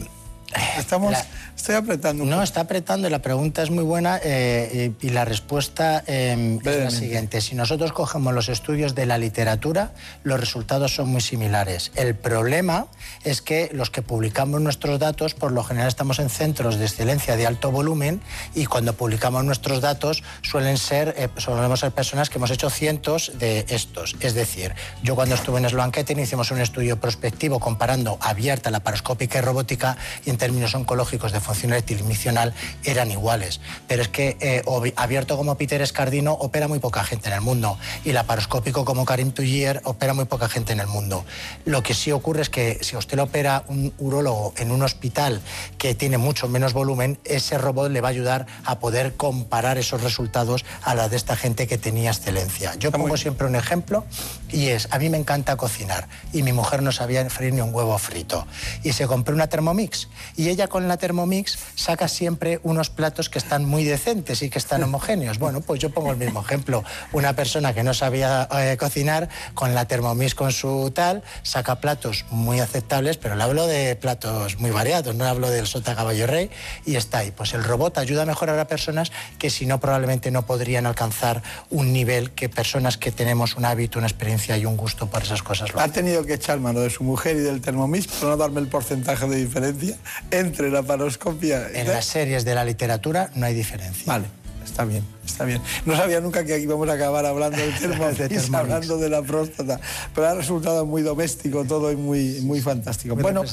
Estamos, 0.78 1.16
estoy 1.56 1.76
apretando. 1.76 2.26
No, 2.26 2.42
está 2.42 2.62
apretando 2.62 3.08
y 3.08 3.12
la 3.12 3.20
pregunta 3.20 3.64
es 3.64 3.72
muy 3.72 3.84
buena 3.84 4.20
eh, 4.24 4.94
y, 5.02 5.08
y 5.08 5.10
la 5.10 5.26
respuesta 5.26 6.04
eh, 6.08 6.60
es 6.64 6.78
la 6.84 6.92
siguiente. 6.92 7.42
Si 7.42 7.56
nosotros 7.56 7.94
cogemos 7.94 8.34
los 8.34 8.50
estudios 8.50 8.96
de 8.96 9.06
la 9.06 9.18
literatura, 9.18 9.92
los 10.24 10.40
resultados 10.40 10.96
son 10.96 11.10
muy 11.10 11.22
similares. 11.22 11.92
El 11.96 12.16
problema 12.16 12.88
es 13.24 13.42
que 13.42 13.70
los 13.74 13.90
que 13.90 14.02
publicamos 14.02 14.62
nuestros 14.62 15.00
datos, 15.00 15.34
por 15.34 15.52
lo 15.52 15.64
general 15.64 15.88
estamos 15.88 16.20
en 16.20 16.30
centros 16.30 16.78
de 16.78 16.86
excelencia 16.86 17.36
de 17.36 17.48
alto 17.48 17.72
volumen 17.72 18.22
y 18.56 18.66
cuando 18.66 18.94
publicamos 18.94 19.44
nuestros 19.44 19.82
datos 19.82 20.24
suelen 20.42 20.78
ser, 20.78 21.16
eh, 21.18 21.30
solemos 21.38 21.80
ser 21.80 21.92
personas 21.92 22.30
que 22.30 22.38
hemos 22.38 22.52
hecho 22.52 22.70
cientos 22.70 23.32
de 23.40 23.66
estos. 23.70 24.16
Es 24.20 24.34
decir, 24.34 24.74
yo 25.04 25.16
cuando 25.16 25.36
estuve 25.36 25.60
en 25.60 25.70
Sloan 25.70 25.92
Kettering 25.92 26.24
hicimos 26.24 26.52
un 26.52 26.60
estudio 26.60 27.00
prospectivo 27.00 27.60
comparando 27.60 28.18
abierta, 28.22 28.72
laparoscópica 28.72 29.40
y 29.40 29.42
robótica 29.42 29.98
y 30.26 30.30
en 30.30 30.38
términos 30.38 30.76
oncológicos 30.76 31.32
de 31.32 31.40
y 31.44 32.04
miccional 32.04 32.54
eran 32.84 33.12
iguales. 33.12 33.60
Pero 33.88 34.02
es 34.02 34.08
que 34.08 34.38
eh, 34.40 34.64
abierto 34.96 35.38
como 35.38 35.56
Peter 35.58 35.82
Escardino 35.82 36.34
opera 36.34 36.68
muy 36.68 36.80
poca 36.80 37.04
gente 37.04 37.30
en 37.30 37.36
el 37.36 37.42
mundo 37.42 37.78
y 38.04 38.12
laparoscópico 38.12 38.86
como 38.86 39.06
Karim 39.06 39.32
Tullier 39.32 39.82
opera 39.84 40.14
muy 40.14 40.26
poca 40.26 40.50
gente 40.50 40.74
en 40.74 40.80
el 40.80 40.88
mundo. 40.88 41.26
Lo 41.66 41.84
que 41.84 41.94
sí 41.94 42.12
ocurre 42.12 42.42
es 42.42 42.50
que 42.50 42.80
si 42.82 42.96
a 42.96 43.00
usted 43.00 43.18
lo 43.18 43.24
opera 43.24 43.64
un 43.68 43.94
urólogo 43.98 44.54
en 44.58 44.72
un 44.72 44.82
hospital 44.84 45.42
que 45.78 45.96
tiene 45.96 46.18
mucho 46.18 46.48
menos 46.48 46.74
volumen, 46.74 47.18
ese 47.24 47.58
robot 47.58 47.92
le 47.92 48.02
va 48.02 48.10
a 48.10 48.12
ayudar 48.12 48.46
a 48.66 48.80
poder 48.80 49.16
comparar 49.16 49.78
esos 49.78 50.02
resultados 50.02 50.66
a 50.84 50.96
la 50.96 51.10
de 51.10 51.18
esta 51.18 51.36
gente 51.36 51.68
que 51.68 51.78
tenía 51.78 52.12
excelencia. 52.12 52.76
Yo 52.76 52.92
pongo 52.92 53.18
siempre 53.18 53.48
un 53.48 53.56
ejemplo 53.56 54.06
y 54.50 54.68
es, 54.68 54.88
a 54.92 55.00
mí 55.00 55.10
me 55.10 55.18
encanta 55.18 55.56
cocinar 55.58 56.08
y 56.32 56.44
mi 56.44 56.54
mujer 56.54 56.82
no 56.82 56.92
sabía 56.92 57.28
freír 57.30 57.54
ni 57.54 57.62
un 57.62 57.74
huevo 57.74 57.98
frito 57.98 58.46
y 58.84 58.94
se 58.94 59.08
compró 59.08 59.34
una 59.34 59.48
Thermomix 59.48 60.10
y 60.36 60.50
ella 60.50 60.68
con 60.68 60.88
la 60.88 60.98
Thermomix 60.98 61.33
saca 61.76 62.08
siempre 62.08 62.60
unos 62.64 62.90
platos 62.90 63.30
que 63.30 63.40
están 63.40 63.66
muy 63.66 63.84
decentes 63.84 64.42
y 64.42 64.50
que 64.50 64.60
están 64.60 64.84
homogéneos. 64.84 65.40
Bueno, 65.40 65.62
pues 65.62 65.80
yo 65.80 65.90
pongo 65.90 66.12
el 66.12 66.18
mismo 66.18 66.42
ejemplo. 66.42 66.84
Una 67.12 67.34
persona 67.34 67.74
que 67.74 67.84
no 67.84 67.94
sabía 67.94 68.48
eh, 68.52 68.78
cocinar 68.78 69.30
con 69.54 69.74
la 69.74 69.86
Thermomix 69.86 70.36
con 70.36 70.52
su 70.52 70.92
tal 70.92 71.24
saca 71.42 71.80
platos 71.80 72.26
muy 72.30 72.60
aceptables, 72.60 73.18
pero 73.18 73.36
le 73.36 73.44
hablo 73.44 73.68
de 73.68 73.96
platos 73.96 74.60
muy 74.60 74.72
variados, 74.72 75.16
no 75.16 75.26
hablo 75.26 75.50
del 75.50 75.66
sota 75.66 75.96
caballo 75.96 76.28
rey 76.28 76.50
y 76.86 76.96
está 76.96 77.20
ahí. 77.20 77.32
Pues 77.32 77.54
el 77.54 77.64
robot 77.64 77.98
ayuda 77.98 78.24
a 78.24 78.26
mejorar 78.26 78.60
a 78.60 78.68
personas 78.68 79.12
que 79.40 79.50
si 79.50 79.66
no 79.66 79.80
probablemente 79.80 80.30
no 80.32 80.46
podrían 80.46 80.86
alcanzar 80.86 81.42
un 81.70 81.92
nivel 81.94 82.32
que 82.32 82.50
personas 82.50 82.98
que 82.98 83.12
tenemos 83.12 83.56
un 83.56 83.66
hábito, 83.66 84.00
una 84.00 84.08
experiencia 84.08 84.58
y 84.58 84.66
un 84.66 84.78
gusto 84.78 85.08
por 85.08 85.24
esas 85.24 85.42
cosas 85.42 85.74
lo 85.74 85.80
Ha 85.80 85.88
tenido 85.88 86.26
que 86.26 86.34
echar 86.36 86.60
mano 86.60 86.82
de 86.82 86.90
su 86.90 87.04
mujer 87.04 87.38
y 87.38 87.40
del 87.40 87.62
Thermomix 87.62 88.08
para 88.08 88.32
no 88.32 88.38
darme 88.38 88.62
el 88.62 88.68
porcentaje 88.68 89.28
de 89.28 89.38
diferencia 89.38 89.98
entre 90.32 90.70
la 90.70 90.84
paroscopia 90.84 91.23
En 91.26 91.88
las 91.88 92.06
series 92.06 92.46
de 92.46 92.56
la 92.56 92.66
literatura 92.66 93.30
no 93.36 93.46
hay 93.46 93.54
diferencia. 93.54 94.04
Vale, 94.06 94.26
está 94.64 94.86
bien, 94.86 95.04
está 95.26 95.46
bien. 95.46 95.62
No 95.86 95.96
sabía 95.96 96.20
nunca 96.20 96.44
que 96.44 96.54
aquí 96.56 96.64
íbamos 96.64 96.90
a 96.90 96.94
acabar 96.94 97.26
hablando 97.26 97.58
del 97.58 97.74
Thermomix, 97.80 98.18
Thermomix. 98.18 98.54
hablando 98.54 98.98
de 98.98 99.10
la 99.10 99.22
próstata, 99.22 99.80
pero 100.14 100.28
ha 100.28 100.34
resultado 100.34 100.86
muy 100.86 101.02
doméstico 101.02 101.64
todo 101.66 101.92
y 101.92 101.96
muy, 101.96 102.42
muy 102.42 102.62
fantástico. 102.62 103.16
Muy 103.16 103.24
bueno, 103.24 103.44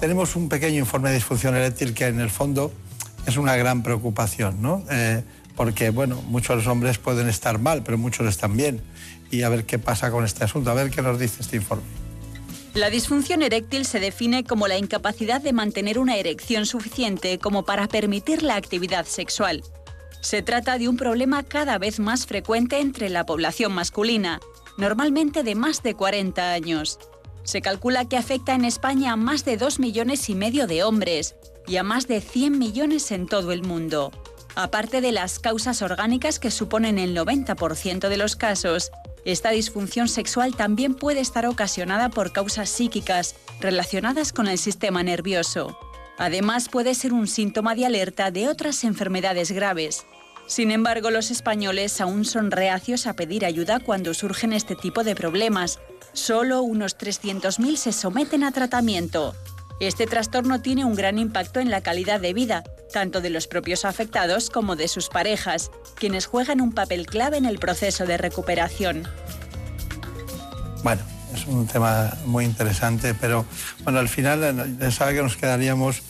tenemos 0.00 0.34
un 0.36 0.48
pequeño 0.48 0.78
informe 0.78 1.10
de 1.10 1.16
disfunción 1.16 1.54
eréctil 1.54 1.94
que 1.94 2.06
en 2.06 2.20
el 2.20 2.30
fondo 2.30 2.72
es 3.26 3.36
una 3.36 3.56
gran 3.56 3.82
preocupación, 3.82 4.60
¿no? 4.60 4.84
Eh, 4.90 5.22
porque, 5.54 5.90
bueno, 5.90 6.20
muchos 6.22 6.64
de 6.64 6.70
hombres 6.70 6.98
pueden 6.98 7.28
estar 7.28 7.58
mal, 7.58 7.82
pero 7.82 7.98
muchos 7.98 8.26
están 8.26 8.56
bien. 8.56 8.80
Y 9.30 9.42
a 9.42 9.48
ver 9.48 9.64
qué 9.64 9.78
pasa 9.78 10.10
con 10.10 10.24
este 10.24 10.44
asunto, 10.44 10.70
a 10.70 10.74
ver 10.74 10.90
qué 10.90 11.02
nos 11.02 11.18
dice 11.18 11.36
este 11.40 11.56
informe. 11.56 11.84
La 12.74 12.88
disfunción 12.88 13.42
eréctil 13.42 13.84
se 13.84 14.00
define 14.00 14.44
como 14.44 14.66
la 14.66 14.78
incapacidad 14.78 15.42
de 15.42 15.52
mantener 15.52 15.98
una 15.98 16.16
erección 16.16 16.64
suficiente 16.64 17.38
como 17.38 17.64
para 17.66 17.86
permitir 17.86 18.42
la 18.42 18.56
actividad 18.56 19.04
sexual. 19.04 19.62
Se 20.22 20.40
trata 20.40 20.78
de 20.78 20.88
un 20.88 20.96
problema 20.96 21.42
cada 21.42 21.76
vez 21.76 22.00
más 22.00 22.24
frecuente 22.24 22.80
entre 22.80 23.10
la 23.10 23.26
población 23.26 23.72
masculina, 23.72 24.40
normalmente 24.78 25.42
de 25.42 25.54
más 25.54 25.82
de 25.82 25.94
40 25.94 26.52
años. 26.52 26.98
Se 27.42 27.60
calcula 27.60 28.08
que 28.08 28.16
afecta 28.16 28.54
en 28.54 28.64
España 28.64 29.12
a 29.12 29.16
más 29.16 29.44
de 29.44 29.58
2 29.58 29.78
millones 29.78 30.30
y 30.30 30.34
medio 30.34 30.66
de 30.66 30.82
hombres 30.82 31.36
y 31.66 31.76
a 31.76 31.82
más 31.82 32.08
de 32.08 32.22
100 32.22 32.58
millones 32.58 33.10
en 33.12 33.26
todo 33.26 33.52
el 33.52 33.64
mundo. 33.64 34.12
Aparte 34.54 35.02
de 35.02 35.12
las 35.12 35.38
causas 35.40 35.82
orgánicas 35.82 36.38
que 36.38 36.50
suponen 36.50 36.98
el 36.98 37.14
90% 37.14 38.08
de 38.08 38.16
los 38.16 38.36
casos, 38.36 38.90
esta 39.24 39.50
disfunción 39.50 40.08
sexual 40.08 40.56
también 40.56 40.94
puede 40.94 41.20
estar 41.20 41.46
ocasionada 41.46 42.08
por 42.08 42.32
causas 42.32 42.68
psíquicas 42.68 43.36
relacionadas 43.60 44.32
con 44.32 44.48
el 44.48 44.58
sistema 44.58 45.02
nervioso. 45.02 45.78
Además, 46.18 46.68
puede 46.68 46.94
ser 46.94 47.12
un 47.12 47.26
síntoma 47.26 47.74
de 47.74 47.86
alerta 47.86 48.30
de 48.30 48.48
otras 48.48 48.84
enfermedades 48.84 49.52
graves. 49.52 50.04
Sin 50.46 50.70
embargo, 50.70 51.10
los 51.10 51.30
españoles 51.30 52.00
aún 52.00 52.24
son 52.24 52.50
reacios 52.50 53.06
a 53.06 53.14
pedir 53.14 53.44
ayuda 53.44 53.80
cuando 53.80 54.12
surgen 54.12 54.52
este 54.52 54.74
tipo 54.74 55.04
de 55.04 55.14
problemas. 55.14 55.78
Solo 56.12 56.62
unos 56.62 56.98
300.000 56.98 57.76
se 57.76 57.92
someten 57.92 58.44
a 58.44 58.52
tratamiento. 58.52 59.34
Este 59.80 60.06
trastorno 60.06 60.60
tiene 60.62 60.84
un 60.84 60.94
gran 60.94 61.18
impacto 61.18 61.60
en 61.60 61.70
la 61.70 61.80
calidad 61.80 62.20
de 62.20 62.32
vida, 62.32 62.62
tanto 62.92 63.20
de 63.20 63.30
los 63.30 63.46
propios 63.48 63.84
afectados 63.84 64.48
como 64.50 64.76
de 64.76 64.86
sus 64.88 65.08
parejas, 65.08 65.70
quienes 65.96 66.26
juegan 66.26 66.60
un 66.60 66.72
papel 66.72 67.06
clave 67.06 67.36
en 67.36 67.46
el 67.46 67.58
proceso 67.58 68.06
de 68.06 68.16
recuperación. 68.16 69.08
Bueno, 70.84 71.02
es 71.34 71.46
un 71.46 71.66
tema 71.66 72.16
muy 72.26 72.44
interesante, 72.44 73.14
pero 73.14 73.44
bueno, 73.84 73.98
al 73.98 74.08
final 74.08 74.42
eh, 74.44 74.76
pensaba 74.78 75.12
que 75.12 75.22
nos 75.22 75.36
quedaríamos, 75.36 76.02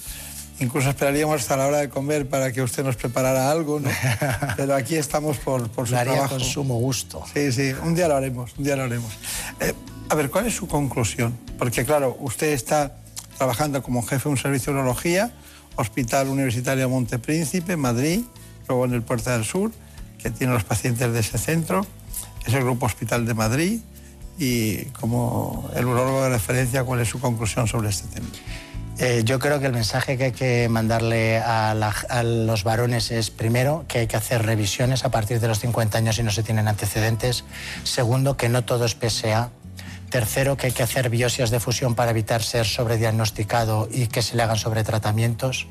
incluso 0.60 0.90
esperaríamos 0.90 1.40
hasta 1.40 1.56
la 1.56 1.66
hora 1.66 1.78
de 1.78 1.88
comer 1.88 2.28
para 2.28 2.52
que 2.52 2.62
usted 2.62 2.84
nos 2.84 2.96
preparara 2.96 3.50
algo, 3.50 3.80
¿no? 3.80 3.90
Pero 4.56 4.74
aquí 4.74 4.96
estamos 4.96 5.38
por, 5.38 5.68
por 5.70 5.86
su 5.86 5.92
Lo 5.94 6.00
haría 6.00 6.12
trabajo. 6.14 6.36
con 6.36 6.44
sumo 6.44 6.78
gusto. 6.78 7.22
Sí, 7.32 7.52
sí, 7.52 7.72
un 7.82 7.94
día 7.94 8.08
lo 8.08 8.16
haremos, 8.16 8.52
un 8.58 8.64
día 8.64 8.76
lo 8.76 8.84
haremos. 8.84 9.12
Eh, 9.60 9.74
a 10.08 10.14
ver, 10.14 10.30
¿cuál 10.30 10.46
es 10.46 10.54
su 10.56 10.66
conclusión? 10.66 11.38
Porque 11.58 11.84
claro, 11.84 12.16
usted 12.20 12.48
está 12.48 12.96
trabajando 13.36 13.82
como 13.82 14.02
jefe 14.02 14.24
de 14.24 14.30
un 14.30 14.36
servicio 14.36 14.72
de 14.72 14.80
urología, 14.80 15.32
Hospital 15.76 16.28
Universitario 16.28 16.88
Montepríncipe, 16.88 17.76
Madrid, 17.76 18.20
luego 18.68 18.84
en 18.84 18.94
el 18.94 19.02
Puerta 19.02 19.32
del 19.32 19.44
Sur, 19.44 19.72
que 20.18 20.30
tiene 20.30 20.52
los 20.52 20.64
pacientes 20.64 21.12
de 21.12 21.20
ese 21.20 21.38
centro, 21.38 21.86
es 22.46 22.54
el 22.54 22.62
Grupo 22.62 22.86
Hospital 22.86 23.26
de 23.26 23.34
Madrid, 23.34 23.80
y 24.38 24.84
como 24.86 25.70
el 25.74 25.84
urólogo 25.84 26.22
de 26.24 26.30
referencia, 26.30 26.84
¿cuál 26.84 27.00
es 27.00 27.08
su 27.08 27.20
conclusión 27.20 27.66
sobre 27.66 27.90
este 27.90 28.08
tema? 28.08 28.26
Eh, 28.98 29.22
yo 29.24 29.38
creo 29.38 29.58
que 29.58 29.66
el 29.66 29.72
mensaje 29.72 30.18
que 30.18 30.24
hay 30.24 30.32
que 30.32 30.68
mandarle 30.68 31.38
a, 31.38 31.70
a 31.70 32.22
los 32.22 32.62
varones 32.62 33.10
es, 33.10 33.30
primero, 33.30 33.84
que 33.88 34.00
hay 34.00 34.06
que 34.06 34.16
hacer 34.16 34.44
revisiones 34.44 35.04
a 35.04 35.10
partir 35.10 35.40
de 35.40 35.48
los 35.48 35.60
50 35.60 35.98
años 35.98 36.16
si 36.16 36.22
no 36.22 36.30
se 36.30 36.42
tienen 36.42 36.68
antecedentes. 36.68 37.44
Segundo, 37.84 38.36
que 38.36 38.48
no 38.48 38.64
todo 38.64 38.84
es 38.84 38.94
PSA. 38.94 39.50
Tercero, 40.12 40.58
que 40.58 40.66
hay 40.66 40.72
que 40.72 40.82
hacer 40.82 41.08
biopsias 41.08 41.50
de 41.50 41.58
fusión 41.58 41.94
para 41.94 42.10
evitar 42.10 42.42
ser 42.42 42.66
sobrediagnosticado 42.66 43.88
y 43.90 44.08
que 44.08 44.20
se 44.20 44.36
le 44.36 44.42
hagan 44.42 44.58
sobretratamientos. 44.58 45.66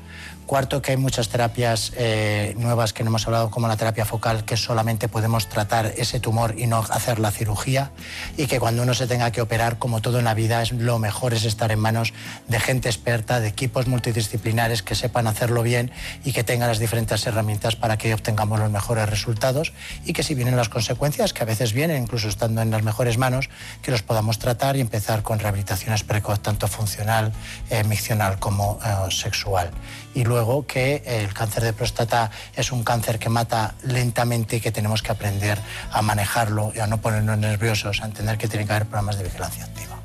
Cuarto, 0.46 0.82
que 0.82 0.90
hay 0.90 0.96
muchas 0.96 1.28
terapias 1.28 1.92
eh, 1.96 2.54
nuevas 2.58 2.92
que 2.92 3.04
no 3.04 3.10
hemos 3.10 3.26
hablado, 3.26 3.50
como 3.50 3.68
la 3.68 3.76
terapia 3.76 4.04
focal, 4.04 4.44
que 4.44 4.56
solamente 4.56 5.08
podemos 5.08 5.48
tratar 5.48 5.94
ese 5.96 6.20
tumor 6.20 6.54
y 6.58 6.66
no 6.66 6.78
hacer 6.78 7.18
la 7.18 7.30
cirugía. 7.30 7.90
Y 8.36 8.46
que 8.46 8.60
cuando 8.60 8.82
uno 8.82 8.92
se 8.94 9.06
tenga 9.06 9.30
que 9.30 9.40
operar, 9.40 9.78
como 9.78 10.02
todo 10.02 10.18
en 10.18 10.24
la 10.24 10.34
vida, 10.34 10.60
es, 10.62 10.72
lo 10.72 10.98
mejor 10.98 11.32
es 11.32 11.44
estar 11.44 11.72
en 11.72 11.78
manos 11.78 12.12
de 12.48 12.60
gente 12.60 12.88
experta, 12.88 13.40
de 13.40 13.48
equipos 13.48 13.86
multidisciplinares 13.86 14.82
que 14.82 14.94
sepan 14.94 15.26
hacerlo 15.26 15.62
bien 15.62 15.90
y 16.24 16.32
que 16.32 16.44
tengan 16.44 16.68
las 16.68 16.78
diferentes 16.78 17.26
herramientas 17.26 17.76
para 17.76 17.96
que 17.96 18.12
obtengamos 18.12 18.58
los 18.58 18.70
mejores 18.70 19.08
resultados. 19.08 19.72
Y 20.04 20.12
que 20.12 20.22
si 20.22 20.34
vienen 20.34 20.56
las 20.56 20.68
consecuencias, 20.68 21.32
que 21.32 21.42
a 21.42 21.46
veces 21.46 21.72
vienen, 21.72 22.02
incluso 22.02 22.28
estando 22.28 22.62
en 22.62 22.70
las 22.70 22.82
mejores 22.82 23.16
manos, 23.16 23.48
que 23.80 23.90
los 23.90 24.02
podamos 24.02 24.38
tratar 24.38 24.76
y 24.76 24.80
empezar 24.80 25.22
con 25.22 25.38
rehabilitaciones 25.38 26.02
precoz, 26.04 26.40
tanto 26.40 26.68
funcional, 26.68 27.32
eh, 27.70 27.84
miccional 27.84 28.38
como 28.38 28.78
eh, 28.84 29.10
sexual. 29.10 29.70
Y 30.14 30.24
luego 30.24 30.66
que 30.66 31.02
el 31.06 31.32
cáncer 31.32 31.62
de 31.64 31.72
próstata 31.72 32.30
es 32.54 32.70
un 32.70 32.84
cáncer 32.84 33.18
que 33.18 33.28
mata 33.30 33.74
lentamente 33.84 34.56
y 34.56 34.60
que 34.60 34.70
tenemos 34.70 35.02
que 35.02 35.10
aprender 35.12 35.58
a 35.90 36.02
manejarlo 36.02 36.72
y 36.74 36.80
a 36.80 36.86
no 36.86 37.00
ponernos 37.00 37.38
nerviosos, 37.38 38.02
a 38.02 38.06
entender 38.06 38.36
que 38.36 38.46
tiene 38.48 38.66
que 38.66 38.72
haber 38.72 38.86
programas 38.86 39.16
de 39.16 39.24
vigilancia 39.24 39.64
activa. 39.64 39.98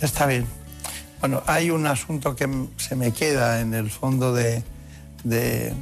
Está 0.00 0.26
bien. 0.26 0.46
Bueno, 1.20 1.42
hay 1.46 1.70
un 1.70 1.86
asunto 1.86 2.34
que 2.34 2.48
se 2.78 2.96
me 2.96 3.12
queda 3.12 3.60
en 3.60 3.74
el 3.74 3.90
fondo 3.90 4.32
de, 4.34 4.62
de- 5.24 5.74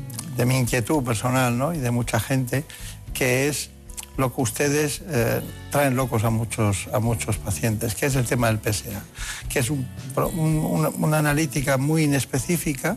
mi 0.44 0.57
inquietud 0.59 1.05
personal 1.05 1.57
¿no? 1.57 1.73
y 1.74 1.78
de 1.78 1.90
mucha 1.90 2.19
gente, 2.19 2.65
que 3.12 3.48
es 3.48 3.69
lo 4.16 4.35
que 4.35 4.40
ustedes 4.40 5.02
eh, 5.07 5.40
traen 5.70 5.97
locos 5.97 6.24
a 6.24 6.31
muchos, 6.31 6.89
a 6.93 6.98
muchos 6.98 7.36
pacientes, 7.36 7.94
que 7.94 8.07
es 8.07 8.16
el 8.16 8.24
tema 8.24 8.47
del 8.51 8.59
PSA, 8.59 9.02
que 9.51 9.59
es 9.61 9.70
una 9.70 11.19
analítica 11.19 11.77
muy 11.77 12.05
inespecífica, 12.05 12.97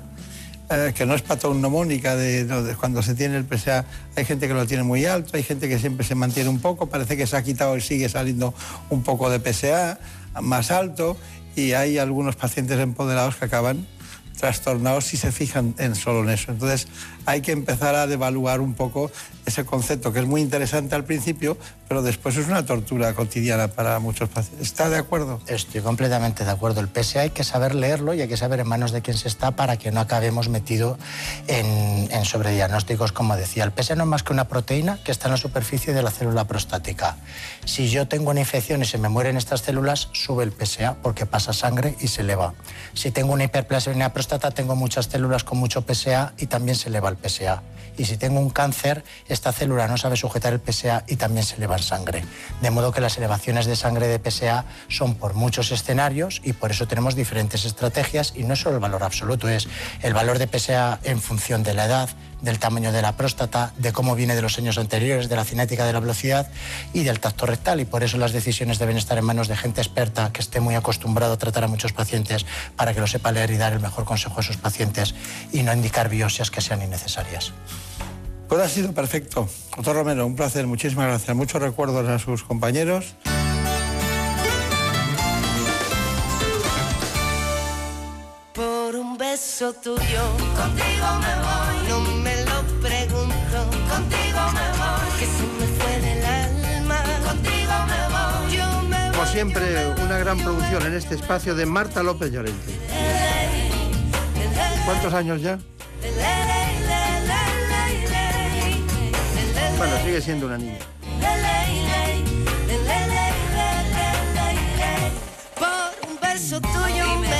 eh, 0.70 0.94
que 0.96 1.06
no 1.06 1.14
es 1.14 1.24
no, 1.28 2.64
de 2.64 2.76
cuando 2.80 3.04
se 3.04 3.16
tiene 3.16 3.38
el 3.38 3.46
PSA. 3.46 3.86
Hay 4.16 4.26
gente 4.26 4.48
que 4.48 4.54
lo 4.54 4.66
tiene 4.66 4.84
muy 4.84 5.06
alto, 5.06 5.36
hay 5.36 5.44
gente 5.44 5.68
que 5.68 5.78
siempre 5.80 6.06
se 6.06 6.16
mantiene 6.16 6.50
un 6.50 6.60
poco, 6.60 6.88
parece 6.88 7.18
que 7.18 7.28
se 7.28 7.36
ha 7.36 7.44
quitado 7.44 7.76
y 7.78 7.82
sigue 7.82 8.08
saliendo 8.10 8.54
un 8.90 9.04
poco 9.04 9.30
de 9.30 9.40
PSA 9.40 10.00
más 10.42 10.72
alto 10.72 11.18
y 11.56 11.74
hay 11.74 11.98
algunos 11.98 12.36
pacientes 12.36 12.80
empoderados 12.80 13.36
que 13.36 13.46
acaban 13.46 13.86
trastornados 14.40 15.06
si 15.06 15.18
se 15.18 15.32
fijan 15.32 15.76
en 15.78 15.96
solo 15.96 16.24
en 16.24 16.30
eso. 16.30 16.52
Entonces 16.52 16.88
hay 17.26 17.42
que 17.42 17.52
empezar 17.52 17.96
a 17.96 18.08
devaluar 18.08 18.62
un 18.62 18.74
poco 18.74 19.12
ese 19.46 19.66
concepto 19.66 20.14
que 20.14 20.20
es 20.20 20.26
muy 20.26 20.42
interesante 20.42 20.96
al 20.96 21.04
principio, 21.04 21.58
pero 21.88 22.02
después 22.02 22.38
es 22.38 22.48
una 22.48 22.66
tortura 22.66 23.14
cotidiana 23.14 23.68
para 23.68 24.00
muchos 24.00 24.30
pacientes. 24.30 24.68
¿Está 24.68 24.90
de 24.90 24.98
acuerdo? 24.98 25.42
Estoy 25.48 25.82
completamente 25.82 26.46
de 26.46 26.52
acuerdo. 26.52 26.82
El 26.82 26.88
PSA 26.88 27.22
hay 27.22 27.30
que 27.32 27.44
saber 27.44 27.76
leerlo 27.76 28.14
y 28.14 28.22
hay 28.22 28.28
que 28.28 28.38
saber 28.38 28.60
en 28.60 28.68
manos 28.68 28.92
de 28.92 29.02
quién 29.02 29.18
se 29.18 29.28
está 29.28 29.52
para 29.52 29.78
que 29.78 29.92
no 29.92 30.00
acabemos 30.00 30.50
metido 30.50 30.98
en, 31.48 32.26
sobrediagnósticos, 32.26 33.12
como 33.12 33.36
decía. 33.36 33.64
El 33.64 33.72
PSA 33.72 33.96
no 33.96 34.04
es 34.04 34.10
más 34.10 34.24
que 34.24 34.34
una 34.34 34.48
proteína 34.48 35.00
que 35.04 35.12
está 35.12 35.28
en 35.28 35.32
la 35.32 35.38
superficie 35.38 35.94
de 35.94 36.02
la 36.02 36.10
célula 36.10 36.46
prostática. 36.46 37.18
Si 37.66 37.90
yo 37.90 38.08
tengo 38.08 38.32
una 38.32 38.40
infección 38.40 38.82
y 38.82 38.86
se 38.86 38.98
me 38.98 39.10
mueren 39.10 39.38
estas 39.38 39.62
células, 39.62 40.10
sube 40.14 40.44
el 40.44 40.54
PSA 40.54 40.96
porque 41.02 41.26
pasa 41.26 41.54
sangre 41.54 41.96
y 42.00 42.08
se 42.08 42.22
eleva. 42.22 42.54
Si 42.94 43.12
tengo 43.12 43.34
una 43.34 43.44
hiperplasia 43.44 43.92
en 43.92 44.00
la 44.00 44.14
próstata, 44.14 44.52
tengo 44.52 44.76
muchas 44.76 45.08
células 45.08 45.44
con 45.44 45.58
mucho 45.58 45.84
PSA 45.88 46.34
y 46.38 46.48
también 46.48 46.76
se 46.76 46.90
eleva 46.90 47.10
el 47.10 47.18
PSA. 47.18 47.62
Y 47.98 48.06
si 48.06 48.18
tengo 48.18 48.40
un 48.40 48.50
cáncer, 48.50 49.04
esta 49.34 49.52
célula 49.52 49.88
no 49.88 49.98
sabe 49.98 50.16
sujetar 50.16 50.54
el 50.54 50.62
PSA 50.62 51.04
y 51.08 51.16
también 51.16 51.46
se 51.46 51.56
eleva 51.56 51.76
en 51.76 51.84
sangre. 51.84 52.24
De 52.62 52.72
modo 52.72 52.92
que 52.92 53.02
las 53.02 53.18
elevaciones 53.18 53.66
de 53.66 53.76
sangre 53.76 54.08
de 54.08 54.20
PSA 54.20 54.66
son 54.88 55.16
por 55.16 55.34
muchos 55.34 55.72
escenarios 55.72 56.42
y 56.44 56.54
por 56.54 56.72
eso 56.72 56.88
tenemos 56.88 57.16
diferentes 57.16 57.66
estrategias 57.66 58.34
y 58.36 58.44
no 58.44 58.54
es 58.54 58.60
solo 58.60 58.76
el 58.76 58.82
valor 58.82 59.04
absoluto, 59.04 59.50
es 59.50 59.68
el 60.02 60.14
valor 60.14 60.40
de 60.40 60.48
PSA 60.48 61.00
en 61.04 61.22
función 61.22 61.64
de 61.64 61.74
la 61.74 61.86
edad, 61.86 62.10
del 62.42 62.60
tamaño 62.60 62.92
de 62.92 63.02
la 63.02 63.16
próstata, 63.16 63.74
de 63.78 63.94
cómo 63.94 64.16
viene 64.16 64.36
de 64.36 64.42
los 64.42 64.58
años 64.58 64.78
anteriores, 64.78 65.30
de 65.30 65.36
la 65.36 65.46
cinética 65.46 65.86
de 65.86 65.94
la 65.94 66.00
velocidad 66.00 66.52
y 66.94 67.04
del 67.04 67.20
tacto 67.20 67.46
rectal. 67.46 67.80
Y 67.80 67.86
por 67.86 68.04
eso 68.04 68.18
las 68.18 68.34
decisiones 68.34 68.80
deben 68.80 68.98
estar 68.98 69.18
en 69.18 69.26
manos 69.26 69.48
de 69.48 69.56
gente 69.56 69.82
experta 69.82 70.32
que 70.32 70.42
esté 70.42 70.60
muy 70.60 70.76
acostumbrado 70.76 71.34
a 71.34 71.38
tratar 71.38 71.64
a 71.64 71.68
muchos 71.68 71.94
pacientes 71.94 72.46
para 72.76 72.94
que 72.94 73.00
lo 73.00 73.08
sepa 73.08 73.32
leer 73.32 73.52
y 73.52 73.58
dar 73.58 73.74
el 73.74 73.80
mejor 73.80 74.04
consejo 74.04 74.42
a 74.42 74.44
sus 74.44 74.58
pacientes 74.58 75.16
y 75.52 75.64
no 75.64 75.74
indicar 75.74 76.10
biopsias 76.10 76.52
que 76.52 76.62
sean 76.62 76.82
innecesarias. 76.82 77.54
Pues 78.54 78.66
ha 78.66 78.70
sido 78.70 78.94
perfecto. 78.94 79.50
Doctor 79.76 79.96
Romero, 79.96 80.28
un 80.28 80.36
placer, 80.36 80.68
muchísimas 80.68 81.08
gracias. 81.08 81.36
Muchos 81.36 81.60
recuerdos 81.60 82.08
a 82.08 82.20
sus 82.20 82.44
compañeros. 82.44 83.16
Por 88.54 88.96
un 88.96 89.18
beso 89.18 89.74
tuyo, 89.74 89.98
contigo 90.56 91.08
me 91.20 91.34
voy. 91.42 91.90
No 91.90 92.00
me 92.22 92.46
lo 92.46 92.62
pregunto, 92.80 93.58
contigo 93.90 94.42
me 94.54 94.70
voy. 94.78 95.10
Que 95.18 95.26
se 95.26 95.44
me 95.58 95.66
fue 95.80 96.02
del 96.02 96.24
alma, 96.24 97.04
contigo 97.26 97.74
me 97.88 98.02
voy. 98.14 98.56
Yo 98.56 98.82
me 98.84 99.18
Como 99.18 99.26
siempre, 99.26 99.96
una 100.00 100.20
gran 100.20 100.38
producción 100.38 100.86
en 100.86 100.94
este 100.94 101.16
espacio 101.16 101.56
de 101.56 101.66
Marta 101.66 102.04
López 102.04 102.32
Llorente. 102.32 102.72
¿Cuántos 104.86 105.12
años 105.16 105.42
ya? 105.42 105.58
Bueno, 109.78 109.98
sigue 110.04 110.22
siendo 110.22 110.46
una 110.48 110.58
niña. 110.58 110.80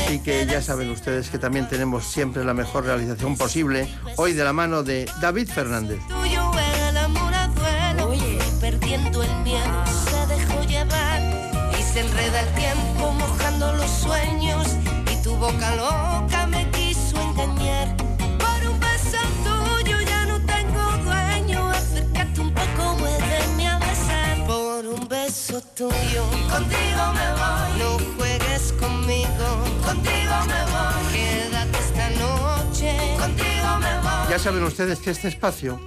Así 0.06 0.20
que 0.20 0.46
ya 0.46 0.62
saben 0.62 0.90
ustedes 0.92 1.30
que 1.30 1.40
también 1.40 1.68
tenemos 1.68 2.04
siempre 2.06 2.44
la 2.44 2.54
mejor 2.54 2.86
realización 2.86 3.36
posible, 3.36 3.88
hoy 4.18 4.34
de 4.34 4.44
la 4.44 4.54
mano 4.54 4.84
de 4.84 5.10
David 5.20 5.50
Fernández. 5.50 6.00
tuyo 6.08 6.52
el 6.90 6.98
amor 6.98 7.34
a 7.34 7.48
duelo. 7.48 8.10
Oye, 8.10 8.38
perdiendo 8.62 9.24
el 9.24 9.36
miedo, 9.44 9.86
se 9.88 10.28
dejó 10.28 10.64
llevar 10.64 11.22
y 11.80 11.82
se 11.82 12.02
enreda 12.02 12.42
el 12.42 12.54
tiempo 12.54 13.12
mojando 13.12 13.74
los 13.74 13.90
sueños 13.90 14.68
y 15.12 15.24
tu 15.24 15.36
boca 15.36 15.76
loca 15.76 16.43
tuyo, 25.76 26.24
contigo 26.50 27.04
me 27.14 27.28
voy. 27.34 27.80
No 27.80 28.00
juegues 28.18 28.74
conmigo, 28.74 29.48
contigo 29.86 30.36
me 30.48 30.62
voy. 30.72 31.14
Quédate 31.14 31.78
esta 31.80 32.10
noche, 32.12 32.98
contigo 33.20 33.78
me 33.80 34.00
voy. 34.00 34.30
Ya 34.30 34.40
saben 34.40 34.64
ustedes 34.64 35.00
que 35.00 35.12
este 35.12 35.30
espacio 35.30 35.80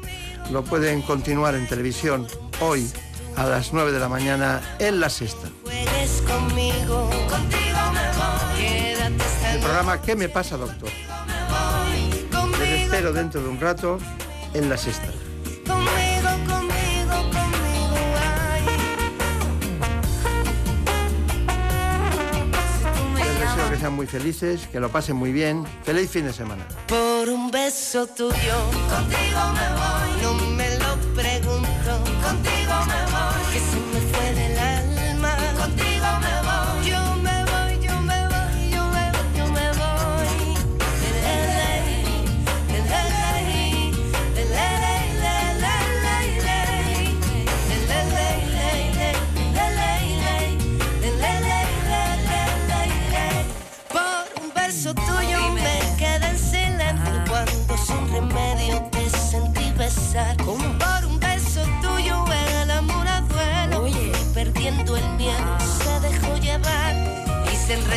lo 0.50 0.64
pueden 0.64 1.02
continuar 1.02 1.54
en 1.54 1.66
televisión 1.66 2.26
hoy 2.60 2.90
a 3.36 3.46
las 3.46 3.72
9 3.72 3.92
de 3.92 4.00
la 4.00 4.08
mañana 4.08 4.60
en 4.78 5.00
La 5.00 5.08
Sexta. 5.08 5.48
juegues 5.64 6.22
conmigo, 6.22 7.10
contigo 7.28 7.78
me 7.92 8.06
voy. 8.18 8.58
Quédate 8.58 9.24
esta 9.24 9.54
El 9.54 9.60
programa 9.60 10.00
¿Qué 10.00 10.16
me 10.16 10.28
pasa, 10.28 10.56
doctor? 10.56 10.90
noche 12.30 12.58
Les 12.58 12.82
espero 12.82 13.12
dentro 13.12 13.40
de 13.40 13.48
un 13.48 13.60
rato 13.60 13.98
en 14.54 14.68
La 14.68 14.76
Sexta. 14.76 15.12
Que 23.76 23.80
sean 23.80 23.92
muy 23.94 24.06
felices, 24.06 24.66
que 24.72 24.80
lo 24.80 24.90
pasen 24.90 25.16
muy 25.16 25.32
bien. 25.32 25.64
Feliz 25.84 26.10
fin 26.10 26.24
de 26.24 26.32
semana. 26.32 26.66
Por 26.86 27.28
un 27.28 27.50
beso 27.50 28.06
tuyo, 28.06 28.56
contigo 28.88 29.40
me 29.52 29.68
voy. 29.76 30.22
No 30.22 30.34
me 30.56 30.75